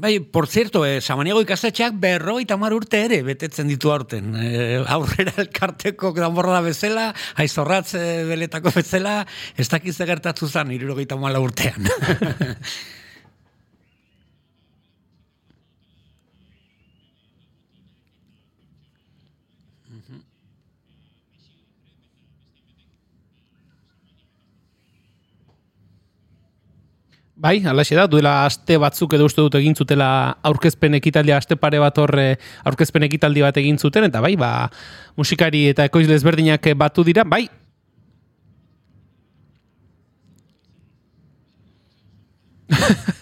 Bai, 0.00 0.20
por 0.20 0.46
cierto, 0.46 0.86
eh, 0.86 1.00
Samaniego 1.02 1.42
ikastetxeak 1.42 1.96
berrogeita 2.00 2.54
hamar 2.54 2.72
urte 2.72 3.02
ere 3.04 3.18
betetzen 3.26 3.68
ditu 3.68 3.90
aurten. 3.92 4.30
Eh, 4.38 4.78
aurrera 4.88 5.34
elkarteko 5.42 6.12
danborra 6.16 6.54
da 6.54 6.60
bezala, 6.64 7.08
aizorratz 7.42 7.98
beletako 8.30 8.72
bezala, 8.72 9.26
ez 9.58 9.68
dakiz 9.68 9.98
gertatu 9.98 10.48
zen, 10.48 10.70
irurogeita 10.78 11.18
hamala 11.18 11.42
urtean. 11.42 11.90
Bai, 27.40 27.62
alaxe 27.64 27.96
da, 27.96 28.02
duela 28.04 28.44
aste 28.44 28.76
batzuk 28.76 29.14
edo 29.16 29.24
uste 29.24 29.40
dut 29.40 29.54
egin 29.56 29.72
zutela 29.72 30.08
aurkezpen 30.44 30.98
ekitaldia, 30.98 31.38
aste 31.40 31.56
pare 31.56 31.78
bat 31.80 31.96
horre 32.02 32.26
eh, 32.34 32.34
aurkezpen 32.68 33.06
ekitaldi 33.06 33.40
bat 33.40 33.56
egin 33.56 33.78
zuten, 33.80 34.04
eta 34.10 34.20
bai, 34.20 34.34
ba, 34.36 34.68
musikari 35.16 35.62
eta 35.70 35.86
ekoizle 35.88 36.18
ezberdinak 36.20 36.68
batu 36.76 37.00
dira, 37.06 37.24
bai, 37.24 37.46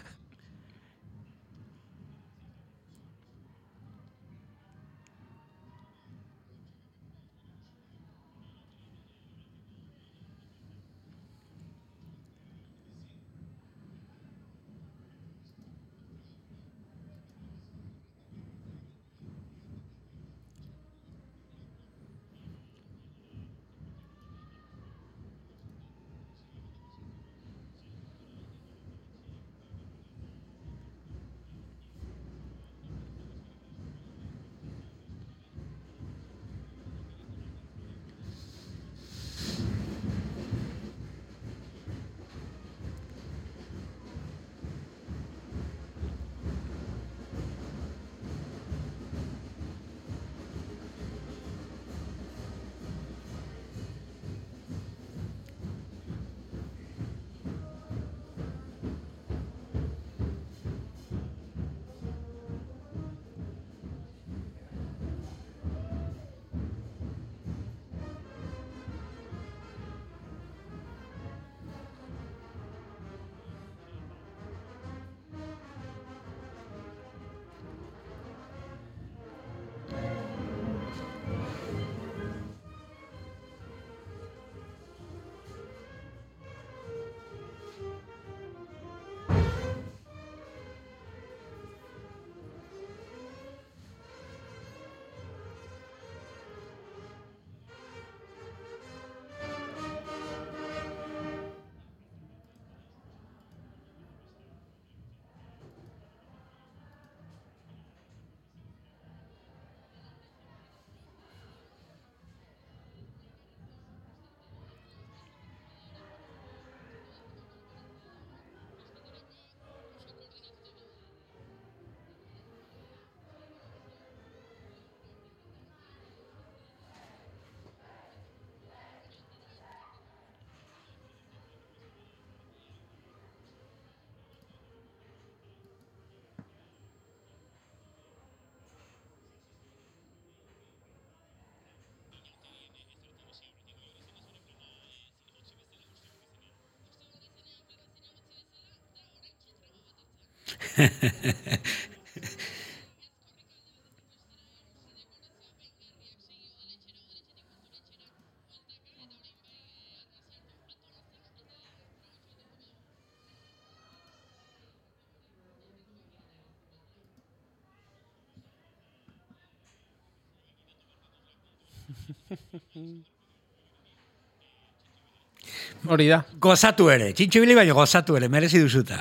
Hori 175.88 176.08
da. 176.08 176.22
Gozatu 176.38 176.90
ere, 176.92 177.12
txintxibili 177.16 177.54
baino 177.56 177.74
gozatu 177.78 178.18
ere, 178.18 178.28
merezi 178.28 178.60
duzuta. 178.60 179.00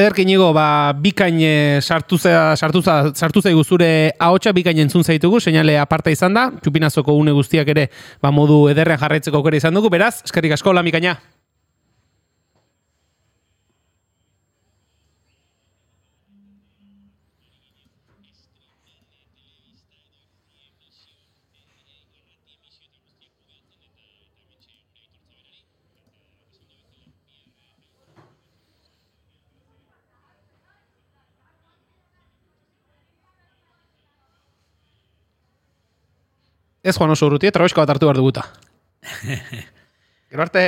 Ederki 0.00 0.22
inigo, 0.24 0.46
ba, 0.56 0.94
bikain 0.96 1.36
eh, 1.44 1.80
sartu, 1.84 2.16
sartu, 2.16 2.80
sartu 2.80 3.42
zaigu 3.44 3.64
zure 3.64 3.88
ahotsa 4.16 4.54
bikain 4.56 4.78
entzun 4.80 5.04
zaitugu, 5.04 5.42
seinale 5.44 5.76
aparta 5.78 6.14
izan 6.14 6.38
da, 6.38 6.46
txupinazoko 6.56 7.12
une 7.20 7.34
guztiak 7.36 7.68
ere 7.74 7.90
ba, 8.22 8.32
modu 8.32 8.62
ederrean 8.72 9.02
jarraitzeko 9.02 9.42
aukera 9.42 9.60
izan 9.60 9.76
dugu, 9.76 9.92
beraz, 9.92 10.22
eskerrik 10.24 10.56
asko, 10.56 10.72
la 10.72 10.86
bikaina. 10.86 11.18
Ez 36.82 36.96
joan 36.96 37.12
oso 37.12 37.28
urruti, 37.28 37.50
trabesko 37.52 37.82
bat 37.82 37.92
hartu 37.92 38.08
behar 38.08 38.16
duguta. 38.16 38.46
Gero 40.30 40.42
arte... 40.46 40.64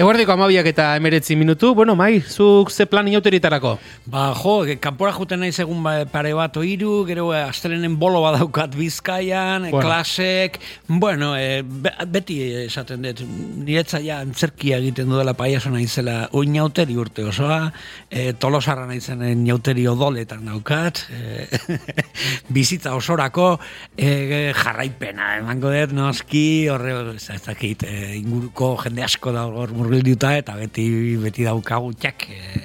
Eguerdiko 0.00 0.32
amabiak 0.32 0.64
eta 0.70 0.84
emeretzi 0.96 1.34
minutu, 1.36 1.74
bueno, 1.76 1.92
mai, 1.98 2.22
zuk 2.24 2.70
ze 2.72 2.86
plan 2.88 3.04
inauteritarako? 3.10 3.74
Ba, 4.08 4.30
jo, 4.38 4.54
kanpora 4.80 5.10
juten 5.12 5.42
naiz 5.42 5.58
egun 5.60 5.82
ba- 5.84 6.06
pare 6.08 6.30
bat 6.32 6.54
oiru, 6.56 7.02
gero 7.04 7.26
eh, 7.36 7.42
astelenen 7.44 7.98
bolo 8.00 8.22
badaukat 8.24 8.72
bizkaian, 8.78 9.66
Bueno. 9.66 9.72
bueno. 9.74 9.86
klasek, 9.90 10.56
bueno, 10.88 11.34
e, 11.36 11.60
be, 11.62 11.92
beti 12.08 12.38
esaten 12.62 13.02
dut, 13.04 13.20
niretzaia 13.66 14.20
antzerkia 14.24 14.78
egiten 14.80 15.10
dudala 15.12 15.34
paiaso 15.36 15.68
naizela 15.74 16.30
oinauteri 16.32 16.96
urte 16.96 17.26
osoa, 17.28 17.70
e, 18.08 18.32
tolosarra 18.32 18.86
naizen 18.88 19.20
inauteri 19.34 19.84
odoletan 19.90 20.46
daukat, 20.48 21.02
e, 21.12 21.44
bizitza 22.56 22.94
osorako, 22.96 23.58
e, 23.98 24.54
jarraipena, 24.56 25.34
emango 25.42 25.74
dut, 25.76 25.92
noski, 25.92 26.46
horre, 26.72 26.96
ez 27.20 27.42
dakit, 27.44 27.84
e, 27.84 28.16
inguruko 28.22 28.78
jende 28.86 29.04
asko 29.04 29.36
da 29.36 29.44
hor 29.44 29.76
murgilduta, 29.90 30.36
eta 30.38 30.54
beti, 30.54 31.16
beti 31.18 31.44
daukagu 31.46 31.90
txak, 31.98 32.26
e, 32.30 32.60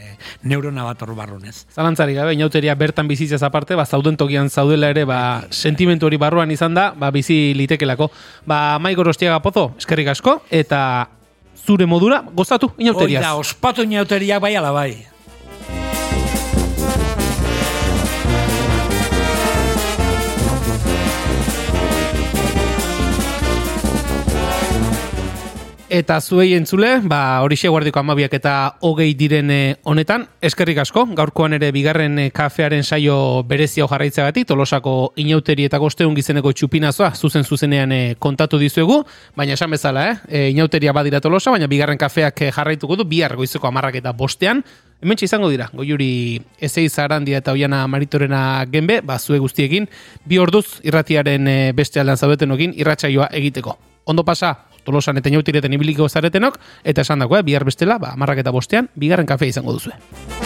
neurona 0.46 0.86
bat 0.86 1.02
hor 1.02 1.16
barrunez. 1.18 1.66
Zalantzari 1.74 2.14
gabe, 2.14 2.36
inauteria 2.38 2.76
bertan 2.78 3.10
bizitzaz 3.10 3.42
aparte, 3.44 3.76
ba, 3.76 3.86
zauden 3.86 4.18
tokian 4.18 4.50
zaudela 4.50 4.92
ere, 4.94 5.06
ba, 5.10 5.20
sentimentu 5.50 6.06
hori 6.06 6.22
barruan 6.22 6.52
izan 6.54 6.78
da, 6.78 6.92
ba, 6.94 7.10
bizi 7.12 7.56
litekelako. 7.58 8.12
Ba, 8.46 8.78
mai 8.80 8.94
gorostiaga 8.96 9.42
pozo, 9.42 9.72
eskerrik 9.82 10.14
asko, 10.14 10.40
eta 10.52 11.10
zure 11.66 11.90
modura, 11.90 12.22
gozatu, 12.36 12.72
inauteriaz. 12.78 13.24
Hoi 13.24 13.28
da, 13.28 13.36
ospatu 13.42 13.86
inauteriak 13.86 14.42
bai 14.44 14.56
ala 14.60 14.72
bai. 14.76 15.15
Eta 25.96 26.18
zuei 26.20 26.50
entzule, 26.58 26.90
ba, 27.08 27.40
horixe 27.40 27.70
guardiko 27.72 28.02
amabiak 28.02 28.34
eta 28.36 28.54
hogei 28.84 29.14
diren 29.16 29.52
eh, 29.54 29.78
honetan, 29.88 30.26
eskerrik 30.44 30.82
asko, 30.84 31.06
gaurkoan 31.16 31.56
ere 31.56 31.70
bigarren 31.72 32.20
eh, 32.20 32.26
kafearen 32.36 32.84
saio 32.84 33.16
berezio 33.48 33.88
jarraitzagatik, 33.88 34.44
tolosako 34.50 35.14
inauteri 35.24 35.70
eta 35.70 35.80
gosteun 35.80 36.18
gizeneko 36.18 36.52
txupinazoa 36.52 37.14
zuzen 37.16 37.48
zuzenean 37.48 37.96
eh, 37.96 38.18
kontatu 38.20 38.60
dizuegu, 38.60 39.00
baina 39.40 39.56
esan 39.56 39.72
bezala, 39.72 40.06
eh? 40.10 40.44
Inauteria 40.52 40.92
badira 40.92 41.24
tolosa, 41.24 41.56
baina 41.56 41.72
bigarren 41.72 42.02
kafeak 42.02 42.44
jarraituko 42.50 43.00
du, 43.00 43.08
bihar 43.08 43.38
goizeko 43.40 43.72
amarrak 43.72 44.02
eta 44.04 44.12
bostean, 44.12 44.66
Hemen 45.04 45.20
izango 45.22 45.50
dira, 45.52 45.68
goiuri 45.76 46.40
ezei 46.64 46.88
zarandia 46.90 47.40
eta 47.40 47.52
oiana 47.52 47.86
maritorena 47.88 48.66
genbe, 48.72 49.02
ba, 49.04 49.20
zue 49.20 49.40
guztiekin, 49.44 49.88
bi 50.26 50.40
orduz 50.40 50.80
irratiaren 50.88 51.52
beste 51.76 52.00
aldean 52.00 52.18
zaudetenokin 52.18 52.74
irratsaioa 52.80 53.28
egiteko. 53.36 53.76
Ondo 54.08 54.24
pasa, 54.26 54.54
tolosan 54.86 55.18
eta 55.22 55.32
inautireten 55.34 55.74
ibiliko 55.74 56.10
zaretenok, 56.10 56.60
eta 56.84 57.06
esan 57.06 57.26
dago, 57.26 57.38
eh, 57.38 57.44
bihar 57.44 57.66
bestela, 57.66 58.00
ba, 58.00 58.14
amarrak 58.14 58.46
eta 58.46 58.56
bostean, 58.56 58.90
bigarren 58.96 59.28
kafea 59.28 59.56
izango 59.56 59.74
duzue. 59.74 60.45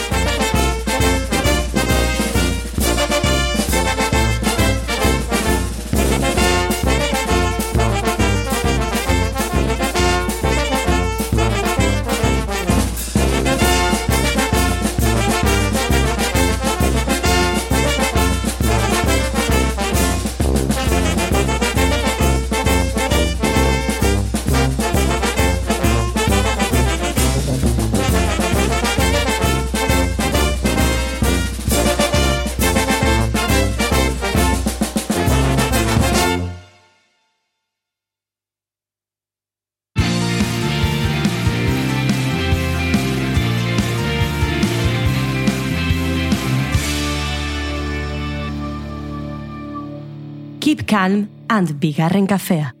Keep 50.90 50.98
calm 50.98 51.28
and 51.46 51.78
bigarren 51.78 52.26
kafea. 52.26 52.79